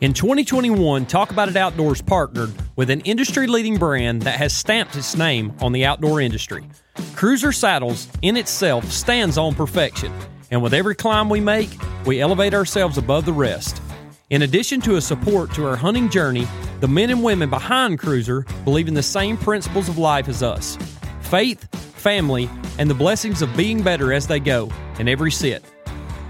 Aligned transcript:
In 0.00 0.12
2021, 0.12 1.06
Talk 1.06 1.30
About 1.30 1.48
It 1.48 1.56
Outdoors 1.56 2.02
partnered 2.02 2.52
with 2.76 2.90
an 2.90 3.00
industry 3.00 3.46
leading 3.46 3.78
brand 3.78 4.20
that 4.22 4.38
has 4.38 4.52
stamped 4.52 4.96
its 4.96 5.16
name 5.16 5.54
on 5.60 5.72
the 5.72 5.86
outdoor 5.86 6.20
industry. 6.20 6.62
Cruzr 7.14 7.54
Saddles 7.54 8.08
in 8.20 8.36
itself 8.36 8.90
stands 8.90 9.38
on 9.38 9.54
perfection, 9.54 10.12
and 10.50 10.62
with 10.62 10.74
every 10.74 10.94
climb 10.94 11.30
we 11.30 11.40
make, 11.40 11.70
we 12.04 12.20
elevate 12.20 12.52
ourselves 12.52 12.98
above 12.98 13.24
the 13.24 13.32
rest. 13.32 13.80
In 14.28 14.42
addition 14.42 14.82
to 14.82 14.96
a 14.96 15.00
support 15.00 15.54
to 15.54 15.66
our 15.66 15.76
hunting 15.76 16.10
journey, 16.10 16.46
the 16.80 16.88
men 16.88 17.08
and 17.08 17.22
women 17.22 17.48
behind 17.48 17.98
Cruiser 17.98 18.44
believe 18.64 18.88
in 18.88 18.94
the 18.94 19.02
same 19.02 19.38
principles 19.38 19.88
of 19.88 19.96
life 19.96 20.28
as 20.28 20.42
us 20.42 20.76
faith, 21.22 21.66
family, 21.96 22.50
and 22.78 22.90
the 22.90 22.94
blessings 22.94 23.40
of 23.40 23.56
being 23.56 23.82
better 23.82 24.12
as 24.12 24.26
they 24.26 24.38
go 24.38 24.70
in 24.98 25.08
every 25.08 25.32
sit. 25.32 25.64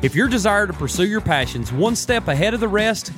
If 0.05 0.15
your 0.15 0.29
desire 0.29 0.67
to 0.67 0.73
pursue 0.75 1.07
your 1.07 1.23
passions 1.23 1.73
one 1.73 1.97
step 1.97 2.29
ahead 2.29 2.53
of 2.53 2.61
the 2.61 2.69
rest, 2.69 3.11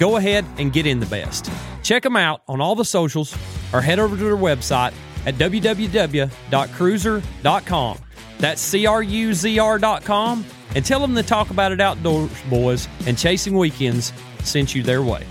go 0.00 0.16
ahead 0.16 0.44
and 0.58 0.72
get 0.72 0.86
in 0.86 0.98
the 0.98 1.06
best. 1.06 1.48
Check 1.84 2.02
them 2.02 2.16
out 2.16 2.42
on 2.48 2.60
all 2.60 2.74
the 2.74 2.84
socials 2.84 3.32
or 3.72 3.80
head 3.80 4.00
over 4.00 4.16
to 4.16 4.24
their 4.24 4.36
website 4.36 4.92
at 5.24 5.36
www.cruzr.com. 5.36 7.98
That's 8.40 8.60
C 8.60 8.86
R 8.86 9.04
U 9.04 9.34
Z 9.34 9.56
R.com 9.56 10.44
and 10.74 10.84
tell 10.84 10.98
them 10.98 11.14
to 11.14 11.22
talk 11.22 11.50
about 11.50 11.70
it 11.70 11.80
outdoors, 11.80 12.32
boys, 12.50 12.88
and 13.06 13.16
chasing 13.16 13.56
weekends 13.56 14.12
sent 14.42 14.74
you 14.74 14.82
their 14.82 15.02
way. 15.02 15.24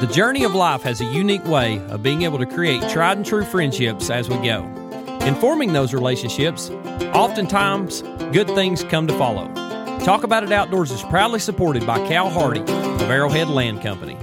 The 0.00 0.06
journey 0.08 0.44
of 0.44 0.54
life 0.54 0.82
has 0.82 1.00
a 1.00 1.06
unique 1.06 1.46
way 1.46 1.78
of 1.88 2.02
being 2.02 2.20
able 2.20 2.36
to 2.36 2.44
create 2.44 2.86
tried 2.90 3.16
and 3.16 3.24
true 3.24 3.46
friendships 3.46 4.10
as 4.10 4.28
we 4.28 4.36
go. 4.36 4.62
In 5.22 5.34
forming 5.36 5.72
those 5.72 5.94
relationships, 5.94 6.68
oftentimes 7.14 8.02
good 8.30 8.46
things 8.48 8.84
come 8.84 9.06
to 9.06 9.16
follow. 9.16 9.46
Talk 10.00 10.22
About 10.22 10.44
It 10.44 10.52
Outdoors 10.52 10.90
is 10.90 11.02
proudly 11.04 11.40
supported 11.40 11.86
by 11.86 11.96
Cal 12.06 12.28
Hardy 12.28 12.60
of 12.60 13.10
Arrowhead 13.10 13.48
Land 13.48 13.80
Company. 13.80 14.18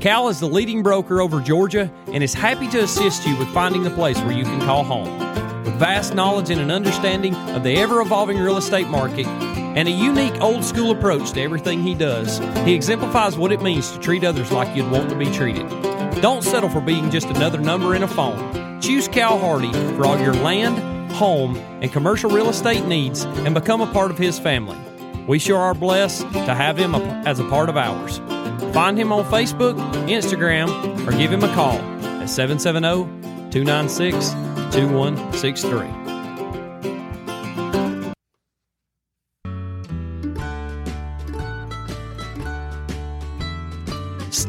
Cal 0.00 0.30
is 0.30 0.40
the 0.40 0.48
leading 0.48 0.82
broker 0.82 1.20
over 1.20 1.42
Georgia 1.42 1.92
and 2.06 2.24
is 2.24 2.32
happy 2.32 2.66
to 2.68 2.78
assist 2.82 3.26
you 3.26 3.36
with 3.36 3.48
finding 3.48 3.82
the 3.82 3.90
place 3.90 4.18
where 4.20 4.32
you 4.32 4.44
can 4.44 4.60
call 4.60 4.82
home. 4.82 5.18
With 5.62 5.74
vast 5.74 6.14
knowledge 6.14 6.48
and 6.48 6.58
an 6.58 6.70
understanding 6.70 7.34
of 7.50 7.64
the 7.64 7.76
ever 7.76 8.00
evolving 8.00 8.38
real 8.38 8.56
estate 8.56 8.88
market 8.88 9.26
and 9.74 9.88
a 9.88 9.90
unique 9.90 10.40
old 10.40 10.64
school 10.64 10.90
approach 10.90 11.32
to 11.32 11.40
everything 11.40 11.82
he 11.82 11.94
does, 11.94 12.38
he 12.64 12.74
exemplifies 12.74 13.36
what 13.36 13.52
it 13.52 13.62
means 13.62 13.90
to 13.92 13.98
treat 13.98 14.24
others 14.24 14.52
like 14.52 14.76
you'd 14.76 14.90
want 14.90 15.08
to 15.10 15.16
be 15.16 15.26
treated. 15.26 15.68
Don't 16.20 16.42
settle 16.42 16.68
for 16.68 16.80
being 16.80 17.10
just 17.10 17.28
another 17.28 17.58
number 17.58 17.94
in 17.94 18.02
a 18.02 18.08
phone. 18.08 18.80
Choose 18.80 19.08
Cal 19.08 19.38
Hardy 19.38 19.72
for 19.96 20.06
all 20.06 20.18
your 20.18 20.34
land, 20.34 21.12
home, 21.12 21.56
and 21.80 21.92
commercial 21.92 22.30
real 22.30 22.48
estate 22.48 22.84
needs 22.84 23.24
and 23.24 23.54
become 23.54 23.80
a 23.80 23.92
part 23.92 24.10
of 24.10 24.18
his 24.18 24.38
family. 24.38 24.78
We 25.26 25.38
sure 25.38 25.58
are 25.58 25.74
blessed 25.74 26.22
to 26.32 26.54
have 26.54 26.76
him 26.76 26.94
as 26.94 27.38
a 27.38 27.44
part 27.48 27.68
of 27.68 27.76
ours. 27.76 28.18
Find 28.74 28.98
him 28.98 29.12
on 29.12 29.24
Facebook, 29.24 29.76
Instagram, 30.08 31.06
or 31.06 31.12
give 31.12 31.32
him 31.32 31.44
a 31.44 31.54
call 31.54 31.76
at 31.76 32.28
770 32.28 33.50
296 33.50 34.30
2163. 34.74 36.01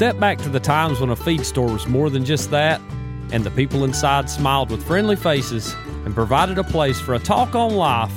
Step 0.04 0.20
back 0.20 0.38
to 0.40 0.50
the 0.50 0.59
times 0.59 1.00
when 1.00 1.12
a 1.12 1.16
feed 1.16 1.46
store 1.46 1.72
was 1.72 1.88
more 1.88 2.09
than 2.09 2.26
just 2.26 2.52
that, 2.52 2.82
and 3.32 3.42
the 3.42 3.52
people 3.52 3.86
inside 3.86 4.30
smiled 4.30 4.70
with 4.70 4.86
friendly 4.86 5.16
faces 5.16 5.73
and 6.04 6.14
provided 6.14 6.58
a 6.58 6.64
place 6.66 7.00
for 7.00 7.14
a 7.14 7.20
talk 7.20 7.56
on 7.56 7.73
life, 7.73 8.12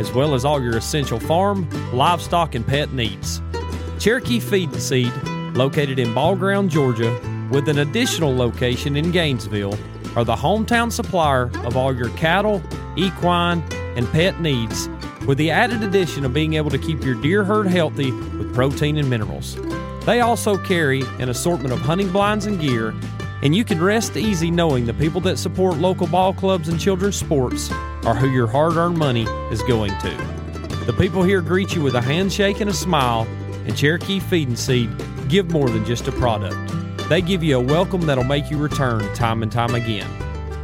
as 0.00 0.10
well 0.10 0.34
as 0.34 0.44
all 0.44 0.60
your 0.60 0.76
essential 0.76 1.20
farm, 1.20 1.70
livestock, 1.92 2.56
and 2.56 2.66
pet 2.66 2.92
needs. 2.92 3.40
Cherokee 4.00 4.40
Feed 4.40 4.72
and 4.72 4.82
Seed, 4.82 5.12
located 5.54 6.00
in 6.00 6.12
Ball 6.12 6.34
Ground, 6.34 6.70
Georgia, 6.70 7.16
with 7.52 7.68
an 7.68 7.78
additional 7.78 8.34
location 8.34 8.96
in 8.96 9.12
Gainesville, 9.12 9.78
are 10.16 10.24
the 10.24 10.34
hometown 10.34 10.90
supplier 10.90 11.52
of 11.64 11.76
all 11.76 11.94
your 11.94 12.10
cattle, 12.16 12.60
equine, 12.96 13.62
and 13.94 14.10
pet 14.10 14.40
needs, 14.40 14.88
with 15.24 15.38
the 15.38 15.52
added 15.52 15.84
addition 15.84 16.24
of 16.24 16.34
being 16.34 16.54
able 16.54 16.70
to 16.70 16.78
keep 16.78 17.04
your 17.04 17.14
deer 17.14 17.44
herd 17.44 17.68
healthy 17.68 18.10
with 18.10 18.52
protein 18.56 18.96
and 18.96 19.08
minerals. 19.08 19.56
They 20.08 20.20
also 20.20 20.56
carry 20.56 21.02
an 21.18 21.28
assortment 21.28 21.70
of 21.70 21.80
hunting 21.80 22.10
blinds 22.10 22.46
and 22.46 22.58
gear, 22.58 22.94
and 23.42 23.54
you 23.54 23.62
can 23.62 23.78
rest 23.78 24.16
easy 24.16 24.50
knowing 24.50 24.86
the 24.86 24.94
people 24.94 25.20
that 25.20 25.36
support 25.36 25.76
local 25.76 26.06
ball 26.06 26.32
clubs 26.32 26.70
and 26.70 26.80
children's 26.80 27.16
sports 27.16 27.70
are 28.06 28.14
who 28.14 28.30
your 28.30 28.46
hard 28.46 28.76
earned 28.76 28.96
money 28.96 29.24
is 29.52 29.62
going 29.64 29.90
to. 29.98 30.08
The 30.86 30.94
people 30.94 31.22
here 31.22 31.42
greet 31.42 31.74
you 31.74 31.82
with 31.82 31.94
a 31.94 32.00
handshake 32.00 32.62
and 32.62 32.70
a 32.70 32.72
smile, 32.72 33.26
and 33.66 33.76
Cherokee 33.76 34.18
Feed 34.18 34.48
and 34.48 34.58
Seed 34.58 34.88
give 35.28 35.50
more 35.50 35.68
than 35.68 35.84
just 35.84 36.08
a 36.08 36.12
product. 36.12 36.56
They 37.10 37.20
give 37.20 37.42
you 37.42 37.58
a 37.58 37.62
welcome 37.62 38.00
that'll 38.06 38.24
make 38.24 38.50
you 38.50 38.56
return 38.56 39.12
time 39.12 39.42
and 39.42 39.52
time 39.52 39.74
again. 39.74 40.08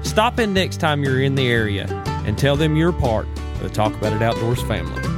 Stop 0.03 0.41
in 0.41 0.55
next 0.55 0.79
time 0.79 1.05
you're 1.05 1.21
in 1.21 1.35
the 1.35 1.49
area 1.49 1.85
and 2.25 2.39
tell 2.39 2.57
them 2.57 2.77
you're 2.77 2.95
part 2.95 3.27
of 3.57 3.61
the 3.65 3.69
Talk 3.69 3.93
About 3.93 4.15
It 4.15 4.23
Outdoors 4.23 4.63
family. 4.63 5.14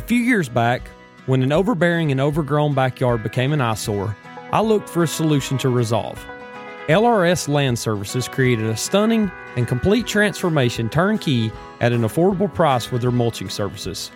A 0.00 0.02
few 0.10 0.18
years 0.18 0.48
back, 0.48 0.88
when 1.26 1.42
an 1.42 1.52
overbearing 1.52 2.10
and 2.10 2.22
overgrown 2.22 2.72
backyard 2.72 3.22
became 3.22 3.52
an 3.52 3.60
eyesore, 3.60 4.16
I 4.50 4.62
looked 4.62 4.88
for 4.88 5.02
a 5.02 5.06
solution 5.06 5.58
to 5.58 5.68
resolve. 5.68 6.18
LRS 6.88 7.48
Land 7.48 7.78
Services 7.78 8.26
created 8.26 8.64
a 8.64 8.78
stunning 8.78 9.30
and 9.56 9.68
complete 9.68 10.06
transformation 10.06 10.88
turnkey 10.88 11.52
at 11.82 11.92
an 11.92 12.00
affordable 12.00 12.52
price 12.52 12.90
with 12.90 13.02
their 13.02 13.10
mulching 13.10 13.50
services. 13.50 14.10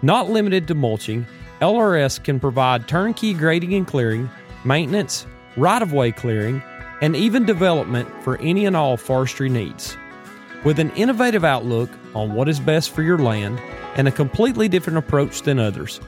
Not 0.00 0.30
limited 0.30 0.68
to 0.68 0.76
mulching, 0.76 1.26
LRS 1.60 2.22
can 2.22 2.38
provide 2.38 2.86
turnkey 2.86 3.34
grading 3.34 3.74
and 3.74 3.86
clearing, 3.86 4.30
maintenance, 4.64 5.26
right 5.56 5.82
of 5.82 5.92
way 5.92 6.12
clearing, 6.12 6.62
and 7.02 7.16
even 7.16 7.44
development 7.44 8.08
for 8.22 8.40
any 8.40 8.64
and 8.64 8.76
all 8.76 8.96
forestry 8.96 9.48
needs. 9.48 9.96
With 10.66 10.80
an 10.80 10.90
innovative 10.96 11.44
outlook 11.44 11.88
on 12.12 12.34
what 12.34 12.48
is 12.48 12.58
best 12.58 12.90
for 12.90 13.02
your 13.02 13.18
land 13.18 13.60
and 13.94 14.08
a 14.08 14.10
completely 14.10 14.68
different 14.68 14.98
approach 14.98 15.42
than 15.42 15.60
others, 15.60 16.00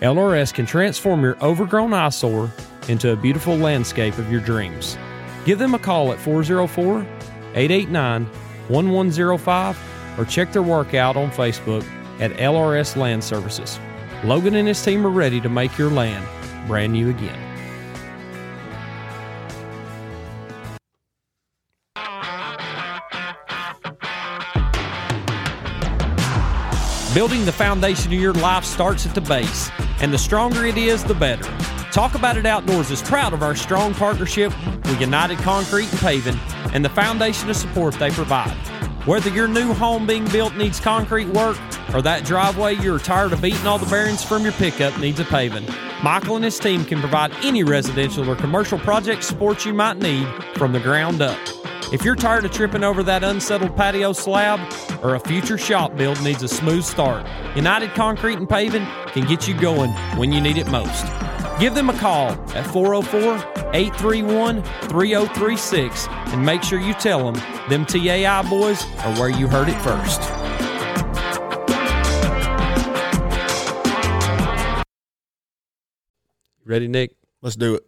LRS 0.00 0.54
can 0.54 0.64
transform 0.64 1.20
your 1.20 1.36
overgrown 1.44 1.92
eyesore 1.92 2.50
into 2.88 3.10
a 3.10 3.16
beautiful 3.16 3.54
landscape 3.58 4.16
of 4.16 4.32
your 4.32 4.40
dreams. 4.40 4.96
Give 5.44 5.58
them 5.58 5.74
a 5.74 5.78
call 5.78 6.12
at 6.12 6.18
404 6.18 7.00
889 7.56 8.24
1105 8.68 10.18
or 10.18 10.24
check 10.24 10.50
their 10.50 10.62
work 10.62 10.94
out 10.94 11.18
on 11.18 11.30
Facebook 11.30 11.86
at 12.18 12.30
LRS 12.38 12.96
Land 12.96 13.22
Services. 13.22 13.78
Logan 14.24 14.54
and 14.54 14.66
his 14.66 14.82
team 14.82 15.06
are 15.06 15.10
ready 15.10 15.42
to 15.42 15.50
make 15.50 15.76
your 15.76 15.90
land 15.90 16.26
brand 16.66 16.94
new 16.94 17.10
again. 17.10 17.55
Building 27.16 27.46
the 27.46 27.52
foundation 27.52 28.12
of 28.12 28.20
your 28.20 28.34
life 28.34 28.62
starts 28.62 29.06
at 29.06 29.14
the 29.14 29.22
base, 29.22 29.70
and 30.02 30.12
the 30.12 30.18
stronger 30.18 30.66
it 30.66 30.76
is, 30.76 31.02
the 31.02 31.14
better. 31.14 31.44
Talk 31.90 32.14
About 32.14 32.36
It 32.36 32.44
Outdoors 32.44 32.90
is 32.90 33.00
proud 33.00 33.32
of 33.32 33.42
our 33.42 33.56
strong 33.56 33.94
partnership 33.94 34.52
with 34.66 35.00
United 35.00 35.38
Concrete 35.38 35.90
and 35.90 35.98
Paving 36.00 36.38
and 36.74 36.84
the 36.84 36.90
foundation 36.90 37.48
of 37.48 37.56
support 37.56 37.94
they 37.94 38.10
provide. 38.10 38.52
Whether 39.06 39.30
your 39.30 39.48
new 39.48 39.72
home 39.72 40.06
being 40.06 40.28
built 40.28 40.56
needs 40.56 40.78
concrete 40.78 41.28
work 41.28 41.56
or 41.94 42.02
that 42.02 42.26
driveway 42.26 42.74
you're 42.74 42.98
tired 42.98 43.32
of 43.32 43.40
beating 43.40 43.66
all 43.66 43.78
the 43.78 43.86
bearings 43.86 44.22
from 44.22 44.42
your 44.42 44.52
pickup 44.52 44.98
needs 45.00 45.18
a 45.18 45.24
paving, 45.24 45.66
Michael 46.02 46.36
and 46.36 46.44
his 46.44 46.58
team 46.58 46.84
can 46.84 47.00
provide 47.00 47.32
any 47.42 47.64
residential 47.64 48.28
or 48.28 48.36
commercial 48.36 48.78
project 48.80 49.24
support 49.24 49.64
you 49.64 49.72
might 49.72 49.96
need 49.96 50.28
from 50.56 50.72
the 50.72 50.80
ground 50.80 51.22
up. 51.22 51.38
If 51.96 52.04
you're 52.04 52.14
tired 52.14 52.44
of 52.44 52.52
tripping 52.52 52.84
over 52.84 53.02
that 53.04 53.24
unsettled 53.24 53.74
patio 53.74 54.12
slab 54.12 54.60
or 55.02 55.14
a 55.14 55.18
future 55.18 55.56
shop 55.56 55.96
build 55.96 56.22
needs 56.22 56.42
a 56.42 56.48
smooth 56.48 56.84
start, 56.84 57.26
United 57.56 57.94
Concrete 57.94 58.36
and 58.36 58.46
Paving 58.46 58.84
can 59.12 59.26
get 59.26 59.48
you 59.48 59.54
going 59.58 59.90
when 60.18 60.30
you 60.30 60.42
need 60.42 60.58
it 60.58 60.70
most. 60.70 61.06
Give 61.58 61.74
them 61.74 61.88
a 61.88 61.98
call 61.98 62.32
at 62.54 62.66
404 62.66 63.36
831 63.72 64.62
3036 64.62 66.06
and 66.08 66.44
make 66.44 66.62
sure 66.62 66.78
you 66.78 66.92
tell 66.92 67.32
them 67.32 67.42
them 67.70 67.86
TAI 67.86 68.42
boys 68.42 68.84
are 68.98 69.16
where 69.18 69.30
you 69.30 69.48
heard 69.48 69.70
it 69.70 69.80
first. 69.80 70.20
Ready, 76.66 76.88
Nick? 76.88 77.16
Let's 77.40 77.56
do 77.56 77.76
it. 77.76 77.86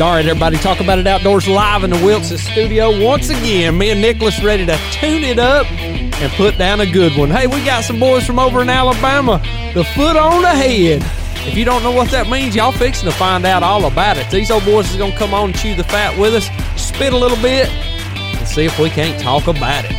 All 0.00 0.10
right, 0.10 0.26
everybody, 0.26 0.56
talk 0.56 0.80
about 0.80 0.98
it 0.98 1.06
outdoors 1.06 1.46
live 1.46 1.84
in 1.84 1.90
the 1.90 2.04
Wilson 2.04 2.38
studio 2.38 3.04
once 3.04 3.28
again. 3.28 3.78
Me 3.78 3.90
and 3.90 4.00
Nicholas 4.00 4.42
ready 4.42 4.66
to 4.66 4.76
tune 4.90 5.22
it 5.22 5.38
up 5.38 5.70
and 5.70 6.32
put 6.32 6.58
down 6.58 6.80
a 6.80 6.90
good 6.90 7.16
one. 7.16 7.30
Hey, 7.30 7.46
we 7.46 7.64
got 7.64 7.84
some 7.84 8.00
boys 8.00 8.26
from 8.26 8.38
over 8.38 8.62
in 8.62 8.70
Alabama. 8.70 9.40
The 9.74 9.84
foot 9.84 10.16
on 10.16 10.42
the 10.42 10.48
head. 10.48 11.02
If 11.46 11.56
you 11.56 11.64
don't 11.64 11.82
know 11.84 11.92
what 11.92 12.10
that 12.10 12.28
means, 12.28 12.56
y'all 12.56 12.72
fixing 12.72 13.08
to 13.08 13.14
find 13.14 13.44
out 13.44 13.62
all 13.62 13.84
about 13.84 14.16
it. 14.16 14.28
These 14.30 14.50
old 14.50 14.64
boys 14.64 14.90
is 14.90 14.96
gonna 14.96 15.16
come 15.16 15.34
on 15.34 15.50
and 15.50 15.58
chew 15.58 15.76
the 15.76 15.84
fat 15.84 16.18
with 16.18 16.34
us, 16.34 16.48
spit 16.82 17.12
a 17.12 17.18
little 17.18 17.40
bit, 17.40 17.68
and 17.68 18.48
see 18.48 18.64
if 18.64 18.76
we 18.78 18.88
can't 18.90 19.20
talk 19.20 19.46
about 19.46 19.84
it. 19.84 19.92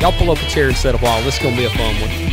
Y'all 0.00 0.12
pull 0.12 0.30
up 0.30 0.38
a 0.38 0.46
chair 0.48 0.68
and 0.68 0.76
sit 0.76 0.94
a 0.94 0.98
while. 0.98 1.22
This 1.22 1.36
is 1.36 1.42
gonna 1.42 1.56
be 1.56 1.64
a 1.64 1.70
fun 1.70 1.94
one. 2.00 2.29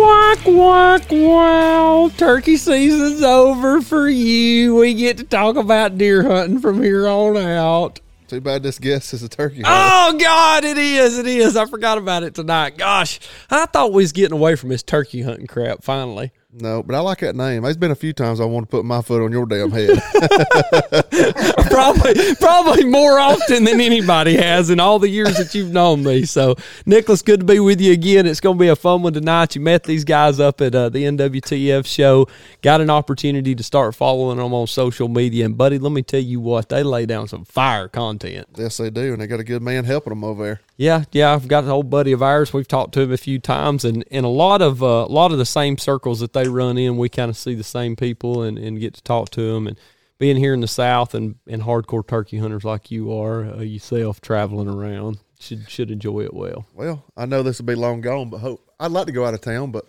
Walk, 0.00 0.38
walk, 0.46 1.02
wow. 1.10 2.10
Turkey 2.16 2.56
season's 2.56 3.22
over 3.22 3.82
for 3.82 4.08
you. 4.08 4.76
We 4.76 4.94
get 4.94 5.18
to 5.18 5.24
talk 5.24 5.56
about 5.56 5.98
deer 5.98 6.22
hunting 6.22 6.58
from 6.58 6.82
here 6.82 7.06
on 7.06 7.36
out. 7.36 8.00
Too 8.26 8.40
bad 8.40 8.62
this 8.62 8.78
guest 8.78 9.12
is 9.12 9.22
a 9.22 9.28
turkey. 9.28 9.60
hunter. 9.60 9.68
Oh 9.70 10.18
God, 10.18 10.64
it 10.64 10.78
is, 10.78 11.18
it 11.18 11.26
is. 11.26 11.54
I 11.54 11.66
forgot 11.66 11.98
about 11.98 12.22
it 12.22 12.34
tonight. 12.34 12.78
Gosh, 12.78 13.20
I 13.50 13.66
thought 13.66 13.92
we 13.92 14.02
was 14.02 14.12
getting 14.12 14.38
away 14.38 14.56
from 14.56 14.70
this 14.70 14.82
turkey 14.82 15.20
hunting 15.20 15.46
crap 15.46 15.82
finally. 15.82 16.32
No, 16.52 16.82
but 16.82 16.96
I 16.96 17.00
like 17.00 17.18
that 17.20 17.36
name. 17.36 17.62
There's 17.62 17.76
been 17.76 17.92
a 17.92 17.96
few 17.96 18.12
times 18.12 18.40
I 18.40 18.44
want 18.44 18.68
to 18.68 18.70
put 18.70 18.84
my 18.84 19.02
foot 19.02 19.22
on 19.22 19.30
your 19.30 19.46
damn 19.46 19.70
head. 19.70 19.90
probably, 21.70 22.34
probably 22.36 22.84
more 22.84 23.20
often 23.20 23.62
than 23.62 23.80
anybody 23.80 24.36
has 24.36 24.68
in 24.68 24.80
all 24.80 24.98
the 24.98 25.08
years 25.08 25.36
that 25.36 25.54
you've 25.54 25.70
known 25.70 26.02
me. 26.02 26.24
So, 26.24 26.56
Nicholas, 26.86 27.22
good 27.22 27.40
to 27.40 27.46
be 27.46 27.60
with 27.60 27.80
you 27.80 27.92
again. 27.92 28.26
It's 28.26 28.40
going 28.40 28.58
to 28.58 28.60
be 28.60 28.66
a 28.66 28.74
fun 28.74 29.02
one 29.02 29.12
tonight. 29.12 29.54
You 29.54 29.60
met 29.60 29.84
these 29.84 30.04
guys 30.04 30.40
up 30.40 30.60
at 30.60 30.74
uh, 30.74 30.88
the 30.88 31.04
NWTF 31.04 31.86
show. 31.86 32.26
Got 32.62 32.80
an 32.80 32.90
opportunity 32.90 33.54
to 33.54 33.62
start 33.62 33.94
following 33.94 34.38
them 34.38 34.52
on 34.52 34.66
social 34.66 35.06
media, 35.06 35.44
and 35.44 35.56
buddy, 35.56 35.78
let 35.78 35.92
me 35.92 36.02
tell 36.02 36.20
you 36.20 36.40
what 36.40 36.68
they 36.68 36.82
lay 36.82 37.06
down 37.06 37.28
some 37.28 37.44
fire 37.44 37.86
content. 37.86 38.48
Yes, 38.56 38.76
they 38.78 38.90
do, 38.90 39.12
and 39.12 39.22
they 39.22 39.28
got 39.28 39.38
a 39.38 39.44
good 39.44 39.62
man 39.62 39.84
helping 39.84 40.10
them 40.10 40.24
over 40.24 40.42
there. 40.42 40.60
Yeah, 40.80 41.04
yeah, 41.12 41.34
I've 41.34 41.46
got 41.46 41.64
an 41.64 41.70
old 41.70 41.90
buddy 41.90 42.12
of 42.12 42.22
ours. 42.22 42.54
We've 42.54 42.66
talked 42.66 42.94
to 42.94 43.02
him 43.02 43.12
a 43.12 43.18
few 43.18 43.38
times, 43.38 43.84
and 43.84 44.02
in 44.04 44.24
a 44.24 44.30
lot 44.30 44.62
of 44.62 44.82
uh, 44.82 45.04
a 45.06 45.12
lot 45.12 45.30
of 45.30 45.36
the 45.36 45.44
same 45.44 45.76
circles 45.76 46.20
that 46.20 46.32
they 46.32 46.39
run 46.48 46.78
in, 46.78 46.96
we 46.96 47.08
kind 47.08 47.30
of 47.30 47.36
see 47.36 47.54
the 47.54 47.64
same 47.64 47.96
people 47.96 48.42
and, 48.42 48.58
and 48.58 48.80
get 48.80 48.94
to 48.94 49.02
talk 49.02 49.30
to 49.30 49.52
them. 49.52 49.66
And 49.66 49.78
being 50.18 50.36
here 50.36 50.54
in 50.54 50.60
the 50.60 50.68
South 50.68 51.14
and, 51.14 51.36
and 51.46 51.62
hardcore 51.62 52.06
turkey 52.06 52.38
hunters 52.38 52.64
like 52.64 52.90
you 52.90 53.12
are 53.12 53.44
uh, 53.44 53.60
yourself, 53.60 54.20
traveling 54.20 54.68
around, 54.68 55.18
should 55.38 55.68
should 55.68 55.90
enjoy 55.90 56.20
it 56.20 56.34
well. 56.34 56.66
Well, 56.74 57.04
I 57.16 57.26
know 57.26 57.42
this 57.42 57.58
will 57.58 57.66
be 57.66 57.74
long 57.74 58.02
gone, 58.02 58.30
but 58.30 58.38
hope 58.38 58.64
I'd 58.78 58.90
like 58.90 59.06
to 59.06 59.12
go 59.12 59.24
out 59.24 59.34
of 59.34 59.40
town, 59.40 59.72
but 59.72 59.86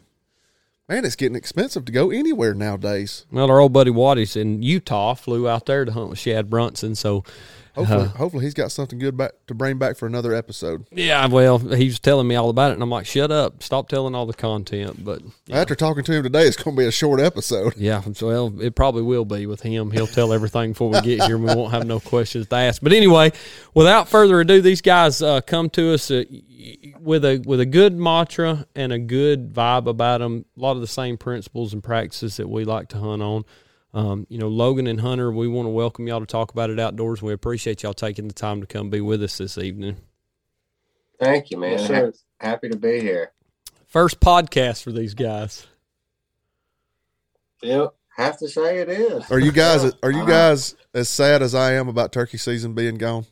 man, 0.88 1.06
it's 1.06 1.16
getting 1.16 1.36
expensive 1.36 1.86
to 1.86 1.92
go 1.92 2.12
anywhere 2.12 2.54
nowadays. 2.54 3.26
Well, 3.32 3.50
our 3.52 3.60
old 3.60 3.74
buddy 3.74 3.92
Waddy's 3.92 4.36
in 4.36 4.64
Utah 4.64 5.14
flew 5.14 5.48
out 5.48 5.66
there 5.66 5.86
to 5.86 5.92
hunt 5.92 6.10
with 6.10 6.20
Shad 6.20 6.50
Brunson, 6.50 6.96
so 6.96 7.24
Hopefully, 7.76 8.04
uh, 8.04 8.08
hopefully 8.10 8.44
he's 8.44 8.54
got 8.54 8.72
something 8.72 9.00
good 9.00 9.16
back 9.16 9.32
to 9.48 9.54
bring 9.54 9.78
back 9.78 9.96
for 9.96 10.06
another 10.06 10.34
episode. 10.34 10.86
Yeah, 10.92 11.28
well, 11.28 11.58
he 11.58 11.86
was 11.86 12.00
telling 12.00 12.28
me 12.28 12.36
all 12.36 12.50
about 12.50 12.72
it, 12.72 12.74
and 12.74 12.84
I'm 12.84 12.90
like, 12.90 13.06
"Shut 13.06 13.32
up! 13.32 13.64
Stop 13.64 13.88
telling 13.88 14.14
all 14.14 14.26
the 14.26 14.34
content." 14.34 15.04
But 15.06 15.22
after 15.50 15.74
talking 15.76 16.04
to 16.04 16.12
him 16.12 16.24
today, 16.24 16.44
it's 16.44 16.58
going 16.58 16.76
to 16.76 16.82
be 16.82 16.88
a 16.88 16.92
short 16.92 17.22
episode. 17.22 17.78
Yeah, 17.78 18.02
well, 18.22 18.62
it 18.62 18.76
probably 18.76 19.04
will 19.04 19.26
be 19.26 19.46
with 19.46 19.62
him. 19.62 19.92
He'll 19.92 20.08
tell 20.08 20.34
everything 20.34 20.72
before 20.72 20.90
we 20.90 21.02
get 21.02 21.24
here, 21.24 21.36
and 21.36 21.46
we 21.46 21.56
won't 21.56 21.72
have 21.72 21.86
no 21.86 22.00
questions 22.00 22.48
to 22.48 22.56
ask. 22.56 22.82
But 22.82 22.94
anyway, 22.94 23.32
without 23.74 24.10
further 24.10 24.42
ado, 24.42 24.62
these 24.62 24.82
guys 24.82 25.22
uh, 25.22 25.42
come 25.42 25.70
to 25.72 25.94
us 25.94 26.12
uh, 26.12 26.26
with 27.00 27.24
a 27.24 27.42
with 27.46 27.60
a 27.60 27.66
good 27.66 27.98
mantra 27.98 28.68
and 28.76 28.92
a 28.92 29.00
good 29.00 29.54
vibe 29.54 29.88
about 29.88 30.20
them. 30.20 30.46
A 30.58 30.60
lot 30.60 30.76
of 30.76 30.82
the 30.82 30.88
same 30.88 31.18
principles 31.18 31.74
and 31.74 31.84
practices 31.84 32.38
that 32.38 32.50
we 32.50 32.66
like 32.66 32.90
to 32.90 32.98
hunt 32.98 33.22
on. 33.22 33.46
Um, 33.94 34.26
you 34.30 34.38
know, 34.38 34.48
Logan 34.48 34.88
and 34.88 35.02
Hunter, 35.02 35.32
we 35.32 35.48
want 35.48 35.66
to 35.66 35.72
welcome 35.72 36.08
y'all 36.08 36.22
to 36.22 36.26
talk 36.26 36.52
about 36.52 36.70
it 36.70 36.80
outdoors. 36.80 37.22
We 37.22 37.34
appreciate 37.34 37.84
y'all 37.84 37.94
taking 37.94 38.28
the 38.28 38.34
time 38.34 38.62
to 38.62 38.68
come 38.68 38.90
be 38.90 39.02
with 39.02 39.22
us 39.22 39.38
this 39.38 39.58
evening. 39.58 39.98
Thank 41.20 41.52
you, 41.52 41.58
man. 41.58 41.78
Yes, 41.78 42.24
happy 42.40 42.70
to 42.70 42.78
be 42.78 43.02
here. 43.02 43.34
First 43.88 44.22
podcast 44.22 44.84
for 44.84 44.94
these 44.94 45.14
guys. 45.14 45.68
Yep, 47.62 47.94
have 48.16 48.40
to 48.40 48.48
say 48.48 48.80
it 48.80 48.90
is. 48.90 49.30
Are 49.30 49.40
you 49.40 49.52
guys? 49.52 49.92
Are 50.04 50.12
you 50.12 50.26
guys 50.26 50.76
as 50.94 51.10
sad 51.10 51.42
as 51.42 51.54
I 51.54 51.74
am 51.74 51.90
about 51.90 52.14
turkey 52.14 52.38
season 52.38 52.74
being 52.74 52.96
gone? 52.96 53.26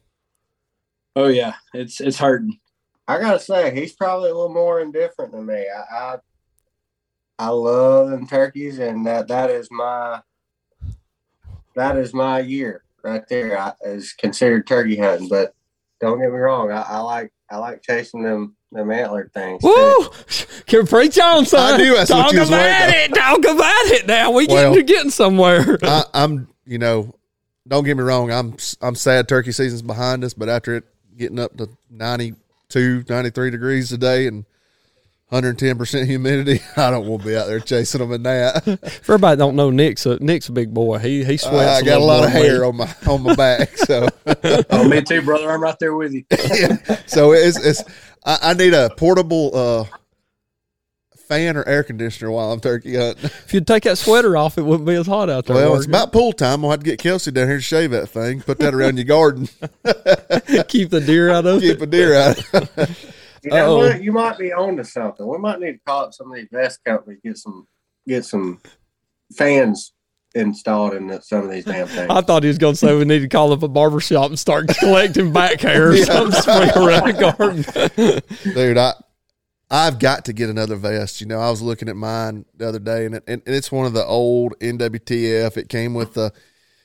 Oh 1.16 1.28
yeah, 1.28 1.54
it's 1.74 2.02
it's 2.02 2.18
hurting. 2.18 2.60
I 3.08 3.20
gotta 3.20 3.40
say, 3.40 3.74
he's 3.74 3.94
probably 3.94 4.30
a 4.30 4.36
little 4.36 4.54
more 4.54 4.82
indifferent 4.82 5.32
than 5.32 5.46
me. 5.46 5.66
I 5.68 5.96
I, 5.96 6.18
I 7.40 7.48
love 7.48 8.10
them 8.10 8.28
turkeys, 8.28 8.78
and 8.78 9.08
that 9.08 9.30
that 9.30 9.50
is 9.50 9.70
my 9.72 10.22
that 11.76 11.98
is 11.98 12.14
my 12.14 12.40
year 12.40 12.84
right 13.04 13.28
there. 13.28 13.58
I, 13.58 13.74
is 13.84 14.14
considered 14.14 14.68
turkey 14.68 14.98
hunting, 14.98 15.28
but 15.28 15.54
don't 16.00 16.20
get 16.20 16.32
me 16.32 16.38
wrong. 16.38 16.72
I, 16.72 16.82
I 16.82 17.00
like 17.00 17.32
I 17.50 17.58
like 17.58 17.82
chasing 17.82 18.24
them 18.24 18.56
them 18.72 18.92
antler 18.92 19.30
things. 19.34 19.64
Woo! 19.64 20.10
Can 20.68 20.86
preach 20.88 21.18
on, 21.20 21.46
son. 21.46 21.76
I 21.76 21.78
knew 21.78 21.96
that's 21.96 22.10
Talk 22.10 22.26
what 22.26 22.34
you 22.34 22.40
was 22.42 22.50
about 22.50 22.90
it. 22.90 23.14
Talk 23.14 23.40
about 23.40 23.86
it. 23.86 24.08
Now 24.08 24.32
we 24.32 24.48
well, 24.48 24.74
getting 24.74 24.86
getting 24.86 25.12
somewhere. 25.12 25.78
I, 25.82 26.04
I'm, 26.14 26.48
you 26.66 26.78
know, 26.78 27.16
don't 27.68 27.84
get 27.84 27.98
me 27.98 28.04
wrong. 28.04 28.32
I'm 28.32 28.56
I'm 28.82 28.96
sad 28.96 29.28
turkey 29.28 29.52
season's 29.52 29.82
behind 29.82 30.24
us, 30.24 30.34
but 30.34 30.50
after 30.50 30.76
it 30.76 30.84
getting 31.18 31.40
up 31.40 31.58
to 31.58 31.70
92, 31.90 33.06
93 33.10 33.52
degrees 33.52 33.90
today 33.90 34.28
and 34.28 34.46
110% 35.32 36.06
humidity. 36.06 36.60
I 36.78 36.90
don't 36.90 37.06
want 37.06 37.22
to 37.22 37.28
be 37.28 37.36
out 37.38 37.48
there 37.48 37.60
chasing 37.60 38.00
them 38.00 38.12
in 38.14 38.24
that. 38.24 38.64
For 39.04 39.14
everybody 39.14 39.38
don't 39.38 39.56
know, 39.56 39.70
Nick's 39.70 40.06
a, 40.06 40.18
Nick's 40.24 40.50
a 40.50 40.52
big 40.52 40.74
boy. 40.74 40.98
He 40.98 41.24
he 41.24 41.38
sweats. 41.38 41.56
Uh, 41.56 41.80
I 41.80 41.82
got 41.84 42.00
a, 42.00 42.04
a 42.04 42.06
lot 42.06 42.24
of 42.24 42.32
hair 42.32 42.66
on 42.66 42.78
my 42.78 42.94
on 43.08 43.24
my 43.24 43.36
back. 43.36 43.70
So, 43.78 44.08
oh, 44.70 44.88
me 44.88 45.02
too, 45.02 45.22
brother. 45.22 45.52
I'm 45.52 45.62
right 45.62 45.78
there 45.80 45.96
with 45.96 46.14
you. 46.14 46.24
yeah. 46.32 46.78
So 47.08 47.32
it's 47.32 47.58
it's 47.64 47.84
I, 48.26 48.38
I 48.42 48.54
need 48.54 48.74
a 48.74 48.90
portable 48.98 49.52
uh, 49.56 49.86
fan 51.28 51.58
or 51.58 51.68
air 51.68 51.84
conditioner 51.84 52.30
while 52.32 52.52
I'm 52.52 52.60
turkey 52.60 52.96
hunting. 52.96 53.26
If 53.26 53.54
you'd 53.54 53.66
take 53.68 53.84
that 53.84 53.98
sweater 53.98 54.36
off, 54.36 54.58
it 54.58 54.64
wouldn't 54.64 54.88
be 54.88 54.96
as 54.96 55.08
hot 55.08 55.30
out 55.30 55.46
there. 55.46 55.56
Well, 55.56 55.76
it's 55.76 55.86
about 55.86 56.12
pool 56.12 56.34
time. 56.34 56.66
I'll 56.66 56.72
have 56.72 56.82
to 56.82 56.86
get 56.86 57.00
Kelsey 57.00 57.32
down 57.32 57.48
here 57.48 57.58
to 57.58 57.62
shave 57.62 57.92
that 57.92 58.10
thing. 58.10 58.42
Put 58.42 58.60
that 58.60 58.74
around 58.74 58.98
your 58.98 59.06
garden. 59.06 59.48
Keep 60.68 60.90
the 60.90 61.04
deer 61.06 61.30
out 61.30 61.46
of 61.46 61.62
Keep 61.62 61.76
it. 61.76 61.80
the 61.80 61.88
deer 61.88 62.16
out. 62.16 62.44
You 63.44 63.52
know 63.52 63.78
what? 63.78 64.04
You 64.04 64.12
might 64.12 64.38
be 64.38 64.52
on 64.54 64.78
to 64.78 64.84
something. 64.84 65.26
We 65.26 65.38
might 65.38 65.60
need 65.60 65.74
to 65.74 65.80
call 65.86 66.06
up 66.06 66.14
some 66.14 66.32
of 66.32 66.38
these 66.38 66.48
vest 66.52 66.84
companies, 66.84 67.20
get 67.24 67.38
some 67.38 67.68
get 68.08 68.26
some 68.26 68.60
fans 69.36 69.94
installed 70.36 70.94
in 70.94 71.22
some 71.22 71.46
of 71.46 71.52
these 71.52 71.66
damn 71.66 71.88
things. 71.88 72.08
I 72.10 72.22
thought 72.22 72.44
he 72.44 72.48
was 72.48 72.58
going 72.58 72.74
to 72.74 72.78
say 72.78 72.96
we 72.96 73.06
need 73.06 73.20
to 73.20 73.28
call 73.28 73.52
up 73.52 73.64
a 73.64 73.68
barber 73.68 74.00
shop 74.00 74.30
and 74.30 74.38
start 74.38 74.68
collecting 74.80 75.34
back 75.34 75.62
hair 75.62 75.90
or 75.90 75.96
yeah. 75.96 76.06
something 76.06 76.42
spring 76.42 76.72
around 76.76 77.08
the 77.08 78.22
garden. 78.34 78.54
Dude, 78.54 78.78
I 78.78 78.94
I've 79.72 80.00
got 80.00 80.26
to 80.26 80.34
get 80.34 80.50
another 80.50 80.76
vest. 80.76 81.22
You 81.22 81.28
know, 81.28 81.40
I 81.40 81.50
was 81.50 81.62
looking 81.62 81.90
at 81.90 81.96
mine 81.96 82.46
the 82.56 82.68
other 82.68 82.80
day, 82.80 83.06
and, 83.06 83.16
it, 83.16 83.24
and 83.28 83.42
it's 83.46 83.72
one 83.72 83.86
of 83.86 83.94
the 83.94 84.04
old 84.04 84.58
NWTF. 84.60 85.58
It 85.58 85.70
came 85.70 85.94
with 85.94 86.14
the 86.14 86.34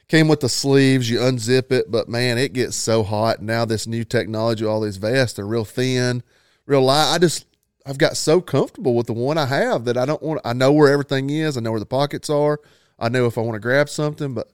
came 0.08 0.28
with 0.28 0.40
the 0.40 0.50
sleeves. 0.50 1.08
You 1.08 1.20
unzip 1.20 1.72
it, 1.72 1.90
but 1.90 2.08
man, 2.08 2.36
it 2.36 2.52
gets 2.52 2.76
so 2.76 3.02
hot 3.02 3.40
now. 3.40 3.64
This 3.64 3.86
new 3.86 4.04
technology, 4.04 4.64
all 4.64 4.82
these 4.82 4.98
vests, 4.98 5.36
they're 5.36 5.46
real 5.46 5.64
thin 5.64 6.22
real 6.66 6.82
light. 6.82 7.14
I 7.14 7.18
just 7.18 7.46
I've 7.86 7.98
got 7.98 8.16
so 8.16 8.40
comfortable 8.40 8.94
with 8.94 9.06
the 9.06 9.12
one 9.12 9.38
I 9.38 9.46
have 9.46 9.84
that 9.84 9.96
I 9.96 10.06
don't 10.06 10.22
want. 10.22 10.40
I 10.44 10.52
know 10.52 10.72
where 10.72 10.92
everything 10.92 11.30
is. 11.30 11.56
I 11.56 11.60
know 11.60 11.70
where 11.70 11.80
the 11.80 11.86
pockets 11.86 12.30
are. 12.30 12.60
I 12.98 13.08
know 13.08 13.26
if 13.26 13.36
I 13.36 13.42
want 13.42 13.54
to 13.54 13.60
grab 13.60 13.88
something, 13.88 14.34
but 14.34 14.50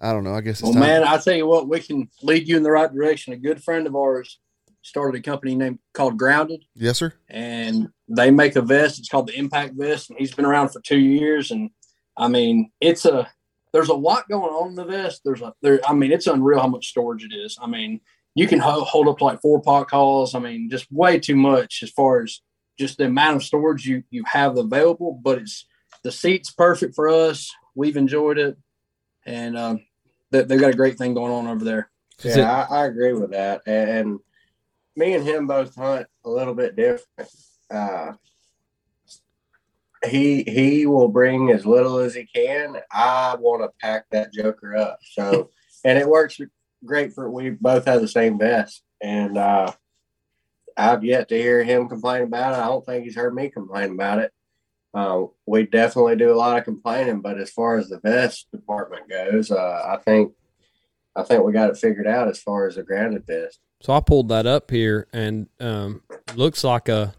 I 0.00 0.12
don't 0.12 0.24
know. 0.24 0.34
I 0.34 0.40
guess. 0.40 0.60
It's 0.60 0.62
well, 0.62 0.72
time. 0.72 0.80
man, 0.80 1.04
I 1.04 1.18
tell 1.18 1.36
you 1.36 1.46
what, 1.46 1.68
we 1.68 1.80
can 1.80 2.08
lead 2.22 2.48
you 2.48 2.56
in 2.56 2.62
the 2.62 2.70
right 2.70 2.92
direction. 2.92 3.32
A 3.32 3.36
good 3.36 3.62
friend 3.62 3.86
of 3.86 3.94
ours 3.94 4.38
started 4.82 5.18
a 5.18 5.22
company 5.22 5.54
named 5.54 5.78
called 5.92 6.18
Grounded. 6.18 6.64
Yes, 6.74 6.98
sir. 6.98 7.12
And 7.28 7.88
they 8.08 8.30
make 8.30 8.56
a 8.56 8.62
vest. 8.62 8.98
It's 8.98 9.08
called 9.08 9.28
the 9.28 9.38
Impact 9.38 9.74
Vest, 9.76 10.10
and 10.10 10.18
he's 10.18 10.34
been 10.34 10.44
around 10.44 10.70
for 10.70 10.80
two 10.80 10.98
years. 10.98 11.50
And 11.50 11.70
I 12.16 12.28
mean, 12.28 12.70
it's 12.80 13.04
a 13.04 13.30
there's 13.72 13.88
a 13.88 13.94
lot 13.94 14.28
going 14.28 14.52
on 14.52 14.70
in 14.70 14.74
the 14.74 14.84
vest. 14.84 15.22
There's 15.24 15.42
a 15.42 15.52
there. 15.62 15.80
I 15.86 15.92
mean, 15.92 16.12
it's 16.12 16.26
unreal 16.26 16.60
how 16.60 16.68
much 16.68 16.88
storage 16.88 17.24
it 17.24 17.34
is. 17.34 17.58
I 17.60 17.66
mean, 17.66 18.00
you 18.34 18.46
can 18.46 18.58
hold, 18.58 18.84
hold 18.84 19.08
up 19.08 19.20
like 19.20 19.40
four 19.40 19.60
pot 19.60 19.88
calls. 19.88 20.34
I 20.34 20.38
mean, 20.38 20.70
just 20.70 20.90
way 20.90 21.18
too 21.18 21.36
much 21.36 21.82
as 21.82 21.90
far 21.90 22.22
as 22.22 22.40
just 22.78 22.98
the 22.98 23.06
amount 23.06 23.36
of 23.36 23.44
storage 23.44 23.86
you 23.86 24.02
you 24.10 24.24
have 24.26 24.56
available. 24.56 25.20
But 25.22 25.38
it's 25.38 25.66
the 26.02 26.12
seat's 26.12 26.50
perfect 26.50 26.94
for 26.94 27.08
us. 27.08 27.50
We've 27.74 27.96
enjoyed 27.96 28.38
it, 28.38 28.56
and 29.26 29.56
um, 29.56 29.80
they, 30.30 30.42
they've 30.42 30.60
got 30.60 30.74
a 30.74 30.76
great 30.76 30.98
thing 30.98 31.14
going 31.14 31.32
on 31.32 31.46
over 31.46 31.64
there. 31.64 31.90
Yeah, 32.22 32.66
I, 32.70 32.82
I, 32.82 32.86
agree 32.86 33.14
with 33.14 33.32
that. 33.32 33.62
And, 33.66 33.90
and, 33.90 34.20
me 34.94 35.14
and 35.14 35.26
him 35.26 35.46
both 35.46 35.74
hunt 35.74 36.06
a 36.24 36.28
little 36.28 36.54
bit 36.54 36.76
different. 36.76 37.30
Uh, 37.70 38.12
he 40.06 40.42
he 40.42 40.86
will 40.86 41.08
bring 41.08 41.50
as 41.50 41.64
little 41.64 41.98
as 41.98 42.14
he 42.14 42.26
can. 42.26 42.76
I 42.92 43.36
want 43.38 43.62
to 43.62 43.70
pack 43.80 44.04
that 44.10 44.32
joker 44.32 44.76
up. 44.76 44.98
So, 45.12 45.50
and 45.84 45.98
it 45.98 46.08
works 46.08 46.38
great 46.84 47.12
for 47.12 47.30
we 47.30 47.50
both 47.50 47.84
have 47.84 48.00
the 48.00 48.08
same 48.08 48.38
vest 48.38 48.82
and 49.00 49.36
uh 49.36 49.72
I've 50.76 51.04
yet 51.04 51.28
to 51.28 51.36
hear 51.36 51.62
him 51.62 51.88
complain 51.88 52.22
about 52.22 52.54
it. 52.54 52.62
I 52.62 52.66
don't 52.66 52.84
think 52.84 53.04
he's 53.04 53.16
heard 53.16 53.34
me 53.34 53.48
complain 53.50 53.92
about 53.92 54.18
it. 54.20 54.32
Uh, 54.94 55.24
we 55.46 55.64
definitely 55.64 56.16
do 56.16 56.32
a 56.32 56.36
lot 56.36 56.58
of 56.58 56.64
complaining, 56.64 57.20
but 57.20 57.38
as 57.38 57.50
far 57.50 57.78
as 57.78 57.88
the 57.88 57.98
vest 58.00 58.46
department 58.52 59.08
goes, 59.08 59.50
uh, 59.50 59.82
I 59.86 59.96
think 60.04 60.32
I 61.16 61.22
think 61.22 61.44
we 61.44 61.52
got 61.52 61.70
it 61.70 61.76
figured 61.76 62.06
out 62.06 62.28
as 62.28 62.40
far 62.40 62.66
as 62.66 62.76
the 62.76 62.82
grounded 62.82 63.26
vest. 63.26 63.60
So 63.80 63.92
I 63.92 64.00
pulled 64.00 64.28
that 64.28 64.46
up 64.46 64.70
here, 64.70 65.08
and 65.12 65.48
um, 65.60 66.02
looks 66.34 66.62
like 66.64 66.88
a 66.88 67.14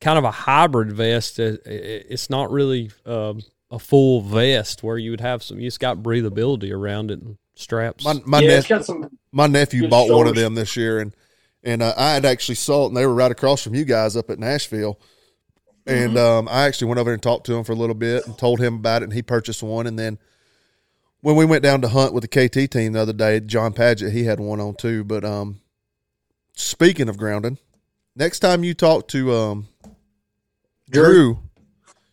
kind 0.00 0.18
of 0.18 0.24
a 0.24 0.30
hybrid 0.30 0.92
vest. 0.92 1.38
It's 1.38 2.30
not 2.30 2.50
really 2.50 2.90
um, 3.04 3.42
a 3.70 3.78
full 3.78 4.22
vest 4.22 4.82
where 4.82 4.98
you 4.98 5.10
would 5.10 5.20
have 5.20 5.42
some. 5.42 5.58
You 5.58 5.66
just 5.66 5.80
got 5.80 5.98
breathability 5.98 6.72
around 6.72 7.10
it 7.10 7.20
and 7.20 7.36
straps. 7.56 8.04
My 8.04 8.14
my, 8.24 8.40
yeah, 8.40 8.48
nep- 8.48 8.58
it's 8.58 8.68
got 8.68 8.84
some. 8.84 9.18
my 9.32 9.48
nephew 9.48 9.82
good 9.82 9.90
bought 9.90 10.10
one 10.10 10.28
of 10.28 10.36
them 10.36 10.54
this 10.54 10.76
year, 10.76 11.00
and 11.00 11.12
and 11.64 11.82
uh, 11.82 11.94
I 11.96 12.12
had 12.12 12.24
actually 12.24 12.54
saw 12.54 12.84
it, 12.84 12.88
and 12.88 12.96
they 12.96 13.04
were 13.04 13.14
right 13.14 13.32
across 13.32 13.64
from 13.64 13.74
you 13.74 13.84
guys 13.84 14.16
up 14.16 14.30
at 14.30 14.38
Nashville. 14.38 15.00
And 15.88 16.18
um, 16.18 16.48
I 16.48 16.64
actually 16.64 16.88
went 16.88 16.98
over 16.98 17.12
and 17.12 17.22
talked 17.22 17.46
to 17.46 17.54
him 17.54 17.62
for 17.62 17.72
a 17.72 17.76
little 17.76 17.94
bit 17.94 18.26
and 18.26 18.36
told 18.36 18.60
him 18.60 18.74
about 18.74 19.02
it, 19.02 19.04
and 19.04 19.12
he 19.12 19.22
purchased 19.22 19.62
one. 19.62 19.86
And 19.86 19.96
then 19.96 20.18
when 21.20 21.36
we 21.36 21.44
went 21.44 21.62
down 21.62 21.80
to 21.82 21.88
hunt 21.88 22.12
with 22.12 22.28
the 22.28 22.48
KT 22.48 22.70
team 22.70 22.92
the 22.92 23.00
other 23.00 23.12
day, 23.12 23.38
John 23.38 23.72
Paget 23.72 24.12
he 24.12 24.24
had 24.24 24.40
one 24.40 24.60
on 24.60 24.74
too. 24.74 25.04
But 25.04 25.24
um, 25.24 25.60
speaking 26.54 27.08
of 27.08 27.16
grounding, 27.16 27.58
next 28.16 28.40
time 28.40 28.64
you 28.64 28.74
talk 28.74 29.06
to 29.08 29.32
um, 29.32 29.68
Drew, 30.90 31.38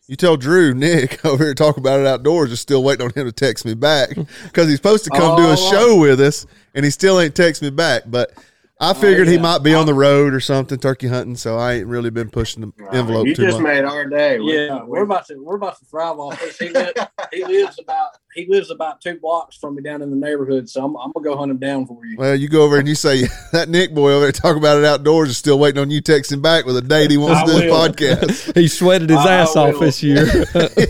you 0.06 0.16
tell 0.16 0.36
Drew 0.36 0.74
Nick 0.74 1.24
over 1.24 1.44
here 1.44 1.54
talk 1.54 1.76
about 1.76 2.00
it 2.00 2.06
outdoors 2.06 2.52
is 2.52 2.60
still 2.60 2.82
waiting 2.82 3.06
on 3.06 3.12
him 3.12 3.26
to 3.26 3.32
text 3.32 3.64
me 3.64 3.74
back 3.74 4.10
because 4.44 4.68
he's 4.68 4.76
supposed 4.76 5.04
to 5.04 5.10
come 5.10 5.36
do 5.36 5.44
a 5.44 5.52
Oh. 5.52 5.70
show 5.70 5.96
with 5.98 6.20
us, 6.20 6.46
and 6.74 6.84
he 6.84 6.90
still 6.90 7.20
ain't 7.20 7.34
text 7.34 7.62
me 7.62 7.70
back. 7.70 8.02
But 8.06 8.32
I 8.80 8.90
oh, 8.90 8.94
figured 8.94 9.28
he 9.28 9.34
yeah. 9.34 9.40
might 9.40 9.62
be 9.62 9.72
on 9.72 9.86
the 9.86 9.94
road 9.94 10.34
or 10.34 10.40
something, 10.40 10.76
turkey 10.78 11.06
hunting. 11.06 11.36
So 11.36 11.56
I 11.56 11.74
ain't 11.74 11.86
really 11.86 12.10
been 12.10 12.28
pushing 12.28 12.60
the 12.60 12.88
envelope 12.92 13.24
you 13.28 13.34
too 13.34 13.44
just 13.44 13.60
much. 13.60 13.72
made 13.72 13.84
our 13.84 14.04
day. 14.04 14.38
Yeah, 14.40 14.82
we- 14.82 14.88
we're 14.88 15.04
about 15.04 15.26
to 15.28 15.36
we're 15.36 15.54
about 15.56 15.78
to 15.78 15.84
thrive 15.84 16.18
off 16.18 16.40
this. 16.40 16.58
He, 16.58 16.70
li- 16.70 16.92
he 17.32 17.44
lives 17.44 17.78
about 17.78 18.08
he 18.34 18.46
lives 18.48 18.72
about 18.72 19.00
two 19.00 19.16
blocks 19.20 19.56
from 19.56 19.76
me 19.76 19.82
down 19.82 20.02
in 20.02 20.10
the 20.10 20.16
neighborhood, 20.16 20.68
so 20.68 20.84
I'm, 20.84 20.96
I'm 20.96 21.12
gonna 21.12 21.24
go 21.24 21.36
hunt 21.36 21.52
him 21.52 21.58
down 21.58 21.86
for 21.86 22.04
you. 22.04 22.16
Well, 22.18 22.34
you 22.34 22.48
go 22.48 22.62
over 22.62 22.76
and 22.76 22.88
you 22.88 22.96
say 22.96 23.28
that 23.52 23.68
Nick 23.68 23.94
boy 23.94 24.10
over 24.10 24.24
there 24.24 24.32
talk 24.32 24.56
about 24.56 24.78
it 24.78 24.84
outdoors 24.84 25.28
is 25.30 25.38
still 25.38 25.58
waiting 25.58 25.80
on 25.80 25.90
you 25.92 26.02
texting 26.02 26.42
back 26.42 26.66
with 26.66 26.76
a 26.76 26.82
date 26.82 27.12
he 27.12 27.16
wants 27.16 27.42
I 27.42 27.46
to 27.46 27.52
do 27.52 27.66
the 27.66 27.72
will. 27.72 27.88
podcast. 27.88 28.54
he 28.60 28.66
sweated 28.66 29.08
his 29.08 29.18
I 29.20 29.34
ass 29.34 29.54
off 29.54 29.78
this 29.78 30.02
year. 30.02 30.26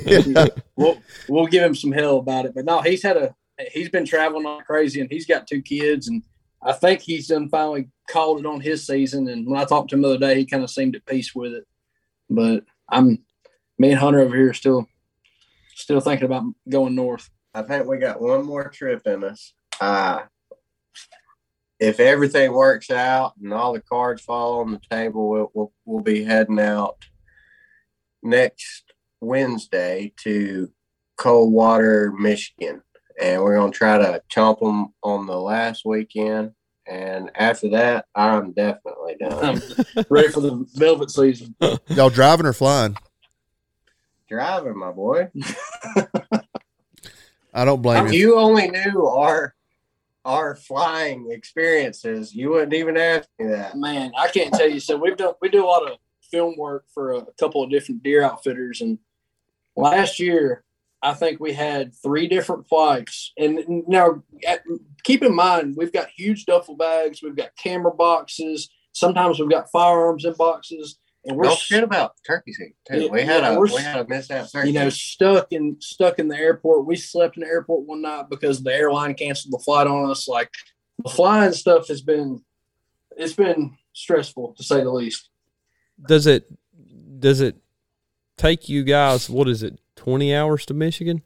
Yeah. 0.06 0.46
We'll 0.76 1.00
we'll 1.28 1.46
give 1.46 1.62
him 1.62 1.74
some 1.76 1.92
hell 1.92 2.18
about 2.18 2.46
it, 2.46 2.54
but 2.54 2.64
no, 2.64 2.80
he's 2.80 3.00
had 3.02 3.16
a 3.16 3.32
he's 3.72 3.90
been 3.90 4.04
traveling 4.04 4.42
like 4.44 4.66
crazy, 4.66 5.00
and 5.00 5.08
he's 5.08 5.24
got 5.24 5.46
two 5.46 5.62
kids, 5.62 6.08
and 6.08 6.20
I 6.64 6.72
think 6.72 7.00
he's 7.00 7.28
done 7.28 7.48
finally 7.48 7.90
called 8.08 8.40
it 8.40 8.46
on 8.46 8.60
his 8.60 8.86
season. 8.86 9.28
And 9.28 9.46
when 9.46 9.60
I 9.60 9.64
talked 9.64 9.90
to 9.90 9.96
him 9.96 10.02
the 10.02 10.08
other 10.08 10.18
day, 10.18 10.36
he 10.36 10.46
kind 10.46 10.64
of 10.64 10.70
seemed 10.70 10.96
at 10.96 11.06
peace 11.06 11.34
with 11.34 11.52
it. 11.52 11.64
But 12.30 12.64
I'm 12.88 13.22
me 13.78 13.90
and 13.90 13.98
Hunter 13.98 14.20
over 14.20 14.34
here 14.34 14.54
still 14.54 14.88
still 15.74 16.00
thinking 16.00 16.26
about 16.26 16.44
going 16.68 16.94
north. 16.94 17.28
I 17.52 17.62
think 17.62 17.86
we 17.86 17.98
got 17.98 18.20
one 18.20 18.44
more 18.46 18.68
trip 18.68 19.06
in 19.06 19.24
us. 19.24 19.52
Uh, 19.80 20.22
if 21.78 22.00
everything 22.00 22.52
works 22.52 22.90
out 22.90 23.34
and 23.42 23.52
all 23.52 23.72
the 23.72 23.80
cards 23.80 24.22
fall 24.22 24.60
on 24.60 24.72
the 24.72 24.80
table, 24.90 25.28
we'll, 25.28 25.50
we'll, 25.52 25.72
we'll 25.84 26.02
be 26.02 26.24
heading 26.24 26.60
out 26.60 26.96
next 28.22 28.92
Wednesday 29.20 30.12
to 30.22 30.70
Coldwater, 31.16 32.12
Michigan. 32.12 32.82
And 33.20 33.42
we're 33.42 33.56
going 33.56 33.72
to 33.72 33.78
try 33.78 33.98
to 33.98 34.22
chomp 34.32 34.60
them 34.60 34.92
on 35.02 35.26
the 35.26 35.38
last 35.38 35.84
weekend. 35.84 36.52
And 36.86 37.30
after 37.34 37.70
that, 37.70 38.06
I'm 38.14 38.52
definitely 38.52 39.16
done. 39.18 39.62
I'm 39.96 40.04
ready 40.10 40.28
for 40.28 40.40
the 40.40 40.66
velvet 40.74 41.10
season. 41.10 41.54
Y'all 41.88 42.10
driving 42.10 42.46
or 42.46 42.52
flying? 42.52 42.96
Driving, 44.28 44.76
my 44.76 44.90
boy. 44.90 45.30
I 47.54 47.64
don't 47.64 47.82
blame 47.82 48.06
If 48.06 48.12
you. 48.12 48.18
you 48.18 48.38
only 48.38 48.68
knew 48.68 49.06
our 49.06 49.54
our 50.24 50.56
flying 50.56 51.28
experiences, 51.30 52.34
you 52.34 52.50
wouldn't 52.50 52.72
even 52.72 52.96
ask 52.96 53.28
me 53.38 53.46
that. 53.48 53.76
Man, 53.76 54.10
I 54.18 54.28
can't 54.28 54.52
tell 54.54 54.68
you. 54.68 54.80
So 54.80 54.96
we've 54.96 55.16
done 55.16 55.34
we 55.40 55.50
do 55.50 55.64
a 55.64 55.68
lot 55.68 55.90
of 55.90 55.98
film 56.30 56.56
work 56.56 56.86
for 56.92 57.12
a 57.12 57.26
couple 57.38 57.62
of 57.62 57.70
different 57.70 58.02
deer 58.02 58.22
outfitters, 58.22 58.80
and 58.80 58.98
last 59.76 60.18
year 60.18 60.64
I 61.04 61.12
think 61.14 61.38
we 61.38 61.52
had 61.52 61.94
three 62.02 62.26
different 62.26 62.66
flights. 62.66 63.32
And 63.36 63.60
now, 63.86 64.22
at, 64.48 64.62
keep 65.04 65.22
in 65.22 65.34
mind, 65.34 65.74
we've 65.76 65.92
got 65.92 66.08
huge 66.08 66.46
duffel 66.46 66.76
bags, 66.76 67.22
we've 67.22 67.36
got 67.36 67.50
camera 67.62 67.92
boxes. 67.92 68.70
Sometimes 68.92 69.38
we've 69.38 69.50
got 69.50 69.70
firearms 69.70 70.24
in 70.24 70.32
boxes, 70.32 70.98
and 71.24 71.36
we're 71.36 71.44
Don't 71.44 71.60
forget 71.60 71.84
about 71.84 72.14
turkey 72.26 72.52
season 72.52 72.74
too. 72.90 73.00
Yeah, 73.02 73.10
we 73.10 73.22
had 73.22 73.42
yeah, 73.42 73.50
a 73.50 73.58
we're- 73.58 73.82
had 73.82 74.06
a 74.06 74.08
mishap 74.08 74.50
turkey. 74.50 74.68
you 74.68 74.74
know 74.74 74.88
stuck 74.88 75.48
in 75.52 75.76
stuck 75.80 76.18
in 76.18 76.28
the 76.28 76.36
airport. 76.36 76.86
We 76.86 76.96
slept 76.96 77.36
in 77.36 77.42
the 77.42 77.48
airport 77.48 77.86
one 77.86 78.02
night 78.02 78.26
because 78.30 78.62
the 78.62 78.72
airline 78.72 79.14
canceled 79.14 79.52
the 79.52 79.62
flight 79.64 79.86
on 79.86 80.10
us. 80.10 80.26
Like 80.26 80.50
the 81.02 81.10
flying 81.10 81.52
stuff 81.52 81.88
has 81.88 82.00
been, 82.02 82.42
it's 83.16 83.32
been 83.34 83.76
stressful 83.92 84.54
to 84.56 84.62
say 84.62 84.82
the 84.82 84.90
least. 84.90 85.28
does 86.08 86.26
it 86.26 86.46
does 87.18 87.40
it 87.40 87.56
take 88.36 88.68
you 88.68 88.82
guys 88.84 89.28
what 89.30 89.48
is 89.48 89.62
it 89.62 89.78
20 90.04 90.34
hours 90.34 90.66
to 90.66 90.74
michigan 90.74 91.22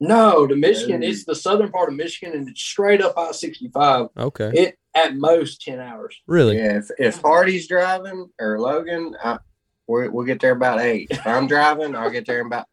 No, 0.00 0.46
to 0.46 0.56
Michigan, 0.56 1.00
No. 1.00 1.06
it's 1.08 1.24
the 1.24 1.34
southern 1.34 1.70
part 1.70 1.88
of 1.88 1.94
Michigan, 1.96 2.34
and 2.36 2.48
it's 2.48 2.60
straight 2.60 3.00
up 3.02 3.14
I 3.16 3.32
sixty 3.32 3.68
five. 3.68 4.08
okay 4.16 4.50
It 4.54 4.78
at 4.94 5.16
most 5.16 5.60
ten 5.62 5.80
hours. 5.80 6.14
really 6.26 6.56
yeah, 6.56 6.78
if 6.78 6.88
if 6.98 7.20
Hardy's 7.20 7.66
driving 7.68 8.28
or 8.40 8.58
Logan, 8.60 9.14
I, 9.22 9.38
we 9.88 10.08
we'll 10.08 10.26
get 10.26 10.40
there 10.40 10.52
about 10.52 10.80
eight. 10.80 11.08
If 11.10 11.26
I'm 11.26 11.46
driving, 11.46 11.94
I'll 11.96 12.10
get 12.10 12.26
there 12.26 12.40
in 12.40 12.46
about 12.46 12.66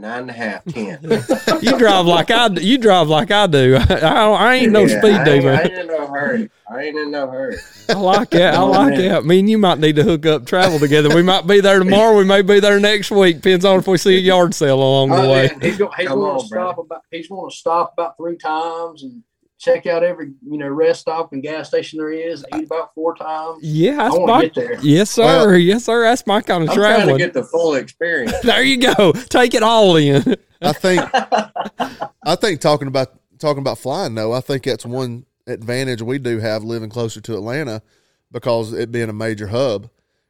nine 0.00 0.22
and 0.22 0.30
a 0.30 0.32
half, 0.34 0.66
ten. 0.66 0.98
you 1.60 1.78
drive 1.78 2.06
like 2.06 2.30
i 2.30 2.48
d- 2.48 2.62
you 2.62 2.78
drive 2.78 3.08
like 3.08 3.30
i 3.30 3.46
do 3.46 3.76
i, 3.90 4.26
I 4.30 4.54
ain't 4.56 4.72
no 4.72 4.86
Yeah, 4.86 4.98
speed 5.00 5.10
I 5.12 5.28
ain't, 5.34 5.44
I 5.46 5.62
ain't 5.62 5.74
in 5.74 5.86
no 5.88 6.06
hurry. 6.06 6.50
I 6.70 6.82
ain't 6.82 6.96
in 6.98 7.10
no 7.10 7.30
hurry. 7.30 7.56
i 7.88 7.94
like 7.94 8.34
it 8.34 8.42
i 8.42 8.60
like 8.62 8.92
man. 8.92 9.00
it 9.00 9.12
i 9.12 9.20
mean 9.20 9.48
you 9.48 9.58
might 9.58 9.78
need 9.78 9.96
to 9.96 10.02
hook 10.04 10.24
up 10.26 10.46
travel 10.46 10.78
together 10.78 11.10
we 11.10 11.22
might 11.22 11.46
be 11.46 11.60
there 11.60 11.78
tomorrow 11.78 12.16
we 12.16 12.24
may 12.24 12.40
be 12.42 12.60
there 12.60 12.78
next 12.80 13.10
week 13.10 13.36
depends 13.36 13.64
on 13.64 13.78
if 13.78 13.86
we 13.88 13.98
see 13.98 14.16
a 14.16 14.20
yard 14.20 14.54
sale 14.54 14.78
along 14.78 15.10
the 15.10 15.16
Oh, 15.16 15.30
way 15.32 15.48
man, 15.48 15.60
he's 15.60 15.76
going. 15.78 15.90
He's 15.96 16.06
Come 16.08 16.18
going 16.20 16.32
on, 16.32 16.40
to 16.40 16.46
stop 16.46 16.78
about. 16.78 17.02
He's 17.10 17.28
going 17.28 17.50
to 17.50 17.56
stop 17.56 17.92
about 17.94 18.16
three 18.16 18.36
times 18.36 19.02
and 19.02 19.22
check 19.60 19.86
out 19.86 20.02
every 20.02 20.32
you 20.48 20.56
know 20.58 20.66
rest 20.68 21.02
stop 21.02 21.32
and 21.32 21.42
gas 21.42 21.68
station 21.68 21.98
there 21.98 22.10
is. 22.10 22.44
Eat 22.56 22.64
about 22.64 22.94
four 22.94 23.14
times. 23.14 23.58
yeah 23.62 23.92
I 23.92 23.96
that's 24.08 24.16
want 24.16 24.42
to 24.42 24.48
get 24.48 24.54
there. 24.54 24.80
yes 24.82 25.10
sir 25.10 25.22
Well- 25.50 25.56
yes 25.58 25.84
sir 25.84 26.02
that's 26.02 26.26
my 26.26 26.40
kind 26.40 26.64
of 26.64 26.70
I'm 26.70 26.76
trying 26.76 27.06
to 27.08 27.16
get 27.18 27.34
the 27.34 27.44
full 27.44 27.74
experience. 27.74 28.32
there 28.42 28.62
you 28.64 28.78
go 28.78 29.12
take 29.12 29.54
it 29.54 29.62
all 29.62 29.96
in 29.96 30.36
I 30.62 30.72
think 30.72 31.02
I 32.24 32.36
think 32.36 32.60
talking 32.60 32.88
about 32.88 33.12
talking 33.38 33.60
about 33.60 33.78
flying 33.78 34.14
though, 34.14 34.32
I 34.32 34.40
think 34.40 34.64
that's 34.64 34.84
one 34.86 35.24
advantage 35.46 36.02
we 36.02 36.18
do 36.18 36.38
have 36.38 36.62
living 36.62 36.90
closer 36.90 37.20
to 37.22 37.34
Atlanta 37.34 37.82
because 38.30 38.72
it 38.72 38.92
being 38.92 39.08
a 39.08 39.12
major 39.14 39.46
hub. 39.48 39.88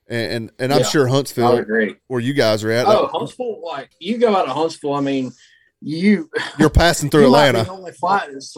And 0.09 0.33
and, 0.33 0.51
and 0.59 0.73
I'm 0.73 0.81
Yeah. 0.81 0.87
sure 0.87 1.07
Huntsville 1.09 1.57
agree. 1.59 1.97
where 2.09 2.21
you 2.21 2.33
guys 2.35 2.65
are 2.65 2.71
at, 2.71 2.87
Oh, 2.87 3.05
uh, 3.05 3.09
Huntsville! 3.09 3.61
Like 3.65 3.91
you 4.01 4.19
go 4.19 4.35
out 4.35 4.49
of 4.49 4.57
Huntsville, 4.57 4.95
I 4.95 5.01
mean, 5.01 5.33
you 5.81 6.31
you're 6.59 6.71
passing 6.71 7.11
through 7.11 7.25
you 7.27 7.31
might 7.31 7.45
be 7.53 7.59
Atlanta. 7.59 7.65
the 7.71 7.77
only 7.77 7.93
flight 7.93 8.29
that's, 8.33 8.57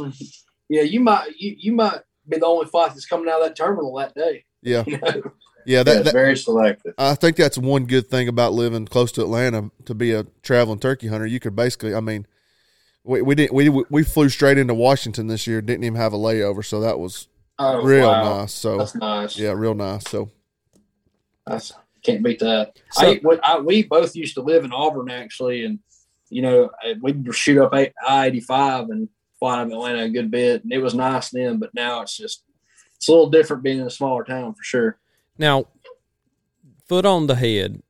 yeah, 0.72 0.82
you 0.82 1.00
might 1.00 1.28
you, 1.38 1.54
you 1.58 1.72
might 1.72 2.00
be 2.28 2.38
the 2.38 2.46
only 2.46 2.66
flight 2.66 2.90
that's 2.90 3.06
coming 3.06 3.28
out 3.28 3.40
of 3.42 3.48
that 3.48 3.56
terminal 3.56 3.94
that 3.96 4.14
day. 4.14 4.44
Yeah. 4.62 4.84
You 4.86 4.98
know? 4.98 5.22
Yeah, 5.64 5.78
Yeah, 5.78 5.82
that, 5.84 5.96
it's 5.98 6.04
that 6.06 6.12
very 6.12 6.36
selective. 6.36 6.94
I 6.98 7.14
think 7.14 7.36
that's 7.36 7.56
one 7.58 7.84
good 7.86 8.08
thing 8.08 8.26
about 8.28 8.52
living 8.52 8.86
close 8.86 9.12
to 9.12 9.22
Atlanta 9.22 9.70
to 9.84 9.94
be 9.94 10.12
a 10.12 10.24
traveling 10.42 10.80
turkey 10.80 11.06
hunter. 11.08 11.26
You 11.26 11.38
could 11.38 11.54
basically, 11.54 11.94
I 11.94 12.00
mean, 12.00 12.26
we, 13.04 13.22
we 13.22 13.34
didn't 13.36 13.54
we 13.54 13.68
we 13.68 14.02
flew 14.02 14.28
straight 14.28 14.58
into 14.58 14.74
Washington 14.74 15.26
this 15.28 15.46
year. 15.46 15.60
Didn't 15.60 15.84
even 15.84 16.00
have 16.00 16.12
a 16.12 16.16
layover, 16.18 16.64
so 16.64 16.80
that 16.80 16.98
was 16.98 17.28
Oh, 17.58 17.82
real 17.82 18.08
wow. 18.08 18.40
nice. 18.40 18.52
So 18.52 18.78
That's 18.78 18.94
nice. 18.96 19.38
yeah, 19.38 19.52
real 19.52 19.74
nice. 19.74 20.04
So 20.08 20.30
That's 21.46 21.72
can't 22.02 22.22
beat 22.22 22.40
that. 22.40 22.78
So- 22.92 23.12
I, 23.12 23.16
when 23.22 23.38
I, 23.44 23.58
we 23.60 23.84
both 23.84 24.16
used 24.16 24.34
to 24.34 24.42
live 24.42 24.64
in 24.64 24.72
Auburn 24.72 25.10
actually, 25.10 25.64
and 25.64 25.78
you 26.28 26.42
know 26.42 26.70
we'd 27.00 27.24
shoot 27.34 27.62
up 27.62 27.70
I 27.74 27.92
eighty 28.26 28.40
five 28.40 28.88
and 28.88 29.08
fly 29.42 29.58
out 29.58 29.66
of 29.66 29.72
Atlanta 29.72 30.04
a 30.04 30.08
good 30.08 30.30
bit, 30.30 30.62
and 30.62 30.72
it 30.72 30.78
was 30.78 30.94
nice 30.94 31.30
then. 31.30 31.58
But 31.58 31.74
now 31.74 32.00
it's 32.02 32.16
just 32.16 32.44
it's 32.96 33.08
a 33.08 33.10
little 33.10 33.28
different 33.30 33.64
being 33.64 33.80
in 33.80 33.86
a 33.86 33.90
smaller 33.90 34.22
town 34.22 34.54
for 34.54 34.62
sure. 34.62 34.98
Now, 35.36 35.66
foot 36.86 37.04
on 37.04 37.26
the 37.26 37.34
head. 37.34 37.82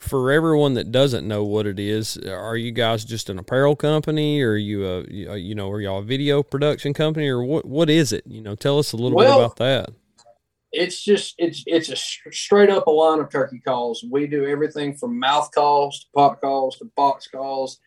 For 0.00 0.32
everyone 0.32 0.72
that 0.74 0.90
doesn't 0.90 1.28
know 1.28 1.44
what 1.44 1.66
it 1.66 1.78
is, 1.78 2.16
are 2.16 2.56
you 2.56 2.72
guys 2.72 3.04
just 3.04 3.28
an 3.28 3.38
apparel 3.38 3.76
company, 3.76 4.40
or 4.40 4.52
are 4.52 4.56
you 4.56 4.86
a 4.86 5.04
you- 5.38 5.54
know, 5.54 5.70
are 5.70 5.78
y'all 5.80 5.98
a 5.98 6.02
video 6.02 6.42
production 6.42 6.94
company, 6.94 7.28
or 7.28 7.44
what? 7.44 7.66
What 7.66 7.90
is 7.90 8.10
it? 8.12 8.24
You 8.26 8.40
know, 8.40 8.54
tell 8.54 8.78
us 8.78 8.92
a 8.92 8.96
little 8.96 9.16
Well- 9.18 9.38
bit 9.38 9.44
about 9.44 9.56
that. 9.56 9.90
It's 10.72 11.02
just 11.02 11.34
it's 11.36 11.62
it's 11.66 11.90
a 11.90 11.96
sh- 11.96 12.20
straight 12.32 12.70
up 12.70 12.86
a 12.86 12.90
line 12.90 13.18
of 13.20 13.28
turkey 13.30 13.58
calls. 13.60 14.02
We 14.10 14.26
do 14.26 14.46
everything 14.46 14.96
from 14.96 15.18
mouth 15.18 15.50
calls 15.52 16.00
to 16.00 16.06
pot 16.14 16.40
calls 16.40 16.78
to 16.78 16.86
box 16.96 17.26
calls. 17.28 17.78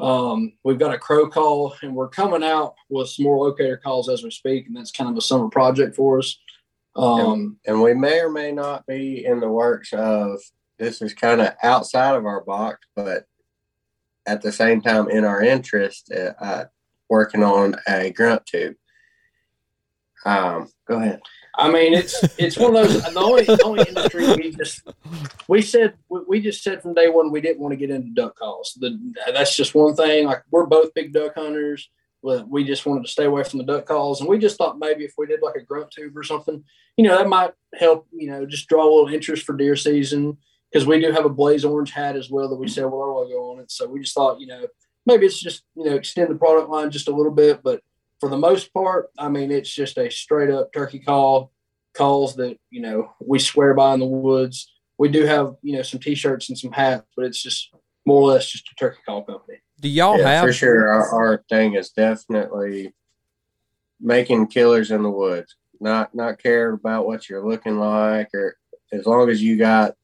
Um, 0.00 0.52
we've 0.64 0.78
got 0.78 0.94
a 0.94 0.98
crow 0.98 1.28
call, 1.28 1.74
and 1.82 1.94
we're 1.94 2.08
coming 2.08 2.42
out 2.42 2.74
with 2.88 3.08
some 3.08 3.24
more 3.24 3.46
locator 3.46 3.76
calls 3.76 4.08
as 4.08 4.22
we 4.22 4.30
speak, 4.30 4.66
and 4.66 4.76
that's 4.76 4.90
kind 4.90 5.10
of 5.10 5.16
a 5.16 5.20
summer 5.20 5.48
project 5.48 5.96
for 5.96 6.18
us. 6.18 6.38
Um, 6.96 7.58
and 7.66 7.80
we 7.80 7.94
may 7.94 8.20
or 8.20 8.30
may 8.30 8.52
not 8.52 8.86
be 8.86 9.24
in 9.24 9.40
the 9.40 9.48
works 9.48 9.92
of 9.92 10.40
this 10.78 11.02
is 11.02 11.14
kind 11.14 11.40
of 11.40 11.54
outside 11.62 12.16
of 12.16 12.26
our 12.26 12.42
box, 12.42 12.86
but 12.96 13.26
at 14.26 14.42
the 14.42 14.50
same 14.50 14.80
time 14.80 15.08
in 15.08 15.24
our 15.24 15.42
interest, 15.42 16.10
uh, 16.12 16.32
uh, 16.42 16.64
working 17.08 17.42
on 17.42 17.76
a 17.88 18.10
grunt 18.10 18.46
tube. 18.46 18.76
Um, 20.24 20.68
go 20.86 20.96
ahead. 20.96 21.20
I 21.56 21.70
mean, 21.70 21.94
it's 21.94 22.22
it's 22.38 22.56
one 22.56 22.76
of 22.76 22.88
those. 22.88 23.02
The 23.02 23.20
only 23.20 23.44
the 23.44 23.62
only 23.64 23.84
industry 23.86 24.26
we 24.34 24.50
just 24.52 24.82
we 25.48 25.62
said 25.62 25.94
we, 26.08 26.40
just 26.40 26.62
said 26.62 26.82
from 26.82 26.94
day 26.94 27.08
one 27.08 27.30
we 27.30 27.40
didn't 27.40 27.60
want 27.60 27.72
to 27.72 27.76
get 27.76 27.90
into 27.90 28.10
duck 28.10 28.36
calls. 28.36 28.76
The, 28.80 28.98
that's 29.32 29.56
just 29.56 29.74
one 29.74 29.94
thing. 29.94 30.26
Like 30.26 30.42
we're 30.50 30.66
both 30.66 30.94
big 30.94 31.12
duck 31.12 31.34
hunters, 31.34 31.90
but 32.22 32.48
we 32.48 32.64
just 32.64 32.86
wanted 32.86 33.04
to 33.04 33.10
stay 33.10 33.24
away 33.24 33.42
from 33.44 33.58
the 33.58 33.64
duck 33.64 33.86
calls, 33.86 34.20
and 34.20 34.28
we 34.28 34.38
just 34.38 34.56
thought 34.56 34.78
maybe 34.78 35.04
if 35.04 35.14
we 35.18 35.26
did 35.26 35.42
like 35.42 35.56
a 35.56 35.62
grunt 35.62 35.90
tube 35.90 36.16
or 36.16 36.22
something, 36.22 36.62
you 36.96 37.04
know, 37.04 37.16
that 37.16 37.28
might 37.28 37.52
help. 37.74 38.06
You 38.12 38.30
know, 38.30 38.46
just 38.46 38.68
draw 38.68 38.84
a 38.84 38.90
little 38.90 39.12
interest 39.12 39.44
for 39.44 39.56
deer 39.56 39.76
season 39.76 40.38
because 40.70 40.86
we 40.86 41.00
do 41.00 41.10
have 41.10 41.24
a 41.24 41.30
blaze 41.30 41.64
orange 41.64 41.90
hat 41.90 42.16
as 42.16 42.30
well 42.30 42.48
that 42.48 42.56
we 42.56 42.68
sell 42.68 42.86
with 42.86 42.94
our 42.94 43.12
logo 43.12 43.52
on 43.52 43.60
it. 43.60 43.70
So 43.70 43.88
we 43.88 44.00
just 44.00 44.14
thought, 44.14 44.40
you 44.40 44.46
know, 44.46 44.66
maybe 45.04 45.26
it's 45.26 45.40
just 45.40 45.64
you 45.74 45.84
know 45.84 45.96
extend 45.96 46.30
the 46.30 46.36
product 46.36 46.68
line 46.68 46.90
just 46.90 47.08
a 47.08 47.14
little 47.14 47.32
bit, 47.32 47.62
but 47.62 47.82
for 48.20 48.28
the 48.28 48.36
most 48.36 48.72
part, 48.72 49.08
I 49.18 49.28
mean, 49.28 49.50
it's 49.50 49.72
just 49.74 49.96
a 49.98 50.10
straight 50.10 50.50
up 50.50 50.72
turkey 50.72 50.98
call, 51.00 51.52
calls 51.94 52.36
that, 52.36 52.58
you 52.70 52.82
know, 52.82 53.12
we 53.20 53.38
swear 53.38 53.74
by 53.74 53.94
in 53.94 54.00
the 54.00 54.06
woods. 54.06 54.72
We 54.98 55.08
do 55.08 55.24
have, 55.24 55.56
you 55.62 55.74
know, 55.76 55.82
some 55.82 55.98
t-shirts 56.00 56.50
and 56.50 56.58
some 56.58 56.72
hats, 56.72 57.06
but 57.16 57.24
it's 57.24 57.42
just 57.42 57.74
more 58.06 58.20
or 58.22 58.28
less 58.28 58.48
just 58.50 58.70
a 58.70 58.74
turkey 58.74 59.00
call 59.06 59.24
company. 59.24 59.58
Do 59.80 59.88
y'all 59.88 60.18
Yeah, 60.18 60.28
have 60.28 60.44
for 60.44 60.52
sure. 60.52 60.88
Our, 60.88 61.08
our 61.08 61.44
thing 61.48 61.74
is 61.74 61.90
definitely 61.90 62.92
making 63.98 64.48
killers 64.48 64.90
in 64.90 65.02
the 65.02 65.10
woods. 65.10 65.56
Not 65.82 66.14
not 66.14 66.42
care 66.42 66.74
about 66.74 67.06
what 67.06 67.26
you're 67.30 67.46
looking 67.46 67.78
like, 67.78 68.28
or 68.34 68.58
as 68.92 69.06
long 69.06 69.30
as 69.30 69.42
you 69.42 69.56
got 69.56 69.94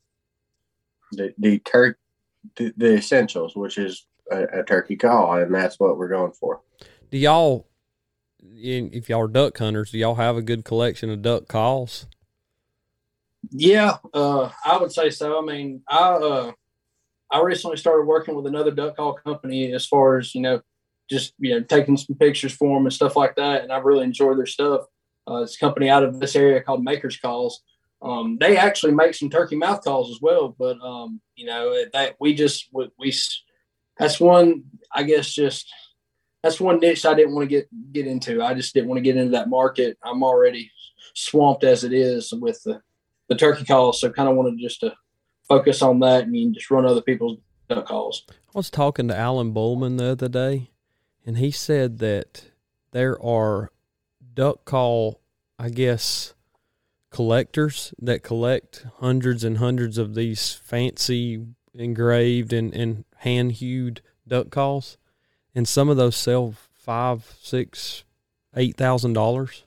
the 1.12 1.34
the 1.36 1.58
tur- 1.58 1.98
the, 2.56 2.72
the 2.78 2.94
essentials, 2.94 3.54
which 3.54 3.76
is 3.76 4.06
a, 4.32 4.60
a 4.60 4.64
turkey 4.64 4.96
call, 4.96 5.34
and 5.36 5.54
that's 5.54 5.78
what 5.78 5.98
we're 5.98 6.08
going 6.08 6.32
for. 6.32 6.62
do 7.10 7.18
y'all 7.18 7.56
in- 7.58 7.64
if 8.54 9.08
y'all 9.08 9.22
are 9.22 9.28
duck 9.28 9.58
hunters, 9.58 9.90
do 9.90 9.98
y'all 9.98 10.14
have 10.16 10.36
a 10.36 10.42
good 10.42 10.64
collection 10.64 11.10
of 11.10 11.22
duck 11.22 11.48
calls? 11.48 12.06
Yeah, 13.50 13.96
uh, 14.12 14.50
I 14.64 14.78
would 14.78 14.92
say 14.92 15.10
so. 15.10 15.38
I 15.38 15.44
mean, 15.44 15.82
I 15.88 16.08
uh, 16.10 16.52
I 17.30 17.40
recently 17.40 17.76
started 17.76 18.06
working 18.06 18.34
with 18.34 18.46
another 18.46 18.70
duck 18.70 18.96
call 18.96 19.14
company 19.14 19.72
as 19.72 19.86
far 19.86 20.18
as 20.18 20.34
you 20.34 20.40
know, 20.40 20.62
just 21.08 21.34
you 21.38 21.54
know 21.54 21.60
taking 21.60 21.96
some 21.96 22.16
pictures 22.16 22.52
for 22.52 22.76
them 22.76 22.86
and 22.86 22.92
stuff 22.92 23.16
like 23.16 23.36
that, 23.36 23.62
and 23.62 23.72
I 23.72 23.78
really 23.78 24.04
enjoy 24.04 24.34
their 24.34 24.46
stuff. 24.46 24.82
Uh, 25.28 25.42
it's 25.42 25.56
a 25.56 25.58
company 25.58 25.88
out 25.88 26.04
of 26.04 26.20
this 26.20 26.36
area 26.36 26.62
called 26.62 26.84
Makers 26.84 27.18
Calls. 27.18 27.62
Um, 28.02 28.36
they 28.40 28.56
actually 28.56 28.92
make 28.92 29.14
some 29.14 29.30
turkey 29.30 29.56
mouth 29.56 29.82
calls 29.82 30.10
as 30.10 30.20
well, 30.20 30.54
but 30.58 30.78
um, 30.80 31.20
you 31.34 31.46
know 31.46 31.84
that 31.92 32.16
we 32.20 32.34
just 32.34 32.68
we, 32.72 32.88
we 32.98 33.14
that's 33.98 34.20
one 34.20 34.64
I 34.92 35.02
guess 35.02 35.32
just 35.32 35.72
that's 36.46 36.60
one 36.60 36.78
niche 36.78 37.04
I 37.04 37.14
didn't 37.14 37.34
want 37.34 37.48
to 37.48 37.54
get 37.56 37.92
get 37.92 38.06
into. 38.06 38.42
I 38.42 38.54
just 38.54 38.72
didn't 38.72 38.88
want 38.88 38.98
to 38.98 39.02
get 39.02 39.16
into 39.16 39.32
that 39.32 39.48
market. 39.48 39.98
I'm 40.02 40.22
already 40.22 40.70
swamped 41.14 41.64
as 41.64 41.82
it 41.82 41.92
is 41.92 42.32
with 42.32 42.62
the 42.62 42.80
the 43.28 43.34
turkey 43.34 43.64
calls, 43.64 44.00
so 44.00 44.10
kind 44.10 44.28
of 44.28 44.36
wanted 44.36 44.58
just 44.60 44.80
to 44.80 44.94
focus 45.48 45.82
on 45.82 46.00
that 46.00 46.24
and 46.24 46.54
just 46.54 46.70
run 46.70 46.86
other 46.86 47.02
people's 47.02 47.38
duck 47.68 47.86
calls. 47.86 48.22
I 48.30 48.34
was 48.54 48.70
talking 48.70 49.08
to 49.08 49.16
Alan 49.16 49.52
Bullman 49.52 49.96
the 49.96 50.12
other 50.12 50.28
day, 50.28 50.70
and 51.24 51.38
he 51.38 51.50
said 51.50 51.98
that 51.98 52.50
there 52.92 53.20
are 53.20 53.72
duck 54.34 54.64
call, 54.64 55.20
I 55.58 55.70
guess, 55.70 56.34
collectors 57.10 57.92
that 57.98 58.22
collect 58.22 58.86
hundreds 58.98 59.42
and 59.42 59.58
hundreds 59.58 59.98
of 59.98 60.14
these 60.14 60.52
fancy 60.52 61.44
engraved 61.74 62.52
and, 62.52 62.72
and 62.72 63.04
hand 63.18 63.52
hewed 63.52 64.02
duck 64.28 64.50
calls, 64.50 64.98
and 65.56 65.66
some 65.66 65.88
of 65.88 65.96
those 65.96 66.14
sell 66.14 66.54
five, 66.74 67.34
six, 67.42 68.04
eight 68.54 68.76
thousand 68.76 69.14
dollars. 69.14 69.64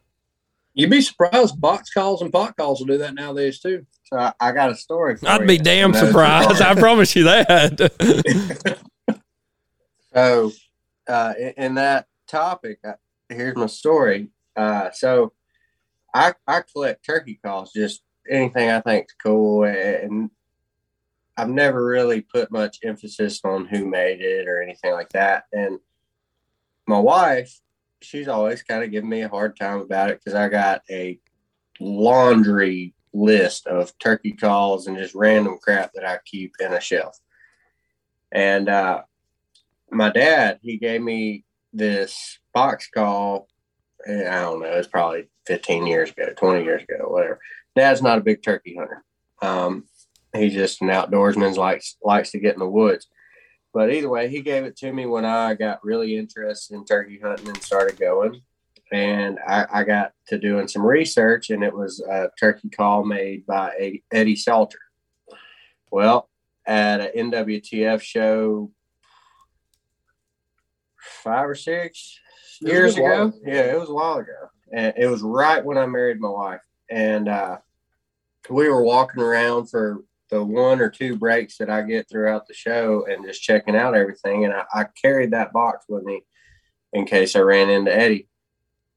You'd 0.73 0.91
be 0.91 1.01
surprised. 1.01 1.59
Box 1.59 1.91
calls 1.91 2.21
and 2.21 2.31
pot 2.31 2.55
calls 2.55 2.79
will 2.79 2.87
do 2.87 2.99
that 2.99 3.15
nowadays 3.15 3.59
too. 3.59 3.85
So 4.05 4.17
I, 4.17 4.33
I 4.39 4.51
got 4.53 4.69
a 4.71 4.75
story. 4.75 5.17
For 5.17 5.27
I'd 5.27 5.41
you. 5.41 5.47
be 5.47 5.57
damn 5.57 5.93
surprised. 5.93 6.61
I 6.61 6.75
promise 6.75 7.15
you 7.15 7.25
that. 7.25 8.79
So, 10.11 10.51
uh, 11.07 11.35
in, 11.37 11.53
in 11.57 11.75
that 11.75 12.07
topic, 12.27 12.79
uh, 12.83 12.93
here's 13.29 13.55
my 13.55 13.67
story. 13.67 14.29
Uh, 14.55 14.89
so, 14.91 15.33
I 16.15 16.33
I 16.47 16.61
collect 16.61 17.05
turkey 17.05 17.39
calls, 17.45 17.71
just 17.71 18.01
anything 18.27 18.71
I 18.71 18.81
think's 18.81 19.13
cool, 19.23 19.65
and 19.65 20.31
I've 21.39 21.49
never 21.49 21.85
really 21.85 22.19
put 22.19 22.51
much 22.51 22.79
emphasis 22.83 23.39
on 23.45 23.65
who 23.65 23.87
made 23.87 24.19
it 24.19 24.45
or 24.47 24.61
anything 24.61 24.91
like 24.91 25.09
that. 25.09 25.45
And 25.53 25.79
my 26.85 26.99
wife, 26.99 27.57
she's 28.01 28.27
always 28.27 28.61
kind 28.61 28.83
of 28.83 28.91
giving 28.91 29.09
me 29.09 29.21
a 29.21 29.29
hard 29.29 29.55
time 29.55 29.79
about 29.79 30.09
it 30.09 30.19
because 30.19 30.35
I 30.35 30.49
got 30.49 30.81
a 30.89 31.17
laundry 31.79 32.93
list 33.13 33.67
of 33.67 33.97
turkey 33.99 34.33
calls 34.33 34.87
and 34.87 34.97
just 34.97 35.15
random 35.15 35.59
crap 35.61 35.93
that 35.93 36.05
I 36.05 36.19
keep 36.25 36.55
in 36.59 36.73
a 36.73 36.81
shelf. 36.81 37.17
And 38.33 38.67
uh, 38.67 39.03
my 39.89 40.09
dad, 40.09 40.59
he 40.61 40.77
gave 40.77 41.01
me 41.01 41.45
this 41.71 42.37
box 42.53 42.89
call. 42.93 43.47
I 44.05 44.41
don't 44.41 44.61
know, 44.61 44.73
it's 44.73 44.89
probably 44.89 45.29
15 45.47 45.87
years 45.87 46.11
ago, 46.11 46.33
20 46.35 46.65
years 46.65 46.83
ago, 46.83 47.07
whatever. 47.07 47.39
Dad's 47.77 48.01
not 48.01 48.17
a 48.17 48.23
big 48.23 48.43
turkey 48.43 48.75
hunter. 48.75 49.05
Um, 49.41 49.85
he's 50.35 50.53
just 50.53 50.81
an 50.81 50.89
outdoorsman, 50.89 51.55
likes 51.57 51.97
likes 52.01 52.31
to 52.31 52.39
get 52.39 52.53
in 52.53 52.59
the 52.59 52.69
woods. 52.69 53.07
But 53.73 53.93
either 53.93 54.09
way, 54.09 54.29
he 54.29 54.41
gave 54.41 54.63
it 54.63 54.75
to 54.77 54.91
me 54.91 55.05
when 55.05 55.25
I 55.25 55.53
got 55.53 55.83
really 55.83 56.17
interested 56.17 56.75
in 56.75 56.85
turkey 56.85 57.19
hunting 57.21 57.49
and 57.49 57.61
started 57.61 57.99
going. 57.99 58.41
And 58.91 59.37
I, 59.47 59.67
I 59.71 59.83
got 59.83 60.13
to 60.29 60.39
doing 60.39 60.67
some 60.67 60.83
research, 60.83 61.51
and 61.51 61.63
it 61.63 61.73
was 61.73 61.99
a 61.99 62.31
turkey 62.39 62.69
call 62.69 63.05
made 63.05 63.45
by 63.45 63.71
a, 63.79 64.01
Eddie 64.11 64.35
Salter. 64.35 64.79
Well, 65.91 66.27
at 66.65 67.01
an 67.15 67.31
NWTF 67.31 68.01
show 68.01 68.71
five 70.97 71.47
or 71.47 71.55
six 71.55 72.19
years 72.61 72.95
ago. 72.97 73.33
Yeah, 73.45 73.73
it 73.73 73.79
was 73.79 73.89
a 73.89 73.93
while 73.93 74.17
ago. 74.17 74.49
And 74.71 74.93
it 74.97 75.07
was 75.07 75.21
right 75.21 75.63
when 75.63 75.77
I 75.77 75.85
married 75.85 76.19
my 76.19 76.29
wife. 76.29 76.61
And 76.89 77.27
uh, 77.27 77.57
we 78.49 78.69
were 78.69 78.83
walking 78.83 79.21
around 79.21 79.67
for 79.69 80.03
the 80.29 80.43
one 80.43 80.79
or 80.79 80.89
two 80.89 81.17
breaks 81.17 81.57
that 81.57 81.69
I 81.69 81.81
get 81.81 82.09
throughout 82.09 82.47
the 82.47 82.53
show 82.53 83.05
and 83.09 83.25
just 83.25 83.41
checking 83.41 83.75
out 83.75 83.95
everything. 83.95 84.45
And 84.45 84.53
I, 84.53 84.63
I 84.73 84.85
carried 85.01 85.31
that 85.31 85.53
box 85.53 85.85
with 85.89 86.03
me 86.03 86.21
in 86.93 87.05
case 87.05 87.35
I 87.35 87.39
ran 87.39 87.69
into 87.69 87.95
Eddie. 87.95 88.27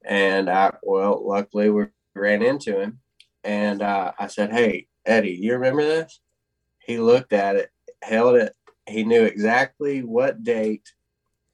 And 0.05 0.51
I, 0.51 0.73
well, 0.83 1.27
luckily 1.27 1.71
we 1.71 1.87
ran 2.15 2.43
into 2.43 2.81
him. 2.81 3.01
And 3.45 3.83
uh, 3.83 4.13
I 4.19 4.27
said, 4.27 4.53
Hey, 4.53 4.89
Eddie, 5.05 5.39
you 5.41 5.55
remember 5.55 5.85
this? 5.85 6.21
He 6.79 6.99
looked 6.99 7.33
at 7.33 7.57
it, 7.57 7.71
held 8.03 8.37
it. 8.37 8.55
He 8.87 9.05
knew 9.05 9.23
exactly 9.23 10.03
what 10.03 10.43
date, 10.43 10.93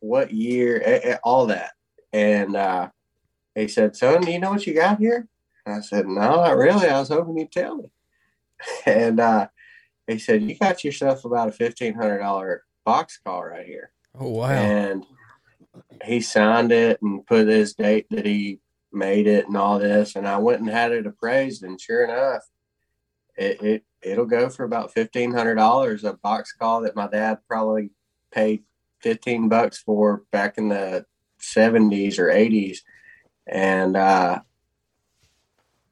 what 0.00 0.32
year, 0.32 1.18
all 1.22 1.46
that. 1.46 1.72
And 2.12 2.56
uh, 2.56 2.88
he 3.54 3.68
said, 3.68 3.96
Son, 3.96 4.22
do 4.22 4.32
you 4.32 4.38
know 4.38 4.50
what 4.50 4.66
you 4.66 4.74
got 4.74 4.98
here? 4.98 5.28
I 5.66 5.80
said, 5.80 6.06
No, 6.06 6.14
not 6.14 6.56
really. 6.56 6.88
I 6.88 6.98
was 6.98 7.08
hoping 7.08 7.38
you'd 7.38 7.52
tell 7.52 7.76
me. 7.76 7.90
And 8.86 9.20
uh, 9.20 9.48
he 10.08 10.18
said, 10.18 10.42
You 10.42 10.56
got 10.56 10.82
yourself 10.82 11.24
about 11.24 11.48
a 11.48 11.52
$1,500 11.52 12.58
box 12.84 13.20
call 13.24 13.44
right 13.44 13.66
here. 13.66 13.92
oh 14.18 14.30
wow! 14.30 14.48
And 14.48 15.04
he 16.04 16.20
signed 16.20 16.72
it 16.72 17.00
and 17.02 17.26
put 17.26 17.46
his 17.46 17.74
date 17.74 18.06
that 18.10 18.24
he 18.24 18.60
made 18.92 19.26
it 19.26 19.46
and 19.46 19.56
all 19.56 19.78
this. 19.78 20.16
And 20.16 20.26
I 20.26 20.38
went 20.38 20.60
and 20.60 20.70
had 20.70 20.92
it 20.92 21.06
appraised. 21.06 21.62
And 21.62 21.80
sure 21.80 22.04
enough, 22.04 22.42
it, 23.36 23.62
it, 23.62 23.84
it'll 24.02 24.26
go 24.26 24.48
for 24.48 24.64
about 24.64 24.94
$1,500 24.94 26.04
a 26.04 26.12
box 26.14 26.52
call 26.52 26.82
that 26.82 26.96
my 26.96 27.06
dad 27.06 27.38
probably 27.46 27.90
paid 28.32 28.64
15 29.02 29.48
bucks 29.48 29.78
for 29.78 30.22
back 30.32 30.58
in 30.58 30.68
the 30.68 31.04
70s 31.40 32.18
or 32.18 32.26
80s. 32.26 32.78
And, 33.46 33.96
uh, 33.96 34.40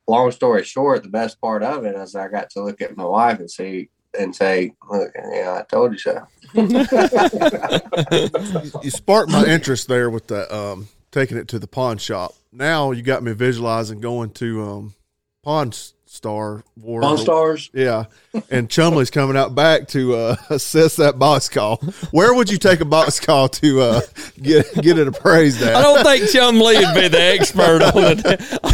long 0.08 0.30
story 0.30 0.62
short, 0.62 1.02
the 1.02 1.08
best 1.08 1.40
part 1.40 1.62
of 1.62 1.84
it 1.84 1.96
is 1.96 2.14
I 2.14 2.28
got 2.28 2.50
to 2.50 2.62
look 2.62 2.80
at 2.80 2.96
my 2.96 3.04
wife 3.04 3.40
and 3.40 3.50
see 3.50 3.90
and 4.18 4.34
say, 4.34 4.72
"Look, 4.90 5.12
yeah, 5.14 5.58
I 5.60 5.62
told 5.62 5.92
you 5.92 5.98
so." 5.98 6.26
you 8.82 8.90
sparked 8.90 9.30
my 9.30 9.44
interest 9.46 9.88
there 9.88 10.10
with 10.10 10.28
the 10.28 10.54
um, 10.54 10.88
taking 11.10 11.36
it 11.36 11.48
to 11.48 11.58
the 11.58 11.66
pawn 11.66 11.98
shop. 11.98 12.34
Now 12.52 12.92
you 12.92 13.02
got 13.02 13.22
me 13.22 13.32
visualizing 13.32 14.00
going 14.00 14.30
to 14.30 14.62
um, 14.62 14.94
pawn 15.42 15.72
Star 16.06 16.64
War. 16.76 17.02
Pawn 17.02 17.18
Stars. 17.18 17.70
Yeah, 17.74 18.04
and 18.50 18.68
Chumlee's 18.68 19.10
coming 19.10 19.36
out 19.36 19.54
back 19.54 19.88
to 19.88 20.14
uh, 20.14 20.36
assess 20.50 20.96
that 20.96 21.18
box 21.18 21.48
call. 21.48 21.76
Where 22.10 22.32
would 22.32 22.50
you 22.50 22.58
take 22.58 22.80
a 22.80 22.84
box 22.84 23.20
call 23.20 23.48
to 23.50 23.80
uh, 23.80 24.00
get 24.40 24.72
get 24.74 24.98
it 24.98 25.08
appraised 25.08 25.62
at? 25.62 25.76
I 25.76 25.82
don't 25.82 26.04
think 26.04 26.30
Chumley 26.30 26.76
would 26.76 26.94
be 26.94 27.08
the 27.08 27.20
expert 27.20 27.82
on 27.82 27.92
it 27.94 28.26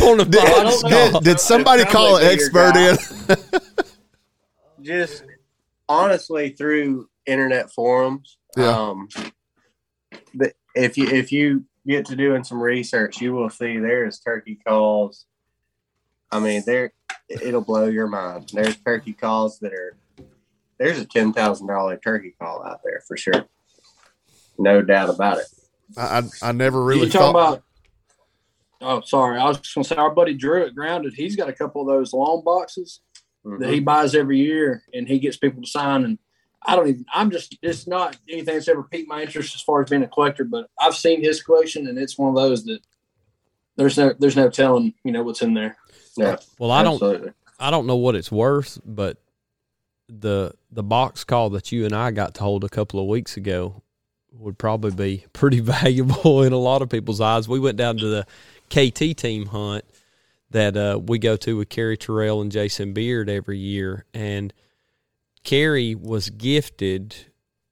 on 0.02 0.18
the 0.18 0.24
did, 0.24 0.44
box 0.44 0.82
know. 0.84 0.88
did, 0.88 1.12
call. 1.12 1.20
did 1.20 1.40
somebody 1.40 1.84
call 1.84 2.16
an 2.16 2.22
probably 2.22 2.36
be 2.36 2.80
your 2.80 2.92
expert 2.94 3.38
in? 4.78 4.84
just 4.84 5.24
honestly 5.92 6.50
through 6.50 7.08
internet 7.26 7.70
forums. 7.70 8.38
Yeah. 8.56 8.68
Um, 8.68 9.08
but 10.34 10.54
if 10.74 10.96
you 10.96 11.06
if 11.06 11.30
you 11.32 11.66
get 11.86 12.06
to 12.06 12.16
doing 12.16 12.44
some 12.44 12.62
research, 12.62 13.20
you 13.20 13.32
will 13.34 13.50
see 13.50 13.78
there's 13.78 14.20
turkey 14.20 14.58
calls. 14.66 15.26
I 16.30 16.40
mean, 16.40 16.62
there 16.66 16.92
it'll 17.28 17.60
blow 17.60 17.86
your 17.86 18.06
mind. 18.06 18.50
There's 18.52 18.76
turkey 18.76 19.12
calls 19.12 19.58
that 19.60 19.72
are 19.72 19.94
there's 20.78 20.98
a 20.98 21.04
ten 21.04 21.32
thousand 21.32 21.66
dollar 21.66 21.98
turkey 21.98 22.34
call 22.40 22.64
out 22.64 22.80
there 22.84 23.02
for 23.06 23.16
sure. 23.16 23.44
No 24.58 24.82
doubt 24.82 25.10
about 25.10 25.38
it. 25.38 25.46
I, 25.96 26.18
I 26.18 26.48
I 26.48 26.52
never 26.52 26.82
really 26.82 27.06
you 27.06 27.12
talking 27.12 27.32
thought. 27.34 27.52
about? 27.52 27.64
Oh, 28.80 29.00
sorry. 29.02 29.38
I 29.38 29.44
was 29.44 29.58
just 29.58 29.74
gonna 29.74 29.84
say 29.84 29.96
our 29.96 30.10
buddy 30.10 30.34
Drew 30.34 30.64
at 30.64 30.74
Grounded. 30.74 31.14
He's 31.14 31.36
got 31.36 31.48
a 31.48 31.52
couple 31.52 31.82
of 31.82 31.86
those 31.86 32.12
long 32.12 32.42
boxes 32.44 33.00
that 33.44 33.50
mm-hmm. 33.50 33.72
he 33.72 33.80
buys 33.80 34.14
every 34.14 34.38
year, 34.38 34.82
and 34.94 35.08
he 35.08 35.18
gets 35.18 35.36
people 35.36 35.62
to 35.62 35.68
sign. 35.68 36.04
And 36.04 36.18
I 36.64 36.76
don't 36.76 36.88
even. 36.88 37.04
I'm 37.12 37.30
just. 37.30 37.58
It's 37.62 37.86
not 37.86 38.16
anything 38.28 38.54
that's 38.54 38.68
ever 38.68 38.82
piqued 38.82 39.08
my 39.08 39.22
interest 39.22 39.54
as 39.54 39.62
far 39.62 39.82
as 39.82 39.90
being 39.90 40.02
a 40.02 40.08
collector. 40.08 40.44
But 40.44 40.68
I've 40.80 40.96
seen 40.96 41.22
his 41.22 41.42
collection, 41.42 41.86
and 41.86 41.98
it's 41.98 42.18
one 42.18 42.30
of 42.30 42.36
those 42.36 42.64
that 42.64 42.80
there's 43.76 43.96
no 43.98 44.14
there's 44.18 44.36
no 44.36 44.48
telling 44.48 44.94
you 45.04 45.12
know 45.12 45.22
what's 45.22 45.42
in 45.42 45.54
there. 45.54 45.76
Yeah, 46.16 46.36
Well, 46.58 46.70
I 46.70 46.82
don't 46.82 46.94
absolutely. 46.94 47.32
I 47.58 47.70
don't 47.70 47.86
know 47.86 47.96
what 47.96 48.14
it's 48.14 48.30
worth, 48.30 48.80
but 48.84 49.18
the 50.08 50.52
the 50.70 50.82
box 50.82 51.24
call 51.24 51.50
that 51.50 51.72
you 51.72 51.84
and 51.84 51.94
I 51.94 52.10
got 52.10 52.34
to 52.34 52.42
hold 52.42 52.64
a 52.64 52.68
couple 52.68 53.00
of 53.00 53.06
weeks 53.06 53.36
ago 53.36 53.82
would 54.34 54.58
probably 54.58 54.90
be 54.90 55.24
pretty 55.32 55.60
valuable 55.60 56.42
in 56.42 56.52
a 56.52 56.58
lot 56.58 56.82
of 56.82 56.88
people's 56.88 57.20
eyes. 57.20 57.48
We 57.48 57.60
went 57.60 57.76
down 57.76 57.98
to 57.98 58.06
the 58.06 58.26
KT 58.70 59.16
team 59.16 59.46
hunt 59.46 59.84
that 60.52 60.76
uh, 60.76 60.98
we 60.98 61.18
go 61.18 61.36
to 61.36 61.56
with 61.56 61.68
Kerry 61.68 61.96
Terrell 61.96 62.40
and 62.40 62.52
Jason 62.52 62.92
Beard 62.92 63.28
every 63.28 63.58
year, 63.58 64.04
and 64.14 64.52
Kerry 65.44 65.94
was 65.94 66.30
gifted 66.30 67.14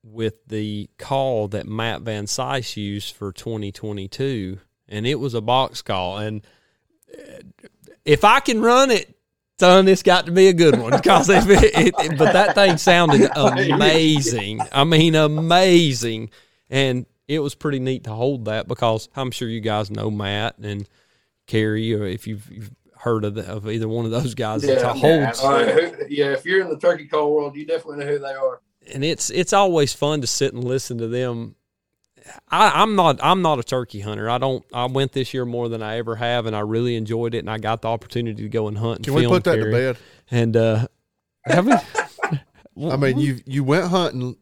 with 0.02 0.46
the 0.46 0.88
call 0.98 1.48
that 1.48 1.66
Matt 1.66 2.02
Van 2.02 2.24
Cise 2.24 2.76
used 2.76 3.14
for 3.14 3.32
2022, 3.32 4.58
and 4.88 5.06
it 5.06 5.16
was 5.16 5.34
a 5.34 5.40
box 5.40 5.82
call. 5.82 6.18
And 6.18 6.44
uh, 7.12 7.42
if 8.04 8.24
I 8.24 8.40
can 8.40 8.60
run 8.60 8.90
it, 8.90 9.14
son, 9.58 9.88
it's 9.88 10.02
got 10.02 10.26
to 10.26 10.32
be 10.32 10.48
a 10.48 10.52
good 10.52 10.78
one. 10.78 10.92
Because 10.92 11.28
if 11.28 11.48
it, 11.48 11.72
it, 11.74 12.18
but 12.18 12.32
that 12.32 12.54
thing 12.54 12.76
sounded 12.78 13.30
amazing. 13.36 14.60
I 14.72 14.84
mean, 14.84 15.14
amazing, 15.14 16.30
and 16.68 17.06
it 17.28 17.38
was 17.40 17.54
pretty 17.54 17.78
neat 17.78 18.04
to 18.04 18.12
hold 18.12 18.46
that 18.46 18.66
because 18.66 19.08
I'm 19.14 19.30
sure 19.30 19.48
you 19.48 19.60
guys 19.60 19.90
know 19.90 20.10
Matt 20.10 20.58
and 20.58 20.88
Kerry, 21.50 21.92
or 21.94 22.04
if 22.06 22.26
you've, 22.26 22.48
you've 22.50 22.70
heard 22.94 23.24
of, 23.24 23.34
the, 23.34 23.50
of 23.50 23.68
either 23.68 23.88
one 23.88 24.04
of 24.04 24.10
those 24.10 24.34
guys 24.34 24.62
to 24.62 24.88
hold 24.88 25.02
yeah, 25.02 25.32
All 25.42 25.52
right, 25.52 25.74
who, 25.74 26.04
yeah. 26.08 26.32
If 26.32 26.44
you're 26.44 26.60
in 26.60 26.68
the 26.68 26.78
turkey 26.78 27.06
call 27.06 27.34
world, 27.34 27.56
you 27.56 27.66
definitely 27.66 28.04
know 28.04 28.12
who 28.12 28.18
they 28.18 28.34
are. 28.34 28.60
and 28.92 29.04
it's 29.04 29.30
it's 29.30 29.52
always 29.52 29.92
fun 29.92 30.20
to 30.20 30.26
sit 30.26 30.52
and 30.54 30.62
listen 30.62 30.98
to 30.98 31.08
them. 31.08 31.56
I, 32.48 32.82
I'm 32.82 32.94
not 32.94 33.18
I'm 33.22 33.42
not 33.42 33.58
a 33.58 33.64
turkey 33.64 34.00
hunter. 34.00 34.30
I 34.30 34.38
don't. 34.38 34.64
I 34.72 34.84
went 34.86 35.12
this 35.12 35.34
year 35.34 35.44
more 35.44 35.68
than 35.68 35.82
I 35.82 35.96
ever 35.96 36.16
have, 36.16 36.46
and 36.46 36.54
I 36.54 36.60
really 36.60 36.94
enjoyed 36.94 37.34
it. 37.34 37.38
And 37.38 37.50
I 37.50 37.58
got 37.58 37.82
the 37.82 37.88
opportunity 37.88 38.42
to 38.42 38.48
go 38.48 38.68
and 38.68 38.78
hunt. 38.78 38.98
And 38.98 39.04
Can 39.06 39.14
we 39.14 39.22
film 39.22 39.32
put 39.32 39.44
that 39.44 39.56
to 39.56 39.70
bed? 39.70 39.96
And 40.30 40.56
uh, 40.56 40.86
have 41.46 41.66
we? 41.66 41.72
I 42.90 42.96
mean, 42.96 43.18
you 43.18 43.40
you 43.46 43.64
went 43.64 43.88
hunting 43.88 44.36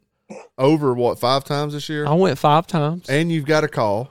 over 0.58 0.92
what 0.92 1.18
five 1.18 1.44
times 1.44 1.72
this 1.72 1.88
year, 1.88 2.06
I 2.06 2.14
went 2.14 2.38
five 2.38 2.66
times. 2.66 3.08
and 3.08 3.32
you've 3.32 3.46
got 3.46 3.64
a 3.64 3.68
call. 3.68 4.10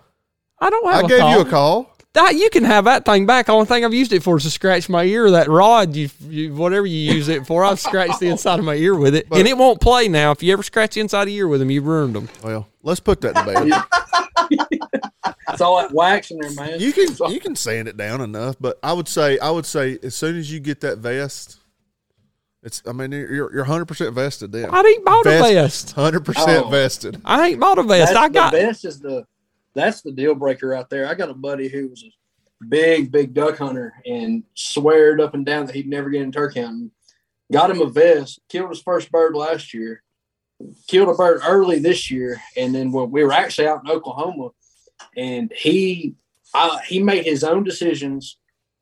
I 0.59 0.69
don't 0.69 0.85
have. 0.91 1.03
I 1.03 1.05
a 1.05 1.09
gave 1.09 1.19
call. 1.19 1.31
you 1.33 1.39
a 1.41 1.45
call. 1.45 1.96
That 2.17 2.35
you 2.35 2.49
can 2.49 2.63
have 2.63 2.85
that 2.85 3.05
thing 3.05 3.25
back. 3.25 3.47
Only 3.47 3.65
thing 3.67 3.85
I've 3.85 3.93
used 3.93 4.11
it 4.11 4.23
for 4.23 4.37
is 4.37 4.43
to 4.43 4.49
scratch 4.49 4.89
my 4.89 5.03
ear. 5.03 5.29
That 5.31 5.47
rod, 5.47 5.95
you, 5.95 6.09
you 6.27 6.53
whatever 6.53 6.85
you 6.87 7.13
use 7.13 7.27
it 7.29 7.45
for, 7.45 7.63
I've 7.63 7.79
scratched 7.79 8.19
the 8.19 8.27
inside 8.27 8.57
of 8.59 8.65
my 8.65 8.73
ear 8.75 8.95
with 8.95 9.13
it, 9.15 9.29
But- 9.29 9.37
and 9.39 9.47
it 9.47 9.57
won't 9.57 9.79
play 9.79 10.07
now. 10.07 10.31
If 10.31 10.41
you 10.41 10.51
ever 10.53 10.63
scratch 10.63 10.95
the 10.95 11.01
inside 11.01 11.23
of 11.23 11.29
your 11.29 11.45
ear 11.45 11.47
with 11.47 11.59
them, 11.59 11.69
you've 11.69 11.85
ruined 11.85 12.15
them. 12.15 12.27
Well, 12.43 12.67
let's 12.83 12.99
put 12.99 13.21
that 13.21 13.35
to 13.35 13.45
bed. 13.45 13.83
It's 15.49 15.61
all 15.61 15.77
that 15.77 15.91
wax 15.91 16.29
in 16.31 16.37
there, 16.39 16.51
man. 16.51 16.79
You 16.79 16.91
can 16.93 17.07
you 17.31 17.39
can 17.39 17.55
sand 17.55 17.87
it 17.87 17.97
down 17.97 18.21
enough, 18.21 18.55
but 18.59 18.77
I 18.83 18.93
would 18.93 19.07
say 19.07 19.39
I 19.39 19.49
would 19.49 19.65
say 19.65 19.97
as 20.03 20.13
soon 20.15 20.37
as 20.37 20.51
you 20.51 20.59
get 20.59 20.81
that 20.81 20.97
vest, 20.99 21.59
it's 22.63 22.81
I 22.87 22.91
mean 22.91 23.11
you're 23.11 23.53
you're 23.53 23.63
hundred 23.63 23.85
percent 23.85 24.13
vested 24.13 24.51
then. 24.51 24.69
I 24.71 24.79
ain't 24.81 25.05
bought 25.05 25.25
a 25.25 25.29
Vest. 25.29 25.53
vest. 25.53 25.91
Hundred 25.93 26.25
percent 26.25 26.65
Oh. 26.65 26.69
vested. 26.69 27.21
I 27.25 27.47
ain't 27.49 27.59
bought 27.59 27.77
a 27.79 27.83
vest. 27.83 28.13
That's 28.13 28.25
I 28.25 28.29
got. 28.29 28.51
the 28.51 28.57
best 28.59 28.85
is 28.85 28.99
the 28.99 29.25
that's 29.77 30.01
the 30.01 30.11
deal 30.11 30.35
breaker 30.35 30.73
out 30.73 30.89
there. 30.89 31.07
I 31.07 31.13
got 31.13 31.29
a 31.29 31.35
buddy 31.35 31.67
who 31.69 31.89
was 31.89 32.03
a 32.03 32.65
big, 32.67 33.11
big 33.11 33.33
duck 33.33 33.57
hunter 33.57 33.93
and 34.05 34.43
sweared 34.55 35.21
up 35.21 35.33
and 35.35 35.45
down 35.45 35.67
that 35.67 35.75
he'd 35.75 35.87
never 35.87 36.09
get 36.09 36.23
in 36.23 36.31
turkey 36.31 36.61
hunting. 36.61 36.91
Got 37.51 37.71
him 37.71 37.81
a 37.81 37.85
vest, 37.85 38.41
killed 38.49 38.69
his 38.69 38.81
first 38.81 39.11
bird 39.11 39.35
last 39.35 39.73
year, 39.73 40.03
killed 40.87 41.09
a 41.09 41.13
bird 41.13 41.41
early 41.45 41.79
this 41.79 42.11
year, 42.11 42.41
and 42.57 42.73
then 42.75 42.91
when 42.91 43.11
we 43.11 43.23
were 43.23 43.31
actually 43.31 43.67
out 43.67 43.81
in 43.85 43.91
Oklahoma, 43.91 44.49
and 45.15 45.53
he 45.55 46.15
uh, 46.53 46.79
he 46.79 47.01
made 47.01 47.23
his 47.23 47.43
own 47.43 47.63
decisions, 47.63 48.37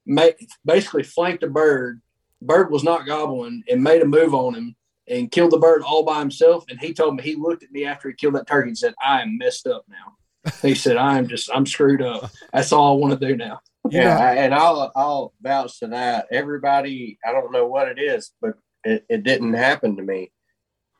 made, 0.06 0.36
basically 0.64 1.04
flanked 1.04 1.44
a 1.44 1.48
bird. 1.48 2.02
Bird 2.42 2.72
was 2.72 2.84
not 2.84 3.06
gobbling 3.06 3.64
and 3.70 3.84
made 3.84 4.02
a 4.02 4.06
move 4.06 4.34
on 4.34 4.56
him 4.56 4.76
and 5.08 5.32
killed 5.32 5.52
the 5.52 5.60
bird 5.60 5.82
all 5.82 6.04
by 6.04 6.20
himself. 6.20 6.66
And 6.70 6.80
he 6.80 6.94
told 6.94 7.16
me 7.16 7.24
he 7.24 7.36
looked 7.36 7.64
at 7.64 7.72
me 7.72 7.86
after 7.86 8.10
he 8.10 8.16
killed 8.16 8.36
that 8.36 8.48
turkey 8.48 8.70
and 8.70 8.78
said, 8.78 8.94
"I 9.04 9.22
am 9.22 9.38
messed 9.38 9.68
up 9.68 9.86
now." 9.90 10.16
He 10.62 10.76
said, 10.76 10.98
"I 10.98 11.18
am 11.18 11.28
just 11.28 11.50
I'm 11.54 11.66
screwed 11.66 12.02
up. 12.02 12.32
That's 12.54 12.72
all 12.72 12.94
I 12.94 13.00
want 13.00 13.20
to 13.20 13.28
do 13.28 13.36
now." 13.36 13.60
Yeah, 13.90 14.18
I- 14.18 14.36
and 14.36 14.54
I'll 14.54 14.92
I'll 14.96 15.34
vouch 15.42 15.80
to 15.80 15.88
that. 15.88 16.28
Everybody, 16.32 17.20
I 17.26 17.32
don't 17.32 17.52
know 17.52 17.68
what 17.68 17.88
it 17.88 18.00
is, 18.00 18.32
but 18.42 18.54
it, 18.84 19.06
it 19.10 19.24
didn't 19.24 19.54
happen 19.54 19.96
to 19.98 20.04
me. 20.04 20.32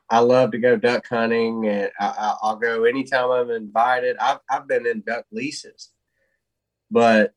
I 0.08 0.20
love 0.20 0.52
to 0.52 0.58
go 0.58 0.76
duck 0.76 1.06
hunting, 1.08 1.66
and 1.66 1.90
I, 1.98 2.06
I, 2.06 2.34
I'll 2.42 2.56
go 2.56 2.84
anytime 2.84 3.30
I'm 3.30 3.50
invited. 3.50 4.16
I've 4.18 4.38
I've 4.50 4.68
been 4.68 4.86
in 4.86 5.02
duck 5.06 5.24
leases, 5.32 5.90
but 6.90 7.34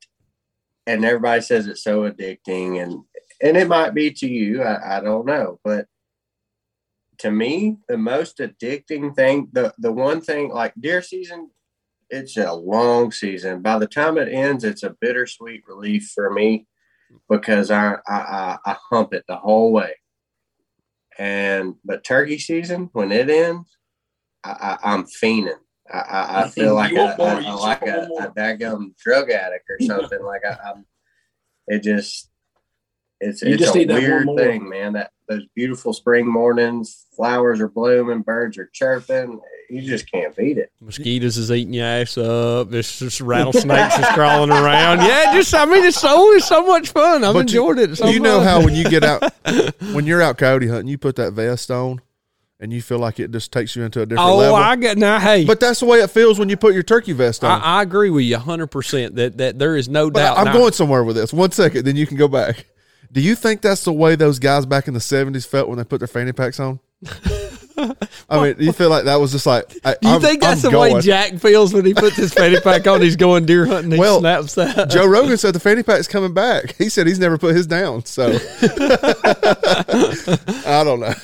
and 0.86 1.04
everybody 1.04 1.40
says 1.42 1.66
it's 1.66 1.82
so 1.82 2.08
addicting, 2.10 2.82
and 2.82 3.00
and 3.42 3.56
it 3.56 3.68
might 3.68 3.94
be 3.94 4.10
to 4.12 4.28
you. 4.28 4.62
I, 4.62 4.98
I 4.98 5.00
don't 5.00 5.26
know, 5.26 5.58
but 5.64 5.86
to 7.18 7.30
me, 7.30 7.76
the 7.88 7.98
most 7.98 8.38
addicting 8.38 9.14
thing, 9.14 9.48
the 9.52 9.74
the 9.78 9.92
one 9.92 10.20
thing 10.20 10.50
like 10.50 10.72
deer 10.78 11.02
season, 11.02 11.50
it's 12.10 12.36
a 12.36 12.52
long 12.52 13.12
season. 13.12 13.62
By 13.62 13.78
the 13.78 13.86
time 13.86 14.18
it 14.18 14.28
ends, 14.32 14.64
it's 14.64 14.82
a 14.82 14.96
bittersweet 15.00 15.62
relief 15.66 16.10
for 16.14 16.30
me 16.30 16.66
because 17.28 17.70
I 17.70 17.94
I, 18.06 18.14
I, 18.14 18.58
I 18.66 18.76
hump 18.90 19.14
it 19.14 19.24
the 19.28 19.36
whole 19.36 19.72
way. 19.72 19.94
And 21.18 21.74
but 21.84 22.04
turkey 22.04 22.38
season, 22.38 22.88
when 22.92 23.12
it 23.12 23.28
ends, 23.28 23.76
I, 24.44 24.50
I, 24.82 24.92
I'm 24.92 25.04
fiending. 25.04 25.58
I, 25.92 25.98
I, 25.98 26.42
I 26.44 26.48
feel 26.48 26.74
like 26.74 26.92
You 26.92 27.00
a, 27.02 27.16
more, 27.18 27.38
a- 27.38 27.42
you 27.42 27.60
like 27.60 27.82
a, 27.82 28.08
a 28.20 28.28
daggum 28.28 28.96
drug 28.96 29.30
addict 29.30 29.68
or 29.68 29.78
something. 29.80 30.22
like 30.22 30.42
I, 30.44 30.56
I'm, 30.70 30.86
it 31.66 31.82
just 31.82 32.29
it's 33.20 33.42
You 33.42 33.54
it's 33.54 33.62
just 33.62 33.74
a 33.76 33.78
need 33.80 33.88
weird 33.90 34.28
thing, 34.36 34.68
man. 34.68 34.94
That 34.94 35.12
those 35.28 35.42
beautiful 35.54 35.92
spring 35.92 36.26
mornings, 36.26 37.06
flowers 37.16 37.60
are 37.60 37.68
blooming, 37.68 38.22
birds 38.22 38.58
are 38.58 38.68
chirping. 38.72 39.40
You 39.68 39.82
just 39.82 40.10
can't 40.10 40.34
beat 40.34 40.58
it. 40.58 40.72
Mosquitoes 40.80 41.36
is 41.36 41.52
eating 41.52 41.74
your 41.74 41.86
ass 41.86 42.18
up. 42.18 42.70
There's 42.70 42.98
just 42.98 43.20
rattlesnakes 43.20 43.98
is 43.98 44.06
crawling 44.14 44.50
around. 44.50 44.98
Yeah, 45.02 45.32
just 45.34 45.54
I 45.54 45.64
mean, 45.64 45.84
it's 45.84 46.00
so 46.00 46.32
it's 46.34 46.48
so 46.48 46.66
much 46.66 46.88
fun. 46.88 47.22
I've 47.22 47.34
But 47.34 47.52
you- 47.52 47.60
enjoyed 47.70 47.90
it. 47.90 47.96
So 47.96 48.08
you 48.08 48.18
know 48.18 48.40
how 48.40 48.64
when 48.64 48.74
you 48.74 48.84
get 48.84 49.04
out 49.04 49.22
when 49.92 50.06
you're 50.06 50.22
out 50.22 50.38
coyote 50.38 50.66
hunting, 50.66 50.88
you 50.88 50.98
put 50.98 51.14
that 51.16 51.34
vest 51.34 51.70
on, 51.70 52.00
and 52.58 52.72
you 52.72 52.82
feel 52.82 52.98
like 52.98 53.20
it 53.20 53.30
just 53.30 53.52
takes 53.52 53.76
you 53.76 53.84
into 53.84 54.00
a 54.02 54.06
different 54.06 54.26
level. 54.26 54.40
Oh, 54.40 54.54
level. 54.54 54.56
I 54.56 54.74
got 54.74 54.96
now. 54.96 55.20
Hey, 55.20 55.44
but 55.44 55.60
that's 55.60 55.78
the 55.78 55.86
way 55.86 56.00
it 56.00 56.10
feels 56.10 56.40
when 56.40 56.48
you 56.48 56.56
put 56.56 56.74
your 56.74 56.82
turkey 56.82 57.12
vest 57.12 57.44
on. 57.44 57.60
I, 57.60 57.78
I 57.78 57.82
agree 57.82 58.10
with 58.10 58.24
you 58.24 58.38
hundred 58.38 58.68
percent. 58.68 59.14
That 59.14 59.38
that 59.38 59.58
there 59.60 59.76
is 59.76 59.88
no 59.88 60.10
But 60.10 60.20
doubt. 60.20 60.38
I'm 60.38 60.44
Now, 60.46 60.52
going 60.54 60.72
somewhere 60.72 61.04
with 61.04 61.14
this. 61.14 61.32
One 61.32 61.52
second, 61.52 61.84
then 61.86 61.94
you 61.94 62.08
can 62.08 62.16
go 62.16 62.26
back. 62.26 62.66
Do 63.12 63.20
you 63.20 63.34
think 63.34 63.60
that's 63.60 63.84
the 63.84 63.92
way 63.92 64.14
those 64.16 64.38
guys 64.38 64.66
back 64.66 64.86
in 64.88 64.94
the 64.94 65.00
'70s 65.00 65.46
felt 65.46 65.68
when 65.68 65.78
they 65.78 65.84
put 65.84 65.98
their 65.98 66.06
fanny 66.08 66.32
packs 66.32 66.60
on? 66.60 66.78
I 68.28 68.42
mean, 68.42 68.56
do 68.58 68.64
you 68.64 68.72
feel 68.72 68.90
like 68.90 69.04
that 69.04 69.16
was 69.18 69.32
just 69.32 69.46
like. 69.46 69.64
I, 69.84 69.92
Do 70.00 70.08
you 70.08 70.12
I'm- 70.14 70.20
think 70.20 70.40
that's 70.42 70.62
I'm 70.64 70.72
the 70.72 70.78
way. 70.78 71.00
Jack 71.00 71.38
feels 71.38 71.72
when 71.72 71.84
he 71.86 71.94
puts 71.94 72.14
his 72.16 72.32
fanny 72.32 72.60
pack 72.60 72.86
on? 72.86 73.00
He's 73.00 73.16
going 73.16 73.46
deer 73.46 73.64
hunting. 73.66 73.92
He 73.92 73.98
Well, 73.98 74.20
snaps 74.20 74.54
that. 74.56 74.90
Joe 74.90 75.06
Rogan 75.06 75.38
said 75.38 75.54
the 75.54 75.60
fanny 75.60 75.82
pack's 75.82 76.06
coming 76.06 76.34
back. 76.34 76.76
He 76.76 76.88
said 76.90 77.06
he's 77.06 77.18
never 77.18 77.38
put 77.38 77.54
his 77.56 77.66
down. 77.66 78.04
So 78.04 78.26
I 80.66 80.82
don't 80.84 81.00
know. 81.00 81.14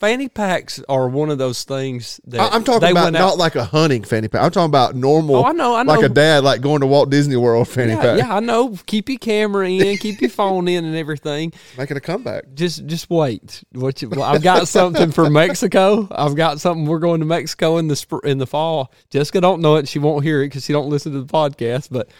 Fanny 0.00 0.28
packs 0.28 0.80
are 0.88 1.08
one 1.08 1.30
of 1.30 1.38
those 1.38 1.64
things 1.64 2.20
that 2.26 2.40
I, 2.40 2.54
am 2.54 2.64
talking 2.64 2.80
they 2.80 2.90
about 2.90 3.12
not 3.12 3.32
out- 3.32 3.38
like 3.38 3.56
a 3.56 3.64
hunting 3.64 4.04
fanny 4.04 4.28
pack. 4.28 4.42
I'm 4.42 4.50
talking 4.50 4.70
about 4.70 4.94
normal. 4.94 5.36
Oh, 5.36 5.44
I 5.44 5.52
know, 5.52 5.74
I 5.74 5.82
know. 5.82 5.92
Like 5.92 6.04
a 6.04 6.08
dad, 6.08 6.44
like 6.44 6.60
going 6.60 6.80
to 6.80 6.86
Walt 6.86 7.10
Disney 7.10 7.36
World 7.36 7.68
fanny 7.68 7.92
yeah, 7.92 8.00
pack, 8.00 8.18
yeah, 8.18 8.34
I 8.34 8.40
know. 8.40 8.76
Keep 8.86 9.08
your 9.08 9.18
camera 9.18 9.68
in, 9.68 9.96
keep 9.98 10.20
your 10.20 10.30
phone 10.30 10.68
in, 10.68 10.84
and 10.84 10.96
everything. 10.96 11.52
making 11.76 11.96
a 11.96 12.00
comeback. 12.00 12.44
Just, 12.54 12.86
just 12.86 13.10
wait. 13.10 13.62
What 13.72 14.00
you, 14.02 14.08
well, 14.08 14.22
I've 14.22 14.42
got 14.42 14.68
something 14.68 15.10
for 15.10 15.28
Mexico. 15.30 16.08
I've 16.10 16.36
got 16.36 16.60
something. 16.60 16.86
We're 16.86 16.98
going 16.98 17.20
to 17.20 17.26
Mexico 17.26 17.78
in 17.78 17.88
the 17.88 18.20
in 18.24 18.38
the 18.38 18.46
fall. 18.46 18.92
Jessica 19.10 19.40
don't 19.40 19.60
know 19.60 19.76
it. 19.76 19.88
She 19.88 19.98
won't 19.98 20.24
hear 20.24 20.42
it 20.42 20.46
because 20.46 20.64
she 20.64 20.72
don't 20.72 20.88
listen 20.88 21.12
to 21.12 21.20
the 21.20 21.32
podcast. 21.32 21.88
But 21.90 22.10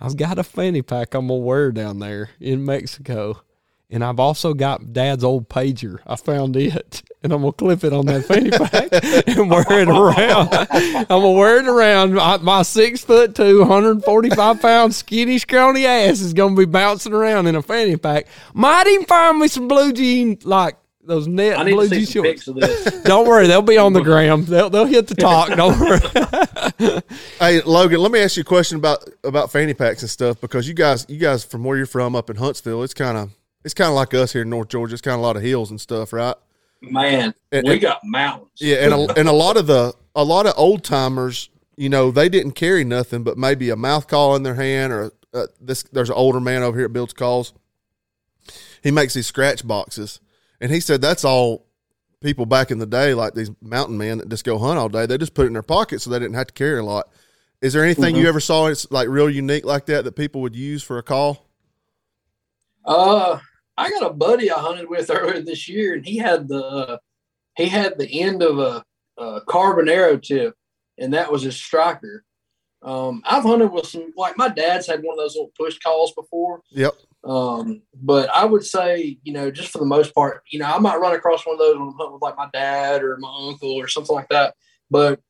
I've 0.00 0.16
got 0.16 0.38
a 0.38 0.44
fanny 0.44 0.82
pack 0.82 1.14
I'm 1.14 1.28
gonna 1.28 1.40
wear 1.40 1.72
down 1.72 1.98
there 1.98 2.30
in 2.40 2.64
Mexico. 2.64 3.42
And 3.88 4.02
I've 4.04 4.18
also 4.18 4.52
got 4.52 4.92
Dad's 4.92 5.22
old 5.22 5.48
pager. 5.48 6.00
I 6.06 6.16
found 6.16 6.56
it, 6.56 7.02
and 7.22 7.32
I'm 7.32 7.40
gonna 7.42 7.52
clip 7.52 7.84
it 7.84 7.92
on 7.92 8.06
that 8.06 8.24
fanny 8.24 8.50
pack 8.50 8.88
and 9.38 9.48
wear 9.48 9.80
it 9.80 9.88
around. 9.88 10.48
I'm 10.70 11.04
gonna 11.06 11.30
wear 11.30 11.58
it 11.58 11.68
around. 11.68 12.14
My, 12.14 12.36
my 12.38 12.62
six 12.62 13.04
foot 13.04 13.36
two, 13.36 13.60
145 13.60 14.60
pound, 14.60 14.92
skinny, 14.94 15.38
scrawny 15.38 15.86
ass 15.86 16.20
is 16.20 16.32
gonna 16.34 16.56
be 16.56 16.64
bouncing 16.64 17.12
around 17.12 17.46
in 17.46 17.54
a 17.54 17.62
fanny 17.62 17.96
pack. 17.96 18.26
Might 18.54 18.88
even 18.88 19.06
find 19.06 19.38
me 19.38 19.46
some 19.46 19.68
blue 19.68 19.92
jean, 19.92 20.38
like 20.42 20.76
those 21.04 21.28
net 21.28 21.56
I 21.56 21.62
need 21.62 21.74
blue 21.74 21.88
to 21.88 21.94
jean 21.94 22.06
some 22.06 22.24
shorts. 22.24 22.48
of 22.48 22.56
this. 22.56 23.02
Don't 23.04 23.28
worry, 23.28 23.46
they'll 23.46 23.62
be 23.62 23.78
on 23.78 23.92
the 23.92 24.02
gram. 24.02 24.46
They'll 24.46 24.68
they'll 24.68 24.86
hit 24.86 25.06
the 25.06 25.14
talk. 25.14 25.50
Don't 25.50 25.78
worry. 25.78 27.02
Hey 27.38 27.60
Logan, 27.62 28.00
let 28.00 28.10
me 28.10 28.18
ask 28.18 28.36
you 28.36 28.40
a 28.40 28.44
question 28.44 28.78
about 28.78 29.08
about 29.22 29.52
fanny 29.52 29.74
packs 29.74 30.02
and 30.02 30.10
stuff 30.10 30.40
because 30.40 30.66
you 30.66 30.74
guys, 30.74 31.06
you 31.08 31.18
guys 31.18 31.44
from 31.44 31.62
where 31.62 31.76
you're 31.76 31.86
from 31.86 32.16
up 32.16 32.28
in 32.30 32.34
Huntsville, 32.36 32.82
it's 32.82 32.92
kind 32.92 33.16
of 33.16 33.30
it's 33.66 33.74
kind 33.74 33.88
of 33.88 33.94
like 33.96 34.14
us 34.14 34.32
here 34.32 34.42
in 34.42 34.48
North 34.50 34.68
Georgia. 34.68 34.94
It's 34.94 35.02
kind 35.02 35.14
of 35.16 35.20
a 35.20 35.22
lot 35.24 35.36
of 35.36 35.42
hills 35.42 35.70
and 35.70 35.80
stuff, 35.80 36.12
right? 36.12 36.36
Man, 36.80 37.34
And- 37.50 37.66
we 37.66 37.72
and- 37.72 37.80
got 37.82 38.00
mountains. 38.04 38.50
Yeah, 38.60 38.76
and 38.76 38.94
a, 38.94 39.18
and 39.18 39.28
a 39.28 39.32
lot 39.32 39.56
of 39.56 39.66
the 39.66 39.92
a 40.14 40.22
lot 40.24 40.46
of 40.46 40.54
old 40.56 40.84
timers, 40.84 41.50
you 41.76 41.88
know, 41.88 42.10
they 42.10 42.28
didn't 42.28 42.52
carry 42.52 42.84
nothing 42.84 43.22
but 43.24 43.36
maybe 43.36 43.68
a 43.70 43.76
mouth 43.76 44.06
call 44.06 44.36
in 44.36 44.44
their 44.44 44.54
hand 44.54 44.92
or 44.92 45.10
uh, 45.34 45.46
this. 45.60 45.82
There's 45.82 46.08
an 46.10 46.14
older 46.14 46.38
man 46.40 46.62
over 46.62 46.78
here 46.78 46.86
that 46.86 46.92
builds 46.92 47.12
calls. 47.12 47.52
He 48.82 48.90
makes 48.92 49.14
these 49.14 49.26
scratch 49.26 49.66
boxes, 49.66 50.20
and 50.60 50.70
he 50.70 50.78
said 50.80 51.00
that's 51.02 51.24
all 51.24 51.66
people 52.22 52.46
back 52.46 52.70
in 52.70 52.78
the 52.78 52.86
day, 52.86 53.14
like 53.14 53.34
these 53.34 53.50
mountain 53.60 53.98
men 53.98 54.18
that 54.18 54.28
just 54.28 54.44
go 54.44 54.58
hunt 54.58 54.78
all 54.78 54.88
day. 54.88 55.06
They 55.06 55.18
just 55.18 55.34
put 55.34 55.42
it 55.44 55.48
in 55.48 55.52
their 55.54 55.62
pocket 55.62 56.00
so 56.00 56.10
they 56.10 56.18
didn't 56.20 56.34
have 56.36 56.46
to 56.46 56.54
carry 56.54 56.78
a 56.78 56.84
lot. 56.84 57.08
Is 57.60 57.72
there 57.72 57.82
anything 57.84 58.14
you 58.16 58.28
ever 58.28 58.38
saw 58.40 58.66
it's 58.68 58.88
like 58.92 59.08
real 59.08 59.28
unique 59.28 59.64
like 59.64 59.86
that 59.86 60.04
that 60.04 60.12
people 60.12 60.40
would 60.42 60.54
use 60.54 60.82
for 60.84 60.98
a 60.98 61.02
call? 61.02 61.46
Uh, 62.84 63.38
I 63.76 63.90
got 63.90 64.10
a 64.10 64.14
buddy 64.14 64.50
I 64.50 64.58
hunted 64.58 64.88
with 64.88 65.10
earlier 65.14 65.42
this 65.42 65.68
year, 65.68 65.94
and 65.94 66.06
he 66.06 66.16
had 66.16 66.48
the 66.48 66.64
uh, 66.64 66.98
he 67.56 67.66
had 67.66 67.98
the 67.98 68.20
end 68.20 68.42
of 68.42 68.58
a, 68.58 68.84
a 69.18 69.40
carbon 69.46 69.88
arrow 69.88 70.18
tip, 70.18 70.54
and 70.98 71.14
that 71.14 71.30
was 71.30 71.42
his 71.42 71.56
striker. 71.56 72.24
Um, 72.82 73.22
I've 73.24 73.42
hunted 73.42 73.72
with 73.72 73.86
some 73.86 74.12
like 74.16 74.36
my 74.36 74.48
dad's 74.48 74.86
had 74.86 75.02
one 75.02 75.18
of 75.18 75.24
those 75.24 75.34
little 75.34 75.52
push 75.58 75.78
calls 75.78 76.12
before. 76.12 76.60
Yep. 76.70 76.94
Um, 77.24 77.82
but 77.94 78.30
I 78.30 78.44
would 78.44 78.64
say, 78.64 79.18
you 79.24 79.32
know, 79.32 79.50
just 79.50 79.70
for 79.70 79.78
the 79.78 79.86
most 79.86 80.14
part, 80.14 80.42
you 80.50 80.60
know, 80.60 80.66
I 80.66 80.78
might 80.78 81.00
run 81.00 81.14
across 81.14 81.44
one 81.44 81.54
of 81.54 81.58
those 81.58 81.76
when 81.76 81.88
I'm 81.88 81.94
hunting 81.94 82.12
with 82.12 82.22
like 82.22 82.36
my 82.36 82.48
dad 82.52 83.02
or 83.02 83.16
my 83.16 83.34
uncle 83.48 83.72
or 83.72 83.88
something 83.88 84.14
like 84.14 84.28
that. 84.28 84.54
But 84.90 85.20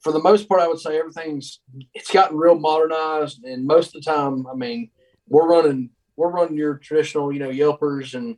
for 0.00 0.12
the 0.12 0.22
most 0.22 0.48
part, 0.48 0.60
I 0.60 0.68
would 0.68 0.78
say 0.78 0.98
everything's 0.98 1.60
it's 1.94 2.12
gotten 2.12 2.36
real 2.36 2.54
modernized, 2.54 3.42
and 3.44 3.66
most 3.66 3.94
of 3.94 4.02
the 4.02 4.10
time, 4.10 4.46
I 4.46 4.54
mean, 4.54 4.90
we're 5.26 5.48
running 5.48 5.90
we're 6.20 6.28
running 6.28 6.56
your 6.56 6.74
traditional, 6.74 7.32
you 7.32 7.38
know, 7.38 7.48
Yelpers 7.48 8.14
and 8.14 8.36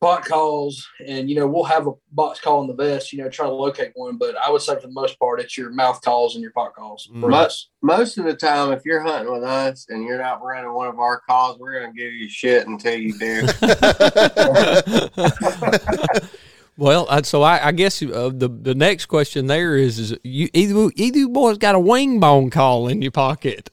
pot 0.00 0.24
calls, 0.24 0.86
and 1.06 1.28
you 1.28 1.36
know, 1.36 1.46
we'll 1.46 1.64
have 1.64 1.86
a 1.86 1.92
box 2.12 2.40
call 2.40 2.62
in 2.62 2.68
the 2.68 2.74
vest, 2.74 3.12
you 3.12 3.22
know, 3.22 3.28
try 3.28 3.46
to 3.46 3.52
locate 3.52 3.92
one. 3.94 4.16
But 4.16 4.34
I 4.36 4.50
would 4.50 4.62
say 4.62 4.74
for 4.74 4.86
the 4.86 4.92
most 4.92 5.18
part, 5.18 5.40
it's 5.40 5.56
your 5.58 5.70
mouth 5.70 6.00
calls 6.02 6.34
and 6.34 6.42
your 6.42 6.52
pot 6.52 6.74
calls. 6.74 7.08
for 7.20 7.30
Mm. 7.30 7.34
us. 7.34 7.68
Most 7.82 8.18
of 8.18 8.24
the 8.24 8.34
time, 8.34 8.72
if 8.72 8.84
you're 8.84 9.02
hunting 9.02 9.32
with 9.32 9.42
us 9.42 9.86
and 9.90 10.04
you're 10.04 10.18
not 10.18 10.42
running 10.42 10.72
one 10.72 10.88
of 10.88 10.98
our 10.98 11.20
calls, 11.20 11.58
we're 11.58 11.80
gonna 11.80 11.92
give 11.92 12.12
you 12.12 12.28
shit 12.28 12.66
until 12.66 12.94
you 12.94 13.18
do. 13.18 13.46
well, 16.76 17.06
uh, 17.08 17.22
so 17.22 17.42
I, 17.42 17.68
I 17.68 17.72
guess 17.72 18.02
uh, 18.02 18.30
the 18.32 18.48
the 18.48 18.74
next 18.74 19.06
question 19.06 19.46
there 19.46 19.76
is: 19.76 19.98
is 19.98 20.16
you 20.22 20.48
either 20.52 20.90
either 20.96 21.18
you 21.18 21.28
boys 21.28 21.58
got 21.58 21.74
a 21.74 21.80
wing 21.80 22.20
bone 22.20 22.50
call 22.50 22.88
in 22.88 23.02
your 23.02 23.12
pocket? 23.12 23.70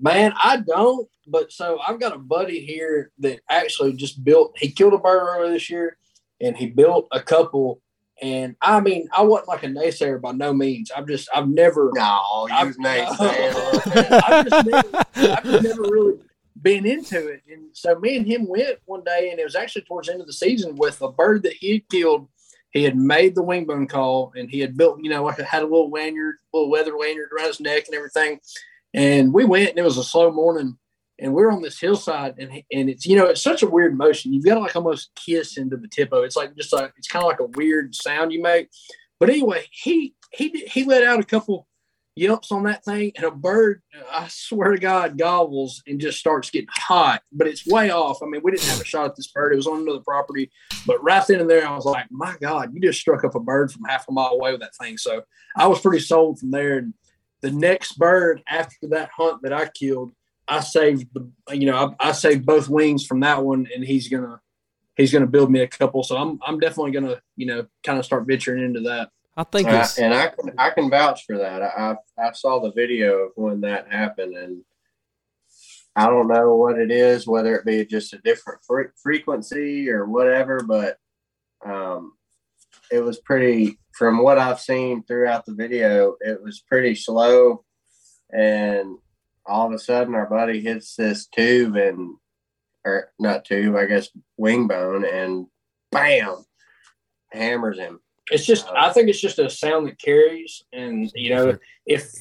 Man, 0.00 0.32
I 0.42 0.58
don't. 0.58 1.08
But 1.26 1.52
so 1.52 1.78
I've 1.86 2.00
got 2.00 2.14
a 2.14 2.18
buddy 2.18 2.60
here 2.60 3.10
that 3.18 3.40
actually 3.48 3.94
just 3.94 4.24
built. 4.24 4.56
He 4.58 4.70
killed 4.70 4.94
a 4.94 4.98
bird 4.98 5.22
earlier 5.22 5.52
this 5.52 5.70
year, 5.70 5.96
and 6.40 6.56
he 6.56 6.66
built 6.66 7.08
a 7.12 7.20
couple. 7.20 7.80
And 8.22 8.56
I 8.62 8.80
mean, 8.80 9.08
I 9.12 9.22
wasn't 9.22 9.48
like 9.48 9.64
a 9.64 9.68
naysayer 9.68 10.20
by 10.20 10.32
no 10.32 10.52
means. 10.52 10.90
I've 10.90 11.08
just, 11.08 11.28
I've 11.34 11.48
never, 11.48 11.90
no, 11.94 12.46
you 12.48 12.54
I've, 12.54 12.76
naysaying. 12.76 14.22
I've, 14.24 14.48
just 14.48 14.66
never, 14.66 15.04
I've 15.16 15.44
just 15.44 15.64
never 15.64 15.82
really 15.82 16.18
been 16.60 16.86
into 16.86 17.28
it. 17.28 17.42
And 17.50 17.68
so 17.72 17.98
me 17.98 18.16
and 18.16 18.26
him 18.26 18.46
went 18.46 18.78
one 18.86 19.04
day, 19.04 19.30
and 19.30 19.40
it 19.40 19.44
was 19.44 19.56
actually 19.56 19.82
towards 19.82 20.06
the 20.06 20.14
end 20.14 20.20
of 20.20 20.26
the 20.26 20.32
season 20.32 20.76
with 20.76 21.00
a 21.02 21.10
bird 21.10 21.42
that 21.42 21.54
he 21.54 21.72
had 21.72 21.88
killed. 21.88 22.28
He 22.70 22.82
had 22.82 22.96
made 22.96 23.34
the 23.34 23.44
wingbone 23.44 23.88
call, 23.88 24.32
and 24.34 24.50
he 24.50 24.58
had 24.58 24.76
built, 24.76 24.98
you 25.02 25.10
know, 25.10 25.22
like 25.22 25.38
had 25.38 25.62
a 25.62 25.66
little 25.66 25.90
lanyard, 25.90 26.36
little 26.52 26.70
weather 26.70 26.96
lanyard 26.96 27.30
around 27.32 27.46
his 27.46 27.60
neck 27.60 27.84
and 27.86 27.94
everything. 27.94 28.40
And 28.92 29.32
we 29.32 29.44
went, 29.44 29.70
and 29.70 29.78
it 29.78 29.84
was 29.84 29.98
a 29.98 30.04
slow 30.04 30.32
morning, 30.32 30.76
and 31.18 31.32
we're 31.32 31.52
on 31.52 31.62
this 31.62 31.78
hillside, 31.78 32.34
and 32.38 32.62
and 32.72 32.90
it's 32.90 33.06
you 33.06 33.16
know 33.16 33.26
it's 33.26 33.42
such 33.42 33.62
a 33.62 33.68
weird 33.68 33.96
motion. 33.96 34.32
You've 34.32 34.44
got 34.44 34.54
to 34.54 34.60
like 34.60 34.76
almost 34.76 35.10
kiss 35.14 35.56
into 35.56 35.76
the 35.76 35.88
tippo. 35.88 36.24
It's 36.24 36.36
like 36.36 36.56
just 36.56 36.72
like 36.72 36.92
it's 36.96 37.08
kind 37.08 37.22
of 37.22 37.28
like 37.28 37.40
a 37.40 37.58
weird 37.58 37.94
sound 37.94 38.32
you 38.32 38.42
make. 38.42 38.68
But 39.20 39.30
anyway, 39.30 39.64
he 39.70 40.14
he 40.32 40.48
he 40.66 40.84
let 40.84 41.04
out 41.04 41.20
a 41.20 41.24
couple 41.24 41.66
yelps 42.16 42.52
on 42.52 42.64
that 42.64 42.84
thing, 42.84 43.12
and 43.16 43.24
a 43.24 43.30
bird, 43.30 43.82
I 44.10 44.28
swear 44.28 44.72
to 44.72 44.78
God, 44.78 45.18
gobbles 45.18 45.82
and 45.86 46.00
just 46.00 46.18
starts 46.18 46.50
getting 46.50 46.68
hot. 46.70 47.22
But 47.32 47.46
it's 47.46 47.66
way 47.66 47.90
off. 47.90 48.22
I 48.22 48.26
mean, 48.26 48.40
we 48.44 48.52
didn't 48.52 48.68
have 48.68 48.80
a 48.80 48.84
shot 48.84 49.06
at 49.06 49.16
this 49.16 49.28
bird. 49.28 49.52
It 49.52 49.56
was 49.56 49.66
on 49.66 49.82
another 49.82 50.00
property. 50.00 50.50
But 50.86 51.02
right 51.02 51.24
then 51.26 51.40
and 51.40 51.50
there, 51.50 51.66
I 51.66 51.74
was 51.74 51.84
like, 51.84 52.06
my 52.10 52.36
God, 52.40 52.72
you 52.72 52.80
just 52.80 53.00
struck 53.00 53.24
up 53.24 53.34
a 53.34 53.40
bird 53.40 53.72
from 53.72 53.84
half 53.84 54.08
a 54.08 54.12
mile 54.12 54.28
away 54.28 54.52
with 54.52 54.60
that 54.60 54.76
thing. 54.76 54.96
So 54.98 55.22
I 55.56 55.66
was 55.66 55.80
pretty 55.80 56.00
sold 56.00 56.38
from 56.38 56.50
there. 56.50 56.78
And 56.78 56.94
the 57.42 57.50
next 57.50 57.98
bird 57.98 58.42
after 58.48 58.88
that 58.88 59.10
hunt 59.16 59.42
that 59.42 59.52
I 59.52 59.68
killed, 59.68 60.12
I 60.46 60.60
saved 60.60 61.08
the, 61.14 61.30
you 61.52 61.66
know, 61.66 61.94
I, 62.00 62.08
I 62.08 62.12
saved 62.12 62.44
both 62.44 62.68
wings 62.68 63.06
from 63.06 63.20
that 63.20 63.44
one, 63.44 63.66
and 63.74 63.84
he's 63.84 64.08
gonna, 64.08 64.40
he's 64.96 65.12
gonna 65.12 65.26
build 65.26 65.50
me 65.50 65.60
a 65.60 65.68
couple. 65.68 66.02
So 66.02 66.16
I'm, 66.16 66.38
I'm 66.46 66.58
definitely 66.58 66.92
gonna, 66.92 67.20
you 67.36 67.46
know, 67.46 67.66
kind 67.82 67.98
of 67.98 68.04
start 68.04 68.26
venturing 68.26 68.62
into 68.62 68.80
that. 68.80 69.10
I 69.36 69.44
think 69.44 69.68
it's 69.68 69.98
and 69.98 70.14
I 70.14 70.28
can 70.28 70.52
I 70.58 70.70
can 70.70 70.88
vouch 70.90 71.24
for 71.26 71.38
that. 71.38 71.60
I 71.60 71.66
I 71.66 72.26
I 72.28 72.32
saw 72.32 72.60
the 72.60 72.72
video 72.72 73.26
of 73.26 73.32
when 73.34 73.62
that 73.62 73.90
happened, 73.90 74.36
and 74.36 74.62
I 75.96 76.06
don't 76.06 76.28
know 76.28 76.54
what 76.54 76.78
it 76.78 76.90
is, 76.90 77.26
whether 77.26 77.56
it 77.56 77.64
be 77.64 77.84
just 77.84 78.12
a 78.12 78.18
different 78.18 78.60
fre- 78.64 78.92
frequency 79.02 79.90
or 79.90 80.06
whatever, 80.06 80.60
but 80.62 80.98
um, 81.64 82.12
it 82.92 83.00
was 83.00 83.18
pretty. 83.20 83.78
From 83.92 84.22
what 84.22 84.38
I've 84.38 84.60
seen 84.60 85.04
throughout 85.04 85.46
the 85.46 85.54
video, 85.54 86.16
it 86.20 86.42
was 86.42 86.60
pretty 86.60 86.96
slow, 86.96 87.64
and 88.32 88.98
all 89.46 89.66
of 89.66 89.72
a 89.72 89.78
sudden, 89.78 90.14
our 90.14 90.26
buddy 90.26 90.60
hits 90.60 90.96
this 90.96 91.26
tube 91.26 91.76
and, 91.76 92.16
or 92.84 93.12
not 93.18 93.44
tube, 93.44 93.76
I 93.76 93.86
guess, 93.86 94.08
wing 94.36 94.66
bone, 94.66 95.04
and 95.04 95.46
bam, 95.90 96.44
hammers 97.32 97.78
him. 97.78 98.00
It's 98.30 98.46
just, 98.46 98.66
uh, 98.68 98.74
I 98.74 98.92
think 98.92 99.08
it's 99.08 99.20
just 99.20 99.38
a 99.38 99.50
sound 99.50 99.86
that 99.86 99.98
carries, 99.98 100.62
and 100.72 101.10
you 101.14 101.34
know, 101.34 101.58
if 101.86 102.12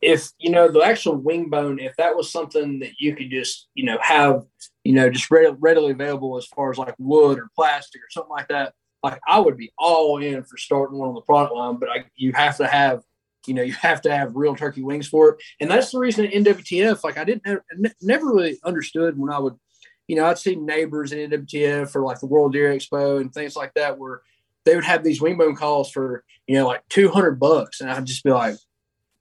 if 0.00 0.30
you 0.38 0.50
know 0.50 0.68
the 0.68 0.80
actual 0.80 1.16
wing 1.16 1.50
bone, 1.50 1.78
if 1.78 1.96
that 1.96 2.16
was 2.16 2.30
something 2.30 2.78
that 2.78 2.92
you 2.98 3.14
could 3.14 3.30
just 3.30 3.68
you 3.74 3.84
know 3.84 3.98
have, 4.00 4.44
you 4.84 4.94
know, 4.94 5.10
just 5.10 5.30
readily, 5.30 5.56
readily 5.58 5.92
available 5.92 6.36
as 6.36 6.46
far 6.46 6.70
as 6.70 6.78
like 6.78 6.94
wood 6.98 7.38
or 7.38 7.50
plastic 7.54 8.00
or 8.00 8.10
something 8.10 8.30
like 8.30 8.48
that, 8.48 8.72
like 9.02 9.20
I 9.26 9.38
would 9.38 9.56
be 9.56 9.72
all 9.78 10.22
in 10.22 10.42
for 10.44 10.56
starting 10.56 10.98
one 10.98 11.10
on 11.10 11.14
the 11.14 11.20
product 11.20 11.54
line. 11.54 11.76
But 11.76 11.90
I, 11.90 12.04
you 12.16 12.32
have 12.32 12.56
to 12.56 12.66
have, 12.66 13.02
you 13.46 13.54
know, 13.54 13.62
you 13.62 13.72
have 13.74 14.02
to 14.02 14.14
have 14.14 14.36
real 14.36 14.54
turkey 14.54 14.82
wings 14.82 15.08
for 15.08 15.30
it, 15.30 15.42
and 15.60 15.70
that's 15.70 15.92
the 15.92 15.98
reason 15.98 16.26
at 16.26 16.32
NWTF, 16.32 17.04
like 17.04 17.18
I 17.18 17.24
didn't 17.24 17.62
never 18.02 18.26
really 18.26 18.58
understood 18.64 19.18
when 19.18 19.30
I 19.32 19.38
would, 19.38 19.54
you 20.08 20.16
know, 20.16 20.26
I'd 20.26 20.38
see 20.38 20.56
neighbors 20.56 21.12
in 21.12 21.30
NWTF 21.30 21.94
or 21.94 22.02
like 22.02 22.20
the 22.20 22.26
World 22.26 22.52
Deer 22.52 22.72
Expo 22.72 23.20
and 23.20 23.32
things 23.32 23.56
like 23.56 23.74
that 23.74 23.98
where 23.98 24.22
they 24.64 24.74
would 24.74 24.84
have 24.84 25.04
these 25.04 25.20
wing 25.20 25.36
wingbone 25.38 25.56
calls 25.56 25.90
for 25.90 26.24
you 26.46 26.56
know 26.56 26.66
like 26.66 26.82
200 26.88 27.38
bucks. 27.38 27.80
And 27.80 27.90
i'd 27.90 28.06
just 28.06 28.24
be 28.24 28.30
like 28.30 28.56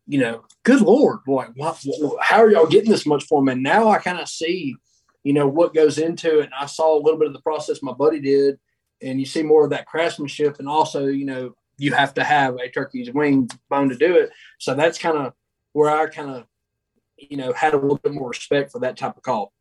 you 0.06 0.20
know 0.20 0.44
good 0.64 0.82
lord 0.82 1.20
like 1.28 1.50
what, 1.56 1.82
how 2.20 2.40
are 2.40 2.52
y'all 2.52 2.68
getting 2.68 2.92
this 2.92 3.06
much 3.06 3.24
for 3.26 3.42
me? 3.42 3.54
And 3.54 3.64
now 3.64 3.90
i 3.90 4.00
kind 4.00 4.20
of 4.20 4.28
see 4.28 4.76
you 5.24 5.34
know 5.34 5.48
what 5.48 5.74
goes 5.74 5.98
into 5.98 6.40
it. 6.40 6.46
And 6.46 6.54
i 6.60 6.66
saw 6.66 6.98
a 6.98 7.02
little 7.02 7.20
bit 7.20 7.28
of 7.28 7.34
the 7.34 7.42
process 7.42 7.82
my 7.82 7.94
buddy 7.94 8.20
did. 8.20 8.60
And 9.02 9.20
you 9.20 9.26
see 9.26 9.44
more 9.44 9.66
of 9.66 9.72
that 9.72 9.86
craftsmanship 9.86 10.60
and 10.60 10.68
also 10.68 11.08
you 11.08 11.26
know 11.26 11.56
you 11.78 11.94
have 11.94 12.14
to 12.14 12.24
have 12.24 12.56
a 12.56 12.70
turkey's 12.70 13.12
wing 13.12 13.50
bone 13.70 13.90
to 13.90 13.96
do 13.96 14.16
it 14.16 14.32
so 14.60 14.74
that's 14.74 14.98
kind 14.98 15.18
of 15.18 15.34
where 15.74 15.90
i 15.90 16.06
kind 16.08 16.30
of 16.30 16.46
you 17.18 17.38
know 17.38 17.54
had 17.54 17.74
a 17.74 17.78
little 17.78 17.98
bit 17.98 18.14
more 18.14 18.30
respect 18.30 18.72
for 18.72 18.80
that 18.80 18.98
type 18.98 19.18
of 19.18 19.24
call 19.24 19.52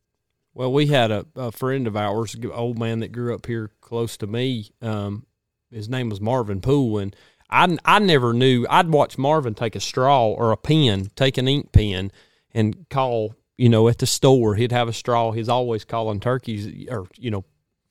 Well, 0.54 0.72
we 0.72 0.86
had 0.86 1.10
a, 1.10 1.24
a 1.34 1.50
friend 1.50 1.86
of 1.86 1.96
ours, 1.96 2.36
old 2.52 2.78
man 2.78 3.00
that 3.00 3.12
grew 3.12 3.34
up 3.34 3.46
here 3.46 3.70
close 3.80 4.16
to 4.18 4.26
me. 4.26 4.70
Um, 4.82 5.24
his 5.70 5.88
name 5.88 6.10
was 6.10 6.20
Marvin 6.20 6.60
Poole, 6.60 6.98
and 6.98 7.16
I 7.48 7.78
I 7.84 7.98
never 7.98 8.32
knew. 8.32 8.66
I'd 8.68 8.90
watch 8.90 9.16
Marvin 9.16 9.54
take 9.54 9.74
a 9.74 9.80
straw 9.80 10.28
or 10.28 10.52
a 10.52 10.56
pen, 10.56 11.10
take 11.16 11.38
an 11.38 11.48
ink 11.48 11.72
pen, 11.72 12.12
and 12.52 12.86
call. 12.90 13.34
You 13.56 13.68
know, 13.68 13.86
at 13.88 13.98
the 13.98 14.06
store, 14.06 14.56
he'd 14.56 14.72
have 14.72 14.88
a 14.88 14.92
straw. 14.92 15.32
He's 15.32 15.48
always 15.48 15.84
calling 15.84 16.20
turkeys, 16.20 16.86
or 16.90 17.06
you 17.16 17.30
know, 17.30 17.44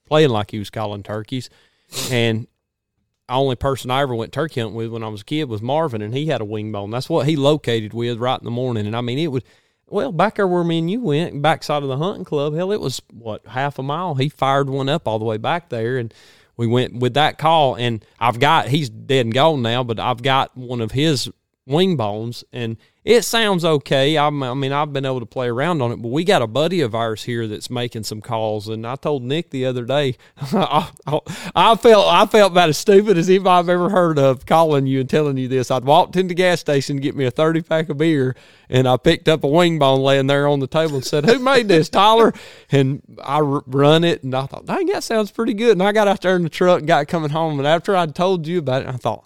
playing 0.06 0.30
like 0.30 0.52
he 0.52 0.60
was 0.60 0.70
calling 0.70 1.04
turkeys. 1.04 1.50
And 2.12 2.48
only 3.36 3.56
person 3.56 3.92
I 3.92 4.02
ever 4.02 4.16
went 4.16 4.34
turkey 4.34 4.62
hunting 4.62 4.76
with 4.76 4.90
when 4.90 5.04
I 5.04 5.08
was 5.08 5.22
a 5.22 5.26
kid 5.26 5.50
was 5.50 5.62
Marvin, 5.62 6.02
and 6.02 6.14
he 6.14 6.28
had 6.28 6.42
a 6.42 6.46
wing 6.46 6.72
bone. 6.72 6.92
That's 6.92 7.10
what 7.10 7.28
he 7.28 7.36
located 7.36 7.94
with 7.94 8.18
right 8.18 8.40
in 8.40 8.46
the 8.46 8.52
morning. 8.52 8.86
And 8.86 8.96
I 8.96 9.02
mean, 9.02 9.20
it 9.20 9.28
would, 9.28 9.44
well, 9.88 10.12
back 10.12 10.36
there 10.36 10.48
where 10.48 10.64
me 10.64 10.80
and 10.80 10.90
you 10.90 11.02
went, 11.02 11.42
backside 11.42 11.84
of 11.84 11.90
the 11.90 11.98
hunting 11.98 12.26
club, 12.26 12.56
hell, 12.56 12.72
it 12.72 12.80
was 12.82 13.02
what, 13.12 13.46
half 13.48 13.80
a 13.80 13.84
mile. 13.84 14.16
He 14.16 14.30
fired 14.30 14.70
one 14.70 14.90
up 14.90 15.08
all 15.08 15.20
the 15.20 15.26
way 15.26 15.38
back 15.38 15.70
there. 15.70 15.98
And 15.98 16.14
we 16.58 16.68
went 16.68 16.96
with 16.96 17.14
that 17.16 17.38
call. 17.38 17.76
And 17.76 18.06
I've 18.20 18.40
got, 18.40 18.68
he's 18.68 18.90
dead 18.90 19.26
and 19.26 19.34
gone 19.34 19.62
now, 19.62 19.84
but 19.84 20.00
I've 20.00 20.22
got 20.22 20.56
one 20.56 20.82
of 20.82 20.92
his 20.92 21.30
wing 21.66 21.98
bones. 21.98 22.44
And 22.54 22.78
it 23.04 23.24
sounds 23.24 23.66
okay. 23.66 24.16
I'm, 24.16 24.44
I 24.44 24.54
mean, 24.54 24.72
I've 24.72 24.94
been 24.94 25.06
able 25.06 25.22
to 25.22 25.26
play 25.26 25.48
around 25.48 25.82
on 25.82 25.92
it, 25.92 25.96
but 25.96 26.10
we 26.10 26.24
got 26.24 26.44
a 26.44 26.48
buddy 26.48 26.82
of 26.82 26.94
ours 26.94 27.24
here 27.24 27.48
that's 27.48 27.70
making 27.70 28.04
some 28.04 28.22
calls, 28.22 28.68
and 28.68 28.86
I 28.86 28.96
told 28.96 29.24
Nick 29.24 29.50
the 29.50 29.66
other 29.66 29.86
day, 29.86 30.18
I, 30.54 30.92
I, 31.08 31.20
I, 31.56 31.76
felt 31.78 32.06
I 32.08 32.28
felt 32.28 32.52
about 32.52 32.70
as 32.70 32.78
stupid 32.78 33.18
as 33.18 33.28
anybody 33.28 33.50
I've 33.50 33.70
ever 33.70 33.90
heard 33.90 34.20
of 34.20 34.46
calling 34.46 34.86
you 34.86 35.00
and 35.00 35.10
telling 35.10 35.38
you 35.38 35.48
this. 35.48 35.72
I'd 35.72 35.84
walked 35.84 36.16
into 36.16 36.30
the 36.30 36.36
gas 36.36 36.60
station 36.60 36.98
to 36.98 37.02
get 37.02 37.16
me 37.16 37.26
a 37.26 37.32
thirty 37.32 37.62
pack 37.62 37.90
of 37.90 37.98
beer, 37.98 38.36
and 38.70 38.88
I 38.88 38.98
picked 38.98 39.28
up 39.28 39.44
a 39.44 39.48
wing 39.48 39.80
bone 39.80 40.02
laying 40.02 40.28
there 40.28 40.48
on 40.48 40.60
the 40.60 40.68
table 40.68 40.96
and 40.96 41.06
said, 41.06 41.26
"Who 41.26 41.40
made 41.40 41.68
this, 41.68 41.90
Tyler?" 41.90 42.34
And 42.74 43.02
I 43.22 43.40
run 43.42 44.04
it, 44.04 44.24
and 44.24 44.34
I 44.34 44.46
thought, 44.46 44.66
"Dang, 44.66 44.86
that 44.88 45.04
sounds 45.04 45.32
pretty 45.32 45.54
good." 45.54 45.72
And 45.72 45.84
I 45.84 45.92
got 45.92 46.08
out 46.08 46.22
there 46.22 46.36
in 46.36 46.44
the 46.44 46.50
truck 46.50 46.80
and 46.80 46.88
got 46.88 47.08
coming 47.08 47.32
home, 47.32 47.58
and 47.60 47.68
after 47.68 47.96
I'd 47.96 48.16
told 48.16 48.48
you 48.48 48.60
about 48.60 48.84
it, 48.84 48.88
I 48.88 48.94
thought 48.94 49.26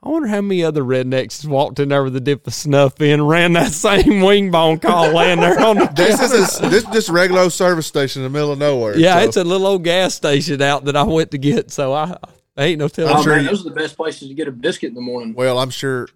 I 0.00 0.10
wonder 0.10 0.28
how 0.28 0.40
many 0.40 0.62
other 0.62 0.82
rednecks 0.82 1.44
walked 1.44 1.80
in 1.80 1.88
there 1.88 2.04
with 2.04 2.14
a 2.14 2.20
dip 2.20 2.46
of 2.46 2.54
snuff 2.54 3.00
in, 3.00 3.20
ran 3.26 3.54
that 3.54 3.72
same 3.72 4.20
wing 4.20 4.50
bone 4.50 4.78
call 4.78 5.12
laying 5.12 5.40
there 5.40 5.58
on 5.60 5.76
the 5.76 5.86
This 5.96 6.20
is 6.22 6.60
a, 6.60 6.68
this 6.68 6.84
just 6.84 7.08
regular 7.08 7.50
service 7.50 7.86
station 7.88 8.22
in 8.24 8.32
the 8.32 8.36
middle 8.38 8.52
of 8.52 8.58
nowhere. 8.60 8.96
Yeah, 8.96 9.18
so. 9.20 9.24
it's 9.26 9.36
a 9.36 9.44
little 9.44 9.66
old 9.66 9.82
gas 9.84 10.14
station 10.14 10.62
out 10.62 10.84
that 10.84 10.94
I 10.96 11.02
went 11.02 11.32
to 11.32 11.38
get. 11.38 11.72
So 11.72 11.92
I, 11.92 12.16
I 12.56 12.64
ain't 12.64 12.78
no 12.78 12.86
telling. 12.88 13.16
Oh, 13.16 13.22
sure 13.22 13.34
man, 13.34 13.44
you- 13.44 13.50
those 13.50 13.62
are 13.66 13.70
the 13.70 13.74
best 13.74 13.96
places 13.96 14.28
to 14.28 14.34
get 14.34 14.46
a 14.46 14.52
biscuit 14.52 14.90
in 14.90 14.94
the 14.94 15.00
morning. 15.00 15.34
Well, 15.34 15.58
I'm 15.58 15.70
sure 15.70 16.08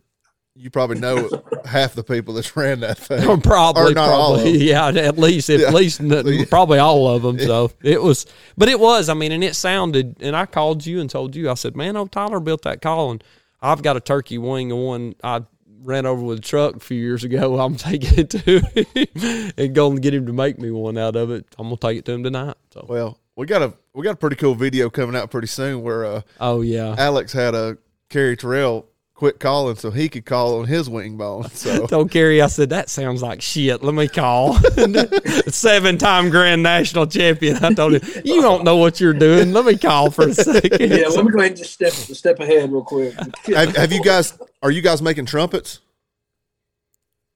you 0.55 0.71
probably 0.71 1.01
know 1.01 1.29
half 1.65 1.95
the 1.95 2.05
people 2.05 2.35
that 2.35 2.55
ran 2.55 2.81
that 2.81 2.99
thing. 2.99 3.41
probably, 3.41 3.83
Or 3.93 3.95
not 3.95 4.11
all 4.11 4.35
of 4.37 4.43
probably, 4.43 4.59
them. 4.59 4.69
yeah. 4.69 4.87
At 5.09 5.19
least, 5.19 5.51
at 5.51 5.59
Yeah. 5.59 5.71
least, 5.71 6.01
n- 6.01 6.47
probably 6.47 6.79
all 6.79 7.09
of 7.09 7.23
them. 7.23 7.37
So 7.41 7.73
it 7.83 8.01
was, 8.01 8.27
but 8.57 8.69
it 8.69 8.79
was. 8.79 9.09
I 9.09 9.15
mean, 9.15 9.33
and 9.33 9.43
it 9.43 9.57
sounded. 9.57 10.19
And 10.21 10.37
I 10.37 10.47
called 10.47 10.87
you 10.87 11.01
and 11.01 11.11
told 11.11 11.35
you. 11.35 11.51
I 11.51 11.55
said, 11.55 11.75
"Man, 11.77 11.97
old 11.97 12.13
Tyler 12.13 12.39
built 12.39 12.63
that 12.63 12.81
call, 12.81 13.11
and 13.11 13.25
I've 13.63 13.83
got 13.83 13.97
a 13.97 14.01
turkey 14.01 14.39
wing 14.39 14.73
of 14.73 14.79
one 14.79 15.15
I 15.23 15.43
ran 15.83 16.07
over 16.07 16.23
with 16.23 16.39
a 16.39 16.43
truck 16.43 16.77
a 16.77 16.81
few 16.81 16.99
years 16.99 17.25
ago. 17.25 17.59
I'm 17.65 17.77
taking 17.77 18.19
it 18.19 18.31
to 18.31 18.39
him 18.39 19.53
and 19.57 19.75
going 19.75 19.97
to 19.97 20.01
get 20.01 20.15
him 20.15 20.27
to 20.27 20.33
make 20.33 20.59
me 20.59 20.71
one 20.71 20.99
out 20.99 21.17
of 21.17 21.31
it. 21.31 21.47
I'm 21.59 21.67
gonna 21.67 21.77
take 21.77 21.99
it 21.99 22.05
to 22.07 22.13
him 22.13 22.25
tonight. 22.25 22.57
So, 22.73 22.87
Well, 22.89 23.19
we 23.37 23.47
got 23.47 23.63
a 23.63 23.75
we 23.95 24.05
got 24.05 24.15
a 24.15 24.17
pretty 24.17 24.37
cool 24.37 24.55
video 24.55 24.91
coming 24.91 25.17
out 25.17 25.31
pretty 25.31 25.47
soon 25.47 25.83
where 25.83 26.05
uh, 26.05 26.23
oh 26.41 26.61
yeah. 26.61 26.95
Alex 26.99 27.33
had 27.33 27.55
a 27.55 27.79
Carrie 28.11 28.37
Terrell 28.37 28.87
quit 29.23 29.39
calling 29.39 29.77
so 29.77 29.93
he 29.93 30.09
could 30.09 30.27
call 30.27 30.59
on 30.59 30.67
his 30.67 30.91
wing 30.91 31.17
bone. 31.17 31.49
So 31.51 31.87
told 31.87 32.11
Kerry, 32.11 32.43
I 32.43 32.49
said, 32.49 32.71
that 32.71 32.91
sounds 32.91 33.23
like 33.23 33.41
shit. 33.41 33.81
Let 33.81 33.95
me 33.95 34.09
call. 34.09 34.55
Seven 35.47 35.97
time 35.97 36.29
grand 36.29 36.65
national 36.65 37.07
champion. 37.07 37.65
I 37.65 37.73
told 37.73 37.93
him, 37.93 38.23
you 38.25 38.43
don't 38.43 38.65
know 38.65 38.79
what 38.79 39.01
you're 39.01 39.13
doing. 39.13 39.53
Let 39.53 39.65
me 39.65 39.79
call 39.79 40.11
for 40.11 40.27
a 40.27 40.35
second. 40.35 40.91
Yeah, 40.91 41.07
let 41.07 41.25
me 41.25 41.31
go 41.31 41.39
ahead 41.39 41.53
and 41.53 41.57
just 41.57 41.73
step 41.73 41.93
step 41.93 42.41
ahead 42.41 42.73
real 42.73 42.83
quick. 42.83 43.15
have, 43.47 43.77
have 43.77 43.93
you 43.93 44.03
guys 44.03 44.37
are 44.61 44.73
you 44.73 44.83
guys 44.83 45.01
making 45.01 45.27
trumpets? 45.27 45.79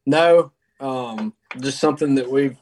No, 0.07 0.51
um, 0.81 1.35
just 1.61 1.79
something 1.79 2.17
that 2.17 2.29
we've 2.29 2.59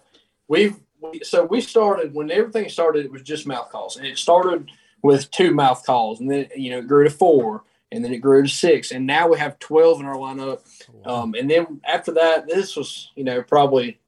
we've 0.49 0.77
we, 1.01 1.21
so 1.21 1.45
we 1.47 1.63
started 1.63 2.13
when 2.13 2.31
everything 2.31 2.69
started. 2.69 3.07
It 3.07 3.11
was 3.11 3.23
just 3.23 3.47
mouth 3.47 3.71
calls, 3.73 3.97
and 3.97 4.07
it 4.07 4.19
started 4.19 4.71
with 5.03 5.31
two 5.31 5.55
mouth 5.55 5.83
calls, 5.87 6.21
and 6.21 6.31
then 6.31 6.49
you 6.55 6.73
know 6.73 6.81
it 6.81 6.89
grew 6.89 7.05
to 7.05 7.11
four, 7.11 7.63
and 7.95 8.05
then 8.05 8.13
it 8.13 8.19
grew 8.19 8.43
to 8.43 8.49
six, 8.49 8.91
and 8.91 9.07
now 9.07 9.29
we 9.29 9.39
have 9.39 9.59
twelve 9.61 10.01
in 10.01 10.07
our 10.07 10.17
lineup. 10.17 10.61
Um, 11.07 11.35
and 11.35 11.49
then 11.49 11.81
after 11.87 12.11
that, 12.13 12.49
this 12.49 12.77
was 12.77 13.13
you 13.15 13.23
know 13.23 13.41
probably 13.41 14.01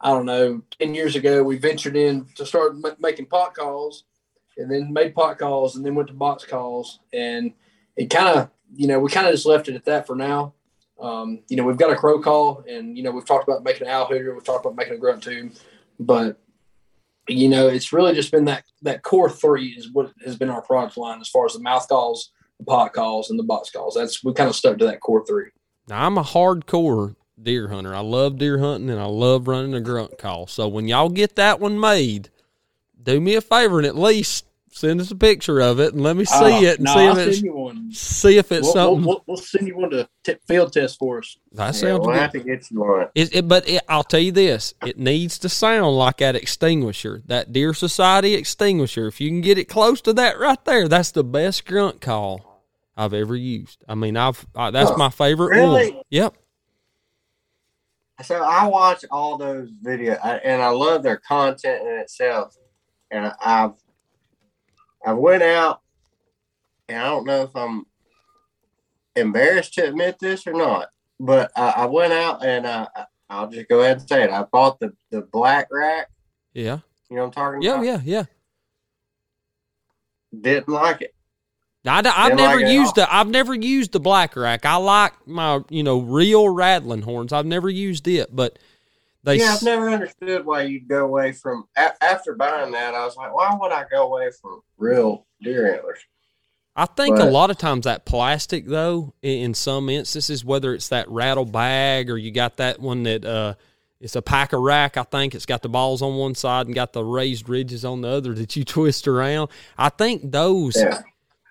I 0.00 0.10
don't 0.10 0.24
know 0.24 0.62
ten 0.80 0.94
years 0.94 1.16
ago. 1.16 1.42
We 1.42 1.58
ventured 1.58 1.96
in 1.96 2.26
to 2.36 2.46
start 2.46 2.76
ma- 2.76 2.96
making 2.98 3.26
pot 3.26 3.54
calls, 3.54 4.04
and 4.56 4.70
then 4.70 4.90
made 4.90 5.14
pot 5.14 5.38
calls, 5.38 5.76
and 5.76 5.84
then 5.84 5.94
went 5.94 6.08
to 6.08 6.14
box 6.14 6.46
calls, 6.46 7.00
and 7.12 7.52
it 7.94 8.08
kind 8.08 8.38
of 8.38 8.50
you 8.74 8.88
know 8.88 8.98
we 8.98 9.10
kind 9.10 9.26
of 9.26 9.34
just 9.34 9.44
left 9.44 9.68
it 9.68 9.74
at 9.74 9.84
that 9.84 10.06
for 10.06 10.16
now. 10.16 10.54
Um, 10.98 11.40
you 11.48 11.58
know, 11.58 11.64
we've 11.64 11.76
got 11.76 11.92
a 11.92 11.96
crow 11.96 12.22
call, 12.22 12.64
and 12.66 12.96
you 12.96 13.02
know, 13.02 13.10
we've 13.10 13.26
talked 13.26 13.46
about 13.46 13.62
making 13.62 13.86
an 13.86 13.92
owl 13.92 14.06
hooter, 14.06 14.32
we've 14.32 14.44
talked 14.44 14.64
about 14.64 14.76
making 14.76 14.94
a 14.94 14.98
grunt 14.98 15.22
tube, 15.22 15.52
but 16.00 16.38
you 17.28 17.50
know, 17.50 17.68
it's 17.68 17.92
really 17.92 18.14
just 18.14 18.32
been 18.32 18.46
that 18.46 18.64
that 18.80 19.02
core 19.02 19.28
three 19.28 19.74
is 19.76 19.92
what 19.92 20.12
has 20.24 20.36
been 20.36 20.48
our 20.48 20.62
product 20.62 20.96
line 20.96 21.20
as 21.20 21.28
far 21.28 21.44
as 21.44 21.52
the 21.52 21.60
mouth 21.60 21.86
calls, 21.86 22.30
the 22.58 22.64
pot 22.64 22.92
calls, 22.92 23.30
and 23.30 23.38
the 23.38 23.44
box 23.44 23.70
calls. 23.70 23.94
That's 23.94 24.24
we 24.24 24.32
kind 24.32 24.48
of 24.48 24.56
stuck 24.56 24.78
to 24.78 24.86
that 24.86 25.00
core 25.00 25.24
three. 25.26 25.50
Now, 25.88 26.06
I'm 26.06 26.18
a 26.18 26.22
hardcore 26.22 27.14
deer 27.40 27.68
hunter. 27.68 27.94
I 27.94 28.00
love 28.00 28.38
deer 28.38 28.58
hunting 28.58 28.90
and 28.90 29.00
I 29.00 29.04
love 29.04 29.46
running 29.46 29.74
a 29.74 29.80
grunt 29.80 30.18
call. 30.18 30.46
So 30.46 30.66
when 30.68 30.88
y'all 30.88 31.08
get 31.08 31.36
that 31.36 31.60
one 31.60 31.78
made, 31.78 32.30
do 33.00 33.20
me 33.20 33.34
a 33.34 33.40
favor 33.40 33.78
and 33.78 33.86
at 33.86 33.96
least 33.96 34.45
send 34.76 35.00
us 35.00 35.10
a 35.10 35.16
picture 35.16 35.60
of 35.60 35.80
it 35.80 35.94
and 35.94 36.02
let 36.02 36.16
me 36.16 36.24
ah, 36.28 36.38
see 36.40 36.64
Oh, 36.64 36.64
it 36.66 36.78
and 36.78 36.84
no, 36.86 36.94
see 36.94 37.00
I'll 37.00 37.12
if 37.12 37.18
it's 37.18 37.38
see 37.90 38.38
if 38.38 38.52
it's 38.52 38.66
We'll, 38.66 38.74
we'll, 38.74 38.94
something. 38.94 39.06
we'll, 39.06 39.24
we'll 39.26 39.36
send 39.38 39.66
you 39.68 39.76
one 39.78 39.90
to 39.90 40.08
t- 40.24 40.36
field 40.46 40.72
test 40.72 40.98
for 40.98 41.18
us. 41.18 41.36
that 41.52 41.74
Yeah, 41.74 41.74
sounds 41.74 42.00
we'll 42.00 42.12
good. 42.12 42.20
have 42.20 42.32
to 42.32 42.40
get 42.40 42.70
you 42.70 42.80
one. 42.80 43.08
It, 43.14 43.34
it, 43.34 43.48
but 43.48 43.68
it, 43.68 43.82
I'll 43.88 44.04
tell 44.04 44.20
you 44.20 44.32
this: 44.32 44.74
it 44.82 44.98
needs 44.98 45.38
to 45.40 45.48
sound 45.48 45.96
like 45.96 46.18
that 46.18 46.36
extinguisher, 46.36 47.22
that 47.26 47.52
Deer 47.52 47.74
Society 47.74 48.34
extinguisher. 48.34 49.06
If 49.06 49.20
you 49.20 49.30
can 49.30 49.40
get 49.40 49.58
it 49.58 49.66
close 49.66 50.00
to 50.02 50.12
that 50.14 50.38
right 50.38 50.62
there, 50.64 50.88
that's 50.88 51.12
the 51.12 51.24
best 51.24 51.64
grunt 51.66 52.00
call 52.02 52.62
I've 52.96 53.14
ever 53.14 53.36
used. 53.36 53.84
I 53.88 53.94
mean, 53.94 54.16
I've 54.16 54.46
I, 54.54 54.70
that's 54.70 54.90
Huh. 54.90 54.96
my 54.96 55.10
favorite 55.10 55.52
Really? 55.52 55.92
one. 55.92 56.02
Yep. 56.10 56.34
So 58.22 58.42
I 58.42 58.66
watch 58.66 59.04
all 59.10 59.36
those 59.38 59.70
videos, 59.84 60.18
and 60.44 60.62
I 60.62 60.68
love 60.68 61.02
their 61.02 61.18
content 61.18 61.82
in 61.82 61.94
itself. 61.98 62.56
And 63.10 63.32
I've 63.44 63.72
I 65.06 65.12
went 65.12 65.42
out, 65.42 65.80
and 66.88 66.98
I 66.98 67.04
don't 67.04 67.26
know 67.26 67.42
if 67.42 67.54
I'm 67.56 67.86
embarrassed 69.14 69.74
to 69.74 69.86
admit 69.88 70.18
this 70.18 70.46
or 70.46 70.52
not, 70.52 70.88
but 71.18 71.50
I, 71.56 71.70
I 71.70 71.86
went 71.86 72.12
out 72.12 72.44
and 72.44 72.66
uh, 72.66 72.88
I- 72.94 73.04
I'll 73.28 73.48
just 73.48 73.68
go 73.68 73.80
ahead 73.80 73.98
and 73.98 74.08
say 74.08 74.22
it. 74.22 74.30
I 74.30 74.44
bought 74.44 74.78
the 74.78 74.92
the 75.10 75.22
black 75.22 75.68
rack. 75.72 76.08
Yeah. 76.54 76.78
You 77.10 77.16
know 77.16 77.22
what 77.22 77.26
I'm 77.26 77.32
talking 77.32 77.62
Yeah. 77.62 77.72
about? 77.74 77.84
Yeah. 77.84 78.00
Yeah. 78.04 78.18
yeah. 78.18 78.24
Didn't 80.40 80.68
like 80.68 81.02
it. 81.02 81.14
I, 81.84 81.96
have 81.96 82.36
never 82.36 82.60
like 82.60 82.72
used 82.72 82.96
the 82.96 83.12
I've 83.12 83.28
never 83.28 83.54
used 83.54 83.92
the 83.92 84.00
black 84.00 84.34
rack. 84.36 84.64
I 84.66 84.76
like 84.76 85.12
my 85.26 85.60
you 85.70 85.82
know 85.82 86.00
real 86.00 86.48
rattling 86.48 87.02
horns. 87.02 87.32
I've 87.32 87.46
never 87.46 87.68
used 87.70 88.08
it, 88.08 88.34
but 88.34 88.58
they 89.26 89.40
yeah, 89.40 89.54
I've 89.54 89.62
never 89.62 89.90
understood 89.90 90.46
why 90.46 90.62
you'd 90.62 90.86
go 90.86 91.04
away 91.04 91.32
from. 91.32 91.64
A- 91.76 92.02
after 92.02 92.36
buying 92.36 92.70
that, 92.70 92.94
I 92.94 93.04
was 93.04 93.16
like, 93.16 93.34
why 93.34 93.54
would 93.60 93.72
I 93.72 93.84
go 93.90 94.06
away 94.06 94.30
from 94.40 94.60
real 94.78 95.26
deer 95.42 95.74
antlers? 95.74 95.98
I 96.76 96.86
think 96.86 97.18
a 97.18 97.24
lot 97.24 97.50
of 97.50 97.58
times 97.58 97.86
that 97.86 98.04
plastic 98.04 98.66
though, 98.66 99.14
in 99.22 99.52
some 99.54 99.88
instances, 99.88 100.44
whether 100.44 100.74
it's 100.74 100.90
that 100.90 101.08
rattle 101.08 101.44
bag 101.44 102.08
or 102.08 102.16
you 102.16 102.30
got 102.30 102.58
that 102.58 102.78
one 102.78 103.02
that 103.02 103.24
uh, 103.24 103.54
it's 104.00 104.14
a 104.14 104.22
packer 104.22 104.60
rack. 104.60 104.96
I 104.96 105.02
think 105.02 105.34
it's 105.34 105.46
got 105.46 105.62
the 105.62 105.68
balls 105.68 106.02
on 106.02 106.14
one 106.14 106.36
side 106.36 106.66
and 106.66 106.74
got 106.74 106.92
the 106.92 107.02
raised 107.02 107.48
ridges 107.48 107.84
on 107.84 108.02
the 108.02 108.08
other 108.08 108.32
that 108.34 108.54
you 108.54 108.64
twist 108.64 109.08
around. 109.08 109.50
I 109.76 109.88
think 109.88 110.30
those. 110.30 110.76
Yeah. 110.76 111.00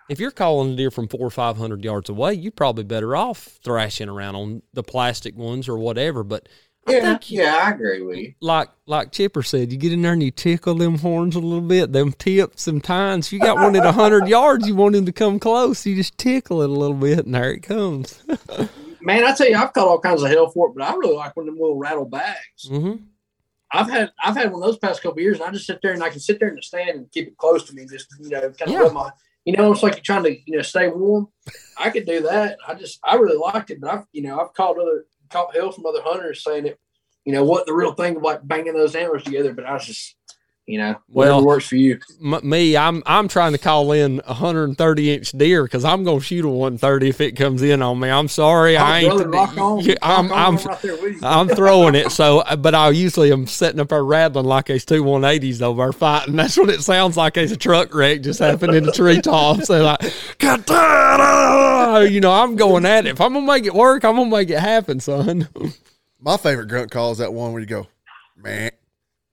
If 0.08 0.20
you're 0.20 0.30
calling 0.30 0.74
a 0.74 0.76
deer 0.76 0.92
from 0.92 1.08
four 1.08 1.26
or 1.26 1.32
five 1.32 1.58
hundred 1.58 1.84
yards 1.84 2.10
away, 2.10 2.36
you're 2.36 2.52
probably 2.52 2.84
better 2.84 3.16
off 3.16 3.58
thrashing 3.64 4.08
around 4.08 4.36
on 4.36 4.62
the 4.72 4.84
plastic 4.84 5.36
ones 5.36 5.68
or 5.68 5.80
whatever. 5.80 6.24
But 6.24 6.48
Yeah, 6.88 7.02
think 7.02 7.32
you- 7.32 7.42
yeah, 7.42 7.56
I 7.64 7.72
agree 7.72 8.02
with 8.02 8.18
you. 8.18 8.34
like 8.42 8.70
like 8.86 9.12
Chipper 9.12 9.42
said, 9.44 9.72
you 9.72 9.78
get 9.78 9.92
in 9.94 10.02
there 10.04 10.14
and 10.14 10.22
you 10.22 10.32
tickle 10.32 10.76
them 10.76 11.00
horns 11.00 11.36
a 11.36 11.40
little 11.40 11.68
bit, 11.68 11.92
them 11.94 12.14
tips, 12.14 12.66
them 12.66 12.80
tines. 12.82 13.28
If 13.28 13.34
you 13.34 13.40
got 13.40 13.56
one 13.58 13.76
at 13.76 13.86
hundred 13.94 14.28
yards, 14.28 14.68
you 14.68 14.76
want 14.76 14.96
him 14.96 15.06
to 15.08 15.12
come 15.12 15.40
close. 15.40 15.86
You 15.86 15.96
just 15.96 16.18
tickle 16.18 16.62
it 16.62 16.70
a 16.70 16.74
little 16.74 16.96
bit, 16.96 17.26
and 17.26 17.34
there 17.34 17.52
it 17.54 17.62
comes. 17.64 18.22
Man, 19.02 19.24
I 19.24 19.34
tell 19.34 19.48
you, 19.50 19.56
I've 19.56 19.74
caught 19.74 19.88
all 19.88 20.00
kinds 20.00 20.24
of 20.24 20.30
hell 20.30 20.50
for 20.50 20.70
it, 20.70 20.74
but 20.76 20.84
I 20.88 20.96
really 20.96 21.16
like 21.16 21.36
one 21.36 21.48
of 21.48 21.54
them 21.54 21.60
little 21.62 21.78
rattle 21.78 22.06
bags. 22.06 22.68
hmm 22.68 22.94
I've 23.74 23.90
had 23.90 24.12
I've 24.24 24.36
had 24.38 24.52
one 24.52 24.62
of 24.62 24.68
those 24.68 24.78
past 24.78 25.02
couple 25.02 25.18
of 25.18 25.24
years, 25.24 25.40
and 25.40 25.50
I 25.50 25.52
just 25.52 25.66
sit 25.66 25.80
there 25.82 25.92
and 25.94 26.04
I 26.04 26.10
can 26.10 26.20
sit 26.20 26.40
there 26.40 26.50
in 26.50 26.56
the 26.56 26.62
stand 26.62 26.90
and 26.92 27.12
keep 27.12 27.28
it 27.28 27.38
close 27.38 27.66
to 27.66 27.74
me, 27.74 27.86
just 27.90 28.08
you 28.22 28.30
know, 28.30 28.40
kind 28.42 28.54
of 28.62 28.70
Yeah. 28.70 28.80
rub 28.80 28.94
my, 28.94 29.10
you 29.44 29.54
know, 29.58 29.72
it's 29.72 29.84
like 29.84 29.96
you're 29.96 30.04
trying 30.04 30.24
to 30.24 30.32
you 30.46 30.56
know 30.58 30.62
stay 30.62 30.88
warm. 30.88 31.28
I 31.78 31.90
could 31.90 32.06
do 32.06 32.22
that. 32.22 32.58
I 32.68 32.76
just 32.76 33.00
I 33.04 33.16
really 33.16 33.38
liked 33.38 33.72
it, 33.72 33.82
but 33.82 33.90
I've 33.90 34.06
you 34.12 34.22
know 34.22 34.40
I've 34.40 34.54
caught 34.54 34.78
other 34.80 35.06
caught 35.30 35.54
hell 35.56 35.72
from 35.72 35.86
other 35.88 36.02
hunters 36.04 36.44
saying 36.44 36.68
it, 36.68 36.80
you 37.26 37.34
know, 37.34 37.44
what 37.44 37.66
the 37.66 37.74
real 37.74 37.94
thing 37.94 38.16
of 38.18 38.22
like 38.24 38.48
banging 38.48 38.74
those 38.74 38.96
antlers 38.96 39.24
together, 39.24 39.54
but 39.54 39.66
I 39.66 39.74
was 39.74 39.86
just 39.86 40.16
You 40.68 40.80
know, 40.80 40.96
whatever 41.08 41.36
Well, 41.38 41.46
works 41.46 41.68
for 41.68 41.76
you. 41.76 42.00
M- 42.24 42.48
me, 42.50 42.76
I'm 42.76 43.04
I'm 43.06 43.28
trying 43.28 43.52
to 43.52 43.60
call 43.60 43.92
in 43.92 44.20
a 44.26 44.34
130 44.34 45.12
inch 45.14 45.32
deer 45.32 45.64
because 45.64 45.86
I'm 45.86 46.04
gonna 46.04 46.22
shoot 46.22 46.44
a 46.44 46.50
130 46.50 47.10
if 47.10 47.22
it 47.22 47.34
comes 47.34 47.62
in 47.62 47.84
on 47.84 48.00
me. 48.00 48.10
I'm 48.10 48.28
sorry, 48.28 48.76
oh, 48.76 48.82
I 48.82 49.00
ain't. 49.00 49.14
Oh, 49.14 49.18
brother, 49.18 49.30
rock 49.30 49.58
on. 49.58 49.80
Yeah, 49.82 49.96
I'm 50.02 50.32
I'm 50.32 50.56
right 50.56 50.84
you. 50.84 51.20
I'm 51.22 51.50
throwing 51.50 51.94
it. 51.96 52.12
So, 52.16 52.40
uh, 52.40 52.56
but 52.56 52.74
I 52.74 52.90
usually 52.92 53.32
am 53.32 53.46
setting 53.46 53.80
up 53.80 53.92
our 53.92 54.04
rattling 54.04 54.46
like 54.46 54.70
it's 54.70 54.86
two 54.86 55.04
180s 55.04 55.62
over 55.62 55.92
fighting. 55.92 56.36
That's 56.36 56.58
what 56.58 56.70
it 56.70 56.82
sounds 56.82 57.18
like. 57.18 57.38
It's 57.38 57.52
a 57.52 57.58
truck 57.58 57.94
wreck 57.94 58.22
just 58.22 58.40
happened 58.40 58.74
in 58.74 58.86
the 58.86 58.92
treetops. 58.92 59.70
And 59.70 59.84
like, 59.84 60.02
you 62.12 62.22
know, 62.22 62.32
I'm 62.32 62.56
going 62.56 62.86
at 62.86 63.06
it. 63.06 63.10
If 63.12 63.22
I'm 63.22 63.34
gonna 63.34 63.46
make 63.46 63.66
it 63.66 63.74
work, 63.76 64.04
I'm 64.04 64.16
gonna 64.16 64.30
make 64.30 64.50
it 64.50 64.60
happen, 64.60 65.00
son. 65.00 65.48
My 66.26 66.38
favorite 66.38 66.68
grunt 66.68 66.90
call 66.92 67.12
is 67.12 67.20
that 67.20 67.32
one 67.34 67.52
where 67.54 67.62
you 67.62 67.68
go, 67.68 67.88
man. 68.36 68.72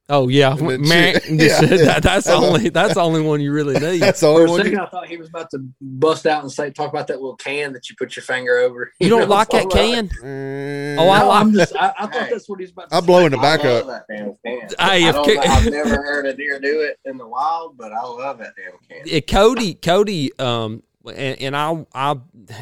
Oh 0.08 0.28
yeah, 0.28 0.54
man. 0.56 1.14
shit. 1.22 1.24
Yeah. 1.30 1.60
that, 1.60 2.02
that's 2.02 2.26
the 2.26 2.34
only 2.34 2.68
that's 2.68 2.94
the 2.94 3.00
only 3.00 3.22
one 3.22 3.40
you 3.40 3.50
really 3.50 3.78
need. 3.80 3.98
That's 4.02 4.20
the 4.20 4.26
For 4.26 4.30
only 4.32 4.44
a 4.44 4.48
one. 4.50 4.58
second, 4.58 4.72
You, 4.72 4.80
I 4.82 4.88
thought 4.90 5.06
he 5.08 5.16
was 5.16 5.28
about 5.30 5.50
to 5.52 5.58
bust 5.80 6.26
out 6.26 6.42
and 6.42 6.52
say, 6.52 6.70
talk 6.70 6.90
about 6.90 7.06
that 7.06 7.22
little 7.22 7.36
can 7.36 7.72
that 7.72 7.88
you 7.88 7.96
put 7.96 8.14
your 8.14 8.22
finger 8.24 8.58
over. 8.58 8.92
You 9.00 9.08
don't 9.08 9.20
know, 9.20 9.26
like 9.34 9.48
that 9.50 9.62
so, 9.62 9.68
uh, 9.68 9.72
can? 9.72 10.08
Mm, 10.08 10.98
Oh, 10.98 11.08
I 11.08 11.18
no, 11.20 11.28
like- 11.28 11.40
I'm 11.40 11.52
just. 11.54 11.76
I, 11.76 11.94
I 11.98 12.06
thought 12.08 12.12
Hey. 12.24 12.28
that's 12.30 12.48
what 12.48 12.60
he's 12.60 12.72
about. 12.72 12.90
To 12.90 12.96
I 12.96 13.00
say. 13.00 13.06
blow 13.06 13.24
in 13.24 13.32
the 13.32 13.38
I 13.38 13.42
back 13.42 13.64
love 13.64 13.88
up. 13.88 14.06
that 14.08 14.14
damn 14.14 14.26
can. 14.44 14.68
Hey, 14.78 15.08
I 15.08 15.12
don't, 15.12 15.38
I've 15.48 15.70
never 15.70 16.02
heard 16.02 16.26
a 16.26 16.34
deer 16.34 16.60
do 16.60 16.80
it 16.82 16.98
in 17.06 17.16
the 17.16 17.26
wild, 17.26 17.78
but 17.78 17.92
I 17.92 18.02
love 18.02 18.38
that 18.38 18.52
damn 18.56 18.72
can. 18.86 19.06
it, 19.06 19.26
Cody, 19.28 19.74
Cody, 19.74 20.36
um, 20.38 20.82
and, 21.06 21.40
and 21.40 21.56
I, 21.56 21.86
I, 21.94 22.16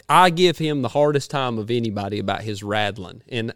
I 0.08 0.30
give 0.30 0.58
him 0.58 0.82
the 0.82 0.88
hardest 0.88 1.30
time 1.32 1.58
of 1.58 1.70
anybody 1.70 2.18
about 2.20 2.42
his 2.42 2.62
rattling, 2.62 3.22
and 3.28 3.52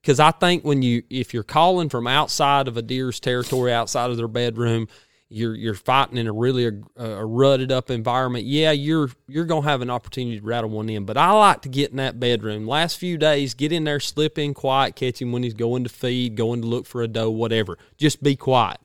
because 0.00 0.20
I 0.20 0.30
think 0.30 0.64
when 0.64 0.82
you, 0.82 1.02
if 1.10 1.34
you're 1.34 1.42
calling 1.42 1.88
from 1.88 2.06
outside 2.06 2.68
of 2.68 2.76
a 2.76 2.82
deer's 2.82 3.20
territory, 3.20 3.72
outside 3.72 4.10
of 4.10 4.16
their 4.16 4.28
bedroom, 4.28 4.88
you're 5.28 5.54
you're 5.54 5.74
fighting 5.74 6.18
in 6.18 6.26
a 6.26 6.32
really 6.32 6.66
a, 6.66 7.04
a 7.04 7.24
rutted 7.24 7.70
up 7.70 7.90
environment. 7.90 8.44
Yeah, 8.46 8.72
you're 8.72 9.10
you're 9.28 9.44
gonna 9.44 9.66
have 9.66 9.80
an 9.80 9.90
opportunity 9.90 10.40
to 10.40 10.44
rattle 10.44 10.70
one 10.70 10.88
in, 10.88 11.04
but 11.04 11.16
I 11.16 11.30
like 11.30 11.62
to 11.62 11.68
get 11.68 11.90
in 11.90 11.98
that 11.98 12.18
bedroom. 12.18 12.66
Last 12.66 12.98
few 12.98 13.16
days, 13.16 13.54
get 13.54 13.70
in 13.70 13.84
there, 13.84 14.00
slip 14.00 14.38
in 14.38 14.54
quiet, 14.54 14.96
catch 14.96 15.22
him 15.22 15.30
when 15.30 15.44
he's 15.44 15.54
going 15.54 15.84
to 15.84 15.90
feed, 15.90 16.34
going 16.34 16.62
to 16.62 16.66
look 16.66 16.86
for 16.86 17.02
a 17.02 17.08
doe, 17.08 17.30
whatever. 17.30 17.78
Just 17.96 18.22
be 18.22 18.34
quiet 18.34 18.80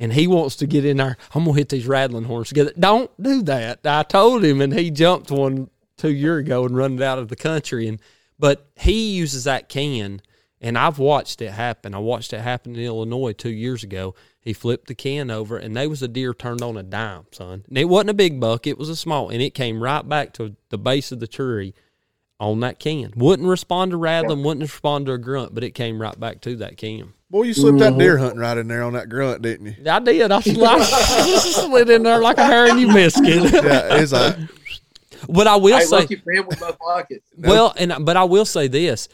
and 0.00 0.14
he 0.14 0.26
wants 0.26 0.56
to 0.56 0.66
get 0.66 0.84
in 0.84 0.96
there. 0.96 1.16
I'm 1.34 1.44
gonna 1.44 1.56
hit 1.56 1.68
these 1.68 1.86
rattling 1.86 2.24
horns 2.24 2.48
together. 2.48 2.72
Don't 2.76 3.10
do 3.22 3.42
that. 3.42 3.80
I 3.84 4.02
told 4.02 4.42
him, 4.42 4.60
and 4.62 4.72
he 4.72 4.90
jumped 4.90 5.30
one 5.30 5.68
two 5.98 6.12
year 6.12 6.38
ago 6.38 6.64
and 6.64 6.76
run 6.76 6.94
it 6.94 7.02
out 7.02 7.18
of 7.18 7.28
the 7.28 7.36
country. 7.36 7.86
And 7.86 8.00
but 8.38 8.66
he 8.74 9.12
uses 9.12 9.44
that 9.44 9.68
can, 9.68 10.22
and 10.60 10.76
I've 10.76 10.98
watched 10.98 11.40
it 11.40 11.52
happen. 11.52 11.94
I 11.94 11.98
watched 11.98 12.32
it 12.32 12.40
happen 12.40 12.76
in 12.76 12.82
Illinois 12.82 13.32
two 13.32 13.50
years 13.50 13.82
ago. 13.82 14.14
He 14.40 14.52
flipped 14.52 14.86
the 14.88 14.94
can 14.94 15.30
over, 15.30 15.56
and 15.56 15.76
there 15.76 15.88
was 15.88 16.02
a 16.02 16.08
deer 16.08 16.32
turned 16.32 16.62
on 16.62 16.76
a 16.76 16.82
dime, 16.82 17.26
son. 17.30 17.64
And 17.68 17.78
it 17.78 17.86
wasn't 17.86 18.10
a 18.10 18.14
big 18.14 18.40
buck; 18.40 18.66
it 18.66 18.78
was 18.78 18.88
a 18.88 18.96
small, 18.96 19.28
and 19.28 19.42
it 19.42 19.54
came 19.54 19.82
right 19.82 20.06
back 20.06 20.32
to 20.34 20.56
the 20.70 20.78
base 20.78 21.12
of 21.12 21.20
the 21.20 21.26
tree 21.26 21.74
on 22.40 22.60
that 22.60 22.78
can. 22.78 23.12
Wouldn't 23.14 23.48
respond 23.48 23.90
to 23.90 23.98
rattling, 23.98 24.42
wouldn't 24.42 24.62
respond 24.62 25.06
to 25.06 25.12
a 25.12 25.18
grunt, 25.18 25.54
but 25.54 25.62
it 25.62 25.72
came 25.72 26.00
right 26.00 26.18
back 26.18 26.40
to 26.42 26.56
that 26.56 26.78
can. 26.78 27.12
boy, 27.30 27.42
you 27.42 27.54
slipped 27.54 27.78
that 27.80 27.90
mm-hmm. 27.90 28.00
deer 28.00 28.18
hunting 28.18 28.40
right 28.40 28.56
in 28.56 28.66
there 28.66 28.82
on 28.82 28.94
that 28.94 29.10
grunt, 29.10 29.42
didn't 29.42 29.66
you? 29.66 29.90
I 29.90 29.98
did. 30.00 30.32
I, 30.32 30.40
slid, 30.40 30.58
I 30.62 30.82
slid 31.38 31.90
in 31.90 32.02
there 32.02 32.20
like 32.20 32.38
a 32.38 32.44
hair 32.44 32.66
and 32.66 32.80
you 32.80 32.88
missed 32.88 33.20
it. 33.22 33.52
Yeah, 33.64 33.96
it's 33.96 34.12
like 34.12 34.36
But 35.28 35.46
I 35.46 35.56
will 35.56 35.76
Hey, 35.76 35.84
say, 35.84 35.96
lucky 35.96 36.16
for 36.16 36.32
him, 36.32 36.46
we 36.48 36.56
both 36.56 36.78
like 36.84 37.06
it. 37.10 37.22
well, 37.36 37.74
and 37.76 38.04
but 38.06 38.16
I 38.16 38.24
will 38.24 38.46
say 38.46 38.68
this. 38.68 39.08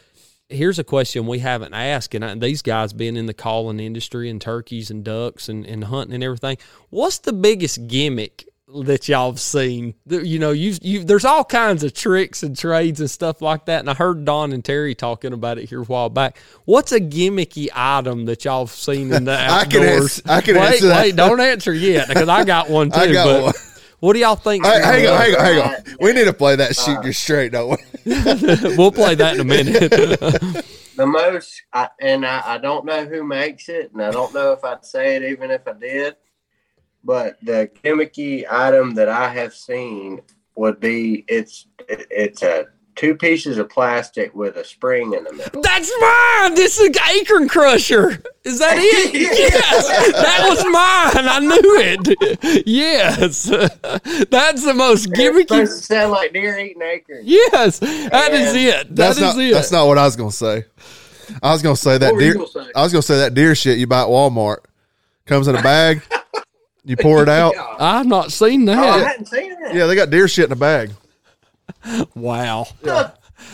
Here's 0.49 0.79
a 0.79 0.83
question 0.85 1.27
we 1.27 1.39
haven't 1.39 1.73
asked, 1.73 2.15
and 2.15 2.23
I, 2.23 2.33
these 2.35 2.61
guys 2.61 2.93
being 2.93 3.17
in 3.17 3.25
the 3.25 3.33
calling 3.33 3.81
industry 3.81 4.29
and 4.29 4.39
turkeys 4.39 4.89
and 4.89 5.03
ducks 5.03 5.49
and, 5.49 5.65
and 5.65 5.83
hunting 5.83 6.15
and 6.15 6.23
everything, 6.23 6.57
what's 6.89 7.17
the 7.19 7.33
biggest 7.33 7.87
gimmick 7.87 8.47
that 8.85 9.09
y'all 9.09 9.29
have 9.31 9.41
seen? 9.41 9.93
You 10.05 10.39
know, 10.39 10.51
you 10.51 10.75
you 10.81 11.03
there's 11.03 11.25
all 11.25 11.43
kinds 11.43 11.83
of 11.83 11.93
tricks 11.93 12.43
and 12.43 12.57
trades 12.57 13.01
and 13.01 13.11
stuff 13.11 13.41
like 13.41 13.65
that, 13.65 13.81
and 13.81 13.89
I 13.89 13.93
heard 13.93 14.23
Don 14.23 14.53
and 14.53 14.63
Terry 14.63 14.95
talking 14.95 15.33
about 15.33 15.57
it 15.57 15.67
here 15.67 15.81
a 15.81 15.83
while 15.83 16.09
back. 16.09 16.37
What's 16.63 16.93
a 16.93 17.01
gimmicky 17.01 17.67
item 17.75 18.23
that 18.27 18.45
y'all 18.45 18.67
have 18.67 18.73
seen 18.73 19.11
in 19.11 19.25
the 19.25 19.33
I 19.37 19.65
can 19.65 19.83
outdoors? 19.83 20.19
ans- 20.19 20.21
I 20.29 20.39
can 20.39 20.55
wait, 20.55 20.73
answer 20.75 20.87
that. 20.87 21.01
wait, 21.01 21.15
don't 21.17 21.41
answer 21.41 21.73
yet 21.73 22.07
because 22.07 22.29
I 22.29 22.45
got 22.45 22.69
one 22.69 22.89
too. 22.91 22.99
I 23.01 23.11
got 23.11 23.25
but 23.25 23.43
one. 23.43 23.53
What 23.99 24.13
do 24.13 24.19
y'all 24.19 24.35
think? 24.35 24.63
Hey, 24.63 24.79
hang 24.81 25.07
on, 25.07 25.17
hang 25.17 25.35
on, 25.35 25.41
hang 25.41 25.61
on. 25.61 25.97
We 25.99 26.13
need 26.13 26.25
to 26.25 26.33
play 26.33 26.55
that 26.55 26.75
shoot 26.75 27.03
you 27.03 27.13
straight, 27.13 27.51
don't 27.51 27.79
we? 28.05 28.13
we'll 28.77 28.91
play 28.91 29.15
that 29.15 29.35
in 29.35 29.41
a 29.41 29.43
minute. 29.43 30.65
The 30.97 31.05
most, 31.05 31.61
I, 31.71 31.89
and 32.01 32.25
I, 32.25 32.41
I 32.43 32.57
don't 32.57 32.83
know 32.83 33.05
who 33.05 33.23
makes 33.23 33.69
it, 33.69 33.91
and 33.93 34.01
I 34.01 34.09
don't 34.09 34.33
know 34.33 34.51
if 34.53 34.63
I'd 34.63 34.83
say 34.83 35.15
it 35.15 35.21
even 35.21 35.51
if 35.51 35.67
I 35.67 35.73
did. 35.73 36.15
But 37.03 37.37
the 37.43 37.69
gimmicky 37.83 38.45
item 38.49 38.95
that 38.95 39.07
I 39.07 39.29
have 39.29 39.53
seen 39.53 40.21
would 40.55 40.79
be 40.79 41.23
it's 41.27 41.67
it, 41.87 42.07
it's 42.09 42.41
a 42.41 42.65
two 42.97 43.15
pieces 43.15 43.57
of 43.57 43.69
plastic 43.69 44.35
with 44.35 44.57
a 44.57 44.65
spring 44.65 45.13
in 45.13 45.23
the 45.23 45.31
middle. 45.33 45.61
That's 45.61 45.89
mine. 46.01 46.55
This 46.55 46.77
is 46.79 46.89
Acorn 47.11 47.47
Crusher. 47.47 48.21
Is 48.43 48.59
that 48.59 48.75
it? 48.77 49.13
yes, 49.13 49.87
that 50.13 50.45
was 50.49 50.63
mine. 50.65 51.27
I 51.29 51.39
knew 51.39 51.59
it. 51.79 52.67
Yes, 52.67 53.43
that's 54.29 54.63
the 54.65 54.73
most 54.73 55.07
It's 55.09 55.19
gimmicky. 55.19 55.47
supposed 55.47 55.79
to 55.79 55.85
sound 55.85 56.11
like 56.11 56.33
deer 56.33 56.57
eating 56.59 56.81
acorns. 56.81 57.25
Yes, 57.25 57.79
that 57.79 58.33
is 58.33 58.49
And 58.49 58.57
it. 58.57 58.87
That 58.89 58.95
That's 58.95 59.17
is 59.17 59.21
not. 59.23 59.37
it. 59.39 59.53
That's 59.53 59.71
not 59.71 59.87
what 59.87 59.97
I 59.97 60.03
was 60.05 60.15
gonna 60.15 60.31
say. 60.31 60.65
I 61.43 61.51
was 61.51 61.61
gonna 61.61 61.75
say 61.75 61.97
that 61.97 62.07
What 62.13 62.15
were 62.15 62.21
you 62.21 62.33
deer. 62.33 62.47
say? 62.47 62.71
I 62.75 62.83
was 62.83 62.91
gonna 62.93 63.01
say 63.03 63.17
that 63.19 63.33
deer 63.33 63.53
shit 63.55 63.77
you 63.77 63.85
buy 63.87 64.01
at 64.01 64.07
Walmart 64.07 64.59
comes 65.25 65.47
in 65.47 65.55
a 65.55 65.61
bag. 65.61 66.01
you 66.85 66.95
pour 66.97 67.21
it 67.21 67.29
out. 67.29 67.53
Yeah. 67.55 67.75
I've 67.79 68.05
not 68.07 68.31
seen 68.31 68.67
Oh, 68.69 68.73
I 68.73 68.99
hadn't 68.99 69.25
seen 69.27 69.59
that. 69.61 69.75
Yeah, 69.75 69.85
they 69.87 69.95
got 69.95 70.09
deer 70.09 70.27
shit 70.27 70.45
in 70.45 70.51
a 70.51 70.55
bag. 70.55 70.91
Wow. 72.15 72.67
I, 72.85 73.11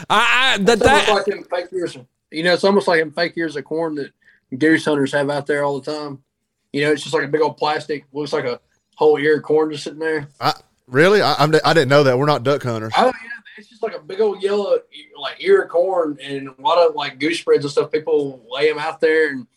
I 0.09 0.57
that, 0.59 0.77
It's 0.77 0.83
that 0.83 1.09
like 1.09 1.25
them 1.25 1.43
fake 1.43 1.67
ears. 1.73 1.97
You 2.31 2.43
know, 2.43 2.53
it's 2.53 2.63
almost 2.63 2.87
like 2.87 2.99
them 2.99 3.11
fake 3.11 3.33
ears 3.37 3.55
of 3.55 3.63
corn 3.63 3.95
that 3.95 4.11
goose 4.57 4.85
hunters 4.85 5.11
have 5.13 5.29
out 5.29 5.45
there 5.45 5.63
all 5.63 5.79
the 5.79 5.91
time. 5.91 6.23
You 6.71 6.83
know, 6.83 6.91
it's 6.91 7.03
just 7.03 7.13
like 7.13 7.23
a 7.23 7.27
big 7.27 7.41
old 7.41 7.57
plastic. 7.57 8.05
Looks 8.11 8.33
like 8.33 8.45
a 8.45 8.59
whole 8.95 9.17
ear 9.17 9.37
of 9.37 9.43
corn 9.43 9.71
just 9.71 9.83
sitting 9.83 9.99
there. 9.99 10.27
I 10.39 10.53
really. 10.87 11.21
I, 11.21 11.35
I'm, 11.37 11.53
I 11.63 11.73
didn't 11.73 11.89
know 11.89 12.03
that. 12.03 12.17
We're 12.17 12.25
not 12.25 12.43
duck 12.43 12.63
hunters. 12.63 12.93
Oh 12.97 13.05
yeah, 13.05 13.29
it's 13.57 13.69
just 13.69 13.83
like 13.83 13.95
a 13.95 13.99
big 13.99 14.21
old 14.21 14.41
yellow 14.41 14.79
like 15.19 15.43
ear 15.43 15.63
of 15.63 15.69
corn 15.69 16.17
and 16.21 16.47
a 16.47 16.61
lot 16.61 16.77
of 16.77 16.95
like 16.95 17.19
goose 17.19 17.39
spreads 17.39 17.65
and 17.65 17.71
stuff. 17.71 17.91
People 17.91 18.45
lay 18.49 18.69
them 18.69 18.79
out 18.79 18.99
there, 18.99 19.29
and 19.29 19.47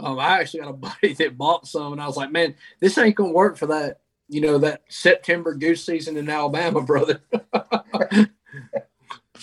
um, 0.00 0.18
I 0.18 0.40
actually 0.40 0.60
got 0.60 0.70
a 0.70 0.72
buddy 0.74 1.14
that 1.14 1.38
bought 1.38 1.66
some, 1.66 1.92
and 1.92 2.02
I 2.02 2.06
was 2.06 2.16
like, 2.16 2.30
man, 2.30 2.54
this 2.80 2.98
ain't 2.98 3.16
gonna 3.16 3.32
work 3.32 3.56
for 3.56 3.66
that. 3.66 4.00
You 4.28 4.40
know 4.40 4.58
that 4.58 4.82
September 4.88 5.54
goose 5.54 5.84
season 5.84 6.16
in 6.16 6.28
Alabama, 6.28 6.80
brother. 6.82 7.20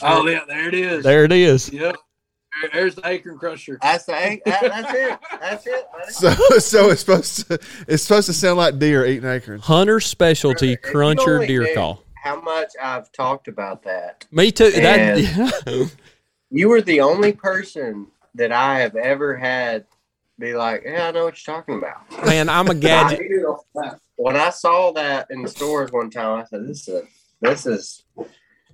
Oh, 0.02 0.24
oh 0.24 0.28
yeah, 0.28 0.42
there 0.48 0.68
it 0.68 0.74
is. 0.74 1.04
there 1.04 1.24
it 1.24 1.32
is. 1.32 1.72
Yep. 1.72 1.96
There's 2.74 2.96
the 2.96 3.08
acorn 3.08 3.38
crusher. 3.38 3.78
That's 3.82 4.06
the 4.06 4.12
that- 4.46 4.62
that's 4.62 4.94
it. 4.94 5.20
That's 5.40 5.68
it. 5.68 5.86
buddy. 5.92 6.12
So, 6.12 6.32
so 6.60 6.90
it's 6.90 7.02
supposed 7.02 7.48
to. 7.48 7.60
It's 7.88 8.04
supposed 8.04 8.26
to 8.28 8.34
sound 8.34 8.58
like 8.58 8.80
deer 8.80 9.06
eating 9.06 9.30
acorns. 9.30 9.64
Hunter 9.64 10.00
specialty 10.00 10.74
If 10.74 10.80
you 10.84 10.92
cruncher 10.92 11.46
deer 11.46 11.64
knew 11.64 11.76
call. 11.76 12.04
How 12.16 12.42
much 12.42 12.70
I've 12.82 13.12
talked 13.12 13.48
about 13.48 13.84
that. 13.84 14.26
Me 14.32 14.52
too. 14.52 14.72
That 14.72 15.92
You 16.50 16.70
were 16.70 16.82
the 16.82 17.02
only 17.02 17.34
person 17.34 18.08
that 18.36 18.52
I 18.52 18.80
have 18.80 18.96
ever 18.96 19.36
had 19.36 19.86
be 20.44 20.54
like, 20.54 20.84
"Yeah, 20.86 21.08
I 21.08 21.12
know 21.12 21.26
what 21.26 21.46
you're 21.46 21.56
talking 21.56 21.78
about." 21.78 22.26
man, 22.26 22.50
I'm 22.50 22.68
a 22.68 22.76
gadget. 22.89 23.22
When 24.16 24.36
I 24.36 24.50
saw 24.50 24.91
that 24.91 25.28
in 25.30 25.41
the 25.41 25.48
stores 25.48 25.91
one 25.91 26.10
time, 26.10 26.41
I 26.41 26.46
said, 26.46 26.68
"This 26.68 26.88
is 26.88 26.96
a, 26.96 27.04
this 27.41 27.66
is 27.66 28.04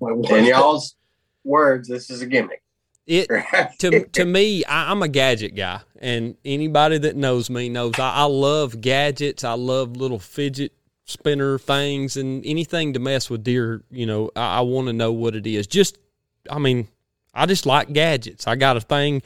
in 0.02 0.46
y'all's 0.46 0.96
words, 1.44 1.88
this 1.88 2.10
is 2.10 2.22
a 2.22 2.26
gimmick." 2.26 2.64
It 3.08 3.28
to 3.80 4.06
to 4.06 4.26
me, 4.26 4.64
I, 4.66 4.92
I'm 4.92 5.02
a 5.02 5.08
gadget 5.08 5.56
guy, 5.56 5.82
and 6.00 6.36
anybody 6.46 6.98
that 7.00 7.16
knows 7.16 7.50
me 7.50 7.70
knows 7.70 7.98
I, 7.98 8.12
I 8.12 8.24
love 8.24 8.82
gadgets. 8.82 9.44
I 9.44 9.54
love 9.54 9.96
little 9.96 10.20
fidget 10.20 10.74
spinner 11.06 11.58
things 11.58 12.18
and 12.18 12.46
anything 12.46 12.94
to 12.94 13.00
mess 13.00 13.30
with 13.30 13.44
deer. 13.44 13.84
You 13.90 14.06
know, 14.06 14.30
I, 14.36 14.58
I 14.58 14.62
want 14.62 14.88
to 14.88 14.94
know 14.94 15.12
what 15.12 15.36
it 15.36 15.48
is. 15.48 15.66
Just, 15.66 15.98
I 16.52 16.60
mean, 16.60 16.88
I 17.34 17.48
just 17.48 17.66
like 17.66 17.92
gadgets. 17.94 18.46
I 18.46 18.56
got 18.56 18.78
a 18.78 18.82
thing 18.82 19.24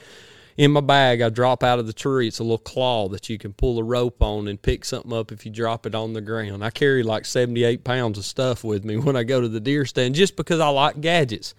in 0.56 0.72
my 0.72 0.80
bag. 0.80 1.20
I 1.20 1.28
drop 1.28 1.62
out 1.62 1.78
of 1.78 1.86
the 1.86 1.92
tree. 1.92 2.28
It's 2.28 2.38
a 2.38 2.44
little 2.44 2.58
claw 2.58 3.08
that 3.08 3.28
you 3.28 3.38
can 3.38 3.52
pull 3.52 3.78
a 3.78 3.82
rope 3.82 4.22
on 4.22 4.48
and 4.48 4.60
pick 4.60 4.84
something 4.84 5.12
up 5.12 5.32
if 5.32 5.44
you 5.44 5.52
drop 5.52 5.86
it 5.86 5.94
on 5.94 6.12
the 6.12 6.20
ground. 6.20 6.64
I 6.64 6.70
carry 6.70 7.02
like 7.02 7.24
78 7.24 7.84
pounds 7.84 8.18
of 8.18 8.24
stuff 8.24 8.64
with 8.64 8.84
me 8.84 8.96
when 8.98 9.16
I 9.16 9.24
go 9.24 9.40
to 9.40 9.48
the 9.48 9.60
deer 9.60 9.84
stand 9.84 10.14
just 10.14 10.36
because 10.36 10.60
I 10.60 10.68
like 10.68 11.00
gadgets 11.00 11.54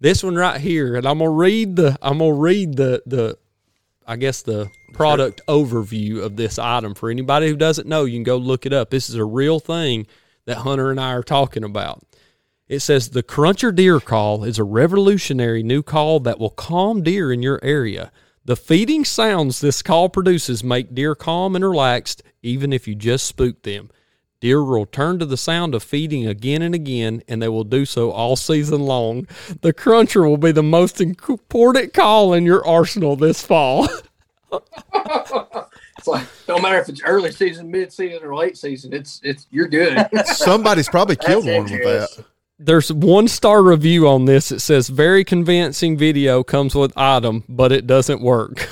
this 0.00 0.22
one 0.22 0.36
right 0.36 0.60
here, 0.60 0.96
and 0.96 1.06
I'm 1.06 1.18
gonna 1.18 1.30
read 1.30 1.76
the 1.76 1.98
I'm 2.02 2.18
gonna 2.18 2.32
read 2.32 2.76
the 2.76 3.02
the 3.06 3.38
I 4.06 4.16
guess 4.16 4.42
the 4.42 4.70
product 4.92 5.40
overview 5.48 6.22
of 6.22 6.36
this 6.36 6.58
item 6.58 6.94
for 6.94 7.10
anybody 7.10 7.48
who 7.48 7.56
doesn't 7.56 7.88
know. 7.88 8.04
You 8.04 8.16
can 8.16 8.22
go 8.22 8.36
look 8.36 8.66
it 8.66 8.72
up. 8.72 8.90
This 8.90 9.08
is 9.08 9.14
a 9.14 9.24
real 9.24 9.58
thing 9.58 10.06
that 10.44 10.58
Hunter 10.58 10.90
and 10.90 11.00
I 11.00 11.12
are 11.12 11.22
talking 11.22 11.64
about. 11.64 12.04
It 12.68 12.80
says 12.80 13.10
the 13.10 13.22
Cruncher 13.22 13.72
Deer 13.72 14.00
Call 14.00 14.44
is 14.44 14.58
a 14.58 14.64
revolutionary 14.64 15.62
new 15.62 15.82
call 15.82 16.20
that 16.20 16.38
will 16.38 16.50
calm 16.50 17.02
deer 17.02 17.32
in 17.32 17.42
your 17.42 17.60
area. 17.62 18.12
The 18.46 18.54
feeding 18.54 19.04
sounds 19.04 19.60
this 19.60 19.82
call 19.82 20.08
produces 20.08 20.62
make 20.62 20.94
deer 20.94 21.16
calm 21.16 21.56
and 21.56 21.64
relaxed, 21.64 22.22
even 22.42 22.72
if 22.72 22.86
you 22.86 22.94
just 22.94 23.26
spook 23.26 23.64
them. 23.64 23.90
Deer 24.40 24.62
will 24.62 24.86
turn 24.86 25.18
to 25.18 25.26
the 25.26 25.36
sound 25.36 25.74
of 25.74 25.82
feeding 25.82 26.28
again 26.28 26.62
and 26.62 26.72
again, 26.72 27.24
and 27.26 27.42
they 27.42 27.48
will 27.48 27.64
do 27.64 27.84
so 27.84 28.12
all 28.12 28.36
season 28.36 28.82
long. 28.82 29.26
The 29.62 29.72
cruncher 29.72 30.28
will 30.28 30.36
be 30.36 30.52
the 30.52 30.62
most 30.62 31.00
important 31.00 31.92
call 31.92 32.32
in 32.32 32.46
your 32.46 32.64
arsenal 32.64 33.16
this 33.16 33.42
fall. 33.42 33.88
it's 34.52 36.06
like 36.06 36.28
no 36.46 36.60
matter 36.60 36.78
if 36.78 36.88
it's 36.88 37.02
early 37.02 37.32
season, 37.32 37.68
mid 37.68 37.92
season, 37.92 38.22
or 38.22 38.36
late 38.36 38.56
season, 38.56 38.92
it's 38.92 39.20
it's 39.24 39.48
you're 39.50 39.66
good. 39.66 40.06
Somebody's 40.24 40.88
probably 40.88 41.16
killed 41.16 41.46
one 41.46 41.64
with 41.64 41.82
that. 41.82 42.24
There's 42.58 42.90
one 42.90 43.28
star 43.28 43.62
review 43.62 44.08
on 44.08 44.24
this. 44.24 44.50
It 44.50 44.60
says 44.60 44.88
very 44.88 45.24
convincing 45.24 45.98
video 45.98 46.42
comes 46.42 46.74
with 46.74 46.90
item, 46.96 47.44
but 47.48 47.70
it 47.70 47.86
doesn't 47.86 48.22
work. 48.22 48.60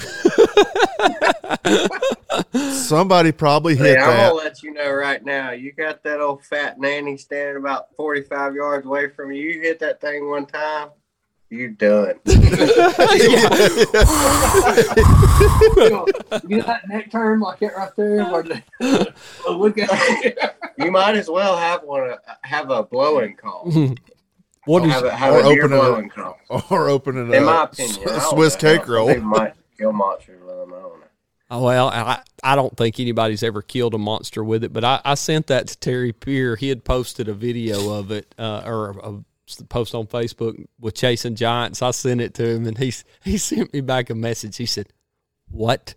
Somebody 2.72 3.30
probably 3.32 3.76
hit 3.76 3.97
Hey, 3.99 4.03
I'm 4.03 4.09
that. 4.09 4.28
gonna 4.30 4.35
let 4.43 4.62
you 4.62 4.72
know 4.72 4.91
right 4.93 5.22
now. 5.24 5.51
You 5.53 5.72
got 5.72 6.03
that 6.05 6.20
old 6.20 6.45
fat 6.45 6.78
nanny 6.80 7.16
standing 7.18 7.57
about 7.57 7.95
45 7.97 8.55
yards 8.55 8.87
away 8.87 9.11
from 9.11 9.32
you. 9.32 9.43
You 9.51 9.61
hit 9.61 9.78
that 9.80 10.01
thing 10.01 10.30
one 10.30 10.47
time, 10.47 10.89
you 11.59 11.68
done. 11.70 12.14
you 12.26 12.40
know 16.59 16.66
that 16.66 16.82
neck 16.88 17.11
turn 17.11 17.40
like 17.40 17.59
that 17.61 17.76
right 17.76 17.90
there. 17.96 18.24
Where 18.24 18.62
oh, 19.46 19.57
look 19.57 19.78
at. 19.78 20.57
You 20.78 20.90
might 20.90 21.16
as 21.16 21.28
well 21.28 21.57
have 21.57 21.82
one. 21.82 22.11
uh, 22.11 22.16
Have 22.42 22.70
a 22.70 22.82
blowing 22.82 23.36
call. 23.36 23.70
what 24.64 24.84
is 24.84 24.92
have 24.92 25.05
a, 25.05 25.14
have 25.14 25.34
or 25.34 25.40
a 25.40 25.42
deer 25.44 25.64
open 25.64 26.07
it 26.07 26.18
up. 26.18 26.38
call. 26.48 26.64
or 26.70 26.88
opening 26.88 27.32
In 27.32 27.42
a 27.42 27.46
my 27.46 27.64
opinion, 27.64 28.00
I 28.09 28.18
don't 28.18 28.30
Swiss 28.30 28.57
cake 28.57 28.86
roll. 28.88 29.07
They 29.07 29.18
might 29.18 29.55
kill 29.78 29.92
monsters 29.92 30.40
with 30.40 30.48
them. 30.57 30.72
I 30.72 30.80
don't 30.80 31.00
know. 31.00 31.07
Oh, 31.50 31.62
well, 31.62 31.88
I, 31.88 32.22
I 32.42 32.57
don't 32.57 32.74
think 32.76 32.98
anybody's 32.98 33.42
ever 33.42 33.62
killed 33.62 33.94
a 33.94 33.98
monster 33.98 34.42
with 34.42 34.64
it, 34.64 34.72
but 34.72 34.82
I, 34.82 35.00
I 35.05 35.14
sent 35.14 35.46
that 35.48 35.68
to 35.68 35.78
Terry 35.78 36.12
Peer. 36.12 36.57
He 36.57 36.68
had 36.70 36.84
posted 36.84 37.28
a 37.28 37.34
video 37.34 37.92
of 37.92 38.11
it, 38.11 38.34
uh, 38.38 38.62
or 38.64 38.90
a 38.90 39.22
post 39.68 39.95
on 39.95 40.07
Facebook 40.07 40.64
with 40.80 40.95
chasing 40.95 41.34
giants. 41.34 41.82
I 41.82 41.90
sent 41.90 42.20
it 42.20 42.34
to 42.34 42.49
him, 42.49 42.66
and 42.66 42.78
he 42.78 42.92
he 43.22 43.38
sent 43.38 43.72
me 43.72 43.80
back 43.80 44.11
a 44.11 44.14
message. 44.14 44.57
He 44.57 44.66
said, 44.66 44.88
"What?" 45.51 45.95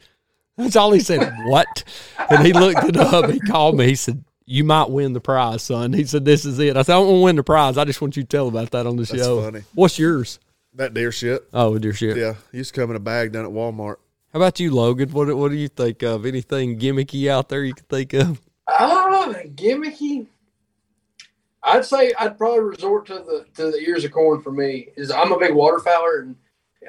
That's 0.58 0.76
all 0.76 0.91
he 0.91 1.00
said. 1.00 1.34
What? 1.45 1.84
And 2.30 2.45
he 2.45 2.52
looked 2.54 2.84
it 2.84 2.98
up. 2.98 3.30
He 3.30 3.39
called 3.39 3.78
me. 3.78 3.86
He 3.86 3.95
said, 3.95 4.24
"You 4.45 4.64
might 4.64 4.89
win 4.89 5.14
the 5.14 5.22
prize, 5.22 5.64
son." 5.64 5.93
He 5.93 6.04
said, 6.06 6.26
"This 6.26 6.45
is 6.45 6.60
it." 6.60 6.76
I 6.76 6.82
said, 6.82 6.93
"I 6.93 7.00
don't 7.00 7.08
want 7.08 7.20
to 7.20 7.24
win 7.24 7.36
the 7.38 7.43
prize. 7.43 7.78
I 7.78 7.86
just 7.86 8.02
want 8.02 8.18
you 8.18 8.24
to 8.24 8.28
tell 8.30 8.48
about 8.48 8.72
that 8.72 8.86
on 8.88 8.95
the 8.98 9.04
That's 9.04 9.24
show." 9.24 9.41
funny. 9.41 9.64
What's 9.74 9.98
yours? 10.00 10.39
that 10.74 10.93
deer 10.93 11.12
shit. 11.12 11.48
Oh, 11.54 11.78
deer 11.80 11.93
shit. 11.93 12.18
Yeah, 12.18 12.36
used 12.52 12.74
to 12.74 12.80
come 12.82 12.91
in 12.91 12.95
a 12.95 13.00
bag 13.00 13.32
down 13.32 13.45
at 13.45 13.52
Walmart. 13.52 13.95
How 14.32 14.39
about 14.39 14.60
you, 14.60 14.72
Logan? 14.72 15.10
What 15.10 15.36
what 15.36 15.50
do 15.50 15.58
you 15.58 15.68
think 15.70 16.04
of? 16.04 16.26
Anything 16.26 16.78
gimmicky 16.80 17.30
out 17.30 17.50
there 17.50 17.64
you 17.64 17.74
can 17.74 17.86
think 17.86 18.14
of? 18.14 18.41
Ah, 18.68 19.34
gimmicky. 19.56 20.28
I'd 21.68 21.86
say 21.86 22.13
I'd 22.18 22.38
probably 22.38 22.61
resort 22.61 23.07
to 23.07 23.15
the 23.15 23.45
to 23.55 23.72
the 23.72 23.80
ears 23.80 24.05
of 24.05 24.11
corn 24.11 24.41
for 24.41 24.51
me. 24.51 24.89
Is 24.95 25.11
I'm 25.11 25.34
a 25.34 25.39
big 25.39 25.51
waterfowler, 25.51 26.22
and 26.22 26.36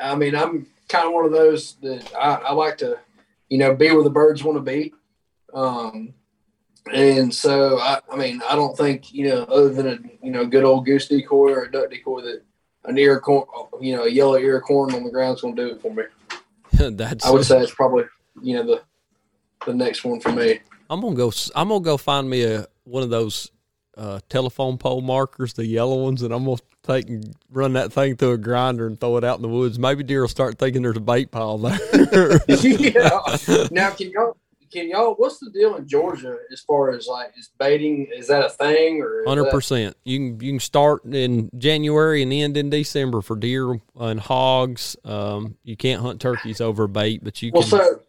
I 0.00 0.14
mean 0.14 0.34
I'm 0.36 0.66
kind 0.88 1.06
of 1.06 1.12
one 1.12 1.24
of 1.24 1.32
those 1.32 1.74
that 1.82 2.14
I, 2.14 2.34
I 2.34 2.52
like 2.52 2.78
to, 2.78 2.98
you 3.48 3.58
know, 3.58 3.74
be 3.74 3.90
where 3.90 4.04
the 4.04 4.10
birds 4.10 4.44
want 4.44 4.56
to 4.56 4.62
be. 4.62 4.94
Um, 5.52 6.14
and 6.92 7.34
so 7.34 7.78
I, 7.78 8.00
I 8.10 8.16
mean 8.16 8.40
I 8.48 8.54
don't 8.54 8.76
think 8.76 9.12
you 9.12 9.28
know 9.28 9.42
other 9.44 9.70
than 9.70 9.86
a 9.88 10.24
you 10.24 10.30
know 10.30 10.46
good 10.46 10.64
old 10.64 10.86
goose 10.86 11.08
decoy 11.08 11.52
or 11.52 11.64
a 11.64 11.70
duck 11.70 11.90
decoy 11.90 12.22
that 12.22 12.42
an 12.84 12.96
ear 12.96 13.20
corn, 13.20 13.44
you 13.80 13.94
know, 13.94 14.04
a 14.04 14.08
yellow 14.08 14.36
ear 14.36 14.58
of 14.58 14.62
corn 14.62 14.94
on 14.94 15.04
the 15.04 15.10
ground 15.10 15.36
is 15.36 15.42
going 15.42 15.54
to 15.56 15.66
do 15.66 15.74
it 15.74 15.82
for 15.82 15.92
me. 15.92 16.04
That's 16.96 17.26
I 17.26 17.30
would 17.30 17.44
say 17.44 17.60
it's 17.60 17.74
probably 17.74 18.04
you 18.42 18.54
know 18.54 18.64
the 18.64 18.82
the 19.66 19.74
next 19.74 20.04
one 20.04 20.20
for 20.20 20.30
me. 20.30 20.60
I'm 20.88 21.00
gonna 21.00 21.16
go. 21.16 21.32
I'm 21.54 21.68
gonna 21.68 21.80
go 21.80 21.96
find 21.96 22.30
me 22.30 22.44
a 22.44 22.66
one 22.84 23.02
of 23.02 23.10
those 23.10 23.50
uh, 23.98 24.20
telephone 24.28 24.78
pole 24.78 25.00
markers, 25.00 25.52
the 25.54 25.66
yellow 25.66 26.04
ones, 26.04 26.22
and 26.22 26.32
I'm 26.32 26.44
gonna 26.44 26.58
take 26.84 27.08
and 27.08 27.34
run 27.50 27.74
that 27.74 27.92
thing 27.92 28.16
through 28.16 28.32
a 28.32 28.38
grinder 28.38 28.86
and 28.86 28.98
throw 28.98 29.16
it 29.16 29.24
out 29.24 29.36
in 29.36 29.42
the 29.42 29.48
woods. 29.48 29.78
Maybe 29.78 30.02
deer 30.04 30.22
will 30.22 30.28
start 30.28 30.58
thinking 30.58 30.82
there's 30.82 30.96
a 30.96 31.00
bait 31.00 31.30
pile 31.30 31.58
there. 31.58 31.78
yeah. 32.48 33.68
Now, 33.70 33.90
can 33.90 34.10
y'all 34.10 34.36
can 34.70 34.88
y'all? 34.88 35.14
What's 35.14 35.38
the 35.38 35.50
deal 35.50 35.76
in 35.76 35.88
Georgia 35.88 36.36
as 36.52 36.60
far 36.60 36.90
as 36.90 37.06
like 37.06 37.32
is 37.36 37.50
baiting? 37.58 38.08
Is 38.14 38.28
that 38.28 38.44
a 38.44 38.50
thing 38.50 39.00
or? 39.00 39.24
Hundred 39.26 39.50
percent. 39.50 39.96
You 40.04 40.18
can 40.18 40.40
you 40.40 40.52
can 40.52 40.60
start 40.60 41.04
in 41.04 41.50
January 41.56 42.22
and 42.22 42.32
end 42.32 42.56
in 42.56 42.70
December 42.70 43.22
for 43.22 43.36
deer 43.36 43.80
and 43.98 44.20
hogs. 44.20 44.96
Um, 45.04 45.56
you 45.64 45.76
can't 45.76 46.02
hunt 46.02 46.20
turkeys 46.20 46.60
over 46.60 46.86
bait, 46.86 47.24
but 47.24 47.40
you 47.42 47.50
Well, 47.52 47.62
can. 47.62 47.70
so 47.70 48.00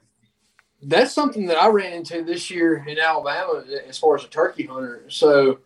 that's 0.81 1.13
something 1.13 1.47
that 1.47 1.57
I 1.57 1.67
ran 1.67 1.93
into 1.93 2.23
this 2.23 2.49
year 2.49 2.85
in 2.87 2.99
Alabama 2.99 3.63
as 3.87 3.97
far 3.97 4.15
as 4.15 4.23
a 4.23 4.27
turkey 4.27 4.65
hunter. 4.65 5.03
So 5.09 5.59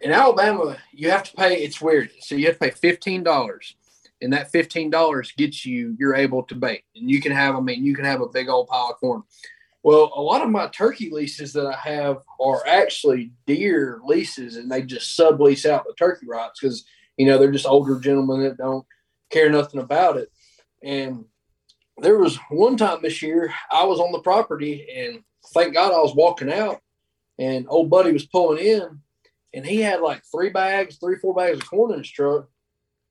in 0.00 0.12
Alabama, 0.12 0.76
you 0.92 1.10
have 1.10 1.24
to 1.24 1.36
pay. 1.36 1.62
It's 1.62 1.80
weird. 1.80 2.10
So 2.20 2.34
you 2.34 2.46
have 2.46 2.54
to 2.54 2.60
pay 2.60 2.70
fifteen 2.70 3.22
dollars, 3.22 3.76
and 4.20 4.32
that 4.32 4.50
fifteen 4.50 4.90
dollars 4.90 5.32
gets 5.36 5.66
you. 5.66 5.96
You're 5.98 6.14
able 6.14 6.42
to 6.44 6.54
bait, 6.54 6.84
and 6.96 7.10
you 7.10 7.20
can 7.20 7.32
have. 7.32 7.54
I 7.54 7.60
mean, 7.60 7.84
you 7.84 7.94
can 7.94 8.04
have 8.04 8.20
a 8.20 8.28
big 8.28 8.48
old 8.48 8.68
pile 8.68 8.90
of 8.90 8.96
corn. 8.96 9.22
Well, 9.82 10.12
a 10.14 10.20
lot 10.20 10.42
of 10.42 10.50
my 10.50 10.68
turkey 10.68 11.10
leases 11.10 11.54
that 11.54 11.66
I 11.66 11.76
have 11.76 12.18
are 12.38 12.66
actually 12.66 13.32
deer 13.46 14.00
leases, 14.04 14.56
and 14.56 14.70
they 14.70 14.82
just 14.82 15.18
sublease 15.18 15.68
out 15.68 15.84
the 15.86 15.94
turkey 15.98 16.26
rights 16.26 16.60
because 16.60 16.84
you 17.16 17.26
know 17.26 17.38
they're 17.38 17.52
just 17.52 17.66
older 17.66 17.98
gentlemen 17.98 18.42
that 18.42 18.58
don't 18.58 18.86
care 19.30 19.50
nothing 19.50 19.80
about 19.80 20.16
it. 20.16 20.30
And 20.82 21.24
there 21.98 22.18
was 22.18 22.38
one 22.50 22.76
time 22.76 23.00
this 23.02 23.22
year 23.22 23.52
I 23.70 23.84
was 23.84 24.00
on 24.00 24.12
the 24.12 24.20
property, 24.20 24.86
and 24.94 25.22
thank 25.52 25.74
God 25.74 25.92
I 25.92 26.00
was 26.00 26.14
walking 26.14 26.52
out, 26.52 26.80
and 27.38 27.66
old 27.68 27.90
buddy 27.90 28.12
was 28.12 28.26
pulling 28.26 28.64
in, 28.64 29.00
and 29.52 29.64
he 29.66 29.80
had 29.80 30.00
like 30.00 30.22
three 30.30 30.50
bags, 30.50 30.96
three 30.96 31.16
four 31.16 31.34
bags 31.34 31.58
of 31.58 31.68
corn 31.68 31.92
in 31.92 31.98
his 31.98 32.10
truck. 32.10 32.48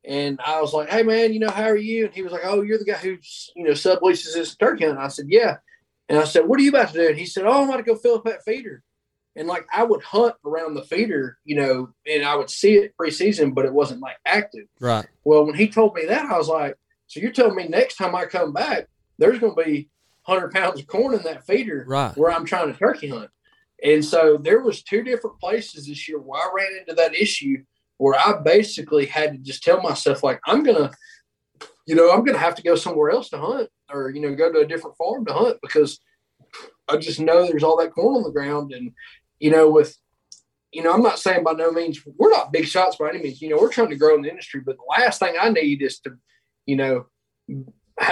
And 0.05 0.39
I 0.45 0.61
was 0.61 0.73
like, 0.73 0.89
"Hey 0.89 1.03
man, 1.03 1.33
you 1.33 1.39
know 1.39 1.49
how 1.49 1.65
are 1.65 1.75
you?" 1.75 2.05
And 2.05 2.13
he 2.13 2.21
was 2.21 2.31
like, 2.31 2.43
"Oh, 2.45 2.61
you're 2.61 2.77
the 2.77 2.85
guy 2.85 2.93
who 2.97 3.17
you 3.55 3.63
know 3.65 3.71
subleases 3.71 4.33
this 4.33 4.55
turkey 4.55 4.85
hunt." 4.85 4.97
And 4.97 5.05
I 5.05 5.09
said, 5.09 5.25
"Yeah." 5.27 5.57
And 6.07 6.17
I 6.17 6.23
said, 6.23 6.47
"What 6.47 6.59
are 6.59 6.63
you 6.63 6.69
about 6.69 6.89
to 6.89 6.93
do?" 6.93 7.07
And 7.09 7.17
he 7.17 7.25
said, 7.25 7.45
"Oh, 7.45 7.61
I'm 7.63 7.67
about 7.69 7.77
to 7.77 7.83
go 7.83 7.95
fill 7.95 8.15
up 8.15 8.23
that 8.25 8.43
feeder." 8.43 8.81
And 9.35 9.47
like 9.47 9.65
I 9.73 9.83
would 9.83 10.01
hunt 10.01 10.35
around 10.45 10.73
the 10.73 10.83
feeder, 10.83 11.37
you 11.43 11.55
know, 11.55 11.93
and 12.07 12.23
I 12.25 12.35
would 12.35 12.49
see 12.49 12.75
it 12.75 12.93
preseason, 12.99 13.53
but 13.53 13.65
it 13.65 13.73
wasn't 13.73 14.01
like 14.01 14.17
active. 14.25 14.67
right. 14.79 15.05
Well, 15.25 15.45
when 15.45 15.55
he 15.55 15.67
told 15.67 15.93
me 15.95 16.05
that, 16.05 16.25
I 16.31 16.37
was 16.37 16.47
like, 16.47 16.75
"So 17.07 17.19
you're 17.19 17.31
telling 17.31 17.55
me 17.55 17.67
next 17.67 17.95
time 17.95 18.15
I 18.15 18.25
come 18.25 18.53
back, 18.53 18.87
there's 19.17 19.39
going 19.39 19.55
to 19.55 19.63
be 19.63 19.89
100 20.25 20.51
pounds 20.53 20.79
of 20.79 20.87
corn 20.87 21.13
in 21.13 21.23
that 21.23 21.45
feeder 21.45 21.83
Right. 21.87 22.15
where 22.17 22.31
I'm 22.31 22.45
trying 22.45 22.71
to 22.71 22.77
turkey 22.79 23.09
hunt?" 23.09 23.29
And 23.83 24.03
so 24.03 24.37
there 24.37 24.61
was 24.61 24.83
two 24.83 25.03
different 25.03 25.39
places 25.39 25.87
this 25.87 26.07
year 26.07 26.19
where 26.19 26.41
I 26.41 26.49
ran 26.53 26.79
into 26.79 26.93
that 26.95 27.15
issue 27.15 27.63
where 27.97 28.17
I 28.17 28.41
basically 28.41 29.05
had 29.05 29.33
to 29.33 29.37
just 29.37 29.63
tell 29.63 29.81
myself, 29.81 30.23
like, 30.23 30.39
I'm 30.45 30.63
gonna, 30.63 30.91
you 31.85 31.95
know, 31.95 32.11
I'm 32.11 32.23
gonna 32.23 32.37
have 32.37 32.55
to 32.55 32.63
go 32.63 32.75
somewhere 32.75 33.09
else 33.11 33.29
to 33.29 33.37
hunt, 33.37 33.69
or 33.91 34.09
you 34.09 34.21
know, 34.21 34.33
go 34.35 34.51
to 34.51 34.59
a 34.59 34.67
different 34.67 34.97
farm 34.97 35.25
to 35.25 35.33
hunt 35.33 35.57
because 35.61 35.99
I 36.89 36.97
just 36.97 37.19
know 37.19 37.45
there's 37.45 37.63
all 37.63 37.77
that 37.77 37.91
corn 37.91 38.17
on 38.17 38.23
the 38.23 38.31
ground, 38.31 38.71
and 38.71 38.91
you 39.39 39.51
know, 39.51 39.69
with 39.69 39.95
you 40.71 40.83
know, 40.83 40.93
I'm 40.93 41.03
not 41.03 41.19
saying 41.19 41.43
by 41.43 41.53
no 41.53 41.71
means 41.71 41.99
we're 42.17 42.31
not 42.31 42.53
big 42.53 42.65
shots 42.65 42.97
by 42.97 43.09
any 43.09 43.21
means. 43.21 43.41
You 43.41 43.49
know, 43.49 43.57
we're 43.57 43.71
trying 43.71 43.89
to 43.89 43.97
grow 43.97 44.15
in 44.15 44.21
the 44.21 44.29
industry, 44.29 44.61
but 44.61 44.77
the 44.77 45.01
last 45.01 45.19
thing 45.19 45.35
I 45.39 45.49
need 45.49 45.81
is 45.81 45.99
to, 46.01 46.11
you 46.65 46.75
know, 46.75 47.05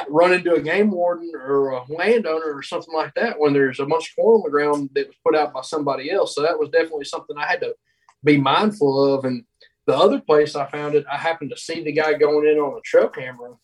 run 0.10 0.34
into 0.34 0.54
a 0.54 0.62
game 0.62 0.92
warden 0.92 1.32
or 1.36 1.70
a 1.70 1.84
landowner 1.90 2.54
or 2.54 2.64
something 2.64 2.94
like 2.94 3.14
that 3.16 3.40
when 3.40 3.54
there's 3.54 3.80
a 3.80 3.86
bunch 3.86 4.10
of 4.10 4.16
corn 4.16 4.36
on 4.36 4.44
the 4.44 4.50
ground 4.50 4.90
that 4.96 5.08
was 5.08 5.16
put 5.26 5.36
out 5.36 5.54
by 5.54 5.62
somebody 5.62 6.12
else. 6.12 6.36
So 6.36 6.42
that 6.42 6.60
was 6.60 6.70
definitely 6.70 7.06
something 7.06 7.38
I 7.38 7.48
had 7.48 7.62
to 7.62 7.76
be 8.24 8.38
mindful 8.38 9.16
of. 9.16 9.26
And 9.26 9.44
the 9.86 9.96
other 9.96 10.20
place 10.20 10.56
I 10.56 10.66
found 10.66 10.96
it, 10.96 11.06
I 11.12 11.18
happened 11.18 11.52
to 11.52 11.58
see 11.58 11.84
the 11.84 11.94
guy 11.94 12.14
going 12.14 12.48
in 12.48 12.58
on 12.58 12.76
the 12.76 12.82
trail 12.84 13.08
camera, 13.08 13.56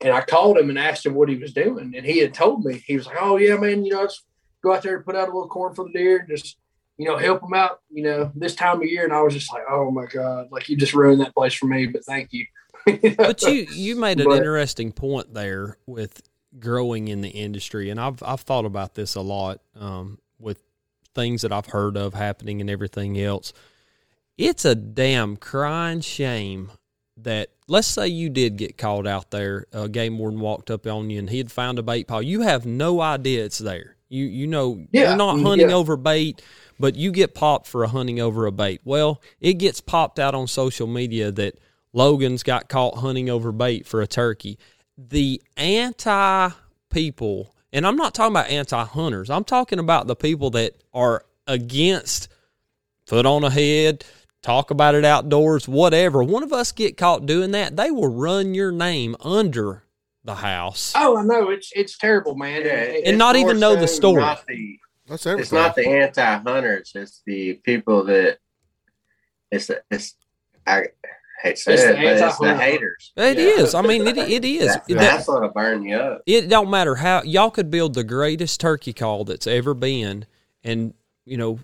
and 0.00 0.12
I 0.12 0.20
called 0.20 0.58
him 0.58 0.70
and 0.70 0.78
asked 0.78 1.04
him 1.04 1.14
what 1.14 1.28
he 1.28 1.36
was 1.36 1.52
doing, 1.52 1.94
and 1.96 2.06
he 2.06 2.18
had 2.18 2.34
told 2.34 2.64
me 2.64 2.82
he 2.86 2.96
was 2.96 3.06
like, 3.06 3.16
"Oh 3.20 3.36
yeah, 3.36 3.56
man, 3.56 3.84
you 3.84 3.92
know, 3.92 4.08
go 4.62 4.74
out 4.74 4.82
there 4.82 4.96
and 4.96 5.04
put 5.04 5.16
out 5.16 5.28
a 5.28 5.32
little 5.32 5.48
corn 5.48 5.74
for 5.74 5.84
the 5.84 5.92
deer, 5.92 6.18
and 6.18 6.28
just." 6.28 6.56
you 6.98 7.08
know, 7.08 7.16
help 7.16 7.40
them 7.40 7.54
out, 7.54 7.80
you 7.90 8.02
know, 8.02 8.30
this 8.34 8.54
time 8.54 8.80
of 8.80 8.86
year. 8.86 9.04
And 9.04 9.12
I 9.12 9.22
was 9.22 9.34
just 9.34 9.52
like, 9.52 9.62
oh 9.68 9.90
my 9.90 10.06
God, 10.06 10.48
like 10.52 10.68
you 10.68 10.76
just 10.76 10.94
ruined 10.94 11.20
that 11.20 11.34
place 11.34 11.54
for 11.54 11.66
me, 11.66 11.86
but 11.86 12.04
thank 12.04 12.32
you. 12.32 12.46
But 13.16 13.42
you 13.42 13.66
you 13.72 13.96
made 13.96 14.20
an 14.20 14.26
But- 14.26 14.38
interesting 14.38 14.92
point 14.92 15.34
there 15.34 15.76
with 15.86 16.22
growing 16.58 17.08
in 17.08 17.20
the 17.20 17.30
industry, 17.30 17.90
and 17.90 18.00
I've 18.00 18.22
I've 18.22 18.40
thought 18.40 18.64
about 18.64 18.94
this 18.94 19.14
a 19.14 19.20
lot 19.20 19.60
um, 19.78 20.18
with 20.38 20.62
things 21.14 21.42
that 21.42 21.52
I've 21.52 21.66
heard 21.66 21.96
of 21.96 22.14
happening 22.14 22.60
and 22.60 22.70
everything 22.70 23.18
else. 23.20 23.52
It's 24.38 24.64
a 24.64 24.74
damn 24.74 25.36
crying 25.36 26.00
shame 26.00 26.72
that 27.18 27.50
let's 27.68 27.86
say 27.86 28.08
you 28.08 28.30
did 28.30 28.56
get 28.56 28.78
called 28.78 29.06
out 29.06 29.30
there, 29.30 29.66
a 29.72 29.88
game 29.88 30.18
warden 30.18 30.40
walked 30.40 30.70
up 30.70 30.86
on 30.86 31.10
you 31.10 31.18
and 31.18 31.28
he 31.30 31.38
had 31.38 31.52
found 31.52 31.78
a 31.78 31.82
bait 31.82 32.06
pile. 32.08 32.22
You 32.22 32.40
have 32.40 32.64
no 32.66 33.00
idea 33.00 33.44
it's 33.44 33.58
there. 33.58 33.96
You 34.08 34.24
you 34.24 34.46
know 34.46 34.84
Yeah, 34.90 35.08
you're 35.10 35.16
not 35.16 35.40
hunting 35.40 35.68
yeah. 35.70 35.76
over 35.76 35.96
bait, 35.96 36.42
but 36.80 36.96
you 36.96 37.12
get 37.12 37.34
popped 37.34 37.66
for 37.66 37.84
a 37.84 37.88
hunting 37.88 38.20
over 38.20 38.46
a 38.46 38.52
bait. 38.52 38.80
Well, 38.84 39.20
it 39.40 39.54
gets 39.54 39.80
popped 39.80 40.18
out 40.18 40.34
on 40.34 40.48
social 40.48 40.86
media 40.86 41.30
that 41.32 41.58
Logan's 41.92 42.42
got 42.42 42.68
caught 42.68 42.96
hunting 42.98 43.28
over 43.28 43.52
bait 43.52 43.86
for 43.86 44.00
a 44.00 44.06
turkey. 44.06 44.58
The 44.96 45.42
anti 45.56 46.50
people, 46.90 47.54
and 47.72 47.86
I'm 47.86 47.96
not 47.96 48.14
talking 48.14 48.32
about 48.32 48.48
anti 48.50 48.84
hunters, 48.84 49.30
I'm 49.30 49.44
talking 49.44 49.78
about 49.78 50.06
the 50.06 50.16
people 50.16 50.50
that 50.50 50.74
are 50.92 51.24
against 51.46 52.28
foot 53.06 53.26
on 53.26 53.44
a 53.44 53.50
head, 53.50 54.04
talk 54.42 54.70
about 54.70 54.94
it 54.94 55.04
outdoors, 55.04 55.66
whatever. 55.68 56.22
One 56.22 56.42
of 56.42 56.52
us 56.52 56.72
get 56.72 56.96
caught 56.96 57.26
doing 57.26 57.50
that, 57.52 57.76
they 57.76 57.90
will 57.90 58.12
run 58.12 58.54
your 58.54 58.72
name 58.72 59.16
under 59.20 59.82
the 60.24 60.36
house. 60.36 60.92
Oh, 60.96 61.16
I 61.16 61.22
know 61.24 61.50
it's 61.50 61.72
it's 61.74 61.98
terrible, 61.98 62.36
man. 62.36 62.62
Yeah, 62.64 62.72
It- 62.74 63.06
And 63.08 63.18
not 63.18 63.36
even 63.36 63.58
more 63.58 63.74
know 63.74 63.76
the 63.76 63.88
story. 63.88 64.22
Not 64.22 64.44
the, 64.46 64.78
That's 65.08 65.26
everything. 65.26 65.42
it's 65.42 65.52
not 65.52 65.74
the 65.74 65.88
anti-hunters. 65.88 66.92
It's 66.94 67.22
the 67.26 67.54
people 67.64 68.04
that 68.04 68.38
it's 69.50 69.70
it's 69.90 70.14
I 70.66 70.84
hate 71.42 71.56
to 71.56 71.62
say 71.62 71.72
It's 71.74 71.82
the 71.82 71.90
it, 71.90 71.94
but 72.18 72.28
it's 72.28 72.38
the 72.38 72.56
haters. 72.56 73.12
It 73.16 73.38
Yeah. 73.38 73.44
is. 73.64 73.74
I 73.74 73.82
mean, 73.82 74.06
it, 74.06 74.16
it 74.18 74.44
is. 74.44 74.66
That- 74.74 74.86
That- 74.88 74.98
that's 74.98 75.28
what'll 75.28 75.48
burn 75.50 75.82
you 75.84 75.96
up. 75.96 76.22
it 76.26 76.48
don't 76.48 76.70
matter 76.70 76.94
how 76.96 77.22
y'all 77.22 77.50
could 77.50 77.70
build 77.70 77.94
the 77.94 78.04
greatest 78.04 78.60
turkey 78.60 78.92
call 78.92 79.24
that's 79.24 79.46
ever 79.46 79.74
been 79.74 80.26
and 80.64 80.94
you 81.24 81.36
know 81.36 81.58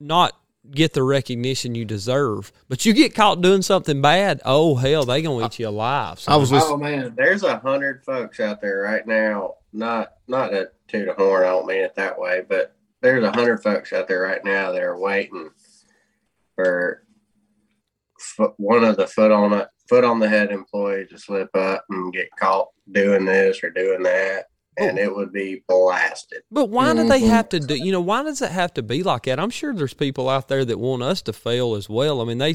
not 0.00 0.32
get 0.70 0.92
the 0.94 1.02
recognition 1.02 1.74
you 1.74 1.84
deserve 1.84 2.52
but 2.68 2.84
you 2.86 2.92
get 2.92 3.12
caught 3.14 3.40
doing 3.40 3.62
something 3.62 4.00
bad 4.00 4.40
oh 4.44 4.76
hell 4.76 5.04
they 5.04 5.20
gonna 5.20 5.44
eat 5.44 5.58
you 5.58 5.66
alive 5.68 6.22
I 6.28 6.36
was 6.36 6.52
oh 6.52 6.56
listening. 6.56 6.80
man, 6.80 7.14
There's 7.16 7.42
a 7.42 7.58
hundred 7.58 8.04
folks 8.04 8.38
out 8.38 8.60
there 8.60 8.78
right 8.82 9.04
now. 9.06 9.54
Not 9.72 10.12
not 10.28 10.48
to 10.50 10.70
toot 10.86 11.08
a 11.08 11.14
horn. 11.14 11.42
I 11.42 11.46
don't 11.46 11.66
mean 11.66 11.78
it 11.82 11.94
that 11.96 12.16
way, 12.18 12.42
but 12.48 12.74
there's 13.00 13.24
a 13.24 13.32
hundred 13.32 13.62
folks 13.62 13.92
out 13.92 14.06
there 14.06 14.20
right 14.22 14.44
now 14.44 14.70
that 14.70 14.82
are 14.82 14.96
waiting 14.98 15.50
for 16.54 17.01
foot, 18.22 18.52
one 18.56 18.84
of 18.84 18.96
the 18.96 19.06
foot 19.06 19.30
on 19.30 19.52
a 19.52 19.68
foot 19.88 20.04
on 20.04 20.18
the 20.20 20.28
head 20.28 20.50
employees 20.50 21.08
to 21.10 21.18
slip 21.18 21.54
up 21.54 21.84
and 21.90 22.12
get 22.12 22.28
caught 22.38 22.68
doing 22.90 23.24
this 23.24 23.62
or 23.62 23.70
doing 23.70 24.02
that, 24.04 24.46
and 24.78 24.98
it 24.98 25.14
would 25.14 25.32
be 25.32 25.62
blasted. 25.68 26.42
but 26.50 26.70
why 26.70 26.94
do 26.94 27.06
they 27.06 27.20
Mhm. 27.20 27.28
have 27.28 27.48
to 27.50 27.60
do 27.60 27.74
you 27.76 27.92
know 27.92 28.00
why 28.00 28.22
does 28.22 28.40
it 28.40 28.50
have 28.50 28.72
to 28.74 28.82
be 28.82 29.02
like 29.02 29.24
that 29.24 29.38
i'm 29.38 29.50
sure 29.50 29.74
there's 29.74 29.92
people 29.92 30.28
out 30.30 30.48
there 30.48 30.64
that 30.64 30.78
want 30.78 31.02
us 31.02 31.20
to 31.22 31.32
fail 31.32 31.74
as 31.74 31.88
well 31.90 32.20
i 32.22 32.24
mean 32.24 32.38
they 32.38 32.54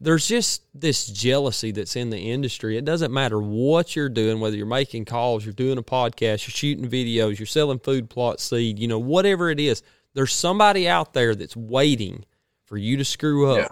there's 0.00 0.26
just 0.26 0.62
this 0.74 1.06
jealousy 1.06 1.70
that's 1.70 1.94
in 1.94 2.10
the 2.10 2.18
industry 2.32 2.76
it 2.76 2.84
doesn't 2.84 3.12
matter 3.12 3.40
what 3.40 3.94
you're 3.94 4.08
doing 4.08 4.40
whether 4.40 4.56
you're 4.56 4.66
making 4.66 5.04
calls 5.04 5.44
you're 5.44 5.52
doing 5.54 5.78
a 5.78 5.82
podcast 5.82 6.46
you're 6.46 6.52
shooting 6.52 6.88
videos 6.90 7.38
you're 7.38 7.46
selling 7.46 7.78
food 7.78 8.10
plot 8.10 8.40
seed 8.40 8.78
you 8.80 8.88
know 8.88 8.98
whatever 8.98 9.48
it 9.48 9.60
is 9.60 9.82
there's 10.14 10.32
somebody 10.32 10.88
out 10.88 11.12
there 11.14 11.34
that's 11.36 11.56
waiting 11.56 12.24
for 12.64 12.76
you 12.76 12.96
to 12.96 13.04
screw 13.04 13.48
up 13.52 13.58
Yeah. 13.58 13.68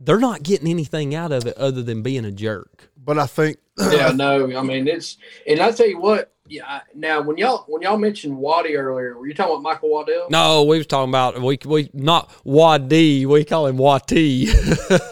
They're 0.00 0.18
not 0.20 0.42
getting 0.42 0.68
anything 0.68 1.14
out 1.14 1.32
of 1.32 1.46
it 1.46 1.56
other 1.56 1.82
than 1.82 2.02
being 2.02 2.24
a 2.24 2.32
jerk 2.32 2.90
But 2.96 3.18
I 3.18 3.26
think 3.26 3.58
yeah, 3.78 4.10
no. 4.14 4.56
I 4.56 4.62
mean, 4.62 4.86
it's 4.88 5.16
and 5.46 5.60
I 5.60 5.72
tell 5.72 5.86
you 5.88 5.98
what. 6.00 6.30
Yeah, 6.46 6.64
I- 6.66 6.82
now 6.94 7.22
when 7.22 7.38
y'all 7.38 7.64
when 7.68 7.80
y'all 7.80 7.96
mentioned 7.96 8.36
Waddy 8.36 8.76
earlier, 8.76 9.16
were 9.18 9.26
you 9.26 9.32
talking 9.32 9.52
about 9.54 9.62
Michael 9.62 9.88
Waddell? 9.90 10.26
no 10.28 10.64
we 10.64 10.76
was 10.76 10.86
talking 10.86 11.08
about 11.08 11.40
we 11.40 11.58
we 11.64 11.88
not 11.94 12.30
wadi 12.44 13.24
we 13.24 13.44
call 13.44 13.66
him 13.66 13.78
wati 13.78 14.48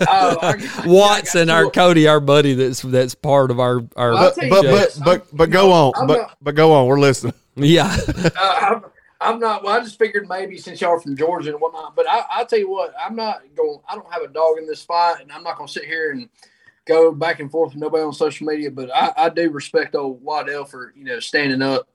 Oh, 0.07 0.37
I- 0.43 0.83
I- 0.85 0.87
watson 0.87 1.49
our. 1.49 1.71
Cody, 1.71 2.07
our 2.07 2.21
buddy 2.21 2.53
that's 2.53 2.83
that's 2.83 3.15
part 3.15 3.51
of 3.51 3.59
our 3.61 3.81
our 3.97 4.13
but 4.13 4.35
but, 4.51 4.63
but 4.63 4.99
but 5.05 5.27
but 5.37 5.51
go 5.51 5.73
on. 5.73 5.93
I'm 5.97 6.07
But 6.07 6.19
not- 6.19 6.37
but 6.43 6.55
go 6.55 6.73
on. 6.75 6.87
We're 6.87 7.01
listening. 7.01 7.33
yeah 7.57 7.97
Uh, 8.37 8.81
I'm, 9.23 9.39
not. 9.39 9.63
Well, 9.63 9.79
I 9.79 9.83
just 9.83 9.99
figured 9.99 10.29
maybe 10.29 10.59
since 10.59 10.81
y'all 10.81 10.91
are 10.91 11.01
from 11.01 11.17
Georgia 11.17 11.51
and 11.51 11.61
whatnot. 11.61 11.97
But 11.97 12.09
I, 12.09 12.25
I'll 12.31 12.47
tell 12.47 12.59
you 12.59 12.71
what, 12.71 12.95
I'm 13.01 13.17
not 13.17 13.43
going. 13.55 13.79
I 13.89 13.95
don't 13.95 14.13
have 14.13 14.23
a 14.23 14.29
dog 14.29 14.59
in 14.59 14.67
this 14.67 14.83
fight, 14.83 15.21
and 15.21 15.33
I'm 15.33 15.43
not 15.43 15.57
going 15.57 15.67
to 15.67 15.73
sit 15.73 15.85
here 15.85 16.13
and 16.13 16.29
go 16.87 17.13
back 17.13 17.41
and 17.41 17.51
forth 17.51 17.73
with 17.73 17.81
nobody 17.81 18.03
on 18.03 18.13
social 18.13 18.47
media. 18.47 18.71
But 18.71 18.91
I, 18.95 19.13
I 19.17 19.29
do 19.29 19.51
respect 19.51 19.95
old 19.95 20.23
Waddell 20.23 20.65
for 20.65 20.93
you 20.97 21.05
know 21.05 21.21
standing 21.21 21.63
up 21.63 21.89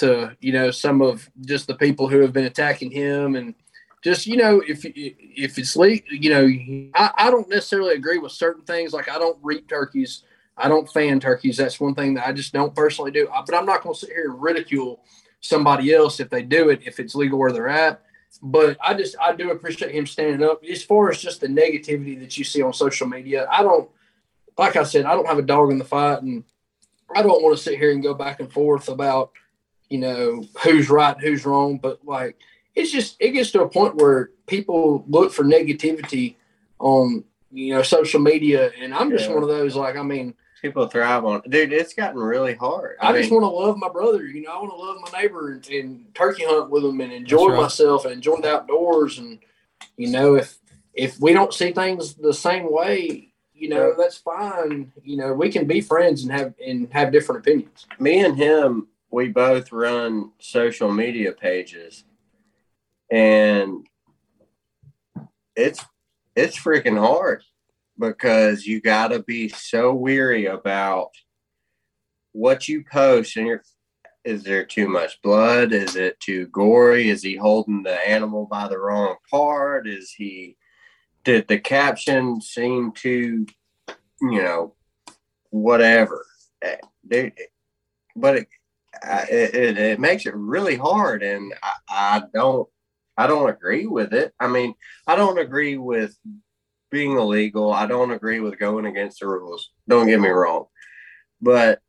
to 0.00 0.36
you 0.40 0.52
know 0.52 0.70
some 0.70 1.02
of 1.02 1.30
just 1.42 1.66
the 1.66 1.74
people 1.74 2.08
who 2.08 2.20
have 2.20 2.32
been 2.32 2.46
attacking 2.46 2.90
him 2.90 3.36
and 3.36 3.54
just 4.02 4.26
you 4.26 4.36
know 4.36 4.62
if 4.66 4.80
if 4.84 5.58
it's 5.58 5.76
le- 5.76 6.00
you 6.08 6.30
know 6.30 6.90
I, 6.94 7.26
I 7.26 7.30
don't 7.30 7.48
necessarily 7.48 7.94
agree 7.94 8.18
with 8.18 8.32
certain 8.32 8.64
things 8.64 8.92
like 8.92 9.10
I 9.10 9.18
don't 9.18 9.38
reap 9.42 9.68
turkeys 9.68 10.22
I 10.56 10.68
don't 10.68 10.90
fan 10.90 11.20
turkeys 11.20 11.58
that's 11.58 11.78
one 11.78 11.94
thing 11.94 12.14
that 12.14 12.26
I 12.26 12.32
just 12.32 12.52
don't 12.52 12.74
personally 12.74 13.10
do 13.10 13.28
but 13.46 13.54
I'm 13.54 13.66
not 13.66 13.82
going 13.82 13.94
to 13.94 14.00
sit 14.00 14.08
here 14.08 14.30
and 14.30 14.42
ridicule 14.42 15.04
somebody 15.40 15.92
else 15.94 16.20
if 16.20 16.28
they 16.30 16.42
do 16.42 16.68
it 16.68 16.80
if 16.86 17.00
it's 17.00 17.14
legal 17.14 17.38
where 17.38 17.52
they're 17.52 17.68
at. 17.68 18.02
But 18.42 18.76
I 18.82 18.94
just 18.94 19.16
I 19.20 19.34
do 19.34 19.50
appreciate 19.50 19.92
him 19.94 20.06
standing 20.06 20.46
up. 20.48 20.62
As 20.64 20.82
far 20.82 21.10
as 21.10 21.20
just 21.20 21.40
the 21.40 21.48
negativity 21.48 22.18
that 22.20 22.36
you 22.38 22.44
see 22.44 22.62
on 22.62 22.72
social 22.72 23.06
media 23.08 23.46
I 23.50 23.62
don't 23.62 23.88
like 24.56 24.76
I 24.76 24.84
said 24.84 25.04
I 25.06 25.14
don't 25.14 25.26
have 25.26 25.38
a 25.38 25.42
dog 25.42 25.70
in 25.70 25.78
the 25.78 25.84
fight 25.84 26.22
and 26.22 26.44
I 27.14 27.22
don't 27.22 27.42
want 27.42 27.56
to 27.56 27.62
sit 27.62 27.78
here 27.78 27.90
and 27.92 28.02
go 28.02 28.14
back 28.14 28.38
and 28.40 28.52
forth 28.52 28.88
about 28.88 29.32
you 29.88 29.98
know 29.98 30.44
who's 30.62 30.88
right 30.88 31.18
who's 31.18 31.44
wrong. 31.44 31.78
But 31.78 32.04
like 32.04 32.36
it's 32.74 32.92
just 32.92 33.16
it 33.18 33.30
gets 33.32 33.50
to 33.52 33.62
a 33.62 33.68
point 33.68 33.96
where 33.96 34.30
people 34.46 35.04
look 35.08 35.32
for 35.32 35.44
negativity 35.44 36.36
on 36.78 37.24
you 37.50 37.74
know 37.74 37.82
social 37.82 38.20
media. 38.20 38.70
And 38.80 38.94
i'm 38.94 39.10
just 39.10 39.28
Yeah. 39.28 39.34
one 39.34 39.42
of 39.42 39.48
those 39.48 39.74
like 39.74 39.96
i 39.96 40.02
mean 40.02 40.34
People 40.62 40.86
thrive 40.86 41.24
on 41.24 41.42
dude. 41.48 41.72
It's 41.72 41.94
gotten 41.94 42.18
really 42.20 42.54
hard. 42.54 42.96
i, 43.00 43.12
just 43.12 43.30
mean, 43.30 43.40
want 43.40 43.50
to 43.52 43.56
love 43.56 43.76
my 43.78 43.88
brother 43.88 44.24
you 44.26 44.42
know 44.42 44.52
i 44.52 44.58
want 44.58 44.70
to 44.70 44.76
love 44.76 44.96
my 45.00 45.20
neighbor 45.20 45.52
and, 45.52 45.66
and 45.68 46.14
turkey 46.14 46.44
hunt 46.44 46.70
with 46.70 46.82
them 46.82 47.00
and 47.00 47.12
enjoy 47.12 47.48
right. 47.48 47.62
myself 47.62 48.04
and 48.04 48.14
enjoy 48.14 48.36
the 48.40 48.50
outdoors 48.50 49.18
and 49.18 49.38
you 49.96 50.08
know 50.10 50.34
if 50.34 50.58
if 50.92 51.18
we 51.20 51.32
don't 51.32 51.54
see 51.54 51.72
things 51.72 52.14
the 52.14 52.34
same 52.34 52.70
way 52.70 53.32
you 53.54 53.68
know 53.68 53.88
Yeah. 53.88 53.94
that's 53.96 54.18
fine 54.18 54.92
you 55.02 55.16
know 55.16 55.32
we 55.32 55.50
can 55.50 55.66
be 55.66 55.80
friends 55.80 56.22
and 56.24 56.32
have 56.32 56.54
and 56.64 56.92
have 56.92 57.10
different 57.12 57.40
opinions 57.46 57.86
me 57.98 58.24
and 58.24 58.36
him, 58.36 58.88
we 59.10 59.28
both 59.28 59.72
run 59.72 60.30
social 60.38 60.92
media 60.92 61.32
pages, 61.32 62.04
and 63.10 63.86
it's 65.56 65.84
it's 66.36 66.56
freaking 66.58 66.98
hard 66.98 67.42
because 68.00 68.66
you 68.66 68.80
got 68.80 69.08
to 69.08 69.22
be 69.22 69.48
so 69.48 69.92
weary 69.92 70.46
about 70.46 71.10
what 72.32 72.68
you 72.68 72.84
post 72.90 73.36
and 73.36 73.46
your 73.46 73.62
is 74.22 74.42
there 74.42 74.64
too 74.66 74.86
much 74.86 75.20
blood? 75.22 75.72
Is 75.72 75.96
it 75.96 76.20
too 76.20 76.46
gory? 76.48 77.08
Is 77.08 77.22
he 77.22 77.36
holding 77.36 77.82
the 77.82 78.06
animal 78.06 78.46
by 78.46 78.68
the 78.68 78.78
wrong 78.78 79.16
part? 79.30 79.88
Is 79.88 80.12
he 80.12 80.56
did 81.24 81.48
the 81.48 81.58
caption 81.58 82.40
seem 82.40 82.92
too 82.92 83.46
you 84.20 84.42
know 84.42 84.74
whatever? 85.50 86.24
Eh, 86.62 86.76
but 88.16 88.36
it—it 88.36 89.54
it, 89.54 89.78
it 89.78 90.00
makes 90.00 90.26
it 90.26 90.34
really 90.34 90.76
hard 90.76 91.22
and 91.22 91.54
I, 91.62 91.72
I 91.88 92.22
don't 92.34 92.68
i 93.16 93.26
don't 93.26 93.48
agree 93.48 93.86
with 93.86 94.12
it. 94.12 94.34
I 94.38 94.48
mean 94.48 94.74
i 95.06 95.16
don't 95.16 95.38
agree 95.38 95.76
with 95.76 96.14
being 96.90 97.16
illegal 97.16 97.72
i 97.72 97.86
don't 97.86 98.10
agree 98.10 98.40
with 98.40 98.58
going 98.58 98.86
against 98.86 99.20
the 99.20 99.26
rules. 99.26 99.70
Don't 99.88 100.06
get 100.06 100.20
me 100.20 100.28
wrong. 100.28 100.66
But 101.40 101.80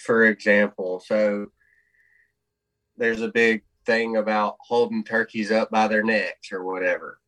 for 0.00 0.24
example 0.24 1.00
so 1.04 1.46
there's 2.96 3.22
a 3.22 3.28
big 3.28 3.62
thing 3.86 4.16
about 4.16 4.56
holding 4.60 5.04
turkeys 5.04 5.50
up 5.50 5.70
by 5.70 5.88
their 5.88 6.02
necks 6.02 6.52
or 6.52 6.64
whatever. 6.64 7.18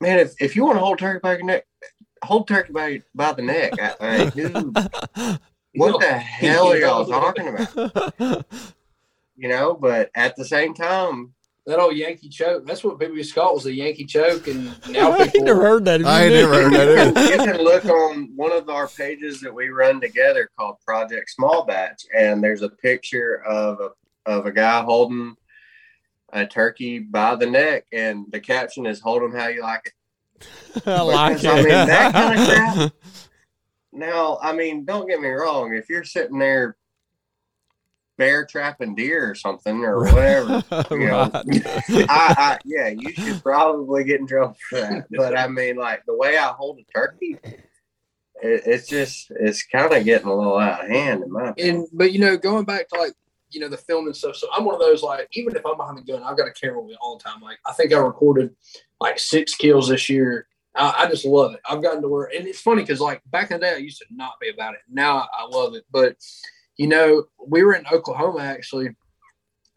Man 0.00 0.18
if, 0.18 0.34
if 0.40 0.56
you 0.56 0.64
want 0.64 0.76
to 0.76 0.84
hold 0.84 0.98
turkey 0.98 1.20
by 1.22 1.36
your 1.36 1.44
neck 1.44 1.66
hold 2.24 2.48
turkey 2.48 2.72
by, 2.72 3.02
by 3.14 3.32
the 3.32 3.42
neck 3.42 3.74
I, 3.80 3.94
I 4.00 4.30
dude. 4.34 4.76
What 5.74 6.00
the 6.00 6.12
hell 6.12 6.68
are 6.68 6.76
y'all 6.76 7.06
talking 7.06 7.48
about? 7.48 8.44
You 9.36 9.48
know 9.48 9.74
but 9.74 10.10
at 10.14 10.36
the 10.36 10.44
same 10.44 10.74
time 10.74 11.34
that 11.66 11.78
old 11.78 11.94
yankee 11.96 12.28
choke 12.28 12.66
that's 12.66 12.82
what 12.82 12.98
people 12.98 13.16
used 13.16 13.32
to 13.34 13.40
call 13.40 13.50
it 13.50 13.54
was 13.54 13.66
a 13.66 13.72
yankee 13.72 14.04
choke 14.04 14.48
and 14.48 14.66
now 14.90 15.12
I 15.12 15.18
ain't 15.22 15.32
people 15.32 15.46
never 15.46 15.60
heard 15.60 15.84
that. 15.84 16.04
I 16.04 16.24
ain't 16.24 16.34
never 16.34 16.54
heard 16.62 16.72
that 16.72 17.16
either. 17.16 17.30
you 17.30 17.52
can 17.52 17.62
look 17.64 17.84
on 17.84 18.30
one 18.34 18.52
of 18.52 18.68
our 18.68 18.88
pages 18.88 19.40
that 19.42 19.54
we 19.54 19.68
run 19.68 20.00
together 20.00 20.48
called 20.58 20.76
Project 20.84 21.30
Small 21.30 21.64
Batch, 21.64 22.02
and 22.16 22.42
there's 22.42 22.62
a 22.62 22.68
picture 22.68 23.42
of 23.44 23.80
a 23.80 23.90
of 24.30 24.46
a 24.46 24.52
guy 24.52 24.82
holding 24.82 25.36
a 26.32 26.46
turkey 26.46 26.98
by 26.98 27.36
the 27.36 27.46
neck, 27.46 27.84
and 27.92 28.24
the 28.30 28.40
caption 28.40 28.86
is 28.86 29.00
"Hold 29.00 29.20
"Hold 29.20 29.32
'em 29.34 29.38
how 29.38 29.48
you 29.48 29.62
like 29.62 29.92
it." 30.40 30.82
I 30.86 31.00
like 31.02 31.36
Because, 31.36 31.44
it. 31.44 31.50
I 31.50 31.56
mean, 31.56 31.86
that 31.88 32.12
kinda 32.12 32.46
crap. 32.46 32.92
Now, 33.92 34.38
I 34.42 34.52
mean, 34.52 34.84
don't 34.84 35.06
get 35.08 35.20
me 35.20 35.28
wrong. 35.28 35.74
If 35.74 35.88
you're 35.90 36.02
sitting 36.04 36.38
there 36.38 36.76
bear 38.18 38.44
trapping 38.46 38.94
deer 38.94 39.30
or 39.30 39.34
something 39.34 39.84
or 39.84 40.04
whatever, 40.04 40.62
you 40.90 41.06
know, 41.06 41.30
I, 41.34 42.08
I 42.08 42.58
yeah, 42.64 42.88
you 42.88 43.12
should 43.12 43.42
probably 43.42 44.04
get 44.04 44.20
in 44.20 44.26
trouble 44.26 44.56
for 44.68 44.80
that. 44.80 45.06
But 45.10 45.36
I 45.36 45.48
mean, 45.48 45.76
like 45.76 46.04
the 46.06 46.16
way 46.16 46.36
I 46.36 46.48
hold 46.48 46.78
a 46.78 46.84
turkey, 46.92 47.38
it, 48.42 48.62
it's 48.66 48.88
just 48.88 49.30
it's 49.30 49.62
kind 49.62 49.92
of 49.92 50.04
getting 50.04 50.28
a 50.28 50.34
little 50.34 50.58
out 50.58 50.84
of 50.84 50.90
hand 50.90 51.22
in 51.22 51.32
my 51.32 51.50
opinion. 51.50 51.76
and 51.76 51.86
but 51.92 52.12
you 52.12 52.18
know 52.18 52.36
going 52.36 52.64
back 52.64 52.88
to 52.88 52.98
like 52.98 53.12
you 53.50 53.60
know 53.60 53.68
the 53.68 53.76
film 53.76 54.06
and 54.06 54.16
stuff 54.16 54.34
so 54.34 54.48
i'm 54.56 54.64
one 54.64 54.74
of 54.74 54.80
those 54.80 55.02
like 55.02 55.28
even 55.32 55.54
if 55.54 55.64
i'm 55.66 55.76
behind 55.76 55.98
the 55.98 56.02
gun 56.02 56.22
i've 56.22 56.36
got 56.36 56.48
a 56.48 56.52
camera 56.52 56.80
with 56.80 56.90
me 56.90 56.96
all 57.00 57.18
the 57.18 57.22
time. 57.22 57.40
Like 57.40 57.58
i 57.66 57.72
think 57.72 57.92
i 57.92 57.98
recorded 57.98 58.54
like 59.00 59.18
six 59.18 59.54
kills 59.54 59.88
this 59.88 60.08
year. 60.08 60.46
I, 60.74 61.04
I 61.04 61.10
just 61.10 61.26
love 61.26 61.52
it. 61.52 61.60
I've 61.68 61.82
gotten 61.82 62.00
to 62.02 62.08
where 62.08 62.30
and 62.34 62.46
it's 62.46 62.60
funny 62.60 62.82
because 62.82 63.00
like 63.00 63.20
back 63.30 63.50
in 63.50 63.60
the 63.60 63.66
day 63.66 63.74
i 63.74 63.78
used 63.78 63.98
to 63.98 64.06
not 64.10 64.40
be 64.40 64.48
about 64.48 64.74
it. 64.74 64.80
Now 64.90 65.28
i 65.32 65.44
love 65.46 65.74
it. 65.74 65.84
But 65.90 66.16
you 66.82 66.88
know, 66.88 67.26
we 67.46 67.62
were 67.62 67.74
in 67.74 67.86
Oklahoma 67.92 68.40
actually, 68.40 68.90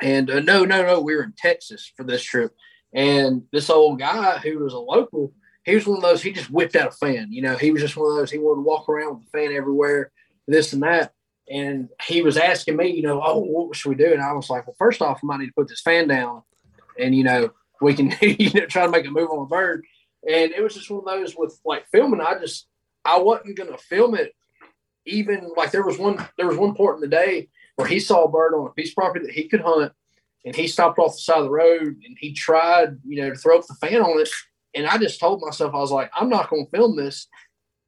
and 0.01 0.27
uh, 0.31 0.39
no, 0.39 0.65
no, 0.65 0.83
no, 0.83 0.99
we 0.99 1.15
were 1.15 1.21
in 1.21 1.35
Texas 1.37 1.91
for 1.95 2.03
this 2.03 2.23
trip, 2.23 2.51
and 2.95 3.43
this 3.51 3.69
old 3.69 3.99
guy 3.99 4.39
who 4.39 4.57
was 4.57 4.73
a 4.73 4.79
local, 4.79 5.31
he 5.65 5.75
was 5.75 5.85
one 5.85 5.97
of 5.97 6.01
those. 6.01 6.23
He 6.23 6.31
just 6.31 6.49
whipped 6.49 6.75
out 6.75 6.87
a 6.87 6.91
fan. 6.91 7.27
You 7.29 7.43
know, 7.43 7.57
he 7.57 7.69
was 7.69 7.83
just 7.83 7.95
one 7.95 8.09
of 8.09 8.17
those. 8.17 8.31
He 8.31 8.39
wanted 8.39 8.63
to 8.63 8.67
walk 8.67 8.89
around 8.89 9.13
with 9.13 9.25
the 9.25 9.37
fan 9.37 9.55
everywhere, 9.55 10.11
this 10.47 10.73
and 10.73 10.81
that. 10.81 11.11
And 11.47 11.89
he 12.07 12.23
was 12.23 12.37
asking 12.37 12.75
me, 12.75 12.89
you 12.89 13.03
know, 13.03 13.21
oh, 13.23 13.37
what 13.37 13.75
should 13.75 13.89
we 13.89 14.03
do? 14.03 14.11
And 14.11 14.21
I 14.23 14.33
was 14.33 14.49
like, 14.49 14.65
well, 14.65 14.75
first 14.79 15.03
off, 15.03 15.19
I 15.23 15.27
might 15.27 15.41
need 15.41 15.47
to 15.47 15.53
put 15.55 15.67
this 15.67 15.81
fan 15.81 16.07
down, 16.07 16.41
and 16.99 17.13
you 17.13 17.23
know, 17.23 17.51
we 17.81 17.93
can 17.93 18.15
you 18.21 18.49
know 18.49 18.65
try 18.65 18.83
to 18.83 18.91
make 18.91 19.05
a 19.05 19.11
move 19.11 19.29
on 19.29 19.43
a 19.43 19.45
bird. 19.45 19.85
And 20.27 20.53
it 20.53 20.63
was 20.63 20.73
just 20.73 20.89
one 20.89 21.01
of 21.01 21.05
those 21.05 21.35
with 21.37 21.59
like 21.63 21.85
filming. 21.91 22.19
I 22.19 22.39
just 22.39 22.67
I 23.05 23.19
wasn't 23.19 23.57
gonna 23.57 23.77
film 23.77 24.15
it. 24.15 24.33
Even 25.05 25.51
like 25.55 25.71
there 25.71 25.85
was 25.85 25.97
one 25.97 26.25
there 26.37 26.47
was 26.47 26.57
one 26.57 26.75
point 26.75 26.95
in 26.95 27.01
the 27.01 27.07
day 27.07 27.49
where 27.75 27.87
he 27.87 27.99
saw 27.99 28.23
a 28.23 28.31
bird 28.31 28.53
on 28.53 28.67
a 28.67 28.71
piece 28.71 28.89
of 28.89 28.95
property 28.95 29.25
that 29.25 29.35
he 29.35 29.47
could 29.47 29.61
hunt, 29.61 29.91
and 30.45 30.55
he 30.55 30.67
stopped 30.67 30.99
off 30.99 31.13
the 31.13 31.19
side 31.19 31.37
of 31.37 31.45
the 31.45 31.51
road 31.51 31.95
and 32.05 32.17
he 32.19 32.33
tried 32.33 32.97
you 33.05 33.21
know 33.21 33.29
to 33.29 33.35
throw 33.35 33.59
up 33.59 33.65
the 33.67 33.75
fan 33.75 34.01
on 34.01 34.19
it. 34.19 34.29
And 34.73 34.85
I 34.85 34.97
just 34.97 35.19
told 35.19 35.41
myself 35.41 35.73
I 35.73 35.79
was 35.79 35.91
like 35.91 36.11
I'm 36.15 36.29
not 36.29 36.49
gonna 36.49 36.65
film 36.67 36.95
this 36.95 37.27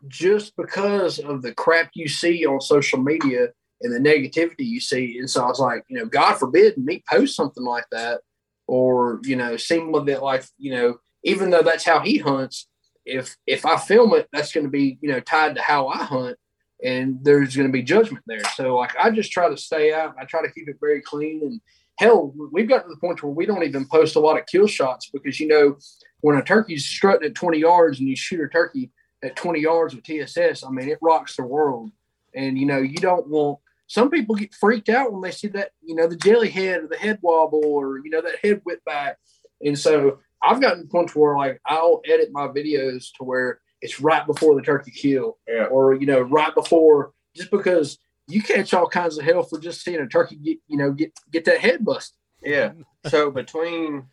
just 0.07 0.55
because 0.55 1.19
of 1.19 1.41
the 1.41 1.53
crap 1.53 1.91
you 1.93 2.07
see 2.07 2.45
on 2.45 2.61
social 2.61 2.99
media 2.99 3.49
and 3.81 3.93
the 3.93 4.09
negativity 4.09 4.65
you 4.65 4.79
see. 4.79 5.17
And 5.19 5.29
so 5.29 5.43
I 5.43 5.47
was 5.47 5.59
like, 5.59 5.83
you 5.89 5.97
know, 5.97 6.05
God 6.05 6.35
forbid 6.35 6.77
me 6.77 7.03
post 7.09 7.35
something 7.35 7.63
like 7.63 7.85
that 7.91 8.21
or, 8.67 9.19
you 9.23 9.35
know, 9.35 9.57
seem 9.57 9.91
with 9.91 10.09
it 10.09 10.21
like, 10.21 10.43
you 10.57 10.71
know, 10.71 10.99
even 11.23 11.49
though 11.49 11.61
that's 11.61 11.85
how 11.85 11.99
he 11.99 12.17
hunts, 12.17 12.67
if 13.05 13.35
if 13.45 13.65
I 13.65 13.77
film 13.77 14.13
it, 14.13 14.27
that's 14.31 14.51
going 14.51 14.65
to 14.65 14.69
be, 14.69 14.97
you 15.01 15.09
know, 15.09 15.19
tied 15.19 15.55
to 15.55 15.61
how 15.61 15.87
I 15.87 16.03
hunt 16.03 16.37
and 16.83 17.19
there's 17.23 17.55
going 17.55 17.67
to 17.67 17.73
be 17.73 17.81
judgment 17.81 18.23
there. 18.27 18.43
So 18.55 18.75
like 18.77 18.95
I 18.97 19.09
just 19.11 19.31
try 19.31 19.49
to 19.49 19.57
stay 19.57 19.93
out. 19.93 20.15
I 20.19 20.25
try 20.25 20.41
to 20.41 20.51
keep 20.51 20.67
it 20.67 20.77
very 20.79 21.01
clean 21.01 21.41
and 21.43 21.61
hell, 21.97 22.33
we've 22.51 22.69
gotten 22.69 22.89
to 22.89 22.95
the 22.95 23.01
point 23.01 23.21
where 23.23 23.31
we 23.31 23.45
don't 23.45 23.63
even 23.63 23.87
post 23.87 24.15
a 24.15 24.19
lot 24.19 24.37
of 24.37 24.45
kill 24.45 24.67
shots 24.67 25.09
because 25.11 25.39
you 25.39 25.47
know 25.47 25.77
when 26.21 26.37
a 26.37 26.43
turkey's 26.43 26.85
strutting 26.85 27.27
at 27.27 27.35
20 27.35 27.59
yards 27.59 27.99
and 27.99 28.07
you 28.07 28.15
shoot 28.15 28.41
a 28.41 28.47
turkey 28.47 28.91
at 29.23 29.35
20 29.35 29.59
yards 29.59 29.95
with 29.95 30.03
TSS, 30.03 30.63
I 30.63 30.69
mean, 30.69 30.89
it 30.89 30.99
rocks 31.01 31.35
the 31.35 31.43
world. 31.43 31.91
And, 32.35 32.57
you 32.57 32.65
know, 32.65 32.77
you 32.77 32.97
don't 32.97 33.27
want, 33.27 33.59
some 33.87 34.09
people 34.09 34.35
get 34.35 34.53
freaked 34.53 34.89
out 34.89 35.11
when 35.11 35.21
they 35.21 35.31
see 35.31 35.47
that, 35.49 35.71
you 35.81 35.95
know, 35.95 36.07
the 36.07 36.15
jelly 36.15 36.49
head 36.49 36.83
or 36.83 36.87
the 36.87 36.97
head 36.97 37.19
wobble 37.21 37.65
or, 37.65 37.99
you 37.99 38.09
know, 38.09 38.21
that 38.21 38.39
head 38.43 38.61
whip 38.63 38.83
back. 38.85 39.17
And 39.63 39.77
so 39.77 40.19
I've 40.43 40.61
gotten 40.61 40.79
to 40.79 40.83
the 40.83 40.89
point 40.89 41.15
where, 41.15 41.37
like, 41.37 41.61
I'll 41.65 42.01
edit 42.05 42.29
my 42.31 42.47
videos 42.47 43.07
to 43.17 43.23
where 43.23 43.59
it's 43.81 43.99
right 44.01 44.25
before 44.25 44.55
the 44.55 44.61
turkey 44.61 44.91
kill 44.91 45.37
Yeah. 45.47 45.65
or, 45.65 45.93
you 45.93 46.05
know, 46.05 46.21
right 46.21 46.53
before, 46.53 47.13
just 47.35 47.51
because 47.51 47.99
you 48.27 48.41
catch 48.41 48.73
all 48.73 48.87
kinds 48.87 49.17
of 49.17 49.23
hell 49.25 49.43
for 49.43 49.59
just 49.59 49.83
seeing 49.83 49.99
a 49.99 50.07
turkey 50.07 50.35
get, 50.35 50.57
you 50.67 50.77
know, 50.77 50.91
get, 50.91 51.13
get 51.31 51.45
that 51.45 51.59
head 51.59 51.85
busted. 51.85 52.17
Yeah. 52.43 52.71
So 53.07 53.31
between 53.31 54.07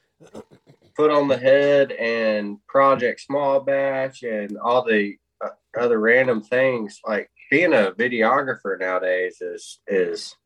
foot 0.96 1.10
on 1.10 1.28
the 1.28 1.36
head 1.36 1.92
and 1.92 2.58
Project 2.66 3.20
Small 3.20 3.60
Batch 3.60 4.22
and 4.22 4.56
all 4.58 4.84
the 4.84 5.16
uh, 5.44 5.48
other 5.78 5.98
random 5.98 6.42
things, 6.42 7.00
like 7.06 7.30
being 7.50 7.72
a 7.72 7.92
videographer 7.98 8.78
nowadays 8.78 9.40
is 9.40 9.80
is 9.86 10.36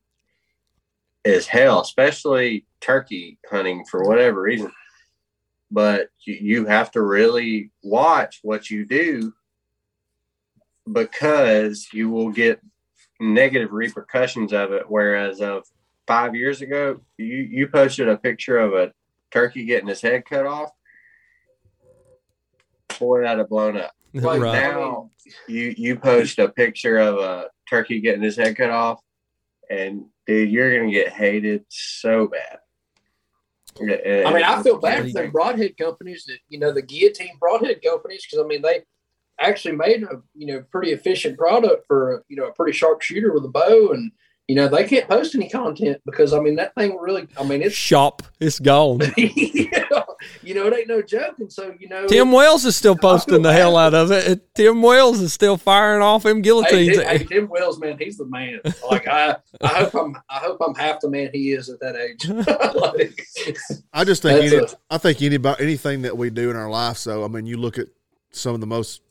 is 1.25 1.47
hell, 1.47 1.81
especially 1.83 2.67
turkey 2.81 3.39
hunting 3.51 3.85
for 3.85 4.05
whatever 4.05 4.41
reason. 4.43 4.73
But 5.71 6.09
you, 6.25 6.35
you 6.35 6.67
have 6.67 6.91
to 6.93 7.03
really 7.03 7.71
watch 7.83 8.41
what 8.43 8.71
you 8.71 8.87
do 8.87 9.35
because 10.91 11.89
you 11.93 12.09
will 12.09 12.31
get 12.31 12.61
negative 13.21 13.73
repercussions 13.73 14.53
of 14.53 14.73
it. 14.73 14.85
Whereas 14.89 15.41
of 15.41 15.65
five 16.07 16.35
years 16.35 16.63
ago, 16.63 17.01
you 17.17 17.27
you 17.27 17.69
posted 17.69 18.09
a 18.09 18.17
picture 18.17 18.59
of 18.59 18.73
a 18.73 18.93
turkey 19.31 19.65
getting 19.65 19.89
his 19.89 20.01
head 20.01 20.25
cut 20.25 20.47
off. 20.47 20.71
Boy, 22.99 23.23
that'd 23.23 23.39
have 23.39 23.49
blown 23.49 23.77
up. 23.77 23.93
Like 24.15 24.41
right. 24.41 24.53
Now 24.53 25.11
you 25.47 25.75
you 25.77 25.99
post 25.99 26.39
a 26.39 26.49
picture 26.49 26.97
of 26.99 27.19
a 27.19 27.51
turkey 27.69 28.01
getting 28.01 28.23
his 28.23 28.37
head 28.37 28.57
cut 28.57 28.71
off, 28.71 29.01
and 29.69 30.07
dude, 30.27 30.51
you're 30.51 30.79
gonna 30.79 30.91
get 30.91 31.13
hated 31.13 31.67
so 31.69 32.27
bad. 32.27 32.59
I 33.81 34.33
mean, 34.33 34.43
I 34.43 34.63
feel 34.63 34.79
bad 34.79 35.11
for 35.11 35.23
the 35.23 35.29
broadhead 35.29 35.77
companies 35.77 36.25
that 36.27 36.39
you 36.49 36.59
know 36.59 36.73
the 36.73 36.83
guillotine 36.83 37.37
broadhead 37.41 37.83
companies 37.83 38.25
because 38.25 38.45
I 38.45 38.47
mean 38.47 38.63
they 38.63 38.83
actually 39.41 39.77
made 39.77 40.03
a 40.03 40.21
you 40.35 40.47
know 40.47 40.65
pretty 40.71 40.93
efficient 40.93 41.39
product 41.39 41.87
for 41.87 42.25
you 42.29 42.37
know 42.37 42.47
a 42.47 42.53
pretty 42.53 42.73
sharp 42.73 43.03
shooter 43.03 43.33
with 43.33 43.45
a 43.45 43.49
bow 43.49 43.91
and 43.93 44.11
you 44.49 44.57
know 44.57 44.69
they 44.69 44.85
can't 44.85 45.09
post 45.09 45.35
any 45.35 45.49
content 45.49 46.01
because 46.05 46.33
I 46.33 46.41
mean 46.41 46.57
that 46.57 46.75
thing 46.75 46.97
really 46.99 47.29
I 47.39 47.45
mean 47.45 47.63
it's 47.63 47.75
Shop, 47.75 48.23
it's 48.41 48.59
gone. 48.59 49.01
you 50.43 50.55
know 50.55 50.67
it 50.67 50.75
ain't 50.75 50.89
no 50.89 51.03
joke 51.03 51.39
and 51.39 51.53
so 51.53 51.75
you 51.79 51.89
know 51.89 52.07
Tim 52.07 52.33
Wells 52.33 52.65
is 52.65 52.77
still 52.77 52.97
posting 52.97 53.43
the 53.43 53.53
hell 53.53 53.77
out 53.77 53.95
of 53.95 54.11
it. 54.11 54.55
Tim 54.55 54.83
Wells 54.83 55.21
is 55.21 55.33
still 55.33 55.57
firing 55.57 56.03
off 56.03 56.25
him 56.25 56.37
Hey, 56.39 56.43
guillotines. 56.43 56.97
Tim, 56.99 57.07
hey, 57.07 57.25
Tim 57.25 57.49
Wells, 57.49 57.79
man, 57.79 57.97
he's 57.99 58.17
the 58.19 58.27
man. 58.27 58.61
Like 58.91 59.07
I, 59.09 59.37
I 59.61 59.69
hope 59.69 59.95
I'm, 59.95 60.17
I 60.29 60.39
hope 60.39 60.59
I'm 60.61 60.75
half 60.75 61.01
the 61.01 61.11
man 61.11 61.31
he 61.33 61.53
is 61.53 61.69
at 61.69 61.81
that 61.81 61.97
age. 61.97 62.27
Like, 62.29 63.27
I 63.93 64.05
just 64.05 64.23
think 64.23 64.41
That's 64.41 64.53
any, 64.53 64.65
a- 64.65 64.79
I 64.91 64.99
think 64.99 65.23
anybody 65.23 65.63
anything 65.63 66.03
that 66.03 66.17
we 66.17 66.31
do 66.31 66.51
in 66.51 66.57
our 66.57 66.71
life. 66.71 66.97
So 66.97 67.25
I 67.25 67.29
mean, 67.29 67.47
you 67.47 67.57
look 67.57 67.79
at 67.79 67.89
some 68.31 68.55
of 68.55 68.61
the 68.61 68.67
most 68.67 69.03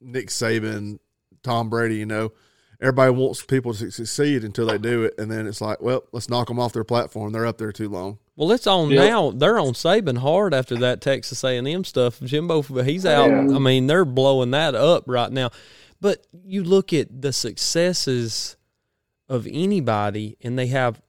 Nick 0.00 0.28
Saban, 0.28 0.98
Tom 1.42 1.70
Brady. 1.70 1.96
You 1.96 2.06
know, 2.06 2.32
everybody 2.80 3.12
wants 3.12 3.42
people 3.44 3.74
to 3.74 3.90
succeed 3.90 4.44
until 4.44 4.66
they 4.66 4.78
do 4.78 5.04
it, 5.04 5.14
and 5.18 5.30
then 5.30 5.46
it's 5.46 5.60
like, 5.60 5.80
well, 5.80 6.04
let's 6.12 6.28
knock 6.28 6.48
them 6.48 6.58
off 6.58 6.72
their 6.72 6.84
platform. 6.84 7.32
They're 7.32 7.46
up 7.46 7.58
there 7.58 7.72
too 7.72 7.88
long. 7.88 8.18
Well, 8.36 8.50
it's 8.52 8.66
on 8.66 8.90
Yeah. 8.90 9.08
now. 9.08 9.30
They're 9.30 9.58
on 9.58 9.74
Saban 9.74 10.18
hard 10.18 10.52
after 10.54 10.76
that 10.78 11.00
Texas 11.00 11.44
A 11.44 11.56
and 11.56 11.68
M 11.68 11.84
stuff. 11.84 12.20
Jimbo, 12.20 12.62
he's 12.82 13.06
out. 13.06 13.28
Yeah. 13.30 13.54
I 13.54 13.58
mean, 13.58 13.86
they're 13.86 14.04
blowing 14.04 14.50
that 14.52 14.74
up 14.74 15.04
right 15.06 15.30
now. 15.30 15.50
But 16.00 16.26
you 16.44 16.64
look 16.64 16.92
at 16.92 17.22
the 17.22 17.32
successes 17.32 18.56
of 19.28 19.46
anybody, 19.50 20.36
and 20.42 20.58
they 20.58 20.66
have. 20.68 21.00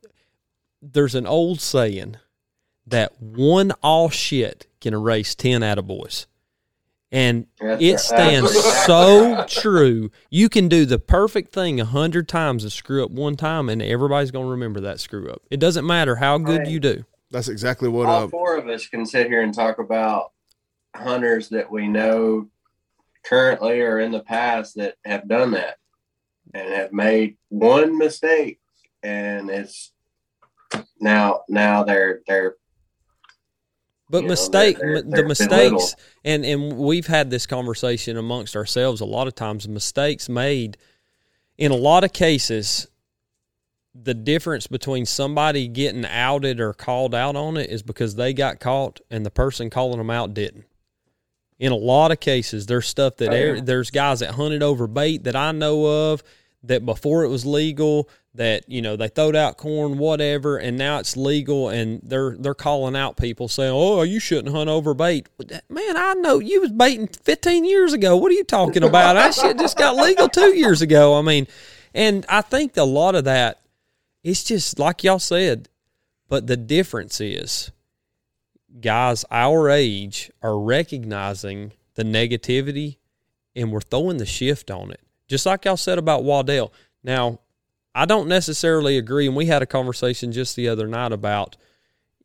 There's 0.81 1.15
an 1.15 1.25
old 1.25 1.59
saying 1.61 2.17
that 2.85 3.19
one 3.19 3.71
all 3.81 4.09
shit 4.09 4.67
can 4.79 4.93
erase 4.93 5.33
ten 5.33 5.61
attaboys. 5.61 6.27
And 7.11 7.47
That's 7.61 7.81
it 7.81 7.99
stands 7.99 8.51
That's 8.53 8.85
so 8.85 9.45
true. 9.47 10.11
You 10.29 10.49
can 10.49 10.67
do 10.67 10.85
the 10.85 10.99
perfect 10.99 11.53
thing 11.53 11.79
a 11.79 11.85
hundred 11.85 12.27
times 12.27 12.63
and 12.63 12.71
screw 12.71 13.03
up 13.03 13.11
one 13.11 13.35
time, 13.35 13.69
and 13.69 13.81
everybody's 13.81 14.31
going 14.31 14.45
to 14.45 14.51
remember 14.51 14.81
that 14.81 14.99
screw 14.99 15.29
up. 15.29 15.41
It 15.49 15.59
doesn't 15.59 15.85
matter 15.85 16.15
how 16.17 16.37
good 16.37 16.61
Right. 16.61 16.67
you 16.67 16.79
do. 16.79 17.05
That's 17.31 17.47
exactly 17.47 17.89
what. 17.89 18.07
all 18.07 18.23
Uh, 18.23 18.27
four 18.27 18.57
of 18.57 18.67
us 18.67 18.87
can 18.87 19.05
sit 19.05 19.27
here 19.27 19.41
and 19.41 19.53
talk 19.53 19.79
about 19.79 20.31
hunters 20.95 21.49
that 21.49 21.69
we 21.71 21.87
know 21.87 22.49
currently 23.23 23.81
or 23.81 23.99
in 23.99 24.11
the 24.11 24.21
past 24.21 24.75
that 24.75 24.95
have 25.05 25.27
done 25.27 25.51
that 25.51 25.77
and 26.53 26.69
have 26.69 26.93
made 26.93 27.37
one 27.49 27.97
mistake 27.97 28.59
and 29.03 29.49
it's 29.49 29.91
now 30.99 31.41
now 31.49 31.83
they're 31.83 32.21
they're 32.27 32.55
But 34.09 34.17
You 34.19 34.23
know, 34.23 34.29
mistake, 34.29 34.77
they're- 34.77 34.95
m- 34.97 35.09
they're 35.09 35.21
the 35.23 35.27
mistakes, 35.27 35.95
and 36.23 36.45
and 36.45 36.77
we've 36.77 37.07
had 37.07 37.29
this 37.31 37.45
conversation 37.47 38.17
amongst 38.17 38.55
ourselves 38.55 39.01
a 39.01 39.05
lot 39.05 39.27
of 39.27 39.33
times. 39.35 39.67
Mistakes 39.67 40.29
made 40.29 40.77
in 41.57 41.71
a 41.71 41.75
lot 41.75 42.03
of 42.03 42.13
cases. 42.13 42.87
The 43.97 44.13
difference 44.13 44.67
between 44.67 45.05
somebody 45.05 45.69
getting 45.69 46.05
outed 46.05 46.59
or 46.59 46.73
called 46.73 47.15
out 47.15 47.37
on 47.37 47.55
it 47.55 47.69
is 47.69 47.81
because 47.81 48.15
they 48.15 48.33
got 48.33 48.59
caught 48.59 48.99
and 49.09 49.25
the 49.25 49.31
person 49.31 49.69
calling 49.69 49.97
them 49.99 50.09
out 50.09 50.33
didn't. 50.33 50.65
In 51.59 51.71
a 51.71 51.77
lot 51.77 52.11
of 52.11 52.19
cases, 52.19 52.65
there's 52.65 52.85
stuff 52.87 53.15
that 53.17 53.29
Oh, 53.31 53.35
yeah. 53.35 53.41
er- 53.43 53.61
there's 53.61 53.89
guys 53.91 54.19
that 54.19 54.31
hunted 54.31 54.61
over 54.61 54.85
bait 54.87 55.23
that 55.23 55.35
I 55.37 55.53
know 55.53 56.11
of 56.11 56.21
that 56.63 56.85
before 56.85 57.23
it 57.23 57.29
was 57.29 57.45
legal 57.45 58.09
that 58.35 58.69
you 58.69 58.81
know 58.81 58.95
they 58.95 59.07
throwed 59.07 59.35
out 59.35 59.57
corn 59.57 59.97
whatever 59.97 60.57
and 60.57 60.77
now 60.77 60.99
it's 60.99 61.15
legal 61.15 61.69
and 61.69 62.01
they're 62.03 62.35
they're 62.37 62.53
calling 62.53 62.95
out 62.95 63.17
people 63.17 63.47
saying 63.47 63.71
oh 63.73 64.01
you 64.03 64.19
shouldn't 64.19 64.53
hunt 64.53 64.69
over 64.69 64.93
bait. 64.93 65.27
Man 65.69 65.97
i 65.97 66.13
know 66.15 66.39
you 66.39 66.61
was 66.61 66.71
baiting 66.71 67.07
15 67.07 67.65
years 67.65 67.93
ago. 67.93 68.15
What 68.17 68.31
are 68.31 68.35
you 68.35 68.43
talking 68.43 68.83
about? 68.83 69.13
That 69.13 69.33
shit 69.33 69.57
just 69.57 69.77
got 69.77 69.95
legal 69.95 70.27
two 70.29 70.55
years 70.55 70.81
ago. 70.81 71.17
I 71.17 71.21
mean 71.21 71.47
and 71.93 72.25
i 72.27 72.41
think 72.41 72.75
a 72.77 72.83
lot 72.83 73.15
of 73.15 73.23
that 73.23 73.61
it's 74.23 74.43
just 74.43 74.77
like 74.79 75.03
y'all 75.03 75.19
said 75.19 75.69
but 76.27 76.47
the 76.47 76.57
difference 76.57 77.21
is 77.21 77.71
guys 78.81 79.23
our 79.31 79.69
age 79.69 80.31
are 80.41 80.59
recognizing 80.59 81.71
the 81.95 82.03
negativity 82.03 82.97
and 83.55 83.71
we're 83.71 83.81
throwing 83.81 84.17
the 84.17 84.25
shift 84.25 84.69
on 84.69 84.91
it. 84.91 84.99
Just 85.27 85.45
like 85.45 85.65
y'all 85.65 85.77
said 85.77 85.97
about 85.97 86.23
waddell. 86.23 86.71
Now 87.03 87.39
I 87.95 88.05
don't 88.05 88.27
necessarily 88.27 88.97
agree, 88.97 89.25
and 89.25 89.35
we 89.35 89.45
had 89.45 89.61
a 89.61 89.65
conversation 89.65 90.33
just 90.33 90.57
the 90.57 90.67
other 90.67 90.85
night 90.85 91.13
about 91.13 91.55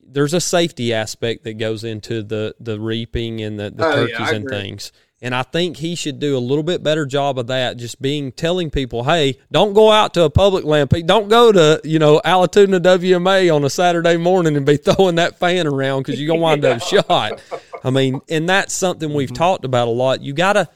there's 0.02 0.34
a 0.34 0.40
safety 0.40 0.92
aspect 0.92 1.44
that 1.44 1.54
goes 1.54 1.84
into 1.84 2.22
the 2.22 2.54
the 2.58 2.80
reaping 2.80 3.40
and 3.40 3.58
the, 3.58 3.70
the 3.70 3.86
Oh, 3.86 3.92
turkeys 3.92 4.16
I 4.18 4.34
and 4.34 4.44
agree. 4.44 4.60
things. 4.60 4.92
And 5.22 5.34
I 5.34 5.42
think 5.42 5.76
he 5.76 5.96
should 5.96 6.18
do 6.18 6.36
a 6.36 6.40
little 6.40 6.64
bit 6.64 6.82
better 6.82 7.04
job 7.04 7.38
of 7.38 7.48
that, 7.48 7.76
just 7.76 8.00
being 8.00 8.32
telling 8.32 8.70
people, 8.70 9.04
hey, 9.04 9.38
don't 9.52 9.74
go 9.74 9.90
out 9.90 10.14
to 10.14 10.22
a 10.22 10.30
public 10.30 10.64
land. 10.64 10.88
Don't 11.04 11.28
go 11.28 11.52
to, 11.52 11.78
you 11.84 11.98
know, 11.98 12.22
Allatoona 12.24 12.80
WMA 12.80 13.54
on 13.54 13.62
a 13.62 13.68
Saturday 13.68 14.16
morning 14.16 14.56
and 14.56 14.64
be 14.64 14.76
throwing 14.78 15.16
that 15.16 15.38
fan 15.38 15.66
around 15.66 16.04
because 16.04 16.18
you're 16.18 16.28
going 16.28 16.40
to 16.40 16.42
wind 16.42 16.64
up 16.64 16.80
shot. 17.06 17.42
I 17.84 17.90
mean, 17.90 18.22
and 18.30 18.48
that's 18.48 18.72
something 18.72 19.12
we've 19.12 19.28
mm-hmm. 19.28 19.34
talked 19.34 19.66
about 19.66 19.88
a 19.88 19.90
lot. 19.90 20.22
You 20.22 20.32
got 20.32 20.54
to, 20.54 20.70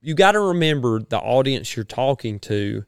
you 0.00 0.14
got 0.14 0.32
to 0.32 0.40
remember 0.40 1.00
the 1.00 1.18
audience 1.18 1.74
you're 1.74 1.84
talking 1.84 2.38
to 2.40 2.84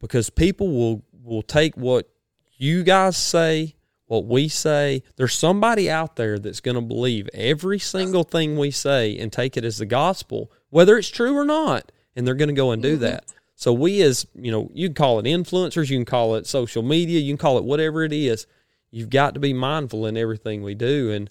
because 0.00 0.30
people 0.30 0.70
will, 0.70 1.04
will 1.22 1.42
take 1.42 1.76
what 1.76 2.08
you 2.56 2.82
guys 2.82 3.16
say 3.16 3.74
what 4.08 4.24
we 4.24 4.48
say. 4.48 5.02
There's 5.16 5.34
somebody 5.34 5.88
out 5.90 6.16
there 6.16 6.38
that's 6.38 6.60
going 6.60 6.74
to 6.74 6.80
believe 6.80 7.28
every 7.32 7.78
single 7.78 8.24
thing 8.24 8.58
we 8.58 8.70
say 8.70 9.16
and 9.16 9.32
take 9.32 9.56
it 9.56 9.64
as 9.64 9.78
the 9.78 9.86
gospel, 9.86 10.50
whether 10.70 10.98
it's 10.98 11.08
true 11.08 11.36
or 11.36 11.44
not. 11.44 11.92
And 12.16 12.26
they're 12.26 12.34
going 12.34 12.48
to 12.48 12.54
go 12.54 12.72
and 12.72 12.82
do 12.82 12.94
mm-hmm. 12.94 13.02
that. 13.02 13.26
So 13.54 13.72
we 13.72 14.02
as, 14.02 14.26
you 14.34 14.50
know, 14.50 14.70
you 14.72 14.88
can 14.88 14.94
call 14.94 15.18
it 15.18 15.26
influencers, 15.26 15.90
you 15.90 15.98
can 15.98 16.04
call 16.04 16.34
it 16.36 16.46
social 16.46 16.82
media, 16.82 17.20
you 17.20 17.32
can 17.32 17.38
call 17.38 17.58
it 17.58 17.64
whatever 17.64 18.02
it 18.02 18.12
is. 18.12 18.46
You've 18.90 19.10
got 19.10 19.34
to 19.34 19.40
be 19.40 19.52
mindful 19.52 20.06
in 20.06 20.16
everything 20.16 20.62
we 20.62 20.74
do. 20.74 21.10
And 21.10 21.28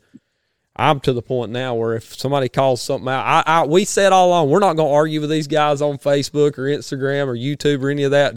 I'm 0.76 1.00
to 1.02 1.14
the 1.14 1.24
point 1.24 1.52
now 1.52 1.74
where 1.74 1.96
if 1.96 2.16
somebody 2.16 2.48
calls 2.48 2.82
something 2.82 3.10
out, 3.10 3.26
I, 3.26 3.44
I 3.46 3.66
we 3.66 3.86
said 3.86 4.14
all 4.14 4.30
along, 4.30 4.50
we're 4.50 4.60
not 4.60 4.76
going 4.76 4.90
to 4.90 4.94
argue 4.94 5.22
with 5.22 5.32
these 5.32 5.48
guys 5.48 5.82
on 5.82 5.98
Facebook 5.98 6.60
or 6.60 6.66
Instagram 6.66 7.28
or 7.28 7.36
YouTube 7.36 7.82
or 7.82 7.90
any 7.90 8.04
of 8.04 8.12
that. 8.12 8.36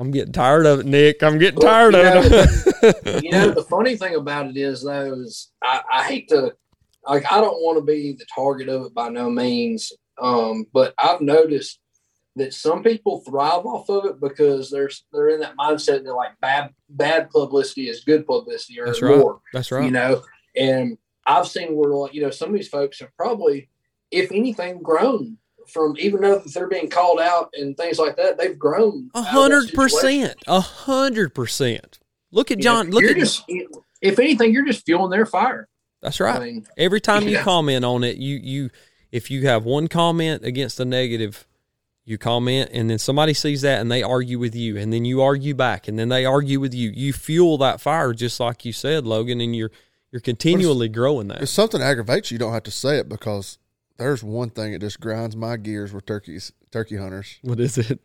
I'm 0.00 0.10
getting 0.10 0.32
tired 0.32 0.64
of 0.64 0.80
it, 0.80 0.86
Nick. 0.86 1.22
I'm 1.22 1.38
getting 1.38 1.60
tired 1.60 1.94
of 1.94 2.24
it. 2.24 3.22
you 3.22 3.30
know, 3.30 3.50
the 3.50 3.62
funny 3.64 3.96
thing 3.96 4.14
about 4.14 4.46
it 4.46 4.56
is, 4.56 4.82
though, 4.82 5.12
is 5.12 5.50
I, 5.62 5.82
I 5.92 6.04
hate 6.04 6.28
to, 6.30 6.54
like, 7.06 7.30
I 7.30 7.42
don't 7.42 7.60
want 7.60 7.76
to 7.78 7.84
be 7.84 8.14
the 8.14 8.24
target 8.34 8.70
of 8.70 8.86
it 8.86 8.94
by 8.94 9.10
no 9.10 9.28
means. 9.28 9.92
Um, 10.18 10.64
but 10.72 10.94
I've 10.96 11.20
noticed 11.20 11.80
that 12.36 12.54
some 12.54 12.82
people 12.82 13.20
thrive 13.20 13.66
off 13.66 13.90
of 13.90 14.06
it 14.06 14.20
because 14.20 14.70
they're 14.70 14.90
they're 15.12 15.28
in 15.28 15.40
that 15.40 15.56
mindset 15.56 16.04
that 16.04 16.14
like 16.14 16.38
bad 16.40 16.72
bad 16.88 17.28
publicity 17.30 17.88
is 17.88 18.04
good 18.04 18.26
publicity 18.26 18.80
or 18.80 18.86
That's 18.86 19.02
more. 19.02 19.34
Right. 19.34 19.40
That's 19.52 19.70
right. 19.70 19.84
You 19.84 19.90
know, 19.90 20.22
and 20.56 20.96
I've 21.26 21.48
seen 21.48 21.74
where 21.74 21.90
like 21.90 22.14
you 22.14 22.22
know 22.22 22.30
some 22.30 22.50
of 22.50 22.54
these 22.54 22.68
folks 22.68 23.00
have 23.00 23.14
probably, 23.16 23.68
if 24.10 24.32
anything, 24.32 24.80
grown 24.82 25.38
from 25.68 25.96
even 25.98 26.20
though 26.20 26.38
they're 26.38 26.68
being 26.68 26.88
called 26.88 27.20
out 27.20 27.50
and 27.54 27.76
things 27.76 27.98
like 27.98 28.16
that, 28.16 28.38
they've 28.38 28.58
grown. 28.58 29.10
A 29.14 29.22
hundred 29.22 29.72
percent, 29.72 30.34
a 30.46 30.60
hundred 30.60 31.34
percent. 31.34 31.98
Look 32.32 32.50
at 32.50 32.58
John. 32.58 32.86
You 32.86 32.92
look 32.92 33.04
at 33.04 33.16
just, 33.16 33.44
if 34.00 34.18
anything, 34.18 34.52
you're 34.52 34.66
just 34.66 34.86
fueling 34.86 35.10
their 35.10 35.26
fire. 35.26 35.68
That's 36.02 36.20
right. 36.20 36.36
I 36.36 36.44
mean, 36.44 36.66
Every 36.76 37.00
time 37.00 37.24
yeah. 37.24 37.38
you 37.38 37.38
comment 37.38 37.84
on 37.84 38.04
it, 38.04 38.16
you 38.16 38.36
you 38.36 38.70
if 39.12 39.30
you 39.30 39.46
have 39.46 39.64
one 39.64 39.88
comment 39.88 40.44
against 40.44 40.80
a 40.80 40.84
negative, 40.84 41.46
you 42.04 42.18
comment, 42.18 42.70
and 42.72 42.88
then 42.88 42.98
somebody 42.98 43.34
sees 43.34 43.62
that 43.62 43.80
and 43.80 43.90
they 43.90 44.02
argue 44.02 44.38
with 44.38 44.54
you, 44.54 44.76
and 44.76 44.92
then 44.92 45.04
you 45.04 45.22
argue 45.22 45.54
back, 45.54 45.88
and 45.88 45.98
then 45.98 46.08
they 46.08 46.24
argue 46.24 46.60
with 46.60 46.74
you. 46.74 46.90
You 46.90 47.12
fuel 47.12 47.58
that 47.58 47.80
fire, 47.80 48.12
just 48.12 48.40
like 48.40 48.64
you 48.64 48.72
said, 48.72 49.06
Logan, 49.06 49.40
and 49.40 49.54
you're 49.54 49.70
you're 50.10 50.20
continually 50.20 50.88
growing 50.88 51.28
that. 51.28 51.42
If 51.42 51.50
something 51.50 51.80
aggravates 51.80 52.30
you, 52.30 52.36
you 52.36 52.38
don't 52.40 52.52
have 52.52 52.64
to 52.64 52.70
say 52.70 52.98
it 52.98 53.08
because 53.08 53.58
there's 54.00 54.24
one 54.24 54.50
thing 54.50 54.72
that 54.72 54.80
just 54.80 54.98
grinds 54.98 55.36
my 55.36 55.56
gears 55.58 55.92
with 55.92 56.06
turkeys, 56.06 56.52
turkey 56.72 56.96
hunters. 56.96 57.38
What 57.42 57.60
is 57.60 57.76
it? 57.78 58.00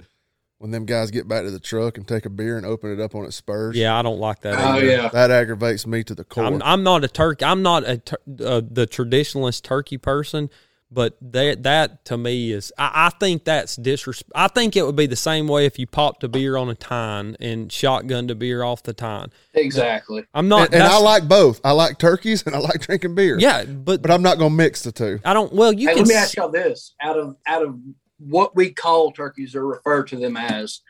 When 0.57 0.71
them 0.71 0.85
guys 0.85 1.11
get 1.11 1.27
back 1.27 1.43
to 1.43 1.51
the 1.51 1.59
truck 1.59 1.97
and 1.97 2.07
take 2.07 2.25
a 2.25 2.29
beer 2.29 2.57
and 2.57 2.65
open 2.65 2.91
it 2.91 2.99
up 2.99 3.15
on 3.15 3.25
its 3.25 3.35
spurs. 3.35 3.75
Yeah, 3.75 3.97
I 3.97 4.01
don't 4.01 4.19
like 4.19 4.41
that. 4.41 4.55
Oh 4.57 4.73
either. 4.73 4.85
yeah, 4.85 5.09
that 5.09 5.31
aggravates 5.31 5.85
me 5.87 6.03
to 6.03 6.15
the 6.15 6.23
core. 6.23 6.45
I'm, 6.45 6.61
I'm 6.63 6.83
not 6.83 7.03
a 7.03 7.07
turkey. 7.07 7.45
I'm 7.45 7.61
not 7.61 7.83
a 7.83 8.01
uh, 8.43 8.61
the 8.69 8.87
traditionalist 8.87 9.63
turkey 9.63 9.97
person, 9.97 10.49
but 10.91 11.17
that 11.21 11.63
that 11.63 12.05
to 12.05 12.17
me 12.17 12.51
is 12.51 12.71
I, 12.77 13.07
I 13.07 13.09
think 13.09 13.43
that's 13.43 13.75
disrespect. 13.75 14.31
I 14.35 14.47
think 14.47 14.75
it 14.75 14.85
would 14.85 14.95
be 14.95 15.07
the 15.07 15.15
same 15.15 15.47
way 15.47 15.65
if 15.65 15.79
you 15.79 15.87
popped 15.87 16.23
a 16.23 16.27
beer 16.27 16.57
on 16.57 16.69
a 16.69 16.75
tine 16.75 17.35
and 17.39 17.69
shotgunned 17.69 18.29
a 18.29 18.35
beer 18.35 18.63
off 18.63 18.83
the 18.83 18.93
tine. 18.93 19.29
Exactly. 19.53 20.25
I'm 20.33 20.47
not, 20.47 20.67
and, 20.67 20.75
and 20.75 20.83
I 20.83 20.97
like 20.99 21.27
both. 21.27 21.59
I 21.63 21.71
like 21.71 21.97
turkeys 21.97 22.43
and 22.45 22.55
I 22.55 22.59
like 22.59 22.81
drinking 22.81 23.15
beer. 23.15 23.37
Yeah, 23.39 23.65
but 23.65 24.01
but 24.01 24.11
I'm 24.11 24.21
not 24.21 24.37
going 24.37 24.51
to 24.51 24.55
mix 24.55 24.83
the 24.83 24.91
two. 24.91 25.19
I 25.25 25.33
don't. 25.33 25.51
Well, 25.51 25.73
you 25.73 25.87
hey, 25.87 25.95
can. 25.95 26.03
Let 26.03 26.09
me 26.09 26.15
ask 26.15 26.35
y'all 26.37 26.49
this: 26.49 26.93
out 27.01 27.17
of 27.17 27.35
out 27.47 27.63
of 27.63 27.77
what 28.19 28.55
we 28.55 28.71
call 28.71 29.11
turkeys 29.11 29.55
or 29.55 29.65
refer 29.65 30.03
to 30.03 30.15
them 30.15 30.37
as, 30.37 30.81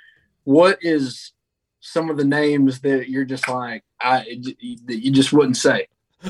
what 0.43 0.77
is 0.81 1.31
some 1.79 2.09
of 2.09 2.17
the 2.17 2.25
names 2.25 2.81
that 2.81 3.09
you're 3.09 3.25
just 3.25 3.47
like 3.47 3.83
I 4.01 4.19
that 4.85 4.97
you 4.99 5.11
just 5.11 5.31
wouldn't 5.31 5.57
say? 5.57 5.87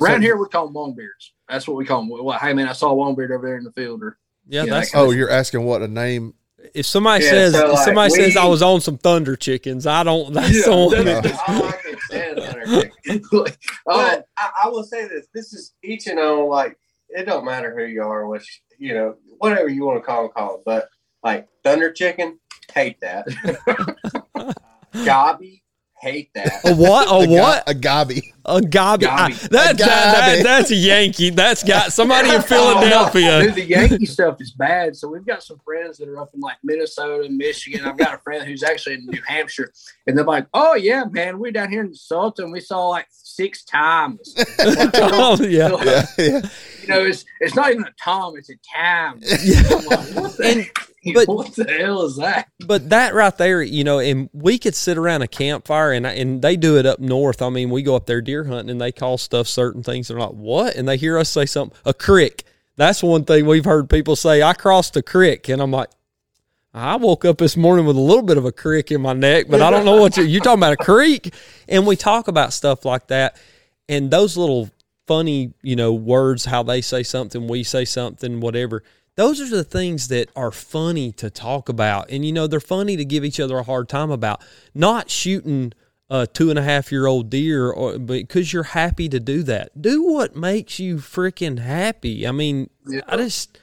Around 0.00 0.18
so, 0.18 0.20
here, 0.20 0.36
we 0.36 0.46
call 0.48 0.66
them 0.66 0.74
long 0.74 0.94
longbeards. 0.94 1.30
That's 1.48 1.66
what 1.66 1.76
we 1.76 1.84
call 1.84 2.00
them. 2.00 2.08
Well, 2.10 2.38
hey 2.38 2.52
man, 2.52 2.68
I 2.68 2.72
saw 2.72 2.92
a 2.92 2.94
longbeard 2.94 3.30
over 3.30 3.46
there 3.46 3.56
in 3.56 3.64
the 3.64 3.72
field. 3.72 4.02
Or 4.02 4.18
yeah, 4.46 4.66
that's 4.66 4.94
oh, 4.94 5.10
you're 5.10 5.30
asking 5.30 5.64
what 5.64 5.82
a 5.82 5.88
name. 5.88 6.34
If 6.74 6.86
somebody 6.86 7.24
yeah, 7.24 7.30
says 7.30 7.54
so 7.54 7.72
like 7.72 7.84
somebody 7.84 8.12
we, 8.12 8.18
says 8.18 8.36
I 8.36 8.44
was 8.46 8.62
on 8.62 8.80
some 8.80 8.98
thunder 8.98 9.36
chickens, 9.36 9.86
I 9.86 10.02
don't. 10.02 10.32
That's 10.34 10.66
yeah, 10.66 10.72
on. 10.72 10.94
I 10.94 11.60
like 11.60 11.82
thunder 12.10 12.90
chickens. 13.04 13.28
Oh. 13.32 14.22
I, 14.36 14.50
I, 14.64 14.68
will 14.68 14.82
say 14.82 15.06
this: 15.06 15.28
this 15.32 15.52
is 15.52 15.74
each 15.82 16.08
and 16.08 16.18
all. 16.18 16.48
Like 16.48 16.76
it 17.08 17.26
don't 17.26 17.44
matter 17.44 17.74
who 17.76 17.84
you 17.84 18.02
are, 18.02 18.26
which 18.26 18.60
you 18.78 18.92
know, 18.94 19.16
whatever 19.38 19.68
you 19.68 19.84
want 19.84 19.98
to 19.98 20.06
call 20.06 20.22
them, 20.22 20.32
call 20.32 20.52
them. 20.54 20.62
But 20.66 20.88
like 21.22 21.48
thunder 21.64 21.92
chicken, 21.92 22.38
hate 22.72 23.00
that. 23.00 23.26
Gobby, 25.04 25.62
hate 26.00 26.32
that. 26.34 26.60
A 26.64 26.74
what? 26.74 27.08
A, 27.08 27.28
a 27.28 27.28
what? 27.28 27.64
a 27.66 27.74
gobby. 27.74 28.32
A 28.44 28.62
gobby. 28.62 29.06
I, 29.06 29.30
that, 29.30 29.50
that, 29.50 29.78
that, 29.78 30.40
that's 30.42 30.70
a 30.70 30.74
Yankee. 30.74 31.30
That's 31.30 31.62
got 31.62 31.92
somebody 31.92 32.30
in 32.30 32.42
Philadelphia. 32.42 33.18
Oh, 33.28 33.40
no. 33.40 33.42
Dude, 33.46 33.54
the 33.56 33.64
Yankee 33.64 34.06
stuff 34.06 34.40
is 34.40 34.52
bad. 34.52 34.96
So 34.96 35.08
we've 35.08 35.26
got 35.26 35.42
some 35.42 35.58
friends 35.58 35.98
that 35.98 36.08
are 36.08 36.18
up 36.18 36.30
in 36.34 36.40
like 36.40 36.56
Minnesota 36.62 37.24
and 37.24 37.36
Michigan. 37.36 37.84
I've 37.84 37.96
got 37.96 38.14
a 38.14 38.18
friend 38.18 38.46
who's 38.46 38.62
actually 38.62 38.94
in 38.94 39.06
New 39.06 39.20
Hampshire, 39.26 39.72
and 40.06 40.16
they're 40.16 40.24
like, 40.24 40.46
"Oh 40.54 40.74
yeah, 40.74 41.04
man, 41.10 41.38
we're 41.38 41.52
down 41.52 41.70
here 41.70 41.82
in 41.82 41.94
Sultan. 41.94 42.50
We 42.50 42.60
saw 42.60 42.88
like 42.88 43.06
six 43.10 43.64
times." 43.64 44.34
oh 44.58 45.36
yeah. 45.40 45.68
So, 45.68 45.82
yeah, 45.82 46.06
yeah. 46.18 46.40
You 46.82 46.88
know, 46.88 47.04
it's 47.04 47.24
it's 47.40 47.54
not 47.54 47.70
even 47.70 47.84
a 47.84 47.94
tom; 48.02 48.34
it's 48.36 48.50
a 48.50 48.56
time. 48.76 49.20
Yeah. 49.42 49.62
Like, 49.88 50.40
and, 50.44 50.70
but 51.14 51.28
what 51.28 51.54
the 51.54 51.64
hell 51.64 52.02
is 52.02 52.16
that? 52.16 52.48
But 52.66 52.90
that 52.90 53.14
right 53.14 53.36
there, 53.36 53.62
you 53.62 53.84
know, 53.84 53.98
and 53.98 54.28
we 54.32 54.58
could 54.58 54.74
sit 54.74 54.98
around 54.98 55.22
a 55.22 55.28
campfire 55.28 55.92
and 55.92 56.06
and 56.06 56.42
they 56.42 56.56
do 56.56 56.78
it 56.78 56.86
up 56.86 56.98
north. 57.00 57.42
I 57.42 57.50
mean, 57.50 57.70
we 57.70 57.82
go 57.82 57.96
up 57.96 58.06
there 58.06 58.20
deer 58.20 58.44
hunting 58.44 58.70
and 58.70 58.80
they 58.80 58.92
call 58.92 59.18
stuff 59.18 59.46
certain 59.46 59.82
things. 59.82 60.08
They're 60.08 60.18
like, 60.18 60.30
what? 60.30 60.76
And 60.76 60.88
they 60.88 60.96
hear 60.96 61.18
us 61.18 61.30
say 61.30 61.46
something, 61.46 61.76
a 61.84 61.94
crick. 61.94 62.44
That's 62.76 63.02
one 63.02 63.24
thing 63.24 63.44
we've 63.44 63.64
heard 63.64 63.90
people 63.90 64.14
say. 64.14 64.42
I 64.42 64.52
crossed 64.54 64.96
a 64.96 65.02
crick, 65.02 65.48
and 65.48 65.60
I'm 65.60 65.72
like, 65.72 65.90
I 66.72 66.94
woke 66.94 67.24
up 67.24 67.38
this 67.38 67.56
morning 67.56 67.86
with 67.86 67.96
a 67.96 68.00
little 68.00 68.22
bit 68.22 68.36
of 68.36 68.44
a 68.44 68.52
crick 68.52 68.92
in 68.92 69.00
my 69.00 69.14
neck, 69.14 69.46
but 69.48 69.60
I 69.60 69.70
don't 69.70 69.84
know 69.84 70.00
what 70.00 70.16
you, 70.16 70.22
you're 70.22 70.40
talking 70.40 70.60
about 70.60 70.74
a 70.74 70.76
creek. 70.76 71.34
And 71.68 71.88
we 71.88 71.96
talk 71.96 72.28
about 72.28 72.52
stuff 72.52 72.84
like 72.84 73.08
that, 73.08 73.36
and 73.88 74.12
those 74.12 74.36
little 74.36 74.70
funny, 75.08 75.54
you 75.62 75.74
know, 75.74 75.92
words, 75.92 76.44
how 76.44 76.62
they 76.62 76.80
say 76.80 77.02
something, 77.02 77.48
we 77.48 77.64
say 77.64 77.84
something, 77.84 78.38
whatever 78.38 78.84
those 79.18 79.40
are 79.40 79.48
the 79.48 79.64
things 79.64 80.06
that 80.08 80.30
are 80.36 80.52
funny 80.52 81.10
to 81.10 81.28
talk 81.28 81.68
about. 81.68 82.08
And, 82.08 82.24
you 82.24 82.30
know, 82.30 82.46
they're 82.46 82.60
funny 82.60 82.96
to 82.96 83.04
give 83.04 83.24
each 83.24 83.40
other 83.40 83.58
a 83.58 83.64
hard 83.64 83.88
time 83.88 84.12
about. 84.12 84.40
Not 84.76 85.10
shooting 85.10 85.72
a 86.08 86.28
two 86.28 86.50
and 86.50 86.58
a 86.58 86.62
half 86.62 86.92
year 86.92 87.06
old 87.06 87.28
deer 87.28 87.68
or 87.68 87.98
because 87.98 88.52
you're 88.52 88.62
happy 88.62 89.08
to 89.08 89.18
do 89.18 89.42
that. 89.42 89.82
Do 89.82 90.04
what 90.04 90.36
makes 90.36 90.78
you 90.78 90.98
freaking 90.98 91.58
happy. 91.58 92.28
I 92.28 92.30
mean, 92.30 92.70
yeah. 92.86 93.00
I 93.08 93.16
just, 93.16 93.58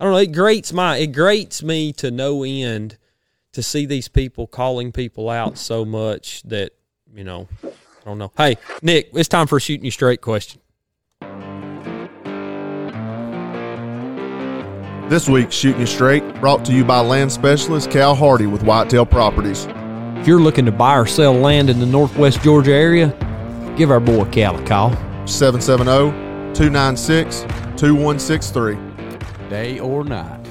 I 0.00 0.04
don't 0.04 0.14
know. 0.14 0.20
It 0.20 0.32
grates 0.32 0.72
my, 0.72 0.96
it 0.96 1.08
grates 1.08 1.62
me 1.62 1.92
to 1.92 2.10
no 2.10 2.42
end 2.42 2.96
to 3.52 3.62
see 3.62 3.84
these 3.84 4.08
people 4.08 4.46
calling 4.46 4.90
people 4.90 5.28
out 5.28 5.58
so 5.58 5.84
much 5.84 6.42
that, 6.44 6.72
you 7.14 7.24
know, 7.24 7.46
I 7.62 7.68
don't 8.06 8.16
know. 8.16 8.32
Hey, 8.38 8.56
Nick, 8.80 9.10
it's 9.12 9.28
time 9.28 9.48
for 9.48 9.58
a 9.58 9.60
shooting 9.60 9.84
you 9.84 9.90
straight 9.90 10.22
question. 10.22 10.62
This 15.08 15.28
week's 15.28 15.54
Shooting 15.54 15.82
You 15.82 15.86
Straight 15.86 16.40
brought 16.40 16.64
to 16.64 16.72
you 16.72 16.82
by 16.82 17.00
land 17.00 17.30
specialist 17.30 17.90
Cal 17.90 18.14
Hardy 18.14 18.46
with 18.46 18.62
Whitetail 18.62 19.04
Properties. 19.04 19.66
If 20.16 20.26
you're 20.26 20.40
looking 20.40 20.64
to 20.64 20.72
buy 20.72 20.96
or 20.96 21.04
sell 21.04 21.34
land 21.34 21.68
in 21.68 21.78
the 21.78 21.84
northwest 21.84 22.40
Georgia 22.40 22.72
area, 22.72 23.08
give 23.76 23.90
our 23.90 24.00
boy 24.00 24.24
Cal 24.30 24.58
a 24.58 24.66
call. 24.66 24.92
770 25.26 26.54
296 26.54 27.42
2163. 27.76 28.78
Day 29.50 29.78
or 29.78 30.04
night. 30.04 30.43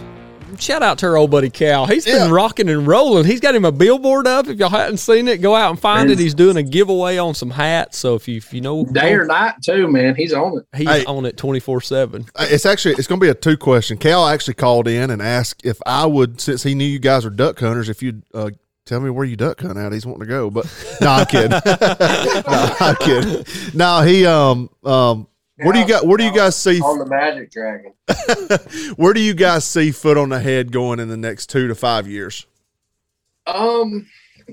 Shout 0.64 0.82
out 0.82 0.97
to 0.99 1.07
our 1.07 1.18
old 1.18 1.30
buddy 1.30 1.49
Cal. 1.49 1.88
He's 1.88 2.05
been 2.05 2.32
rocking 2.32 2.70
and 2.70 2.88
rolling. 2.88 3.26
He's 3.26 3.41
got 3.41 3.53
him 3.53 3.66
a 3.66 3.72
billboard 3.72 4.28
up. 4.28 4.47
If 4.47 4.59
y'all 4.59 4.70
hadn't 4.70 4.95
seen 4.95 5.28
it, 5.28 5.41
go 5.41 5.55
out 5.55 5.72
and 5.72 5.78
find 5.78 6.07
man. 6.07 6.18
it. 6.18 6.20
He's 6.20 6.34
doing 6.34 6.55
a 6.55 6.64
giveaway 6.64 7.18
on 7.18 7.36
some 7.36 7.49
hats. 7.49 7.97
So 7.97 8.16
if 8.16 8.30
you 8.30 8.38
if 8.38 8.53
you 8.53 8.61
know 8.61 8.86
day 8.86 9.14
or 9.14 9.26
night 9.26 9.55
too, 9.61 9.89
man, 9.89 10.16
he's 10.16 10.32
on 10.32 10.59
it. 10.59 10.66
He's 10.74 10.88
hey, 10.88 11.03
on 11.03 11.26
it 11.26 11.36
twenty 11.36 11.59
four 11.59 11.82
seven. 11.82 12.28
It's 12.39 12.66
actually 12.66 12.93
it's 12.93 13.07
going 13.07 13.20
to 13.20 13.26
be 13.26 13.30
a 13.30 13.36
two 13.36 13.57
question. 13.57 13.97
Cal 13.97 14.26
actually 14.26 14.53
called 14.53 14.88
in 14.88 15.09
and 15.09 15.22
asked 15.22 15.66
if 15.66 15.82
I 15.86 16.05
would, 16.05 16.39
since 16.39 16.64
he 16.64 16.76
knew 16.76 16.86
you 16.86 16.99
guys 16.99 17.26
are 17.26 17.30
duck 17.30 17.59
hunters, 17.59 17.89
if 17.89 18.01
you'd 18.01 18.24
uh, 18.34 18.51
tell 18.86 19.01
me 19.01 19.09
where 19.09 19.26
you 19.26 19.36
duck 19.36 19.59
hunt 19.59 19.78
out. 19.78 19.91
He's 19.91 20.05
wanting 20.05 20.22
to 20.22 20.28
go, 20.28 20.49
but 20.49 20.66
no, 21.01 21.09
I'm 21.09 21.26
kidding. 21.26 21.49
no, 21.66 22.76
I'm 22.80 22.95
kidding. 22.95 23.45
No, 23.74 24.01
he 24.01 24.26
um 24.26 24.70
um 24.86 25.28
Where 25.64 25.74
do 25.74 25.80
you 25.80 25.88
got? 25.88 26.05
Where 26.05 26.18
do 26.18 26.24
you 26.24 26.34
guys 26.34 26.55
see? 26.55 26.80
on 26.82 26.99
the 26.99 27.05
Magic 27.05 27.51
Dragon? 27.51 27.93
where 28.95 29.14
do 29.14 29.20
you 29.20 29.34
guys 29.34 29.66
see 29.66 29.91
foot 29.91 30.18
on 30.18 30.30
the 30.30 30.39
head 30.39 30.72
going 30.72 30.99
in 30.99 31.09
the 31.09 31.18
next 31.18 31.47
two 31.47 31.68
to 31.68 31.76
five 31.76 32.07
years? 32.07 32.45
Um, 33.47 34.07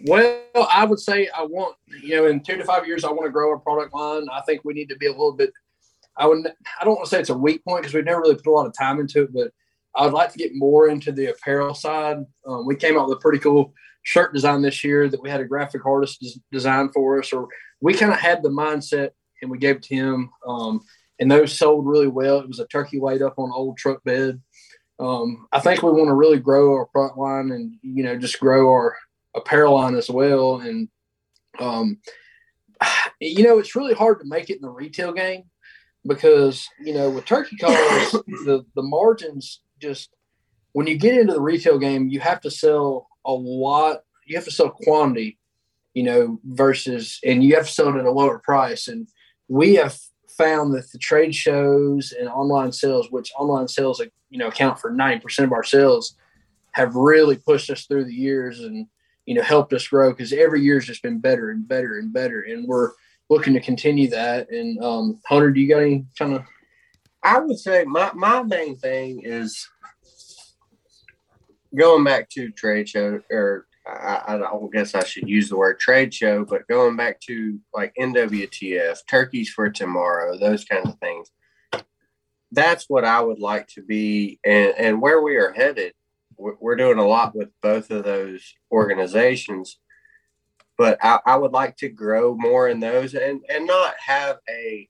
well, 0.06 0.40
I 0.72 0.84
would 0.84 1.00
say 1.00 1.28
I 1.36 1.42
want, 1.42 1.76
you 2.02 2.16
know, 2.16 2.26
in 2.26 2.40
two 2.40 2.56
to 2.56 2.64
five 2.64 2.86
years, 2.86 3.04
I 3.04 3.10
want 3.10 3.24
to 3.24 3.30
grow 3.30 3.50
our 3.50 3.58
product 3.58 3.94
line. 3.94 4.26
I 4.32 4.40
think 4.42 4.64
we 4.64 4.74
need 4.74 4.88
to 4.88 4.96
be 4.96 5.06
a 5.06 5.10
little 5.10 5.32
bit, 5.32 5.52
I 6.16 6.26
would, 6.26 6.46
I 6.80 6.84
don't 6.84 6.96
want 6.96 7.04
to 7.04 7.10
say 7.10 7.20
it's 7.20 7.30
a 7.30 7.34
weak 7.34 7.64
point 7.64 7.82
because 7.82 7.94
we've 7.94 8.04
never 8.04 8.20
really 8.20 8.36
put 8.36 8.46
a 8.46 8.52
lot 8.52 8.66
of 8.66 8.76
time 8.76 9.00
into 9.00 9.22
it, 9.22 9.32
but 9.32 9.52
I 9.94 10.04
would 10.04 10.14
like 10.14 10.32
to 10.32 10.38
get 10.38 10.54
more 10.54 10.88
into 10.88 11.12
the 11.12 11.26
apparel 11.26 11.74
side. 11.74 12.18
Um, 12.46 12.66
we 12.66 12.76
came 12.76 12.98
out 12.98 13.08
with 13.08 13.18
a 13.18 13.20
pretty 13.20 13.38
cool 13.38 13.72
shirt 14.02 14.32
design 14.32 14.62
this 14.62 14.82
year 14.84 15.08
that 15.08 15.22
we 15.22 15.30
had 15.30 15.40
a 15.40 15.44
graphic 15.44 15.84
artist 15.84 16.20
des- 16.20 16.40
design 16.52 16.90
for 16.92 17.18
us, 17.18 17.32
or 17.32 17.48
we 17.80 17.94
kind 17.94 18.12
of 18.12 18.18
had 18.18 18.42
the 18.42 18.48
mindset 18.48 19.10
and 19.42 19.50
we 19.50 19.58
gave 19.58 19.76
it 19.76 19.82
to 19.84 19.94
him. 19.94 20.30
Um, 20.46 20.80
and 21.20 21.30
those 21.30 21.56
sold 21.56 21.86
really 21.86 22.08
well. 22.08 22.40
It 22.40 22.48
was 22.48 22.58
a 22.58 22.66
turkey 22.66 22.98
laid 22.98 23.22
up 23.22 23.38
on 23.38 23.52
old 23.52 23.76
truck 23.76 24.02
bed. 24.04 24.40
Um, 24.98 25.46
I 25.52 25.60
think 25.60 25.82
we 25.82 25.92
want 25.92 26.08
to 26.08 26.14
really 26.14 26.38
grow 26.38 26.72
our 26.72 26.88
front 26.92 27.16
line 27.16 27.52
and 27.52 27.76
you 27.82 28.02
know 28.02 28.16
just 28.16 28.40
grow 28.40 28.68
our 28.70 28.96
apparel 29.36 29.74
line 29.74 29.94
as 29.94 30.10
well. 30.10 30.60
And 30.60 30.88
um, 31.58 31.98
you 33.20 33.44
know 33.44 33.58
it's 33.58 33.76
really 33.76 33.94
hard 33.94 34.20
to 34.20 34.26
make 34.26 34.50
it 34.50 34.56
in 34.56 34.62
the 34.62 34.70
retail 34.70 35.12
game 35.12 35.44
because 36.06 36.66
you 36.82 36.94
know 36.94 37.10
with 37.10 37.26
turkey 37.26 37.56
collars 37.56 38.12
the 38.44 38.64
the 38.74 38.82
margins 38.82 39.60
just 39.78 40.10
when 40.72 40.86
you 40.86 40.96
get 40.96 41.14
into 41.14 41.34
the 41.34 41.40
retail 41.40 41.78
game 41.78 42.08
you 42.08 42.20
have 42.20 42.40
to 42.40 42.50
sell 42.50 43.06
a 43.26 43.32
lot 43.32 43.98
you 44.26 44.34
have 44.34 44.46
to 44.46 44.50
sell 44.50 44.70
quantity 44.70 45.38
you 45.92 46.02
know 46.02 46.40
versus 46.44 47.18
and 47.22 47.44
you 47.44 47.54
have 47.54 47.66
to 47.66 47.72
sell 47.72 47.94
it 47.94 47.98
at 47.98 48.06
a 48.06 48.10
lower 48.10 48.38
price 48.38 48.88
and 48.88 49.08
we 49.48 49.74
have 49.74 49.94
found 50.42 50.74
that 50.74 50.90
the 50.92 50.98
trade 50.98 51.34
shows 51.34 52.12
and 52.18 52.28
online 52.28 52.72
sales 52.72 53.10
which 53.10 53.32
online 53.38 53.68
sales 53.68 54.02
you 54.30 54.38
know 54.38 54.48
account 54.48 54.78
for 54.78 54.90
90% 54.90 55.44
of 55.44 55.52
our 55.52 55.64
sales 55.64 56.16
have 56.72 56.94
really 56.94 57.36
pushed 57.36 57.70
us 57.70 57.86
through 57.86 58.04
the 58.04 58.14
years 58.14 58.60
and 58.60 58.86
you 59.26 59.34
know 59.34 59.42
helped 59.42 59.72
us 59.72 59.88
grow 59.88 60.10
because 60.10 60.32
every 60.32 60.62
year's 60.62 60.86
just 60.86 61.02
been 61.02 61.18
better 61.18 61.50
and 61.50 61.66
better 61.66 61.98
and 61.98 62.12
better 62.12 62.42
and 62.42 62.66
we're 62.66 62.90
looking 63.28 63.54
to 63.54 63.60
continue 63.60 64.10
that. 64.10 64.50
And 64.50 64.82
um 64.82 65.20
hunter 65.26 65.50
do 65.50 65.60
you 65.60 65.68
got 65.68 65.82
any 65.82 66.04
kind 66.18 66.34
of 66.34 66.42
I 67.22 67.38
would 67.38 67.58
say 67.58 67.84
my, 67.84 68.10
my 68.14 68.42
main 68.42 68.76
thing 68.76 69.22
is 69.24 69.68
going 71.76 72.04
back 72.04 72.30
to 72.30 72.50
trade 72.50 72.88
show, 72.88 73.20
or 73.30 73.66
I, 73.86 74.22
I 74.28 74.38
don't 74.38 74.72
guess 74.72 74.94
I 74.94 75.04
should 75.04 75.28
use 75.28 75.48
the 75.48 75.56
word 75.56 75.80
trade 75.80 76.12
show, 76.12 76.44
but 76.44 76.68
going 76.68 76.96
back 76.96 77.20
to 77.22 77.58
like 77.74 77.94
NWTF, 77.98 78.98
turkeys 79.06 79.50
for 79.50 79.70
tomorrow, 79.70 80.38
those 80.38 80.64
kinds 80.64 80.90
of 80.90 80.98
things. 80.98 81.30
That's 82.52 82.86
what 82.88 83.04
I 83.04 83.20
would 83.20 83.38
like 83.38 83.68
to 83.68 83.82
be, 83.82 84.40
and, 84.44 84.74
and 84.76 85.00
where 85.00 85.22
we 85.22 85.36
are 85.36 85.52
headed. 85.52 85.94
We're 86.36 86.76
doing 86.76 86.98
a 86.98 87.06
lot 87.06 87.34
with 87.34 87.50
both 87.62 87.90
of 87.90 88.04
those 88.04 88.54
organizations, 88.72 89.78
but 90.78 90.98
I, 91.02 91.20
I 91.26 91.36
would 91.36 91.52
like 91.52 91.76
to 91.78 91.88
grow 91.88 92.34
more 92.34 92.68
in 92.68 92.80
those 92.80 93.14
and, 93.14 93.42
and 93.48 93.66
not 93.66 93.94
have 93.98 94.38
a 94.48 94.88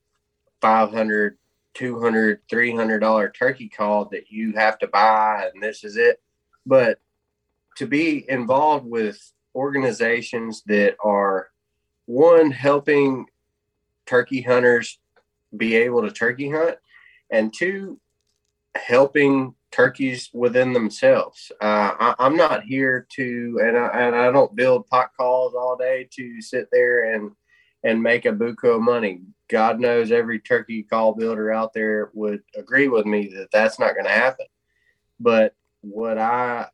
500 0.61 1.37
200 1.73 2.39
300 2.49 2.99
dollar 2.99 3.29
turkey 3.29 3.69
call 3.69 4.05
that 4.05 4.29
you 4.29 4.53
have 4.53 4.77
to 4.79 4.87
buy 4.87 5.49
and 5.53 5.63
this 5.63 5.85
is 5.85 5.95
it 5.95 6.21
but 6.65 6.99
to 7.77 7.87
be 7.87 8.25
involved 8.29 8.85
with 8.85 9.19
organizations 9.55 10.63
that 10.65 10.95
are 11.03 11.49
one 12.05 12.51
helping 12.51 13.25
turkey 14.05 14.41
hunters 14.41 14.99
be 15.55 15.75
able 15.75 16.01
to 16.01 16.11
turkey 16.11 16.49
hunt 16.49 16.77
and 17.29 17.53
two 17.53 17.99
helping 18.75 19.53
turkeys 19.71 20.29
within 20.33 20.73
themselves. 20.73 21.51
Uh, 21.61 21.91
I, 21.99 22.15
i'm 22.19 22.35
not 22.35 22.63
here 22.63 23.07
to 23.15 23.59
and 23.63 23.77
I, 23.77 23.87
and 23.87 24.15
I 24.15 24.31
don't 24.31 24.55
build 24.55 24.87
pot 24.87 25.11
calls 25.15 25.53
all 25.53 25.77
day 25.77 26.09
to 26.11 26.41
sit 26.41 26.67
there 26.71 27.13
and 27.13 27.31
and 27.83 28.03
make 28.03 28.25
a 28.25 28.31
buco 28.31 28.75
of 28.75 28.81
money. 28.81 29.21
God 29.49 29.79
knows 29.79 30.11
every 30.11 30.39
turkey 30.39 30.83
call 30.83 31.13
builder 31.13 31.51
out 31.51 31.73
there 31.73 32.11
would 32.13 32.43
agree 32.55 32.87
with 32.87 33.05
me 33.05 33.33
that 33.35 33.49
that's 33.51 33.79
not 33.79 33.93
going 33.93 34.05
to 34.05 34.11
happen. 34.11 34.45
But 35.19 35.55
what 35.81 36.17
I 36.17 36.67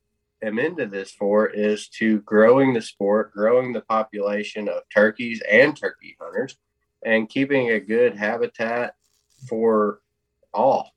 am 0.43 0.59
into 0.59 0.85
this 0.85 1.11
for 1.11 1.47
is 1.47 1.87
to 1.89 2.19
growing 2.21 2.73
the 2.73 2.81
sport, 2.81 3.31
growing 3.31 3.73
the 3.73 3.81
population 3.81 4.69
of 4.69 4.83
turkeys 4.93 5.41
and 5.49 5.75
turkey 5.75 6.17
hunters, 6.19 6.57
and 7.03 7.29
keeping 7.29 7.69
a 7.69 7.79
good 7.79 8.15
habitat 8.15 8.95
for 9.47 10.01
all. 10.53 10.91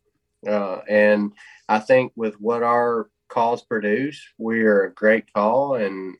Uh, 0.46 0.78
and 0.88 1.32
I 1.68 1.78
think 1.78 2.12
with 2.16 2.40
what 2.40 2.62
our 2.62 3.10
calls 3.28 3.62
produce, 3.62 4.26
we 4.38 4.62
are 4.62 4.84
a 4.84 4.94
great 4.94 5.32
call. 5.32 5.74
And 5.74 6.16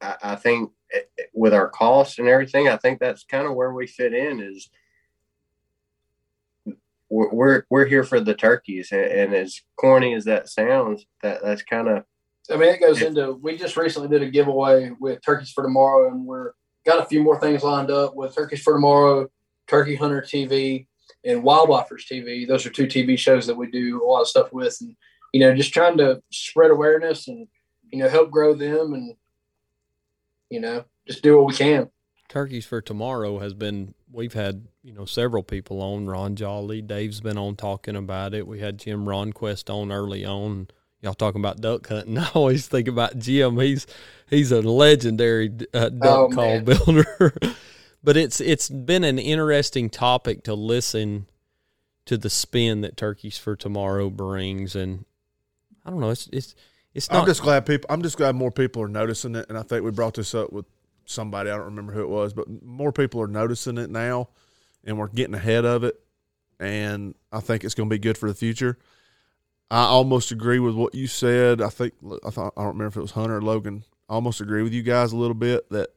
I, 0.00 0.16
I 0.22 0.36
think 0.36 0.72
with 1.32 1.54
our 1.54 1.68
costs 1.68 2.18
and 2.18 2.28
everything, 2.28 2.68
I 2.68 2.76
think 2.76 2.98
that's 2.98 3.24
kind 3.24 3.46
of 3.46 3.54
where 3.54 3.72
we 3.72 3.86
fit 3.86 4.12
in 4.12 4.40
is 4.40 4.68
we're 7.10 7.64
we're 7.68 7.86
here 7.86 8.04
for 8.04 8.20
the 8.20 8.34
turkeys, 8.34 8.92
and, 8.92 9.34
as 9.34 9.62
corny 9.76 10.14
as 10.14 10.26
that 10.26 10.48
sounds, 10.48 11.06
that 11.22 11.42
that's 11.42 11.62
kind 11.62 11.88
of. 11.88 12.04
I 12.50 12.56
mean, 12.56 12.68
it 12.70 12.80
goes 12.80 13.02
into. 13.02 13.32
We 13.34 13.56
just 13.56 13.76
recently 13.76 14.08
did 14.08 14.26
a 14.26 14.30
giveaway 14.30 14.90
with 14.98 15.22
Turkeys 15.24 15.50
for 15.50 15.62
Tomorrow, 15.62 16.10
and 16.10 16.26
we're 16.26 16.52
got 16.84 17.02
a 17.02 17.06
few 17.06 17.22
more 17.22 17.38
things 17.40 17.62
lined 17.62 17.90
up 17.90 18.14
with 18.14 18.34
Turkeys 18.34 18.62
for 18.62 18.74
Tomorrow, 18.74 19.28
Turkey 19.66 19.94
Hunter 19.94 20.22
TV, 20.22 20.86
and 21.24 21.42
Wildlifers 21.42 22.06
TV. 22.10 22.46
Those 22.46 22.66
are 22.66 22.70
two 22.70 22.86
TV 22.86 23.18
shows 23.18 23.46
that 23.46 23.56
we 23.56 23.70
do 23.70 24.02
a 24.02 24.06
lot 24.06 24.22
of 24.22 24.28
stuff 24.28 24.52
with, 24.52 24.76
and 24.80 24.96
you 25.32 25.40
know, 25.40 25.54
just 25.54 25.72
trying 25.72 25.98
to 25.98 26.22
spread 26.30 26.70
awareness 26.70 27.28
and 27.28 27.46
you 27.90 27.98
know 27.98 28.08
help 28.08 28.30
grow 28.30 28.54
them, 28.54 28.94
and 28.94 29.14
you 30.48 30.60
know, 30.60 30.84
just 31.06 31.22
do 31.22 31.36
what 31.36 31.46
we 31.46 31.54
can. 31.54 31.90
Turkeys 32.28 32.66
for 32.66 32.80
Tomorrow 32.80 33.40
has 33.40 33.54
been 33.54 33.94
we've 34.12 34.34
had 34.34 34.66
you 34.82 34.92
know 34.92 35.04
several 35.04 35.42
people 35.42 35.80
on. 35.80 36.06
Ron 36.06 36.36
Jolly, 36.36 36.82
Dave's 36.82 37.20
been 37.20 37.38
on 37.38 37.56
talking 37.56 37.96
about 37.96 38.34
it. 38.34 38.46
We 38.46 38.60
had 38.60 38.78
Jim 38.78 39.04
Ronquest 39.04 39.72
on 39.72 39.92
early 39.92 40.24
on. 40.24 40.68
Y'all 41.02 41.14
talking 41.14 41.40
about 41.40 41.60
duck 41.60 41.86
hunting? 41.88 42.18
I 42.18 42.28
always 42.34 42.66
think 42.66 42.88
about 42.88 43.18
Jim. 43.18 43.58
He's 43.58 43.86
he's 44.28 44.52
a 44.52 44.60
legendary 44.60 45.50
uh, 45.72 45.88
duck 45.88 46.02
oh, 46.02 46.28
call 46.30 46.60
builder. 46.60 47.32
but 48.04 48.16
it's 48.16 48.40
it's 48.40 48.68
been 48.68 49.04
an 49.04 49.18
interesting 49.18 49.90
topic 49.90 50.44
to 50.44 50.54
listen 50.54 51.26
to 52.06 52.16
the 52.16 52.30
spin 52.30 52.80
that 52.82 52.96
Turkeys 52.96 53.38
for 53.38 53.56
Tomorrow 53.56 54.10
brings, 54.10 54.74
and 54.74 55.04
I 55.84 55.90
don't 55.90 56.00
know. 56.00 56.10
It's 56.10 56.28
it's 56.32 56.54
it's 56.94 57.10
not. 57.10 57.20
I'm 57.20 57.26
just 57.26 57.42
glad 57.42 57.66
people. 57.66 57.86
I'm 57.88 58.02
just 58.02 58.16
glad 58.16 58.34
more 58.34 58.50
people 58.50 58.82
are 58.82 58.88
noticing 58.88 59.36
it, 59.36 59.46
and 59.48 59.56
I 59.56 59.62
think 59.62 59.84
we 59.84 59.90
brought 59.90 60.14
this 60.14 60.34
up 60.34 60.52
with 60.52 60.66
somebody. 61.06 61.50
I 61.50 61.56
don't 61.56 61.66
remember 61.66 61.92
who 61.92 62.02
it 62.02 62.08
was, 62.08 62.32
but 62.32 62.46
more 62.62 62.92
people 62.92 63.20
are 63.22 63.28
noticing 63.28 63.78
it 63.78 63.90
now, 63.90 64.28
and 64.84 64.98
we're 64.98 65.08
getting 65.08 65.34
ahead 65.34 65.64
of 65.64 65.84
it. 65.84 66.00
And 66.58 67.14
I 67.32 67.40
think 67.40 67.64
it's 67.64 67.74
going 67.74 67.88
to 67.88 67.94
be 67.94 67.98
good 67.98 68.18
for 68.18 68.28
the 68.28 68.34
future. 68.34 68.78
I 69.70 69.84
almost 69.84 70.32
agree 70.32 70.58
with 70.58 70.74
what 70.74 70.94
you 70.94 71.06
said. 71.06 71.62
I 71.62 71.68
think 71.68 71.94
I 72.24 72.30
thought 72.30 72.54
I 72.56 72.62
don't 72.62 72.76
remember 72.76 72.88
if 72.88 72.96
it 72.96 73.02
was 73.02 73.12
Hunter 73.12 73.36
or 73.36 73.42
Logan. 73.42 73.84
I 74.08 74.14
almost 74.14 74.40
agree 74.40 74.62
with 74.62 74.72
you 74.72 74.82
guys 74.82 75.12
a 75.12 75.16
little 75.16 75.34
bit 75.34 75.70
that 75.70 75.90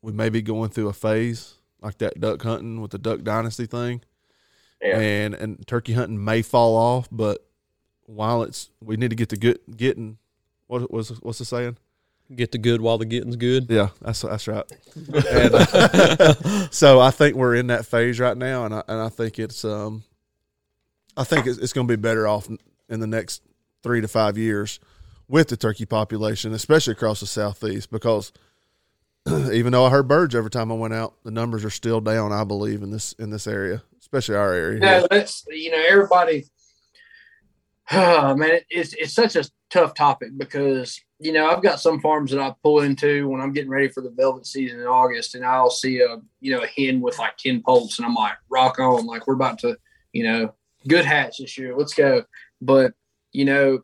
we 0.00 0.12
may 0.12 0.30
be 0.30 0.40
going 0.40 0.70
through 0.70 0.88
a 0.88 0.94
phase 0.94 1.54
like 1.80 1.98
that 1.98 2.18
duck 2.20 2.42
hunting 2.42 2.80
with 2.80 2.92
the 2.92 2.98
duck 2.98 3.22
dynasty 3.22 3.66
thing. 3.66 4.00
Yeah. 4.82 4.98
And 4.98 5.34
and 5.34 5.66
turkey 5.66 5.92
hunting 5.92 6.24
may 6.24 6.42
fall 6.42 6.76
off, 6.76 7.08
but 7.10 7.44
while 8.06 8.42
it's 8.42 8.70
we 8.82 8.96
need 8.96 9.10
to 9.10 9.16
get 9.16 9.28
the 9.28 9.36
good 9.36 9.58
getting 9.76 10.18
what 10.66 10.90
was 10.90 11.10
what's 11.22 11.38
the 11.38 11.44
saying? 11.44 11.76
Get 12.34 12.52
the 12.52 12.58
good 12.58 12.80
while 12.80 12.98
the 12.98 13.06
getting's 13.06 13.36
good. 13.36 13.66
Yeah, 13.70 13.88
that's 14.00 14.22
that's 14.22 14.46
right. 14.46 14.64
and, 14.94 15.54
uh, 15.54 16.68
so 16.70 17.00
I 17.00 17.10
think 17.10 17.36
we're 17.36 17.54
in 17.54 17.68
that 17.68 17.86
phase 17.86 18.20
right 18.20 18.36
now, 18.36 18.66
and 18.66 18.74
I 18.74 18.82
and 18.86 19.00
I 19.00 19.08
think 19.08 19.38
it's 19.38 19.64
um, 19.64 20.04
I 21.16 21.24
think 21.24 21.46
it's, 21.46 21.58
it's 21.58 21.72
going 21.72 21.88
to 21.88 21.96
be 21.96 22.00
better 22.00 22.28
off 22.28 22.48
in 22.88 23.00
the 23.00 23.06
next 23.06 23.42
three 23.82 24.00
to 24.00 24.08
five 24.08 24.36
years 24.38 24.80
with 25.28 25.48
the 25.48 25.56
turkey 25.56 25.86
population, 25.86 26.52
especially 26.52 26.92
across 26.92 27.20
the 27.20 27.26
southeast, 27.26 27.90
because 27.90 28.32
even 29.52 29.72
though 29.72 29.84
I 29.84 29.90
heard 29.90 30.08
birds 30.08 30.34
every 30.34 30.50
time 30.50 30.72
I 30.72 30.74
went 30.74 30.94
out, 30.94 31.14
the 31.24 31.30
numbers 31.30 31.64
are 31.64 31.70
still 31.70 32.00
down. 32.00 32.32
I 32.32 32.44
believe 32.44 32.82
in 32.82 32.90
this 32.90 33.12
in 33.14 33.30
this 33.30 33.46
area, 33.46 33.82
especially 34.00 34.36
our 34.36 34.52
area. 34.52 34.80
Yeah, 34.80 35.06
that's 35.10 35.44
you 35.48 35.70
know 35.70 35.84
everybody. 35.88 36.44
Oh, 37.90 38.36
man, 38.36 38.60
it's 38.68 38.92
it's 38.92 39.14
such 39.14 39.34
a 39.34 39.44
tough 39.70 39.94
topic 39.94 40.32
because 40.36 41.00
you 41.20 41.32
know, 41.32 41.48
I've 41.48 41.62
got 41.62 41.80
some 41.80 42.00
farms 42.00 42.30
that 42.30 42.40
I 42.40 42.54
pull 42.62 42.80
into 42.80 43.28
when 43.28 43.40
I'm 43.40 43.52
getting 43.52 43.70
ready 43.70 43.88
for 43.88 44.02
the 44.02 44.10
velvet 44.10 44.46
season 44.46 44.80
in 44.80 44.86
August, 44.86 45.34
and 45.34 45.44
I'll 45.44 45.70
see 45.70 46.00
a 46.00 46.18
you 46.40 46.54
know 46.54 46.62
a 46.62 46.66
hen 46.66 47.00
with 47.00 47.18
like 47.18 47.36
ten 47.36 47.62
poults, 47.62 47.98
and 47.98 48.06
I'm 48.06 48.14
like, 48.14 48.34
rock 48.48 48.78
on, 48.78 49.06
like 49.06 49.26
we're 49.26 49.34
about 49.34 49.58
to, 49.60 49.76
you 50.12 50.24
know, 50.24 50.54
good 50.86 51.04
hatch 51.04 51.38
this 51.38 51.58
year, 51.58 51.76
let's 51.76 51.94
go. 51.94 52.24
But 52.60 52.92
you 53.32 53.44
know, 53.44 53.80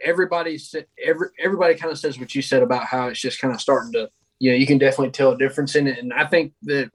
everybody 0.00 0.58
every 1.04 1.28
everybody 1.42 1.74
kind 1.74 1.92
of 1.92 1.98
says 1.98 2.18
what 2.18 2.34
you 2.34 2.42
said 2.42 2.62
about 2.62 2.84
how 2.84 3.08
it's 3.08 3.20
just 3.20 3.40
kind 3.40 3.54
of 3.54 3.60
starting 3.60 3.92
to, 3.92 4.08
you 4.38 4.50
know, 4.50 4.56
you 4.56 4.66
can 4.66 4.78
definitely 4.78 5.12
tell 5.12 5.32
a 5.32 5.38
difference 5.38 5.76
in 5.76 5.86
it, 5.86 5.98
and 5.98 6.12
I 6.12 6.26
think 6.26 6.52
that 6.62 6.90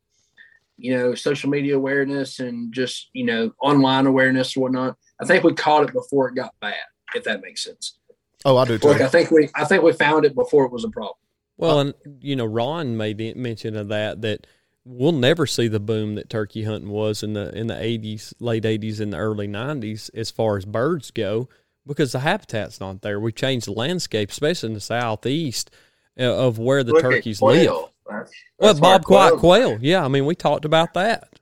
you 0.78 0.95
know, 0.95 1.15
social 1.15 1.49
media 1.49 1.76
awareness 1.76 2.39
and 2.39 2.73
just, 2.73 3.09
you 3.13 3.23
know, 3.23 3.51
online 3.61 4.05
awareness 4.05 4.55
and 4.55 4.63
whatnot. 4.63 4.97
I 5.21 5.26
think 5.26 5.43
we 5.43 5.53
caught 5.53 5.88
it 5.88 5.93
before 5.93 6.28
it 6.28 6.36
got 6.36 6.53
bad, 6.59 6.76
if 7.13 7.23
that 7.23 7.41
makes 7.41 7.63
sense. 7.63 7.97
Oh, 8.43 8.57
I 8.57 8.65
do 8.65 8.78
too. 8.78 8.89
Like 8.89 9.01
I 9.01 9.07
think 9.07 9.32
we 9.32 9.49
I 9.55 9.65
think 9.65 9.84
we 9.84 9.93
found 9.93 10.26
it 10.26 10.36
before 10.36 10.65
it 10.65 10.71
was 10.71 10.84
a 10.84 10.89
problem. 10.89 11.15
Well, 11.57 11.80
uh, 11.80 11.82
and 11.86 11.93
you 12.21 12.36
know, 12.36 12.45
Ron 12.45 12.97
made 12.97 13.21
it- 13.21 13.38
mention 13.38 13.76
of 13.76 13.88
that 13.88 14.21
that 14.21 14.45
we'll 14.86 15.11
never 15.11 15.45
see 15.47 15.67
the 15.67 15.79
boom 15.79 16.15
that 16.15 16.29
turkey 16.29 16.63
hunting 16.63 16.89
was 16.91 17.23
in 17.23 17.33
the 17.33 17.53
in 17.57 17.67
the 17.67 17.81
eighties, 17.81 18.33
late 18.39 18.65
eighties, 18.65 18.99
and 18.99 19.11
the 19.13 19.17
early 19.17 19.47
nineties 19.47 20.09
as 20.13 20.31
far 20.31 20.57
as 20.57 20.65
birds 20.65 21.11
go, 21.11 21.49
because 21.86 22.11
the 22.11 22.19
habitat's 22.19 22.79
not 22.79 23.01
there. 23.01 23.19
We 23.19 23.31
changed 23.31 23.67
the 23.67 23.71
landscape, 23.73 24.29
especially 24.31 24.67
in 24.67 24.73
the 24.73 24.79
southeast, 24.81 25.71
uh, 26.19 26.23
of 26.23 26.59
where 26.59 26.83
the 26.83 26.93
Look 26.93 27.01
turkeys 27.01 27.41
live. 27.41 27.67
quail. 27.67 27.91
That's- 28.07 28.31
Well, 28.59 28.75
bobwhite 28.75 29.03
quail's 29.03 29.39
quail. 29.39 29.77
Yeah, 29.81 30.05
I 30.05 30.07
mean, 30.07 30.25
we 30.27 30.36
talked 30.36 30.63
about 30.65 30.93
that, 30.93 31.39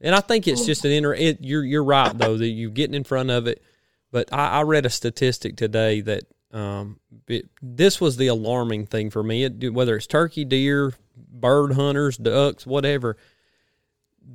and 0.00 0.14
I 0.14 0.20
think 0.20 0.46
it's 0.46 0.66
just 0.66 0.84
an 0.84 0.92
inter. 0.92 1.14
It, 1.14 1.38
you're 1.40 1.64
you're 1.64 1.84
right 1.84 2.16
though 2.16 2.36
that 2.36 2.46
you're 2.48 2.70
getting 2.70 2.94
in 2.94 3.04
front 3.04 3.30
of 3.30 3.46
it. 3.46 3.62
But 4.10 4.30
I, 4.30 4.58
I 4.58 4.62
read 4.62 4.84
a 4.84 4.90
statistic 4.90 5.56
today 5.56 6.02
that 6.02 6.24
um, 6.52 7.00
it, 7.28 7.48
this 7.62 7.98
was 7.98 8.18
the 8.18 8.26
alarming 8.26 8.84
thing 8.86 9.08
for 9.08 9.22
me. 9.22 9.44
It, 9.44 9.72
whether 9.72 9.96
it's 9.96 10.06
turkey, 10.06 10.44
deer, 10.44 10.92
bird 11.16 11.72
hunters, 11.72 12.16
ducks, 12.16 12.66
whatever, 12.66 13.16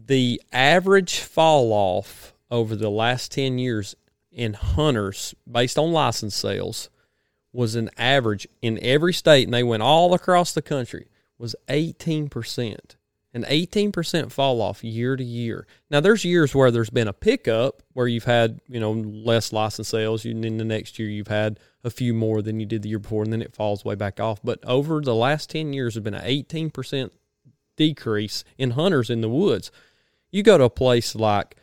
the 0.05 0.41
average 0.51 1.19
fall 1.19 1.71
off 1.71 2.33
over 2.51 2.75
the 2.75 2.89
last 2.89 3.31
ten 3.31 3.57
years 3.57 3.95
in 4.31 4.53
hunters, 4.53 5.33
based 5.49 5.77
on 5.77 5.91
license 5.91 6.35
sales, 6.35 6.89
was 7.51 7.75
an 7.75 7.89
average 7.97 8.47
in 8.61 8.77
every 8.83 9.13
state, 9.13 9.47
and 9.47 9.53
they 9.53 9.63
went 9.63 9.81
all 9.81 10.13
across 10.13 10.51
the 10.53 10.61
country, 10.61 11.07
was 11.37 11.55
18%. 11.67 12.95
An 13.37 13.43
18% 13.43 14.31
fall 14.31 14.63
off 14.63 14.83
year 14.83 15.15
to 15.15 15.23
year. 15.23 15.67
Now, 15.91 15.99
there's 15.99 16.25
years 16.25 16.55
where 16.55 16.71
there's 16.71 16.89
been 16.89 17.07
a 17.07 17.13
pickup 17.13 17.83
where 17.93 18.07
you've 18.07 18.23
had, 18.23 18.59
you 18.67 18.79
know, 18.79 18.93
less 18.93 19.53
license 19.53 19.89
sales, 19.89 20.25
and 20.25 20.43
then 20.43 20.57
the 20.57 20.65
next 20.65 20.97
year 20.97 21.07
you've 21.07 21.27
had 21.27 21.59
a 21.83 21.91
few 21.91 22.15
more 22.15 22.41
than 22.41 22.59
you 22.59 22.65
did 22.65 22.81
the 22.81 22.89
year 22.89 22.97
before, 22.97 23.21
and 23.21 23.31
then 23.31 23.43
it 23.43 23.53
falls 23.53 23.85
way 23.85 23.93
back 23.93 24.19
off. 24.19 24.39
But 24.43 24.57
over 24.65 25.01
the 25.01 25.13
last 25.13 25.51
10 25.51 25.71
years, 25.71 25.93
there's 25.93 26.03
been 26.03 26.15
an 26.15 26.25
18% 26.25 27.11
decrease 27.75 28.43
in 28.57 28.71
hunters 28.71 29.11
in 29.11 29.21
the 29.21 29.29
woods. 29.29 29.71
You 30.31 30.41
go 30.41 30.57
to 30.57 30.63
a 30.63 30.69
place 30.71 31.13
like 31.13 31.57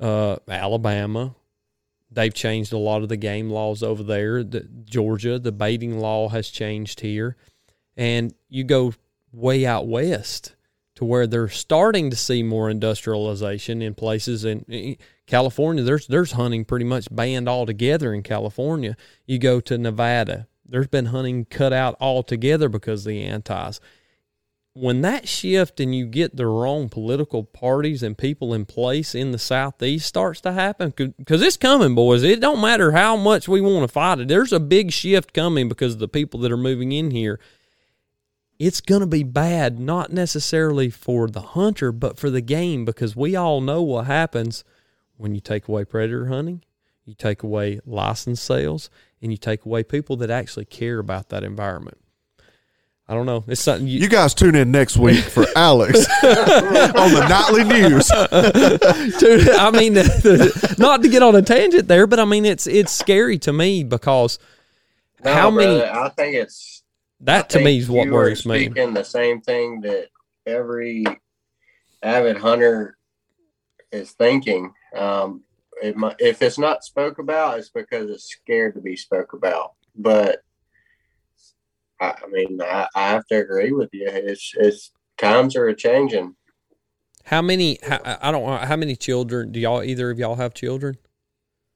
uh, 0.00 0.38
Alabama, 0.48 1.36
they've 2.10 2.34
changed 2.34 2.72
a 2.72 2.78
lot 2.78 3.04
of 3.04 3.10
the 3.10 3.16
game 3.16 3.48
laws 3.48 3.84
over 3.84 4.02
there. 4.02 4.42
The, 4.42 4.68
Georgia, 4.84 5.38
the 5.38 5.52
baiting 5.52 6.00
law 6.00 6.30
has 6.30 6.48
changed 6.48 6.98
here, 6.98 7.36
and 7.96 8.34
you 8.48 8.64
go 8.64 8.94
way 9.32 9.64
out 9.64 9.86
west 9.86 10.56
to 10.94 11.04
where 11.04 11.26
they're 11.26 11.48
starting 11.48 12.10
to 12.10 12.16
see 12.16 12.42
more 12.42 12.68
industrialization 12.68 13.80
in 13.80 13.94
places 13.94 14.44
in 14.44 14.96
California. 15.26 15.82
There's 15.82 16.06
there's 16.06 16.32
hunting 16.32 16.64
pretty 16.64 16.84
much 16.84 17.08
banned 17.14 17.48
altogether 17.48 18.12
in 18.12 18.22
California. 18.22 18.96
You 19.26 19.38
go 19.38 19.60
to 19.60 19.78
Nevada, 19.78 20.48
there's 20.66 20.88
been 20.88 21.06
hunting 21.06 21.44
cut 21.44 21.72
out 21.72 21.96
altogether 22.00 22.68
because 22.68 23.06
of 23.06 23.10
the 23.10 23.22
antis 23.22 23.80
when 24.74 25.02
that 25.02 25.28
shift 25.28 25.80
and 25.80 25.94
you 25.94 26.06
get 26.06 26.34
the 26.34 26.46
wrong 26.46 26.88
political 26.88 27.44
parties 27.44 28.02
and 28.02 28.16
people 28.16 28.54
in 28.54 28.64
place 28.64 29.14
in 29.14 29.30
the 29.30 29.38
southeast 29.38 30.06
starts 30.06 30.40
to 30.40 30.52
happen 30.52 30.92
because 30.96 31.42
it's 31.42 31.58
coming 31.58 31.94
boys 31.94 32.22
it 32.22 32.40
don't 32.40 32.60
matter 32.60 32.92
how 32.92 33.14
much 33.14 33.46
we 33.46 33.60
want 33.60 33.82
to 33.82 33.88
fight 33.88 34.18
it 34.18 34.28
there's 34.28 34.52
a 34.52 34.60
big 34.60 34.90
shift 34.90 35.34
coming 35.34 35.68
because 35.68 35.94
of 35.94 35.98
the 35.98 36.08
people 36.08 36.40
that 36.40 36.50
are 36.50 36.56
moving 36.56 36.92
in 36.92 37.10
here 37.10 37.38
it's 38.62 38.80
going 38.80 39.00
to 39.00 39.06
be 39.06 39.24
bad 39.24 39.80
not 39.80 40.12
necessarily 40.12 40.88
for 40.88 41.26
the 41.26 41.40
hunter 41.40 41.90
but 41.90 42.16
for 42.16 42.30
the 42.30 42.40
game 42.40 42.84
because 42.84 43.16
we 43.16 43.34
all 43.34 43.60
know 43.60 43.82
what 43.82 44.06
happens 44.06 44.62
when 45.16 45.34
you 45.34 45.40
take 45.40 45.66
away 45.66 45.84
predator 45.84 46.26
hunting 46.26 46.62
you 47.04 47.12
take 47.12 47.42
away 47.42 47.80
license 47.84 48.40
sales 48.40 48.88
and 49.20 49.32
you 49.32 49.36
take 49.36 49.64
away 49.64 49.82
people 49.82 50.16
that 50.16 50.30
actually 50.30 50.64
care 50.64 51.00
about 51.00 51.28
that 51.28 51.42
environment 51.42 51.98
I 53.08 53.14
don't 53.14 53.26
know. 53.26 53.44
It's 53.48 53.60
something 53.60 53.88
you, 53.88 53.98
You 53.98 54.08
guys 54.08 54.32
tune 54.32 54.54
in 54.54 54.70
next 54.70 54.96
week 54.96 55.22
for 55.22 55.44
Alex 55.56 55.98
on 56.22 57.12
the 57.12 57.26
nightly 57.28 57.64
news. 57.64 58.08
Dude, 59.18 59.50
I 59.50 59.70
mean, 59.70 59.94
not 60.78 61.02
to 61.02 61.08
get 61.10 61.20
on 61.20 61.34
a 61.34 61.42
tangent 61.42 61.88
there, 61.88 62.06
but 62.06 62.20
I 62.20 62.24
mean, 62.24 62.46
it's 62.46 62.66
it's 62.66 62.92
scary 62.92 63.38
to 63.40 63.52
me 63.52 63.82
because 63.82 64.38
No, 65.22 65.34
how 65.34 65.50
many 65.50 65.82
I 65.82 66.08
think 66.10 66.36
it's 66.36 66.71
that 67.22 67.48
to 67.50 67.60
me 67.60 67.78
is 67.78 67.90
what 67.90 68.06
you 68.06 68.12
are 68.12 68.18
worries 68.18 68.46
me. 68.46 68.66
Speaking 68.66 68.94
the 68.94 69.04
same 69.04 69.40
thing 69.40 69.80
that 69.82 70.08
every 70.46 71.04
avid 72.02 72.36
hunter 72.36 72.96
is 73.90 74.12
thinking. 74.12 74.72
Um, 74.96 75.42
it, 75.82 75.96
mi- 75.96 76.14
if 76.18 76.42
it's 76.42 76.58
not 76.58 76.84
spoke 76.84 77.18
about, 77.18 77.58
it's 77.58 77.70
because 77.70 78.10
it's 78.10 78.30
scared 78.30 78.74
to 78.74 78.80
be 78.80 78.96
spoke 78.96 79.32
about. 79.32 79.72
But 79.96 80.40
I, 82.00 82.14
I 82.22 82.26
mean, 82.30 82.60
I, 82.60 82.88
I 82.94 83.08
have 83.10 83.26
to 83.28 83.36
agree 83.36 83.72
with 83.72 83.90
you. 83.92 84.08
It's 84.08 84.52
it's 84.56 84.92
times 85.18 85.56
are 85.56 85.72
changing. 85.74 86.36
How 87.24 87.42
many? 87.42 87.78
How, 87.82 88.00
I 88.20 88.30
don't. 88.30 88.60
How 88.64 88.76
many 88.76 88.96
children 88.96 89.52
do 89.52 89.60
y'all? 89.60 89.82
Either 89.82 90.10
of 90.10 90.18
y'all 90.18 90.34
have 90.34 90.54
children? 90.54 90.96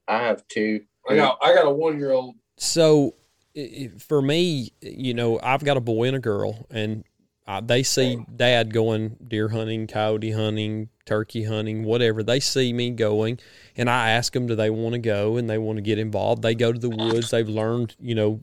I 0.08 0.18
have 0.18 0.46
two. 0.48 0.82
I 1.08 1.16
got 1.16 1.38
I 1.40 1.54
got 1.54 1.66
a 1.66 1.70
one 1.70 1.98
year 1.98 2.12
old. 2.12 2.34
So 2.58 3.14
i- 3.56 3.60
i- 3.60 3.90
for 3.98 4.20
me, 4.22 4.70
you 4.80 5.14
know, 5.14 5.40
I've 5.42 5.64
got 5.64 5.76
a 5.76 5.80
boy 5.80 6.04
and 6.08 6.16
a 6.16 6.20
girl, 6.20 6.66
and 6.70 7.04
uh, 7.46 7.60
they 7.60 7.82
see 7.82 8.18
dad 8.34 8.72
going 8.72 9.16
deer 9.26 9.48
hunting, 9.48 9.86
coyote 9.86 10.32
hunting, 10.32 10.88
turkey 11.04 11.44
hunting, 11.44 11.84
whatever. 11.84 12.22
They 12.22 12.40
see 12.40 12.72
me 12.72 12.90
going, 12.90 13.38
and 13.76 13.88
I 13.88 14.10
ask 14.10 14.32
them, 14.32 14.46
do 14.46 14.56
they 14.56 14.70
want 14.70 14.94
to 14.94 14.98
go, 14.98 15.36
and 15.36 15.48
they 15.48 15.58
want 15.58 15.76
to 15.76 15.82
get 15.82 15.98
involved. 15.98 16.42
They 16.42 16.54
go 16.56 16.72
to 16.72 16.78
the 16.78 16.90
woods. 16.90 17.30
They've 17.30 17.48
learned, 17.48 17.94
you 18.00 18.14
know, 18.16 18.42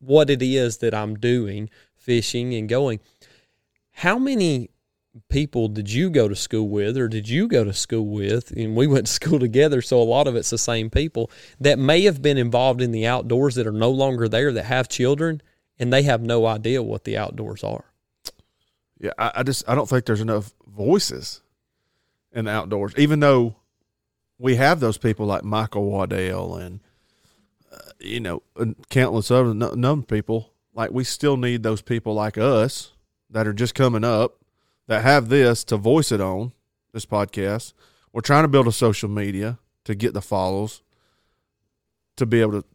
what 0.00 0.28
it 0.28 0.42
is 0.42 0.78
that 0.78 0.92
I'm 0.92 1.14
doing, 1.14 1.70
fishing 1.94 2.52
and 2.54 2.68
going. 2.68 2.98
How 3.92 4.18
many 4.18 4.70
people 5.28 5.68
did 5.68 5.92
you 5.92 6.08
go 6.08 6.26
to 6.26 6.34
school 6.34 6.68
with 6.68 6.96
or 6.96 7.06
did 7.06 7.28
you 7.28 7.46
go 7.46 7.64
to 7.64 7.72
school 7.72 8.06
with 8.06 8.50
and 8.52 8.74
we 8.74 8.86
went 8.86 9.06
to 9.06 9.12
school 9.12 9.38
together 9.38 9.82
so 9.82 10.00
a 10.00 10.02
lot 10.02 10.26
of 10.26 10.34
it's 10.34 10.50
the 10.50 10.56
same 10.58 10.88
people 10.88 11.30
that 11.60 11.78
may 11.78 12.02
have 12.02 12.22
been 12.22 12.38
involved 12.38 12.80
in 12.80 12.92
the 12.92 13.06
outdoors 13.06 13.54
that 13.54 13.66
are 13.66 13.72
no 13.72 13.90
longer 13.90 14.26
there 14.28 14.52
that 14.52 14.64
have 14.64 14.88
children 14.88 15.42
and 15.78 15.92
they 15.92 16.02
have 16.02 16.22
no 16.22 16.46
idea 16.46 16.82
what 16.82 17.04
the 17.04 17.16
outdoors 17.16 17.62
are 17.62 17.84
Yeah, 18.98 19.12
I, 19.18 19.32
I 19.36 19.42
just 19.42 19.68
I 19.68 19.74
don't 19.74 19.88
think 19.88 20.06
there's 20.06 20.20
enough 20.20 20.52
voices 20.66 21.42
in 22.32 22.46
the 22.46 22.50
outdoors. 22.50 22.94
Even 22.96 23.20
though 23.20 23.56
we 24.38 24.56
have 24.56 24.80
those 24.80 24.98
people 24.98 25.26
like 25.26 25.44
Michael 25.44 25.84
Waddell 25.84 26.56
and 26.56 26.80
uh, 27.70 27.78
you 28.00 28.20
know 28.20 28.42
and 28.56 28.76
countless 28.88 29.30
other 29.30 29.54
nu- 29.54 29.76
number 29.76 30.02
of 30.02 30.08
people, 30.08 30.52
like 30.74 30.90
we 30.90 31.04
still 31.04 31.36
need 31.36 31.62
those 31.62 31.82
people 31.82 32.14
like 32.14 32.38
us 32.38 32.92
that 33.30 33.46
are 33.46 33.52
just 33.52 33.74
coming 33.74 34.04
up 34.04 34.41
that 34.88 35.02
have 35.02 35.28
this 35.28 35.64
to 35.64 35.76
voice 35.76 36.12
it 36.12 36.20
on 36.20 36.52
this 36.92 37.06
podcast. 37.06 37.72
We're 38.12 38.20
trying 38.20 38.44
to 38.44 38.48
build 38.48 38.66
a 38.68 38.72
social 38.72 39.08
media 39.08 39.58
to 39.84 39.94
get 39.94 40.12
the 40.14 40.22
follows 40.22 40.82
to 42.16 42.26
be 42.26 42.40
able 42.40 42.62
to 42.62 42.68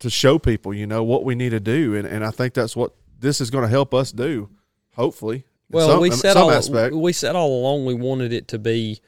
to 0.00 0.10
show 0.10 0.38
people, 0.38 0.74
you 0.74 0.86
know, 0.86 1.02
what 1.02 1.24
we 1.24 1.34
need 1.34 1.50
to 1.50 1.60
do, 1.60 1.94
and 1.94 2.06
and 2.06 2.24
I 2.24 2.30
think 2.30 2.52
that's 2.54 2.76
what 2.76 2.92
this 3.18 3.40
is 3.40 3.50
going 3.50 3.62
to 3.62 3.68
help 3.70 3.94
us 3.94 4.12
do. 4.12 4.50
Hopefully, 4.94 5.44
Well, 5.70 5.88
some- 5.88 6.00
we 6.00 6.10
said 6.10 6.36
all 6.36 6.50
aspect. 6.50 6.94
we 6.94 7.12
said 7.12 7.34
all 7.36 7.60
along 7.60 7.86
we 7.86 7.94
wanted 7.94 8.32
it 8.32 8.48
to 8.48 8.58
be 8.58 9.00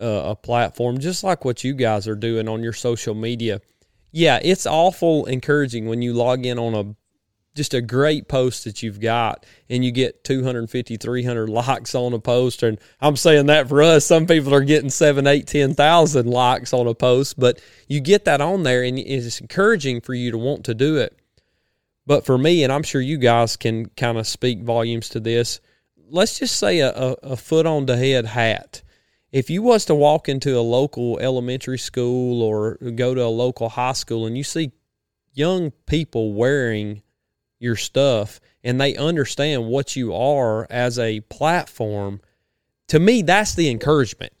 uh, 0.00 0.22
a 0.26 0.36
platform, 0.36 0.98
just 0.98 1.24
like 1.24 1.44
what 1.44 1.64
you 1.64 1.72
guys 1.72 2.06
are 2.08 2.16
doing 2.16 2.48
on 2.48 2.62
your 2.62 2.72
social 2.72 3.14
media. 3.14 3.60
Yeah, 4.12 4.38
it's 4.42 4.66
awful 4.66 5.24
encouraging 5.26 5.86
when 5.86 6.02
you 6.02 6.12
log 6.12 6.44
in 6.44 6.58
on 6.58 6.74
a 6.74 6.94
just 7.54 7.74
a 7.74 7.80
great 7.80 8.28
post 8.28 8.64
that 8.64 8.82
you've 8.82 9.00
got 9.00 9.46
and 9.68 9.84
you 9.84 9.92
get 9.92 10.24
250 10.24 10.96
300 10.96 11.48
likes 11.48 11.94
on 11.94 12.12
a 12.12 12.18
post 12.18 12.62
and 12.62 12.78
i'm 13.00 13.16
saying 13.16 13.46
that 13.46 13.68
for 13.68 13.80
us 13.80 14.04
some 14.04 14.26
people 14.26 14.52
are 14.52 14.64
getting 14.64 14.90
7 14.90 15.26
8 15.26 15.46
10,000 15.46 16.26
likes 16.26 16.72
on 16.72 16.86
a 16.86 16.94
post 16.94 17.38
but 17.38 17.60
you 17.86 18.00
get 18.00 18.24
that 18.24 18.40
on 18.40 18.64
there 18.64 18.82
and 18.82 18.98
it's 18.98 19.40
encouraging 19.40 20.00
for 20.00 20.14
you 20.14 20.30
to 20.30 20.38
want 20.38 20.64
to 20.64 20.74
do 20.74 20.96
it 20.96 21.18
but 22.06 22.26
for 22.26 22.36
me, 22.36 22.64
and 22.64 22.72
I'm 22.72 22.82
sure 22.82 23.00
you 23.00 23.16
guys 23.18 23.56
can 23.56 23.86
kind 23.90 24.18
of 24.18 24.26
speak 24.26 24.62
volumes 24.62 25.08
to 25.10 25.20
this, 25.20 25.60
let's 26.10 26.38
just 26.38 26.56
say 26.56 26.80
a, 26.80 26.90
a, 26.90 27.12
a 27.22 27.36
foot 27.36 27.66
on 27.66 27.86
the 27.86 27.96
head 27.96 28.26
hat. 28.26 28.82
If 29.32 29.50
you 29.50 29.62
was 29.62 29.86
to 29.86 29.94
walk 29.94 30.28
into 30.28 30.56
a 30.56 30.60
local 30.60 31.18
elementary 31.18 31.78
school 31.78 32.42
or 32.42 32.76
go 32.76 33.14
to 33.14 33.24
a 33.24 33.26
local 33.26 33.68
high 33.68 33.94
school 33.94 34.26
and 34.26 34.36
you 34.36 34.44
see 34.44 34.72
young 35.32 35.72
people 35.86 36.34
wearing 36.34 37.02
your 37.64 37.76
stuff 37.76 38.40
and 38.62 38.80
they 38.80 38.94
understand 38.94 39.66
what 39.66 39.96
you 39.96 40.14
are 40.14 40.66
as 40.70 40.98
a 40.98 41.20
platform, 41.22 42.20
to 42.88 43.00
me 43.00 43.22
that's 43.22 43.54
the 43.54 43.68
encouragement. 43.68 44.32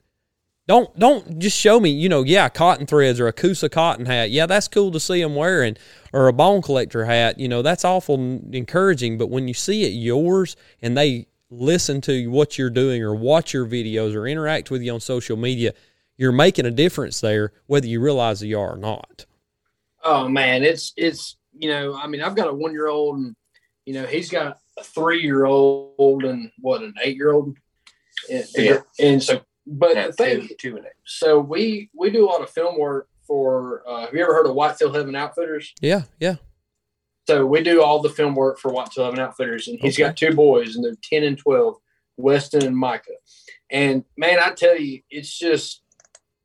Don't 0.66 0.98
don't 0.98 1.38
just 1.38 1.58
show 1.58 1.78
me, 1.78 1.90
you 1.90 2.08
know, 2.08 2.22
yeah, 2.22 2.48
cotton 2.48 2.86
threads 2.86 3.20
or 3.20 3.26
a 3.26 3.32
Coosa 3.32 3.68
cotton 3.68 4.06
hat. 4.06 4.30
Yeah, 4.30 4.46
that's 4.46 4.68
cool 4.68 4.90
to 4.92 5.00
see 5.00 5.20
them 5.20 5.34
wearing, 5.34 5.76
or 6.12 6.28
a 6.28 6.32
bone 6.32 6.62
collector 6.62 7.04
hat. 7.04 7.38
You 7.38 7.48
know, 7.48 7.60
that's 7.60 7.84
awful 7.84 8.14
encouraging. 8.16 9.18
But 9.18 9.28
when 9.28 9.46
you 9.46 9.52
see 9.52 9.84
it 9.84 9.88
yours 9.88 10.56
and 10.80 10.96
they 10.96 11.26
listen 11.50 12.00
to 12.02 12.28
what 12.28 12.56
you're 12.56 12.70
doing 12.70 13.02
or 13.02 13.14
watch 13.14 13.52
your 13.52 13.66
videos 13.66 14.14
or 14.14 14.26
interact 14.26 14.70
with 14.70 14.80
you 14.80 14.94
on 14.94 15.00
social 15.00 15.36
media, 15.36 15.74
you're 16.16 16.32
making 16.32 16.64
a 16.64 16.70
difference 16.70 17.20
there, 17.20 17.52
whether 17.66 17.86
you 17.86 18.00
realize 18.00 18.42
you 18.42 18.58
are 18.58 18.72
or 18.72 18.78
not. 18.78 19.26
Oh 20.02 20.28
man, 20.28 20.62
it's 20.62 20.94
it's 20.96 21.36
you 21.58 21.68
know, 21.68 21.94
I 21.96 22.06
mean, 22.06 22.22
I've 22.22 22.34
got 22.36 22.48
a 22.48 22.54
one 22.54 22.72
year 22.72 22.88
old 22.88 23.18
and 23.18 23.36
you 23.86 23.94
know, 23.94 24.06
he's 24.06 24.30
got 24.30 24.58
a 24.78 24.82
three 24.84 25.20
year 25.22 25.44
old 25.44 26.24
and 26.24 26.50
what 26.58 26.82
an 26.82 26.94
eight 27.02 27.16
year 27.16 27.32
old. 27.32 27.56
And, 28.30 28.44
Yeah. 28.56 28.80
and 28.98 29.22
so 29.22 29.42
but 29.66 29.94
Yeah, 29.96 30.06
the 30.08 30.12
thing 30.12 30.48
two, 30.48 30.54
two 30.58 30.76
and 30.76 30.86
eight. 30.86 30.92
so 31.06 31.38
we 31.38 31.90
we 31.94 32.10
do 32.10 32.24
a 32.24 32.30
lot 32.30 32.42
of 32.42 32.50
film 32.50 32.78
work 32.78 33.08
for 33.26 33.82
uh, 33.88 34.02
have 34.06 34.14
you 34.14 34.22
ever 34.22 34.34
heard 34.34 34.46
of 34.46 34.54
Whitetail 34.54 34.92
Heaven 34.92 35.14
Outfitters? 35.16 35.72
Yeah, 35.80 36.02
yeah. 36.20 36.36
So 37.26 37.46
we 37.46 37.62
do 37.62 37.82
all 37.82 38.02
the 38.02 38.10
film 38.10 38.34
work 38.34 38.58
for 38.58 38.70
Whitetail 38.70 39.04
Heaven 39.06 39.20
Outfitters, 39.20 39.68
and 39.68 39.78
he's 39.80 39.94
Okay. 39.96 40.04
got 40.08 40.16
two 40.16 40.34
boys, 40.34 40.76
and 40.76 40.84
they're 40.84 40.94
ten 41.02 41.24
and 41.24 41.38
twelve, 41.38 41.76
Weston 42.18 42.64
and 42.66 42.76
Micah. 42.76 43.12
And 43.70 44.04
man, 44.18 44.38
I 44.40 44.50
tell 44.52 44.78
you, 44.78 45.00
it's 45.10 45.38
just, 45.38 45.82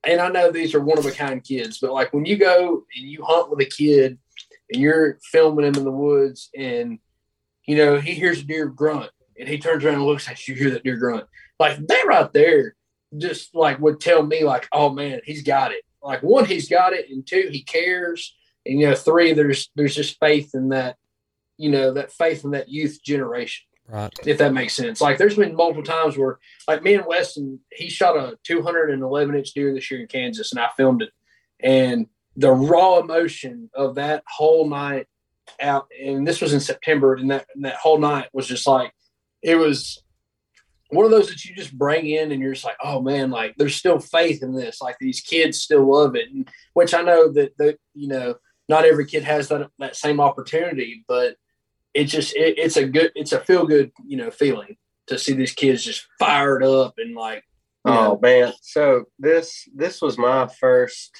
and 0.06 0.22
I 0.22 0.30
know 0.30 0.52
these 0.52 0.74
are 0.74 0.80
one 0.80 0.98
of 0.98 1.06
a 1.06 1.12
kind 1.12 1.44
kids, 1.44 1.80
but 1.82 1.92
like 1.92 2.14
when 2.14 2.26
you 2.26 2.38
go 2.38 2.86
and 2.96 3.10
you 3.10 3.24
hunt 3.26 3.50
with 3.52 3.60
a 3.60 3.66
kid, 3.70 4.18
and 4.72 4.82
you're 4.82 5.20
filming 5.24 5.66
him 5.66 5.76
in 5.76 5.84
the 5.84 5.92
woods, 5.92 6.50
and 6.56 7.00
you 7.66 7.76
know 7.76 8.00
he 8.00 8.14
hears 8.14 8.40
a 8.40 8.44
deer 8.44 8.68
grunt, 8.68 9.12
and 9.40 9.48
he 9.48 9.58
turns 9.58 9.84
around 9.84 9.96
and 9.96 10.06
looks 10.06 10.30
at 10.30 10.48
you, 10.48 10.56
hear 10.56 10.72
that 10.72 10.84
deer 10.84 10.98
grunt, 10.98 11.26
like 11.60 11.78
that 11.88 12.06
right 12.08 12.32
there, 12.34 12.76
just 13.18 13.56
like 13.56 13.80
would 13.80 14.00
tell 14.00 14.24
me 14.24 14.44
like, 14.44 14.68
oh 14.72 14.90
man, 14.90 15.22
he's 15.26 15.44
got 15.44 15.72
it. 15.72 15.84
Like 16.02 16.24
one, 16.24 16.46
he's 16.46 16.70
got 16.70 16.94
it, 16.94 17.10
and 17.10 17.26
two, 17.26 17.50
he 17.52 17.64
cares 17.64 18.36
and 18.66 18.80
you 18.80 18.88
know 18.88 18.96
three 18.96 19.34
there's 19.34 19.70
there's 19.76 19.96
just 19.96 20.20
faith 20.20 20.52
in 20.54 20.70
that 20.70 20.96
you 21.58 21.70
know 21.70 21.94
that 21.94 22.12
faith 22.12 22.44
in 22.44 22.52
that 22.52 22.70
youth 22.70 23.00
generation 23.04 23.66
Right. 23.92 24.14
if 24.24 24.38
that 24.38 24.54
makes 24.54 24.76
sense 24.76 25.02
like 25.02 25.18
there's 25.18 25.36
been 25.36 25.56
multiple 25.56 25.82
times 25.82 26.16
where 26.16 26.38
like 26.68 26.84
me 26.84 26.94
and 26.94 27.08
weston 27.08 27.60
he 27.72 27.90
shot 27.90 28.16
a 28.16 28.38
211 28.44 29.34
inch 29.34 29.52
deer 29.54 29.74
this 29.74 29.90
year 29.90 30.02
in 30.02 30.08
kansas 30.08 30.52
and 30.52 30.62
i 30.62 30.70
filmed 30.78 31.02
it 31.02 31.10
and 31.60 32.06
the 32.36 32.52
raw 32.52 33.00
emotion 33.00 33.70
of 33.74 33.96
that 33.96 34.24
whole 34.28 34.70
night 34.70 35.08
out 35.62 35.88
and 36.00 36.28
this 36.28 36.42
was 36.42 36.54
in 36.54 36.60
september 36.60 37.16
and 37.16 37.32
that 37.32 37.46
and 37.56 37.66
that 37.66 37.76
whole 37.76 37.98
night 37.98 38.30
was 38.34 38.48
just 38.48 38.68
like 38.68 38.92
it 39.42 39.56
was 39.56 40.04
one 40.92 41.06
of 41.06 41.12
those 41.12 41.28
that 41.28 41.44
you 41.44 41.56
just 41.56 41.76
bring 41.78 42.08
in 42.08 42.32
and 42.32 42.42
you're 42.42 42.54
just 42.54 42.66
like 42.66 42.78
oh 42.84 43.02
man 43.02 43.32
like 43.32 43.56
there's 43.58 43.76
still 43.76 44.00
faith 44.00 44.44
in 44.44 44.54
this 44.54 44.80
like 44.80 44.96
these 45.00 45.22
kids 45.22 45.60
still 45.60 45.92
love 45.92 46.16
it 46.16 46.30
and 46.30 46.48
which 46.74 46.94
i 46.94 47.02
know 47.02 47.32
that 47.32 47.52
that 47.58 47.78
you 47.96 48.08
know 48.08 48.36
not 48.70 48.86
every 48.86 49.06
kid 49.06 49.24
has 49.24 49.50
that 49.50 49.70
that 49.80 49.96
same 49.98 50.22
opportunity, 50.22 51.04
but 51.08 51.36
it 51.94 52.06
just 52.06 52.34
it, 52.36 52.58
it's 52.58 52.78
a 52.78 52.88
good 52.88 53.12
it's 53.16 53.34
a 53.34 53.44
feel 53.44 53.66
good 53.66 53.92
you 54.06 54.16
know 54.16 54.30
feeling 54.30 54.78
to 55.08 55.18
see 55.18 55.34
these 55.34 55.54
kids 55.54 55.84
just 55.84 56.08
fired 56.20 56.64
up 56.64 56.94
and 56.98 57.16
like 57.16 57.44
Oh 57.86 57.94
know, 57.94 58.20
man! 58.22 58.54
So 58.62 59.06
this 59.18 59.68
this 59.74 60.02
was 60.02 60.18
my 60.18 60.48
first. 60.48 61.12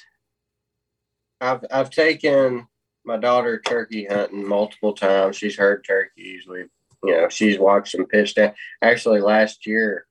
I've 1.40 1.64
I've 1.70 1.90
taken 1.90 2.66
my 3.04 3.16
daughter 3.16 3.60
turkey 3.60 4.04
hunting 4.04 4.46
multiple 4.46 4.92
times. 4.92 5.36
She's 5.36 5.56
heard 5.56 5.84
turkeys. 5.84 6.46
We, 6.46 6.64
you 7.02 7.12
know, 7.16 7.28
she's 7.28 7.58
watched 7.58 7.96
them 7.96 8.06
pitch 8.06 8.34
down. 8.34 8.52
Actually, 8.82 9.20
last 9.20 9.66
year, 9.66 10.06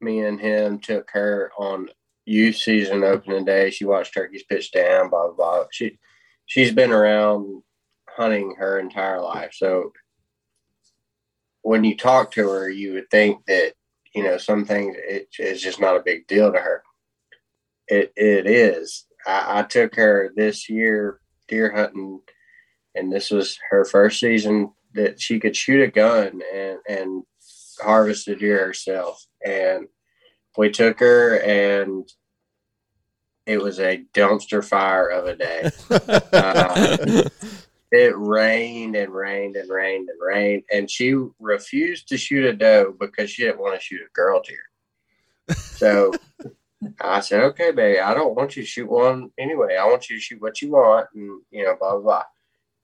me 0.00 0.20
and 0.20 0.40
him 0.40 0.78
took 0.78 1.10
her 1.12 1.50
on 1.58 1.88
youth 2.24 2.56
season 2.56 3.04
opening 3.04 3.44
day. 3.44 3.70
She 3.70 3.84
watched 3.84 4.14
turkeys 4.14 4.44
pitch 4.44 4.72
down. 4.72 5.10
Blah 5.10 5.28
blah. 5.28 5.34
blah. 5.34 5.64
She 5.70 5.98
she's 6.46 6.72
been 6.72 6.92
around 6.92 7.62
hunting 8.08 8.54
her 8.58 8.78
entire 8.78 9.20
life. 9.20 9.52
So 9.54 9.92
when 11.62 11.84
you 11.84 11.96
talk 11.96 12.32
to 12.32 12.48
her, 12.48 12.68
you 12.68 12.94
would 12.94 13.10
think 13.10 13.44
that 13.46 13.74
you 14.14 14.22
know 14.22 14.38
some 14.38 14.64
things 14.64 14.96
it 14.98 15.28
is 15.38 15.60
just 15.60 15.80
not 15.80 15.96
a 15.96 16.02
big 16.02 16.26
deal 16.26 16.50
to 16.52 16.58
her. 16.58 16.82
It 17.88 18.12
it 18.16 18.46
is. 18.46 19.06
I, 19.26 19.60
I 19.60 19.62
took 19.62 19.94
her 19.96 20.32
this 20.34 20.68
year 20.68 21.20
deer 21.48 21.72
hunting, 21.72 22.20
and 22.94 23.12
this 23.12 23.30
was 23.30 23.58
her 23.70 23.84
first 23.84 24.20
season 24.20 24.72
that 24.94 25.20
she 25.20 25.38
could 25.38 25.56
shoot 25.56 25.82
a 25.82 25.90
gun 25.90 26.40
and 26.54 26.78
and 26.88 27.22
harvest 27.80 28.28
a 28.28 28.36
deer 28.36 28.66
herself. 28.66 29.26
And 29.44 29.88
we 30.56 30.70
took 30.70 31.00
her, 31.00 31.38
and 31.40 32.08
it 33.46 33.60
was 33.60 33.78
a 33.78 34.04
dumpster 34.14 34.64
fire 34.64 35.08
of 35.08 35.26
a 35.26 35.36
day. 35.36 35.70
Uh, 36.32 37.28
it 37.92 38.12
rained 38.16 38.96
and 38.96 39.12
rained 39.12 39.56
and 39.56 39.70
rained 39.70 40.08
and 40.08 40.20
rained, 40.20 40.64
and 40.72 40.90
she 40.90 41.14
refused 41.38 42.08
to 42.08 42.18
shoot 42.18 42.44
a 42.44 42.52
doe 42.52 42.94
because 42.98 43.30
she 43.30 43.44
didn't 43.44 43.60
want 43.60 43.74
to 43.74 43.80
shoot 43.80 44.00
a 44.00 44.12
girl 44.12 44.42
deer. 44.42 45.56
So 45.56 46.12
I 47.00 47.20
said, 47.20 47.42
"Okay, 47.42 47.70
baby, 47.72 48.00
I 48.00 48.14
don't 48.14 48.34
want 48.34 48.56
you 48.56 48.62
to 48.62 48.68
shoot 48.68 48.88
one 48.90 49.30
anyway. 49.38 49.76
I 49.76 49.86
want 49.86 50.10
you 50.10 50.16
to 50.16 50.20
shoot 50.22 50.40
what 50.40 50.60
you 50.60 50.70
want, 50.70 51.08
and 51.14 51.42
you 51.50 51.64
know, 51.64 51.76
blah 51.78 51.92
blah." 51.92 52.00
blah. 52.00 52.24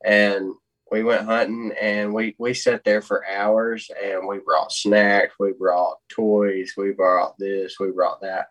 And 0.05 0.55
we 0.91 1.03
went 1.03 1.25
hunting, 1.25 1.73
and 1.81 2.13
we 2.13 2.35
we 2.39 2.55
sat 2.55 2.85
there 2.85 3.03
for 3.03 3.27
hours, 3.27 3.91
and 4.03 4.27
we 4.29 4.39
brought 4.39 4.73
snacks, 4.73 5.35
we 5.41 5.53
brought 5.53 5.97
toys, 6.11 6.75
we 6.77 6.93
brought 6.93 7.39
this, 7.39 7.81
we 7.81 7.91
brought 7.91 8.21
that, 8.21 8.49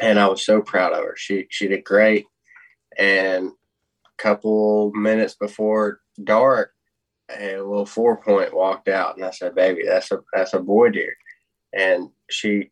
and 0.00 0.18
I 0.18 0.28
was 0.28 0.44
so 0.44 0.60
proud 0.60 0.92
of 0.92 1.04
her. 1.04 1.14
She 1.16 1.46
she 1.50 1.68
did 1.68 1.84
great, 1.84 2.26
and 2.98 3.48
a 3.48 4.22
couple 4.22 4.92
minutes 4.92 5.34
before 5.34 6.00
dark, 6.22 6.72
a 7.30 7.56
little 7.56 7.86
four 7.86 8.20
point 8.20 8.54
walked 8.54 8.88
out, 8.88 9.16
and 9.16 9.24
I 9.24 9.30
said, 9.30 9.54
"Baby, 9.54 9.84
that's 9.86 10.12
a 10.12 10.22
that's 10.34 10.54
a 10.54 10.60
boy 10.60 10.90
deer," 10.90 11.16
and 11.72 12.10
she 12.28 12.70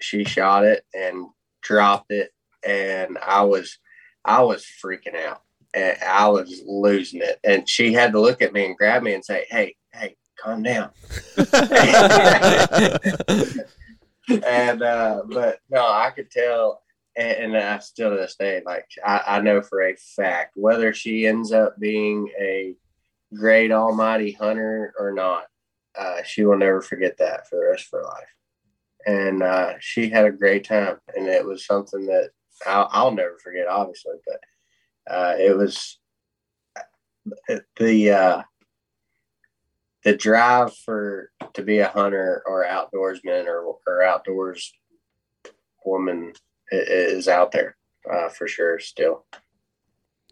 she 0.00 0.24
shot 0.24 0.64
it 0.64 0.84
and 0.94 1.26
dropped 1.62 2.10
it, 2.10 2.32
and 2.66 3.18
I 3.18 3.42
was 3.42 3.78
I 4.24 4.42
was 4.42 4.66
freaking 4.84 5.16
out, 5.16 5.42
and 5.74 5.96
I 6.06 6.28
was 6.28 6.62
losing 6.66 7.22
it, 7.22 7.38
and 7.44 7.68
she 7.68 7.92
had 7.92 8.12
to 8.12 8.20
look 8.20 8.42
at 8.42 8.52
me 8.52 8.66
and 8.66 8.76
grab 8.76 9.02
me 9.02 9.14
and 9.14 9.24
say, 9.24 9.46
"Hey, 9.48 9.76
hey, 9.92 10.16
calm 10.38 10.62
down." 10.62 10.90
and 14.44 14.82
uh, 14.82 15.22
but 15.28 15.60
no, 15.70 15.86
I 15.86 16.10
could 16.14 16.30
tell, 16.30 16.82
and, 17.16 17.54
and 17.54 17.56
I 17.56 17.78
still 17.78 18.10
to 18.10 18.16
this 18.16 18.36
day, 18.36 18.62
like 18.64 18.86
I, 19.04 19.22
I 19.26 19.40
know 19.40 19.62
for 19.62 19.82
a 19.82 19.96
fact 19.96 20.52
whether 20.56 20.92
she 20.92 21.26
ends 21.26 21.52
up 21.52 21.78
being 21.78 22.30
a 22.38 22.74
great 23.34 23.72
almighty 23.72 24.32
hunter 24.32 24.92
or 24.98 25.12
not, 25.12 25.44
uh, 25.98 26.22
she 26.24 26.44
will 26.44 26.58
never 26.58 26.80
forget 26.80 27.16
that 27.18 27.48
for 27.48 27.56
the 27.56 27.66
rest 27.66 27.88
of 27.92 28.00
her 28.00 28.04
life. 28.04 28.28
And 29.06 29.42
uh, 29.42 29.74
she 29.80 30.10
had 30.10 30.26
a 30.26 30.32
great 30.32 30.64
time, 30.64 30.98
and 31.16 31.26
it 31.26 31.44
was 31.44 31.66
something 31.66 32.06
that 32.06 32.30
I'll, 32.66 32.88
I'll 32.92 33.10
never 33.12 33.38
forget, 33.42 33.66
obviously. 33.66 34.16
But 34.26 35.12
uh, 35.12 35.34
it 35.38 35.56
was 35.56 35.98
the 37.78 38.10
uh, 38.10 38.42
the 40.04 40.16
drive 40.16 40.76
for 40.76 41.30
to 41.54 41.62
be 41.62 41.78
a 41.78 41.88
hunter 41.88 42.42
or 42.46 42.64
outdoorsman 42.64 43.46
or, 43.46 43.76
or 43.86 44.02
outdoors 44.02 44.72
woman 45.84 46.32
is 46.70 47.28
out 47.28 47.52
there 47.52 47.76
uh, 48.10 48.28
for 48.28 48.46
sure 48.46 48.78
still. 48.78 49.24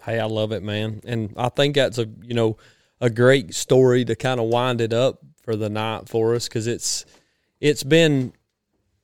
Hey, 0.05 0.21
I 0.21 0.25
love 0.27 0.53
it, 0.53 0.63
man. 0.63 1.01
And 1.05 1.35
I 1.37 1.49
think 1.49 1.75
that's 1.75 1.99
a 1.99 2.07
you 2.23 2.35
know 2.35 2.57
a 3.01 3.11
great 3.11 3.55
story 3.55 4.05
to 4.05 4.17
kind 4.17 4.41
of 4.41 4.47
wind 4.47 4.81
it 4.81 4.93
up 4.93 5.21
for 5.43 5.57
the 5.57 5.69
night 5.69 6.09
for 6.09 6.35
us 6.35 6.49
because 6.49 6.67
it's 6.67 7.05
it's 7.61 7.83
been 7.83 8.33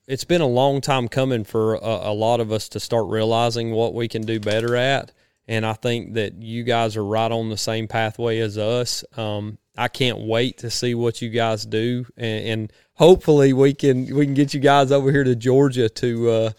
it's 0.06 0.24
been 0.24 0.40
a 0.40 0.46
long 0.46 0.80
time 0.80 1.08
coming 1.08 1.44
for 1.44 1.74
a, 1.74 1.78
a 1.78 2.12
lot 2.12 2.40
of 2.40 2.52
us 2.52 2.68
to 2.70 2.80
start 2.80 3.06
realizing 3.08 3.70
what 3.70 3.94
we 3.94 4.08
can 4.08 4.22
do 4.22 4.38
better 4.38 4.76
at. 4.76 5.12
And 5.46 5.66
I 5.66 5.74
think 5.74 6.14
that 6.14 6.42
you 6.42 6.64
guys 6.64 6.96
are 6.96 7.04
right 7.04 7.30
on 7.30 7.50
the 7.50 7.56
same 7.56 7.86
pathway 7.86 8.38
as 8.38 8.56
us. 8.56 9.04
Um, 9.16 9.58
I 9.76 9.88
can't 9.88 10.20
wait 10.20 10.58
to 10.58 10.70
see 10.70 10.94
what 10.94 11.20
you 11.20 11.30
guys 11.30 11.66
do, 11.66 12.06
and, 12.16 12.46
and 12.46 12.72
hopefully 12.94 13.52
we 13.52 13.74
can 13.74 14.14
we 14.14 14.24
can 14.24 14.34
get 14.34 14.54
you 14.54 14.60
guys 14.60 14.92
over 14.92 15.10
here 15.10 15.24
to 15.24 15.34
Georgia 15.34 15.88
to 15.88 16.30
uh, 16.30 16.50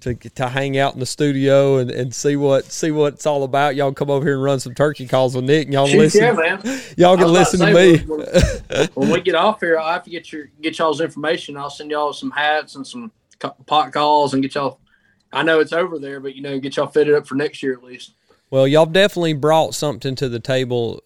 to 0.00 0.14
to 0.14 0.48
hang 0.48 0.76
out 0.76 0.94
in 0.94 1.00
the 1.00 1.06
studio 1.06 1.76
and, 1.76 1.90
and 1.90 2.12
see 2.12 2.34
what 2.34 2.64
see 2.64 2.90
what 2.90 3.14
it's 3.14 3.26
all 3.26 3.44
about. 3.44 3.76
Y'all 3.76 3.92
come 3.92 4.10
over 4.10 4.24
here 4.24 4.34
and 4.34 4.42
run 4.42 4.58
some 4.58 4.74
turkey 4.74 5.06
calls 5.06 5.36
with 5.36 5.44
Nick, 5.44 5.66
and 5.66 5.74
y'all 5.74 5.86
Shoot, 5.86 5.98
listen. 5.98 6.22
yeah, 6.22 6.32
man. 6.32 6.60
Y'all 6.96 7.16
can 7.16 7.32
listen 7.32 7.60
to 7.60 7.72
say, 7.72 7.92
me. 7.92 7.98
When, 8.04 8.88
when 8.94 9.10
we 9.10 9.20
get 9.20 9.36
off 9.36 9.60
here, 9.60 9.78
I'll 9.78 9.92
have 9.92 10.04
to 10.04 10.10
get 10.10 10.32
your 10.32 10.46
get 10.60 10.78
y'all's 10.78 11.00
information. 11.00 11.56
I'll 11.56 11.70
send 11.70 11.92
y'all 11.92 12.12
some 12.12 12.32
hats 12.32 12.74
and 12.74 12.84
some 12.84 13.12
pot 13.66 13.92
calls 13.92 14.34
and 14.34 14.42
get 14.42 14.56
y'all. 14.56 14.80
I 15.32 15.42
know 15.44 15.60
it's 15.60 15.72
over 15.72 15.98
there, 15.98 16.18
but 16.18 16.34
you 16.34 16.42
know, 16.42 16.58
get 16.58 16.76
y'all 16.76 16.86
fitted 16.88 17.14
up 17.14 17.26
for 17.26 17.36
next 17.36 17.62
year 17.62 17.72
at 17.72 17.84
least. 17.84 18.14
Well, 18.54 18.68
y'all 18.68 18.86
definitely 18.86 19.32
brought 19.32 19.74
something 19.74 20.14
to 20.14 20.28
the 20.28 20.38
table 20.38 21.02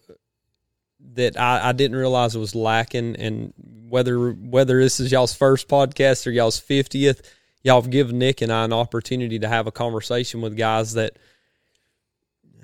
that 1.15 1.35
I, 1.35 1.69
I 1.69 1.71
didn't 1.71 1.97
realize 1.97 2.37
was 2.37 2.53
lacking. 2.53 3.15
And 3.15 3.55
whether 3.89 4.29
whether 4.29 4.79
this 4.79 4.99
is 4.99 5.11
y'all's 5.11 5.33
first 5.33 5.67
podcast 5.67 6.27
or 6.27 6.29
y'all's 6.29 6.59
fiftieth, 6.59 7.27
y'all 7.63 7.81
have 7.81 7.89
given 7.89 8.19
Nick 8.19 8.43
and 8.43 8.51
I 8.51 8.65
an 8.65 8.71
opportunity 8.71 9.39
to 9.39 9.47
have 9.47 9.65
a 9.65 9.71
conversation 9.71 10.41
with 10.41 10.57
guys 10.57 10.93
that 10.93 11.17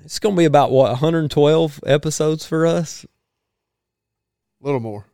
it's 0.04 0.20
going 0.20 0.36
to 0.36 0.38
be 0.38 0.44
about 0.44 0.70
what 0.70 0.90
112 0.90 1.80
episodes 1.84 2.46
for 2.46 2.64
us. 2.64 3.04
A 4.62 4.64
little 4.64 4.78
more. 4.78 5.04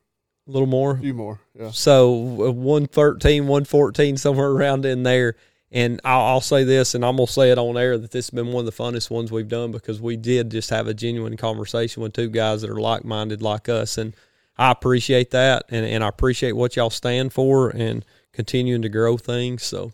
a 0.47 0.51
little 0.51 0.69
more. 0.69 0.97
A 0.97 0.99
few 0.99 1.15
more. 1.15 1.41
Yeah. 1.59 1.71
So 1.71 2.13
uh, 2.13 2.53
113, 2.53 3.45
114, 3.45 4.19
somewhere 4.19 4.51
around 4.51 4.85
in 4.85 5.03
there. 5.03 5.37
And 5.75 6.03
I'll, 6.05 6.21
I'll 6.21 6.41
say 6.43 6.65
this, 6.65 6.95
and 6.95 7.03
I'm 7.03 7.17
gonna 7.17 7.27
say 7.27 7.51
it 7.51 7.59
on 7.59 7.79
air 7.79 7.97
that 7.97 8.11
this 8.11 8.27
has 8.27 8.31
been 8.31 8.53
one 8.53 8.67
of 8.67 8.77
the 8.77 8.83
funnest 8.83 9.11
ones 9.11 9.33
we've 9.33 9.49
done 9.49 9.73
because 9.73 10.03
we 10.03 10.17
did 10.17 10.51
just 10.51 10.69
have 10.69 10.87
a 10.87 10.93
genuine 10.93 11.39
conversation 11.39 12.03
with 12.03 12.13
two 12.13 12.29
guys 12.29 12.61
that 12.61 12.71
are 12.71 12.81
like 12.81 13.07
minded 13.07 13.41
like 13.41 13.71
us, 13.71 13.97
and 13.97 14.15
I 14.59 14.71
appreciate 14.71 15.31
that, 15.31 15.65
and, 15.71 15.87
and 15.87 16.05
I 16.05 16.09
appreciate 16.09 16.53
what 16.53 16.77
y'all 16.77 16.91
stand 16.91 17.33
for 17.33 17.71
and 17.71 18.05
continuing 18.33 18.83
to 18.83 18.91
grow 18.91 19.17
things. 19.17 19.63
So, 19.63 19.93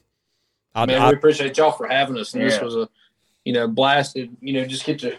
I, 0.74 0.86
Man, 0.86 1.00
I 1.00 1.10
we 1.10 1.16
appreciate 1.16 1.56
y'all 1.56 1.72
for 1.72 1.86
having 1.86 2.18
us. 2.18 2.34
And 2.34 2.42
this 2.42 2.60
was 2.60 2.74
a, 2.74 2.88
you 3.44 3.52
know, 3.52 3.68
blasted. 3.68 4.36
You 4.40 4.55
know, 4.55 4.64
just 4.66 4.84
get 4.84 4.98
to 5.00 5.16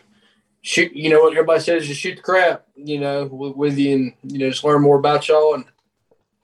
shoot. 0.61 0.94
You 0.94 1.10
know 1.10 1.22
what 1.22 1.34
everybody 1.34 1.61
says, 1.61 1.88
just 1.88 2.02
shoot 2.02 2.18
the 2.18 2.22
crap. 2.22 2.65
You 2.76 2.99
know, 2.99 3.26
with, 3.26 3.56
with 3.56 3.77
you, 3.77 3.95
and 3.95 4.14
you 4.23 4.40
know, 4.40 4.49
just 4.49 4.65
learn 4.65 4.81
more 4.81 4.99
about 4.99 5.27
y'all 5.30 5.56
and 5.56 5.65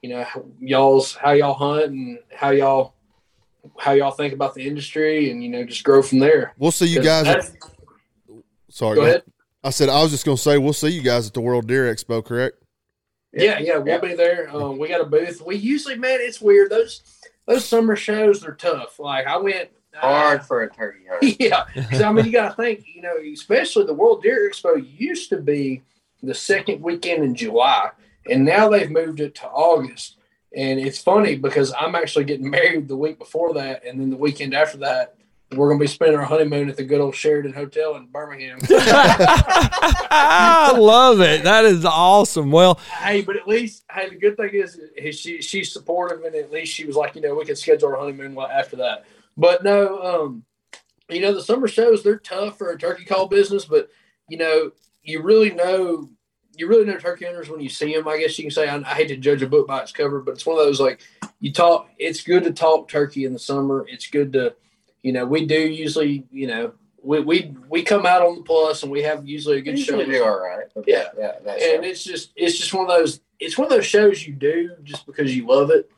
you 0.01 0.09
know, 0.09 0.25
y'all's 0.59 1.15
how 1.15 1.31
y'all 1.31 1.53
hunt 1.53 1.85
and 1.85 2.19
how 2.33 2.51
y'all 2.51 2.94
how 3.77 3.91
y'all 3.91 4.11
think 4.11 4.34
about 4.34 4.53
the 4.56 4.68
industry, 4.68 5.30
and 5.31 5.43
you 5.43 5.49
know, 5.49 5.64
just 5.64 5.84
grow 5.84 6.02
from 6.02 6.19
there. 6.19 6.53
We'll 6.57 6.72
see 6.72 6.88
you 6.88 7.02
guys. 7.02 7.27
At, 7.27 7.49
sorry. 8.69 8.95
Go 8.95 9.02
ahead. 9.03 9.23
I 9.64 9.69
said 9.72 9.89
I 9.89 10.02
was 10.02 10.11
just 10.11 10.26
gonna 10.26 10.38
say 10.38 10.57
we'll 10.57 10.73
see 10.73 10.89
you 10.89 11.02
guys 11.02 11.27
at 11.27 11.34
the 11.34 11.41
World 11.41 11.68
Deer 11.68 11.93
Expo. 11.93 12.23
Correct? 12.23 12.57
Yeah, 13.34 13.60
yeah, 13.60 13.77
we'll 13.77 13.88
Yeah. 13.88 13.97
be 13.99 14.14
there. 14.15 14.49
Um, 14.56 14.77
we 14.77 14.88
got 14.88 15.02
a 15.02 15.06
booth. 15.06 15.41
We 15.45 15.56
usually, 15.57 15.95
man, 15.97 16.19
it's 16.22 16.39
weird. 16.39 16.69
Those 16.69 17.02
those 17.47 17.65
summer 17.65 17.95
shows 17.95 18.45
are 18.45 18.53
tough. 18.56 18.99
Like 18.99 19.27
I 19.27 19.38
went 19.38 19.69
uh, 19.95 19.99
Hard 20.02 20.43
for 20.43 20.61
a 20.64 20.69
turkey 20.72 20.99
hunt. 21.10 21.39
yeah, 21.39 21.65
'Cause, 21.89 22.02
I 22.02 22.11
mean, 22.11 22.26
you 22.26 22.31
got 22.31 22.49
to 22.49 22.56
think, 22.61 22.85
you 22.93 23.02
know, 23.02 23.15
especially 23.34 23.85
the 23.85 23.93
World 23.93 24.22
Deer 24.23 24.49
Expo 24.49 24.85
used 24.99 25.30
to 25.30 25.38
be 25.38 25.81
the 26.22 26.34
second 26.34 26.81
weekend 26.81 27.23
in 27.23 27.34
July, 27.35 27.89
and 28.30 28.43
now 28.45 28.68
they've 28.69 28.89
moved 28.91 29.19
it 29.22 29.35
to 29.35 29.47
August. 29.47 30.18
And 30.56 30.80
it's 30.80 30.99
funny 30.99 31.36
because 31.36 31.73
I'm 31.77 31.95
actually 31.95 32.26
getting 32.26 32.49
married 32.49 32.88
the 32.88 32.95
week 32.95 33.19
before 33.19 33.53
that, 33.56 33.84
and 33.86 33.99
then 33.99 34.10
the 34.10 34.18
weekend 34.18 34.53
after 34.53 34.77
that, 34.77 35.15
we're 35.52 35.68
going 35.68 35.80
to 35.80 35.84
be 35.84 35.88
spending 35.88 36.18
our 36.18 36.26
honeymoon 36.26 36.69
at 36.69 36.77
the 36.77 36.84
good 36.84 37.02
old 37.02 37.15
Sheraton 37.15 37.53
Hotel 37.53 37.95
in 37.95 38.07
Birmingham. 38.07 38.60
I 38.69 39.95
love 40.77 41.22
it. 41.22 41.44
That 41.44 41.65
is 41.65 41.86
awesome. 41.86 42.52
Well, 42.52 42.80
hey, 42.99 43.22
but 43.22 43.36
at 43.36 43.48
least, 43.48 43.84
hey, 43.91 44.10
the 44.10 44.15
good 44.15 44.38
thing 44.38 44.52
is, 44.53 44.80
is 44.95 45.19
she 45.19 45.41
she's 45.41 45.72
supportive, 45.72 46.23
and 46.23 46.36
at 46.36 46.52
least 46.52 46.73
she 46.73 46.86
was 46.86 46.95
like, 46.95 47.15
you 47.15 47.22
know, 47.22 47.36
we 47.36 47.45
can 47.45 47.56
schedule 47.56 47.90
our 47.90 47.98
honeymoon 47.98 48.38
after 48.38 48.77
that. 48.77 49.06
But 49.38 49.64
no, 49.64 50.02
um, 50.02 50.45
you 51.10 51.22
know, 51.22 51.34
the 51.34 51.44
summer 51.44 51.68
shows 51.68 52.02
they're 52.02 52.18
tough 52.18 52.57
for 52.57 52.72
a 52.72 52.77
turkey 52.77 53.06
call 53.06 53.27
business, 53.27 53.65
but 53.65 53.90
you 54.30 54.38
know, 54.38 54.72
you 55.03 55.22
really 55.22 55.52
know, 55.52 56.10
you 56.57 56.68
really 56.68 56.86
know 56.86 56.98
turkey 56.98 57.26
hunters 57.26 57.49
when 57.49 57.61
you 57.61 57.69
see 57.69 57.94
them. 57.94 58.07
I 58.07 58.18
guess 58.18 58.38
you 58.38 58.44
can 58.45 58.52
say 58.52 58.68
I, 58.68 58.77
I 58.77 58.94
hate 58.95 59.07
to 59.10 59.18
judge 59.18 59.41
a 59.41 59.48
book 59.48 59.68
by 59.68 59.82
its 59.82 59.91
cover, 59.91 60.22
but 60.22 60.32
it's 60.32 60.45
one 60.45 60.57
of 60.60 60.65
those 60.65 60.80
like 60.80 61.02
you 61.40 61.52
talk. 61.52 61.90
It's 61.98 62.22
good 62.23 62.44
to 62.44 62.52
talk 62.52 62.88
turkey 62.88 63.26
in 63.26 63.34
the 63.34 63.40
summer. 63.40 63.86
It's 63.88 64.07
good 64.07 64.34
to, 64.34 64.56
you 65.03 65.14
know, 65.14 65.26
we 65.26 65.45
do 65.45 65.60
usually, 65.60 66.26
you 66.32 66.48
know. 66.48 66.73
We, 67.03 67.19
we 67.19 67.56
we 67.69 67.84
come 67.84 68.07
out 68.07 68.23
on 68.23 68.38
the 68.38 68.41
plus 68.41 68.82
and 68.82 68.91
we 68.91 69.03
have 69.03 69.27
usually 69.27 69.60
a 69.60 69.61
good 69.61 69.77
show. 69.77 69.95
Usually 69.95 70.18
do 70.18 70.23
all 70.23 70.40
right. 70.40 70.65
but 70.73 70.86
Yeah. 70.88 71.10
yeah. 71.15 71.34
And 71.45 71.86
it's 71.86 72.03
just 72.03 72.32
it's 72.36 72.57
just 72.57 72.73
one 72.73 72.90
of 72.90 72.90
those 72.90 73.19
it's 73.40 73.57
one 73.60 73.65
of 73.65 73.72
those 73.72 73.86
shows 73.86 74.26
you 74.26 74.34
do 74.34 74.72
just 74.84 75.06
because 75.06 75.36
you 75.36 75.45
love 75.45 75.69
it. 75.69 75.90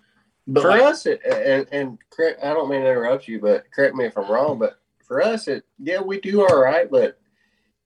But 0.48 0.64
for 0.64 0.70
like, 0.70 0.82
us, 0.82 1.06
it, 1.06 1.22
and 1.26 1.68
and 1.72 1.98
correct, 2.10 2.44
I 2.44 2.54
don't 2.54 2.70
mean 2.70 2.82
to 2.82 2.90
interrupt 2.90 3.28
you, 3.28 3.40
but 3.40 3.72
correct 3.72 3.96
me 3.96 4.06
if 4.06 4.18
I'm 4.18 4.30
wrong. 4.30 4.60
But 4.60 4.80
for 5.06 5.22
us, 5.22 5.48
it 5.48 5.66
yeah, 5.80 6.02
we 6.02 6.20
do 6.20 6.42
all 6.42 6.62
right. 6.62 6.90
But 6.90 7.20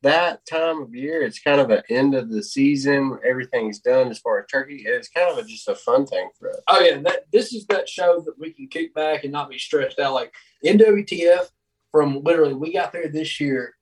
that 0.03 0.45
time 0.45 0.81
of 0.81 0.95
year, 0.95 1.21
it's 1.21 1.39
kind 1.39 1.61
of 1.61 1.69
an 1.69 1.83
end 1.89 2.15
of 2.15 2.29
the 2.29 2.43
season. 2.43 3.19
Everything's 3.25 3.79
done 3.79 4.09
as 4.09 4.19
far 4.19 4.39
as 4.39 4.47
turkey. 4.47 4.83
It's 4.85 5.09
kind 5.09 5.29
of 5.29 5.37
a, 5.37 5.47
just 5.47 5.67
a 5.67 5.75
fun 5.75 6.05
thing 6.07 6.29
for 6.37 6.49
us. 6.49 6.61
oh 6.67 6.79
yeah, 6.79 6.97
that 7.01 7.25
this 7.31 7.53
is 7.53 7.65
that 7.67 7.87
show 7.87 8.21
that 8.25 8.39
we 8.39 8.51
can 8.51 8.67
kick 8.67 8.93
back 8.93 9.23
and 9.23 9.31
not 9.31 9.49
be 9.49 9.59
stressed 9.59 9.99
out. 9.99 10.13
Like 10.13 10.33
NWTF 10.65 11.47
from 11.91 12.21
literally 12.23 12.53
we 12.53 12.73
got 12.73 12.91
there 12.93 13.09
this 13.09 13.39
year 13.39 13.75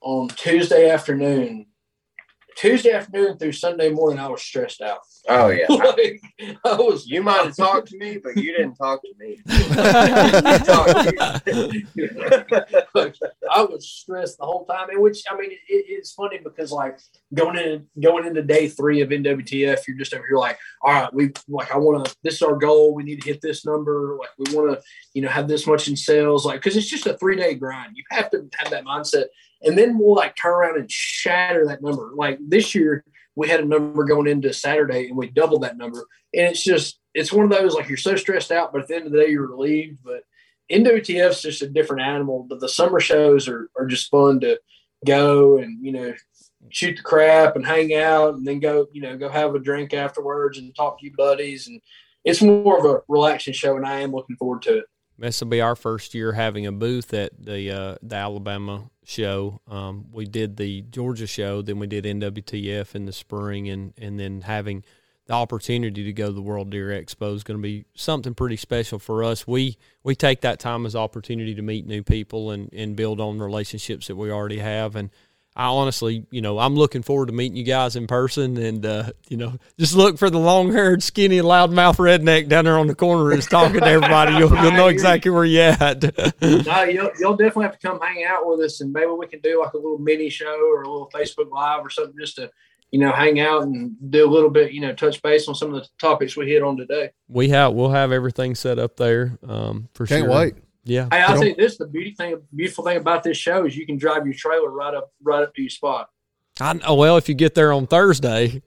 on 0.00 0.28
Tuesday 0.28 0.90
afternoon. 0.90 1.66
Tuesday 2.58 2.90
afternoon 2.90 3.38
through 3.38 3.52
Sunday 3.52 3.88
morning, 3.88 4.18
I 4.18 4.26
was 4.28 4.42
stressed 4.42 4.80
out. 4.80 4.98
Oh 5.28 5.46
yeah, 5.48 5.66
like, 5.68 6.20
I 6.64 6.74
was 6.74 7.06
you 7.06 7.22
might 7.22 7.44
have 7.44 7.56
talked 7.56 7.86
to 7.88 7.96
me, 7.96 8.18
but 8.18 8.36
you 8.36 8.52
didn't 8.52 8.74
talk 8.74 9.00
to 9.02 9.14
me. 9.16 9.38
I 13.50 13.62
was 13.62 13.88
stressed 13.88 14.38
the 14.38 14.44
whole 14.44 14.64
time. 14.66 14.90
And 14.90 15.00
which 15.00 15.22
I 15.30 15.36
mean, 15.36 15.52
it, 15.52 15.58
it's 15.68 16.12
funny 16.12 16.40
because 16.42 16.72
like 16.72 16.98
going 17.32 17.56
in 17.58 17.86
going 18.02 18.26
into 18.26 18.42
day 18.42 18.68
three 18.68 19.02
of 19.02 19.10
NWTF, 19.10 19.86
you're 19.86 19.96
just 19.96 20.12
over 20.12 20.26
here 20.26 20.36
like, 20.36 20.58
all 20.82 20.92
right, 20.92 21.14
we 21.14 21.30
like 21.48 21.72
I 21.72 21.78
want 21.78 22.06
to. 22.06 22.16
This 22.24 22.34
is 22.34 22.42
our 22.42 22.56
goal. 22.56 22.92
We 22.92 23.04
need 23.04 23.22
to 23.22 23.28
hit 23.28 23.40
this 23.40 23.64
number. 23.64 24.16
Like 24.18 24.30
we 24.36 24.56
want 24.56 24.72
to, 24.72 24.82
you 25.14 25.22
know, 25.22 25.28
have 25.28 25.46
this 25.46 25.64
much 25.64 25.86
in 25.86 25.96
sales. 25.96 26.44
Like 26.44 26.60
because 26.60 26.76
it's 26.76 26.88
just 26.88 27.06
a 27.06 27.16
three 27.18 27.36
day 27.36 27.54
grind. 27.54 27.96
You 27.96 28.02
have 28.10 28.30
to 28.30 28.48
have 28.56 28.70
that 28.70 28.84
mindset, 28.84 29.26
and 29.62 29.76
then 29.76 29.98
we'll 29.98 30.16
like 30.16 30.36
turn 30.36 30.52
around 30.52 30.78
and 30.78 30.90
shatter 30.90 31.66
that 31.66 31.82
number. 31.82 32.10
Like 32.14 32.38
this 32.40 32.74
year. 32.74 33.04
We 33.36 33.48
had 33.48 33.60
a 33.60 33.64
number 33.64 34.02
going 34.02 34.26
into 34.26 34.52
Saturday 34.52 35.06
and 35.06 35.16
we 35.16 35.28
doubled 35.28 35.62
that 35.62 35.76
number. 35.76 36.04
And 36.34 36.48
it's 36.48 36.64
just, 36.64 36.98
it's 37.14 37.32
one 37.32 37.44
of 37.44 37.56
those 37.56 37.72
like 37.72 37.88
you're 37.88 37.96
so 37.96 38.16
stressed 38.16 38.50
out, 38.50 38.72
but 38.72 38.82
at 38.82 38.88
the 38.88 38.96
end 38.96 39.06
of 39.06 39.12
the 39.12 39.20
day, 39.20 39.30
you're 39.30 39.46
relieved. 39.46 40.00
But 40.02 40.24
NWTF 40.72 41.30
is 41.30 41.42
just 41.42 41.62
a 41.62 41.68
different 41.68 42.02
animal, 42.02 42.46
but 42.48 42.58
the 42.58 42.68
summer 42.68 42.98
shows 42.98 43.46
are, 43.46 43.70
are 43.78 43.86
just 43.86 44.10
fun 44.10 44.40
to 44.40 44.58
go 45.06 45.58
and, 45.58 45.86
you 45.86 45.92
know, 45.92 46.14
shoot 46.70 46.96
the 46.96 47.02
crap 47.02 47.56
and 47.56 47.64
hang 47.64 47.94
out 47.94 48.34
and 48.34 48.44
then 48.44 48.58
go, 48.58 48.88
you 48.92 49.00
know, 49.00 49.16
go 49.16 49.28
have 49.28 49.54
a 49.54 49.60
drink 49.60 49.94
afterwards 49.94 50.58
and 50.58 50.74
talk 50.74 50.98
to 50.98 51.06
your 51.06 51.14
buddies. 51.16 51.68
And 51.68 51.80
it's 52.24 52.42
more 52.42 52.78
of 52.78 52.84
a 52.84 53.02
relaxing 53.08 53.54
show, 53.54 53.76
and 53.76 53.86
I 53.86 54.00
am 54.00 54.12
looking 54.12 54.36
forward 54.36 54.62
to 54.62 54.78
it. 54.78 54.84
This 55.18 55.40
will 55.40 55.48
be 55.48 55.60
our 55.60 55.76
first 55.76 56.14
year 56.14 56.32
having 56.32 56.66
a 56.66 56.72
booth 56.72 57.14
at 57.14 57.32
the 57.38 57.70
uh, 57.70 57.94
the 58.02 58.16
Alabama 58.16 58.90
show. 59.08 59.60
Um, 59.66 60.06
we 60.12 60.26
did 60.26 60.56
the 60.56 60.82
Georgia 60.82 61.26
show, 61.26 61.62
then 61.62 61.78
we 61.78 61.86
did 61.86 62.04
NWTF 62.04 62.94
in 62.94 63.06
the 63.06 63.12
spring, 63.12 63.68
and 63.68 63.94
and 63.96 64.20
then 64.20 64.42
having 64.42 64.84
the 65.26 65.34
opportunity 65.34 66.04
to 66.04 66.12
go 66.12 66.26
to 66.26 66.32
the 66.32 66.42
World 66.42 66.70
Deer 66.70 66.88
Expo 66.88 67.34
is 67.34 67.42
going 67.42 67.58
to 67.58 67.62
be 67.62 67.84
something 67.94 68.34
pretty 68.34 68.56
special 68.56 68.98
for 68.98 69.24
us. 69.24 69.46
We 69.46 69.78
we 70.02 70.14
take 70.14 70.42
that 70.42 70.58
time 70.58 70.84
as 70.86 70.94
opportunity 70.94 71.54
to 71.54 71.62
meet 71.62 71.86
new 71.86 72.02
people 72.02 72.50
and 72.50 72.72
and 72.72 72.96
build 72.96 73.20
on 73.20 73.38
relationships 73.38 74.08
that 74.08 74.16
we 74.16 74.30
already 74.30 74.58
have. 74.58 74.94
And 74.94 75.10
I 75.58 75.66
honestly, 75.66 76.24
you 76.30 76.40
know, 76.40 76.60
I'm 76.60 76.76
looking 76.76 77.02
forward 77.02 77.26
to 77.26 77.32
meeting 77.32 77.56
you 77.56 77.64
guys 77.64 77.96
in 77.96 78.06
person, 78.06 78.56
and 78.56 78.86
uh, 78.86 79.10
you 79.28 79.36
know, 79.36 79.54
just 79.76 79.92
look 79.96 80.16
for 80.16 80.30
the 80.30 80.38
long-haired, 80.38 81.02
skinny, 81.02 81.40
loudmouth 81.40 81.96
redneck 81.96 82.48
down 82.48 82.64
there 82.64 82.78
on 82.78 82.86
the 82.86 82.94
corner 82.94 83.34
who's 83.34 83.46
talking 83.46 83.80
to 83.80 83.86
everybody. 83.86 84.36
You'll, 84.36 84.54
you'll 84.54 84.70
know 84.70 84.86
exactly 84.86 85.32
where 85.32 85.44
you're 85.44 85.74
at. 85.80 86.00
no, 86.40 86.84
you'll, 86.84 87.10
you'll 87.18 87.36
definitely 87.36 87.64
have 87.64 87.76
to 87.76 87.84
come 87.84 88.00
hang 88.00 88.22
out 88.24 88.48
with 88.48 88.60
us, 88.60 88.80
and 88.80 88.92
maybe 88.92 89.10
we 89.10 89.26
can 89.26 89.40
do 89.40 89.60
like 89.60 89.72
a 89.72 89.76
little 89.76 89.98
mini 89.98 90.30
show 90.30 90.64
or 90.70 90.82
a 90.82 90.88
little 90.88 91.10
Facebook 91.12 91.50
Live 91.50 91.84
or 91.84 91.90
something 91.90 92.14
just 92.20 92.36
to, 92.36 92.48
you 92.92 93.00
know, 93.00 93.10
hang 93.10 93.40
out 93.40 93.64
and 93.64 93.96
do 94.10 94.24
a 94.24 94.30
little 94.30 94.50
bit, 94.50 94.70
you 94.70 94.80
know, 94.80 94.94
touch 94.94 95.20
base 95.22 95.48
on 95.48 95.56
some 95.56 95.74
of 95.74 95.82
the 95.82 95.88
topics 95.98 96.36
we 96.36 96.46
hit 96.48 96.62
on 96.62 96.76
today. 96.76 97.10
we 97.26 97.48
have 97.48 97.72
we'll 97.74 97.90
have 97.90 98.12
everything 98.12 98.54
set 98.54 98.78
up 98.78 98.96
there 98.96 99.36
um, 99.48 99.88
for 99.92 100.06
Can't 100.06 100.24
sure. 100.24 100.30
wait. 100.32 100.54
Yeah, 100.88 101.08
Hey, 101.10 101.20
I'll 101.22 101.40
Don't- 101.40 101.56
this: 101.56 101.76
the 101.76 101.86
beauty 101.86 102.12
thing, 102.12 102.36
beautiful 102.54 102.84
thing 102.84 102.96
about 102.96 103.22
this 103.22 103.36
show 103.36 103.64
is 103.66 103.76
you 103.76 103.86
can 103.86 103.96
drive 103.98 104.24
your 104.26 104.34
trailer 104.34 104.70
right 104.70 104.94
up, 104.94 105.12
right 105.22 105.42
up 105.42 105.54
to 105.54 105.62
your 105.62 105.70
spot. 105.70 106.08
I. 106.60 106.78
Well, 106.92 107.16
if 107.16 107.28
you 107.28 107.34
get 107.34 107.54
there 107.54 107.72
on 107.72 107.86
Thursday, 107.86 108.62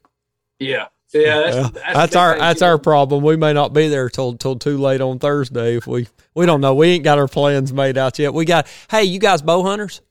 Yeah, 0.59 0.87
yeah, 1.13 1.39
that's, 1.41 1.55
Yeah, 1.55 1.61
that's, 1.73 1.93
that's 1.93 2.15
our 2.15 2.37
that's 2.37 2.59
too. 2.59 2.65
our 2.65 2.77
problem. 2.77 3.23
We 3.23 3.35
may 3.37 3.53
not 3.53 3.73
be 3.73 3.87
there 3.89 4.07
till 4.09 4.35
till 4.37 4.55
too 4.57 4.77
late 4.77 5.01
on 5.01 5.19
Thursday 5.19 5.75
if 5.77 5.87
we 5.87 6.07
we 6.35 6.45
don't 6.45 6.61
know. 6.61 6.73
We 6.75 6.89
ain't 6.89 7.03
got 7.03 7.17
our 7.17 7.27
plans 7.27 7.73
made 7.73 7.97
out 7.97 8.17
yet. 8.19 8.33
We 8.33 8.45
got 8.45 8.67
hey, 8.89 9.03
you 9.05 9.19
guys 9.19 9.41
bow 9.41 9.63
hunters. 9.63 10.01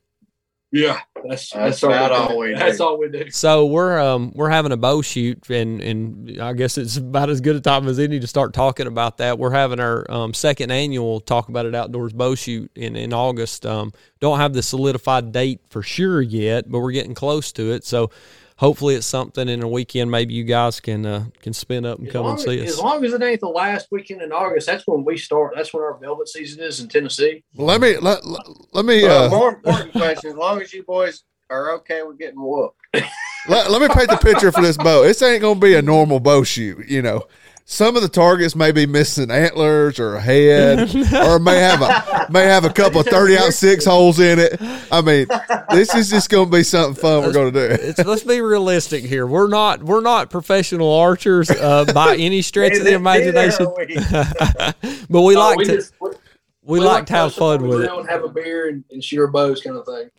Yeah, 0.72 1.00
that's 1.28 1.50
That's 1.50 1.82
all 1.82 1.90
about 1.90 2.10
we 2.12 2.16
all 2.16 2.28
do. 2.28 2.36
we 2.38 2.48
do. 2.48 2.54
That's 2.54 2.80
all 2.80 2.98
we 2.98 3.08
do. 3.08 3.30
So 3.30 3.66
we're 3.66 3.98
um 3.98 4.32
we're 4.36 4.50
having 4.50 4.70
a 4.70 4.76
bow 4.76 5.02
shoot 5.02 5.50
and 5.50 5.80
and 5.80 6.40
I 6.40 6.52
guess 6.52 6.78
it's 6.78 6.96
about 6.96 7.28
as 7.28 7.40
good 7.40 7.56
a 7.56 7.60
time 7.60 7.88
as 7.88 7.98
any 7.98 8.20
to 8.20 8.26
start 8.28 8.52
talking 8.52 8.86
about 8.86 9.18
that. 9.18 9.38
We're 9.38 9.50
having 9.50 9.80
our 9.80 10.08
um, 10.10 10.32
second 10.32 10.70
annual 10.70 11.20
talk 11.20 11.48
about 11.48 11.66
it 11.66 11.74
outdoors 11.74 12.12
bow 12.12 12.36
shoot 12.36 12.70
in 12.76 12.94
in 12.94 13.12
August. 13.12 13.66
Um, 13.66 13.92
don't 14.20 14.38
have 14.38 14.52
the 14.52 14.62
solidified 14.62 15.32
date 15.32 15.60
for 15.70 15.82
sure 15.82 16.22
yet, 16.22 16.70
but 16.70 16.78
we're 16.78 16.92
getting 16.92 17.14
close 17.14 17.50
to 17.52 17.72
it. 17.72 17.84
So 17.84 18.10
hopefully 18.60 18.94
it's 18.94 19.06
something 19.06 19.48
in 19.48 19.62
a 19.62 19.68
weekend 19.68 20.10
maybe 20.10 20.34
you 20.34 20.44
guys 20.44 20.80
can 20.80 21.06
uh, 21.06 21.24
can 21.40 21.54
spin 21.54 21.86
up 21.86 21.98
and 21.98 22.06
As 22.06 22.12
come 22.12 22.26
and 22.26 22.38
see 22.38 22.60
as 22.60 22.72
us. 22.72 22.74
As 22.74 22.78
long 22.78 23.04
as 23.04 23.14
it 23.14 23.22
ain't 23.22 23.40
the 23.40 23.48
last 23.48 23.88
weekend 23.90 24.20
in 24.20 24.32
August, 24.32 24.66
that's 24.66 24.86
when 24.86 25.02
we 25.02 25.16
start. 25.16 25.54
That's 25.56 25.72
when 25.72 25.82
our 25.82 25.96
velvet 25.96 26.28
season 26.28 26.62
is 26.62 26.78
in 26.78 26.88
Tennessee. 26.88 27.42
Let 27.56 27.80
me 27.80 27.96
let, 27.96 28.24
let, 28.24 28.42
let 28.72 28.84
me 28.84 29.02
Well, 29.02 29.24
uh, 29.24 29.30
more 29.30 29.54
important 29.54 29.92
question: 29.92 30.30
as 30.30 30.36
long 30.36 30.60
as 30.60 30.72
you 30.72 30.82
boys 30.84 31.24
are 31.48 31.72
okay 31.76 32.02
with 32.02 32.18
getting 32.18 32.40
whooped, 32.40 32.78
let, 33.48 33.70
let 33.70 33.80
me 33.80 33.88
paint 33.88 34.10
the 34.10 34.18
picture 34.18 34.52
for 34.52 34.60
this 34.60 34.76
bow. 34.76 35.02
This 35.02 35.22
ain't 35.22 35.40
gonna 35.40 35.58
be 35.58 35.74
a 35.74 35.82
normal 35.82 36.20
bow 36.20 36.44
shoot, 36.44 36.86
you 36.86 37.02
know. 37.02 37.26
Some 37.72 37.94
of 37.94 38.02
the 38.02 38.08
targets 38.08 38.56
may 38.56 38.72
be 38.72 38.84
missing 38.84 39.30
antlers 39.30 40.00
or 40.00 40.16
a 40.16 40.20
head, 40.20 40.92
or 41.14 41.38
may 41.38 41.60
have 41.60 41.80
a 41.82 42.26
may 42.28 42.42
have 42.42 42.64
a 42.64 42.68
couple 42.72 43.00
of 43.00 43.06
thirty 43.06 43.36
aught 43.38 43.52
six 43.52 43.84
holes 43.86 44.18
in 44.18 44.40
it. 44.40 44.60
I 44.90 45.00
mean, 45.00 45.28
this 45.70 45.94
is 45.94 46.10
just 46.10 46.30
going 46.30 46.50
to 46.50 46.52
be 46.56 46.64
something 46.64 47.00
fun 47.00 47.22
we're 47.22 47.32
going 47.32 47.52
to 47.52 47.68
do. 47.68 47.74
It's, 47.80 48.04
let's 48.04 48.24
be 48.24 48.40
realistic 48.40 49.04
here. 49.04 49.24
We're 49.24 49.46
not 49.46 49.84
we're 49.84 50.00
not 50.00 50.30
professional 50.30 50.92
archers 50.92 51.48
uh, 51.48 51.84
by 51.94 52.16
any 52.16 52.42
stretch 52.42 52.76
of 52.76 52.82
the 52.84 52.94
imagination, 52.94 53.66
but 55.08 55.22
we 55.22 55.36
Oh, 55.36 55.38
like 55.38 55.56
we 55.58 55.64
to 55.66 55.76
just- 55.76 55.94
we- 56.00 56.10
we, 56.62 56.78
we 56.80 56.84
like 56.84 57.06
to 57.06 57.12
have 57.14 57.30
push 57.30 57.38
up 57.38 57.42
on 57.42 57.58
fun 57.60 57.62
the 57.62 57.68
with 57.76 57.84
it. 57.84 57.88
grill 57.88 58.00
and 58.00 58.08
have 58.10 58.22
a 58.24 58.28
beer 58.28 58.68
and, 58.68 58.84
and 58.90 59.02
shoot 59.02 59.20
our 59.20 59.28
bows, 59.28 59.62
kind 59.62 59.76
of 59.76 59.86
thing. 59.86 60.10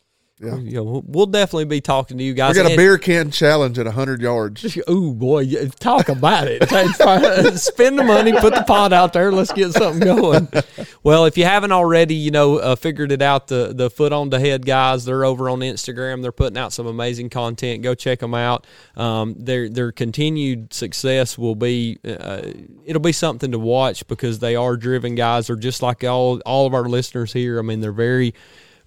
Yeah. 0.41 0.55
Yeah, 0.57 0.79
we'll, 0.79 1.03
we'll 1.05 1.25
definitely 1.27 1.65
be 1.65 1.81
talking 1.81 2.17
to 2.17 2.23
you 2.23 2.33
guys. 2.33 2.55
We 2.55 2.63
got 2.63 2.65
a 2.65 2.73
And- 2.73 2.77
beer 2.77 2.97
can 2.97 3.29
challenge 3.29 3.77
at 3.77 3.85
hundred 3.87 4.21
yards. 4.21 4.77
Oh, 4.87 5.13
boy, 5.13 5.45
talk 5.79 6.09
about 6.09 6.47
it. 6.47 6.67
Spend 7.59 7.99
the 7.99 8.03
money, 8.03 8.33
put 8.33 8.53
the 8.55 8.63
pot 8.63 8.91
out 8.91 9.13
there. 9.13 9.31
Let's 9.31 9.53
get 9.53 9.73
something 9.73 9.99
going. 10.01 10.47
Well, 11.03 11.25
if 11.25 11.35
you 11.35 11.45
haven't 11.45 11.71
already, 11.71 12.13
you 12.13 12.29
know, 12.29 12.57
uh, 12.57 12.75
figured 12.75 13.11
it 13.11 13.23
out, 13.23 13.47
the 13.47 13.73
the 13.75 13.89
foot 13.89 14.13
on 14.13 14.29
the 14.29 14.39
head 14.39 14.67
guys, 14.67 15.03
they're 15.03 15.25
over 15.25 15.49
on 15.49 15.61
Instagram. 15.61 16.21
They're 16.21 16.31
putting 16.31 16.57
out 16.59 16.73
some 16.73 16.85
amazing 16.85 17.29
content. 17.31 17.81
Go 17.81 17.95
check 17.95 18.19
them 18.19 18.35
out. 18.35 18.67
Um, 18.95 19.33
their 19.37 19.67
their 19.67 19.91
continued 19.91 20.73
success 20.73 21.39
will 21.39 21.55
be 21.55 21.97
uh, 22.05 22.41
it'll 22.85 23.01
be 23.01 23.11
something 23.13 23.51
to 23.51 23.57
watch 23.57 24.05
because 24.07 24.37
they 24.39 24.55
are 24.55 24.77
driven 24.77 25.15
guys. 25.15 25.47
They're 25.47 25.55
just 25.55 25.81
like 25.81 26.03
all 26.03 26.39
all 26.45 26.67
of 26.67 26.75
our 26.75 26.87
listeners 26.87 27.33
here. 27.33 27.57
I 27.57 27.63
mean, 27.63 27.81
they're 27.81 27.91
very 27.91 28.35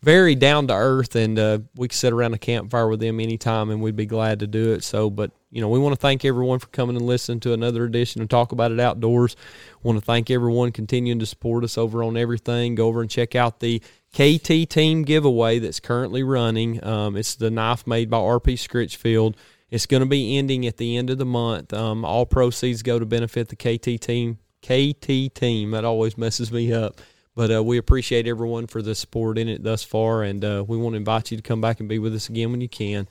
very 0.05 0.35
down 0.35 0.69
to 0.69 0.75
earth, 0.75 1.17
and 1.17 1.39
uh, 1.39 1.59
we 1.75 1.89
could 1.89 1.97
sit 1.97 2.13
around 2.13 2.35
a 2.35 2.39
campfire 2.39 2.89
with 2.89 3.01
them 3.01 3.19
anytime, 3.19 3.71
and 3.71 3.81
we'd 3.81 3.97
be 3.97 4.07
glad 4.07 4.41
to 4.41 4.47
do 4.47 4.73
it. 4.73 4.85
So, 4.85 5.09
but 5.09 5.33
you 5.51 5.61
know, 5.61 5.69
we 5.69 5.79
want 5.79 5.95
to 5.95 6.01
thank 6.01 6.25
everyone 6.25 6.59
for 6.59 6.67
coming 6.67 6.97
and 6.97 7.07
listening 7.07 7.41
to 7.41 7.53
another 7.53 7.85
edition 7.85 8.21
of 8.21 8.29
Talk 8.29 8.53
About 8.53 8.71
It 8.71 8.79
Outdoors. 8.79 9.35
Want 9.83 9.99
to 9.99 10.05
thank 10.05 10.31
everyone 10.31 10.73
continuing 10.73 11.19
to 11.21 11.27
support 11.27 11.65
us 11.65 11.79
over 11.79 12.05
on 12.05 12.17
everything. 12.17 12.75
Go 12.75 12.87
over 12.87 13.01
and 13.01 13.11
check 13.11 13.35
out 13.35 13.61
the 13.61 13.81
KT 14.13 14.69
Team 14.71 15.03
giveaway 15.03 15.59
that's 15.59 15.81
currently 15.81 16.23
running. 16.23 16.85
Um, 16.85 17.17
it's 17.17 17.35
the 17.35 17.51
knife 17.51 17.87
made 17.87 18.11
by 18.11 18.19
RP 18.19 18.55
Scritchfield. 18.55 19.37
It's 19.71 19.87
going 19.87 20.03
to 20.03 20.09
be 20.09 20.37
ending 20.37 20.67
at 20.67 20.77
the 20.77 20.97
end 20.97 21.11
of 21.11 21.19
the 21.19 21.25
month. 21.25 21.73
Um, 21.73 22.05
all 22.05 22.27
proceeds 22.27 22.83
go 22.83 22.99
to 22.99 23.07
benefit 23.07 23.49
the 23.49 23.57
KT 23.57 24.01
Team. 24.01 24.39
KT 24.63 25.35
Team. 25.35 25.73
That 25.73 25.85
always 25.85 26.19
messes 26.19 26.53
me 26.53 26.73
up. 26.73 27.01
But 27.35 27.52
uh, 27.52 27.65
we 27.65 27.78
appreciate 27.78 28.28
everyone 28.28 28.69
for 28.69 28.81
the 28.81 28.94
support 28.94 29.39
in 29.39 29.48
it 29.48 29.65
thus 29.65 29.82
far, 29.82 30.23
and 30.23 30.44
uh, 30.44 30.65
we 30.66 30.77
want 30.77 30.93
to 30.94 30.98
invite 30.98 31.31
you 31.31 31.36
to 31.36 31.43
come 31.43 31.61
back 31.61 31.81
and 31.81 31.89
be 31.89 31.98
with 31.98 32.15
us 32.15 32.28
again 32.28 32.52
when 32.52 32.61
you 32.61 32.69
can. 32.69 33.09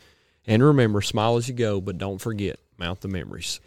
And 0.47 0.63
remember, 0.63 1.01
smile 1.01 1.35
as 1.37 1.47
you 1.47 1.53
go, 1.53 1.81
but 1.81 1.97
don't 1.97 2.19
forget, 2.19 2.59
mount 2.77 3.01
the 3.01 3.09
memories. 3.09 3.59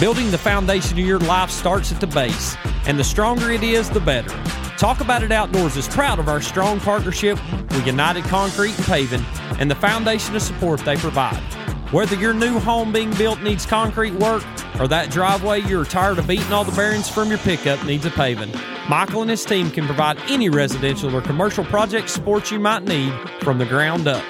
Building 0.00 0.32
the 0.32 0.38
foundation 0.38 0.98
of 0.98 1.06
your 1.06 1.20
life 1.20 1.50
starts 1.50 1.92
at 1.92 2.00
the 2.00 2.08
base, 2.08 2.56
and 2.86 2.98
the 2.98 3.04
stronger 3.04 3.50
it 3.50 3.62
is, 3.62 3.88
the 3.88 4.00
better. 4.00 4.30
Talk 4.76 5.00
About 5.00 5.22
It 5.22 5.30
Outdoors 5.30 5.76
is 5.76 5.86
proud 5.86 6.18
of 6.18 6.28
our 6.28 6.40
strong 6.40 6.80
partnership 6.80 7.38
with 7.52 7.86
United 7.86 8.24
Concrete 8.24 8.76
and 8.76 8.86
Paving 8.86 9.24
and 9.60 9.70
the 9.70 9.76
foundation 9.76 10.34
of 10.34 10.42
support 10.42 10.80
they 10.80 10.96
provide. 10.96 11.61
Whether 11.92 12.16
your 12.16 12.32
new 12.32 12.58
home 12.58 12.90
being 12.90 13.12
built 13.16 13.42
needs 13.42 13.66
concrete 13.66 14.14
work 14.14 14.42
or 14.80 14.88
that 14.88 15.10
driveway 15.10 15.60
you're 15.60 15.84
tired 15.84 16.18
of 16.18 16.26
beating 16.26 16.50
all 16.50 16.64
the 16.64 16.72
bearings 16.72 17.06
from 17.06 17.28
your 17.28 17.36
pickup 17.36 17.84
needs 17.84 18.06
a 18.06 18.10
paving, 18.10 18.50
Michael 18.88 19.20
and 19.20 19.30
his 19.30 19.44
team 19.44 19.70
can 19.70 19.84
provide 19.84 20.18
any 20.30 20.48
residential 20.48 21.14
or 21.14 21.20
commercial 21.20 21.66
project 21.66 22.08
support 22.08 22.50
you 22.50 22.58
might 22.58 22.84
need 22.84 23.12
from 23.42 23.58
the 23.58 23.66
ground 23.66 24.08
up. 24.08 24.24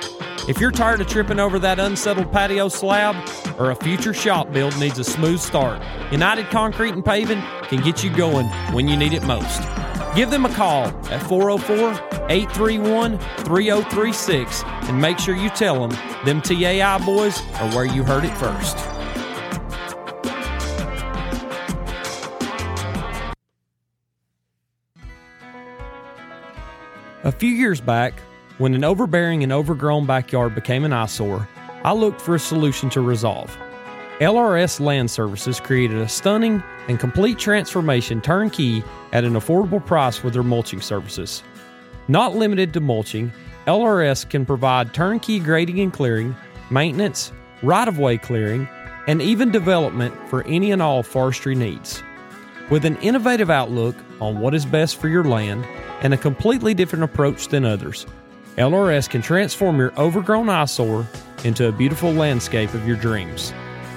If 0.49 0.59
you're 0.59 0.73
tired 0.73 1.03
of 1.03 1.07
tripping 1.07 1.39
over 1.39 1.61
that 1.61 1.79
unsettled 1.79 2.33
patio 2.33 2.69
slab 2.69 3.15
or 3.61 3.71
a 3.71 3.77
future 3.77 4.13
shop 4.13 4.53
build 4.53 4.77
needs 4.81 4.99
a 4.99 5.05
smooth 5.05 5.39
start, 5.39 5.81
United 6.11 6.47
Concrete 6.47 6.95
and 6.95 7.05
Paving 7.05 7.43
can 7.69 7.81
get 7.81 8.03
you 8.03 8.11
going 8.11 8.47
when 8.75 8.89
you 8.89 8.97
need 8.97 9.13
it 9.13 9.23
most. 9.23 9.63
Give 10.15 10.31
them 10.31 10.45
a 10.45 10.53
call 10.53 10.89
at 11.11 11.23
404 11.23 12.27
831 12.29 13.19
3036 13.19 14.63
and 14.65 15.01
make 15.01 15.19
sure 15.19 15.35
you 15.35 15.49
tell 15.49 15.89
them 15.89 15.99
them 16.27 16.43
TAI 16.43 16.99
boys 16.99 17.41
are 17.55 17.71
where 17.75 17.87
you 17.87 18.05
heard 18.05 18.25
it 18.25 18.37
first. 18.37 18.77
A 27.25 27.33
few 27.33 27.51
years 27.51 27.81
back, 27.81 28.21
when 28.59 28.75
an 28.75 28.85
overbearing 28.85 29.43
and 29.43 29.53
overgrown 29.53 30.05
backyard 30.05 30.55
became 30.55 30.85
an 30.85 30.93
eyesore, 30.93 31.49
I 31.85 31.93
looked 31.95 32.21
for 32.21 32.35
a 32.35 32.39
solution 32.39 32.91
to 32.91 33.01
resolve. 33.01 33.57
LRS 34.23 34.79
Land 34.79 35.11
Services 35.11 35.59
created 35.59 35.99
a 35.99 36.09
stunning 36.09 36.63
and 36.87 37.01
complete 37.01 37.41
transformation 37.41 38.21
turnkey 38.21 38.85
at 39.13 39.25
an 39.25 39.33
affordable 39.33 39.85
price 39.85 40.23
with 40.23 40.35
their 40.35 40.45
mulching 40.45 40.81
services. 40.81 41.43
Not 42.07 42.37
limited 42.37 42.73
to 42.75 42.81
mulching, 42.81 43.33
LRS 43.67 44.31
can 44.31 44.47
provide 44.47 44.95
turnkey 44.95 45.41
grading 45.41 45.81
and 45.81 45.93
clearing, 45.93 46.37
maintenance, 46.71 47.33
right 47.65 47.89
of 47.89 47.99
way 47.99 48.17
clearing, 48.17 48.69
and 49.09 49.21
even 49.21 49.51
development 49.51 50.15
for 50.31 50.47
any 50.47 50.71
and 50.71 50.81
all 50.81 51.03
forestry 51.03 51.57
needs. 51.57 52.01
With 52.71 52.85
an 52.85 52.99
innovative 52.99 53.51
outlook 53.51 53.97
on 54.21 54.39
what 54.39 54.55
is 54.55 54.65
best 54.65 55.01
for 55.01 55.09
your 55.09 55.25
land 55.25 55.67
and 56.01 56.15
a 56.15 56.17
completely 56.17 56.75
different 56.75 57.03
approach 57.03 57.49
than 57.49 57.65
others, 57.65 58.07
LRS 58.57 59.11
can 59.11 59.21
transform 59.21 59.79
your 59.79 59.93
overgrown 59.99 60.49
eyesore 60.49 61.09
into 61.43 61.67
a 61.67 61.73
beautiful 61.73 62.13
landscape 62.13 62.73
of 62.73 62.87
your 62.87 62.97
dreams. 62.97 63.53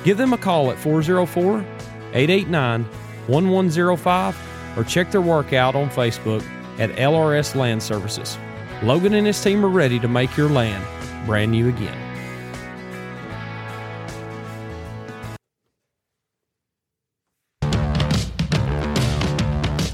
Give 0.06 0.18
them 0.18 0.34
a 0.34 0.38
call 0.38 0.70
at 0.70 0.78
404 0.78 1.66
889 2.14 2.84
1105 3.26 4.78
or 4.78 4.84
check 4.84 5.10
their 5.10 5.20
work 5.20 5.52
out 5.52 5.74
on 5.74 5.90
Facebook 5.90 6.46
at 6.78 6.92
LRS 6.92 7.56
Land 7.56 7.82
Services. 7.82 8.38
Logan 8.84 9.16
and 9.16 9.26
his 9.26 9.42
team 9.42 9.66
are 9.66 9.70
ready 9.70 10.00
to 10.00 10.08
make 10.08 10.38
your 10.38 10.48
land 10.48 10.86
brand 11.26 11.52
new 11.52 11.70
again. 11.70 11.98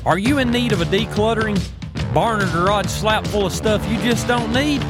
Are 0.05 0.17
you 0.17 0.39
in 0.39 0.51
need 0.51 0.73
of 0.73 0.81
a 0.81 0.85
decluttering 0.85 1.57
barn 2.13 2.41
or 2.41 2.51
garage 2.51 2.88
slap 2.88 3.25
full 3.27 3.45
of 3.45 3.53
stuff 3.53 3.89
you 3.89 3.97
just 3.99 4.27
don't 4.27 4.51
need? 4.51 4.83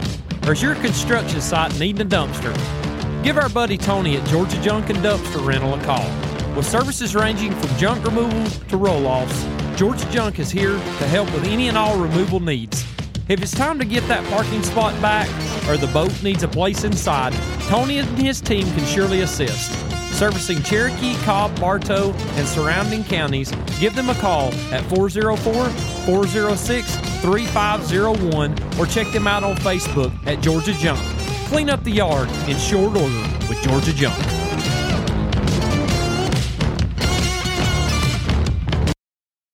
Or 0.48 0.54
is 0.54 0.64
your 0.64 0.74
construction 0.74 1.42
site 1.42 1.78
needing 1.78 2.02
a 2.02 2.10
dumpster? 2.10 2.91
Give 3.24 3.38
our 3.38 3.50
buddy 3.50 3.78
Tony 3.78 4.18
at 4.18 4.28
Georgia 4.28 4.60
Junk 4.64 4.90
and 4.90 4.98
Dumpster 5.00 5.46
Rental 5.46 5.76
a 5.76 5.84
call. 5.84 6.10
With 6.56 6.66
services 6.66 7.16
ranging 7.16 7.54
from 7.54 7.78
junk 7.78 8.04
removal 8.04 8.50
to 8.70 8.78
roll 8.78 9.06
offs, 9.06 9.46
Georgia 9.76 10.10
Junk 10.10 10.40
is 10.40 10.50
here 10.50 10.74
to 10.74 11.08
help 11.08 11.32
with 11.32 11.46
any 11.46 11.68
and 11.68 11.78
all 11.78 12.00
removal 12.00 12.40
needs. 12.40 12.84
If 13.30 13.44
it's 13.44 13.52
time 13.52 13.78
to 13.78 13.86
get 13.86 14.08
that 14.08 14.26
parking 14.32 14.64
spot 14.64 15.00
back 15.04 15.30
or 15.70 15.78
the 15.78 15.86
boat 15.94 16.12
needs 16.24 16.42
a 16.42 16.48
place 16.48 16.84
inside, 16.84 17.34
Tony 17.68 18.00
and 18.00 18.10
his 18.18 18.42
team 18.42 18.66
can 18.74 18.86
surely 18.86 19.22
assist. 19.22 19.72
Servicing 20.18 20.64
Cherokee, 20.64 21.14
Cobb, 21.18 21.58
Bartow, 21.60 22.14
and 22.14 22.48
surrounding 22.48 23.04
counties, 23.04 23.52
give 23.80 23.96
them 23.96 24.10
a 24.10 24.16
call 24.16 24.52
at 24.72 24.84
404 24.86 25.70
406 25.70 26.96
3501 27.22 28.80
or 28.80 28.88
check 28.88 29.12
them 29.14 29.28
out 29.28 29.44
on 29.44 29.56
Facebook 29.58 30.12
at 30.26 30.42
Georgia 30.42 30.74
Junk. 30.74 31.21
Clean 31.52 31.70
up 31.70 31.84
the 31.84 31.92
yard 31.92 32.30
in 32.48 32.58
short 32.58 32.96
order 32.96 33.28
with 33.50 33.62
Georgia 33.62 33.94
Junk. 33.94 34.41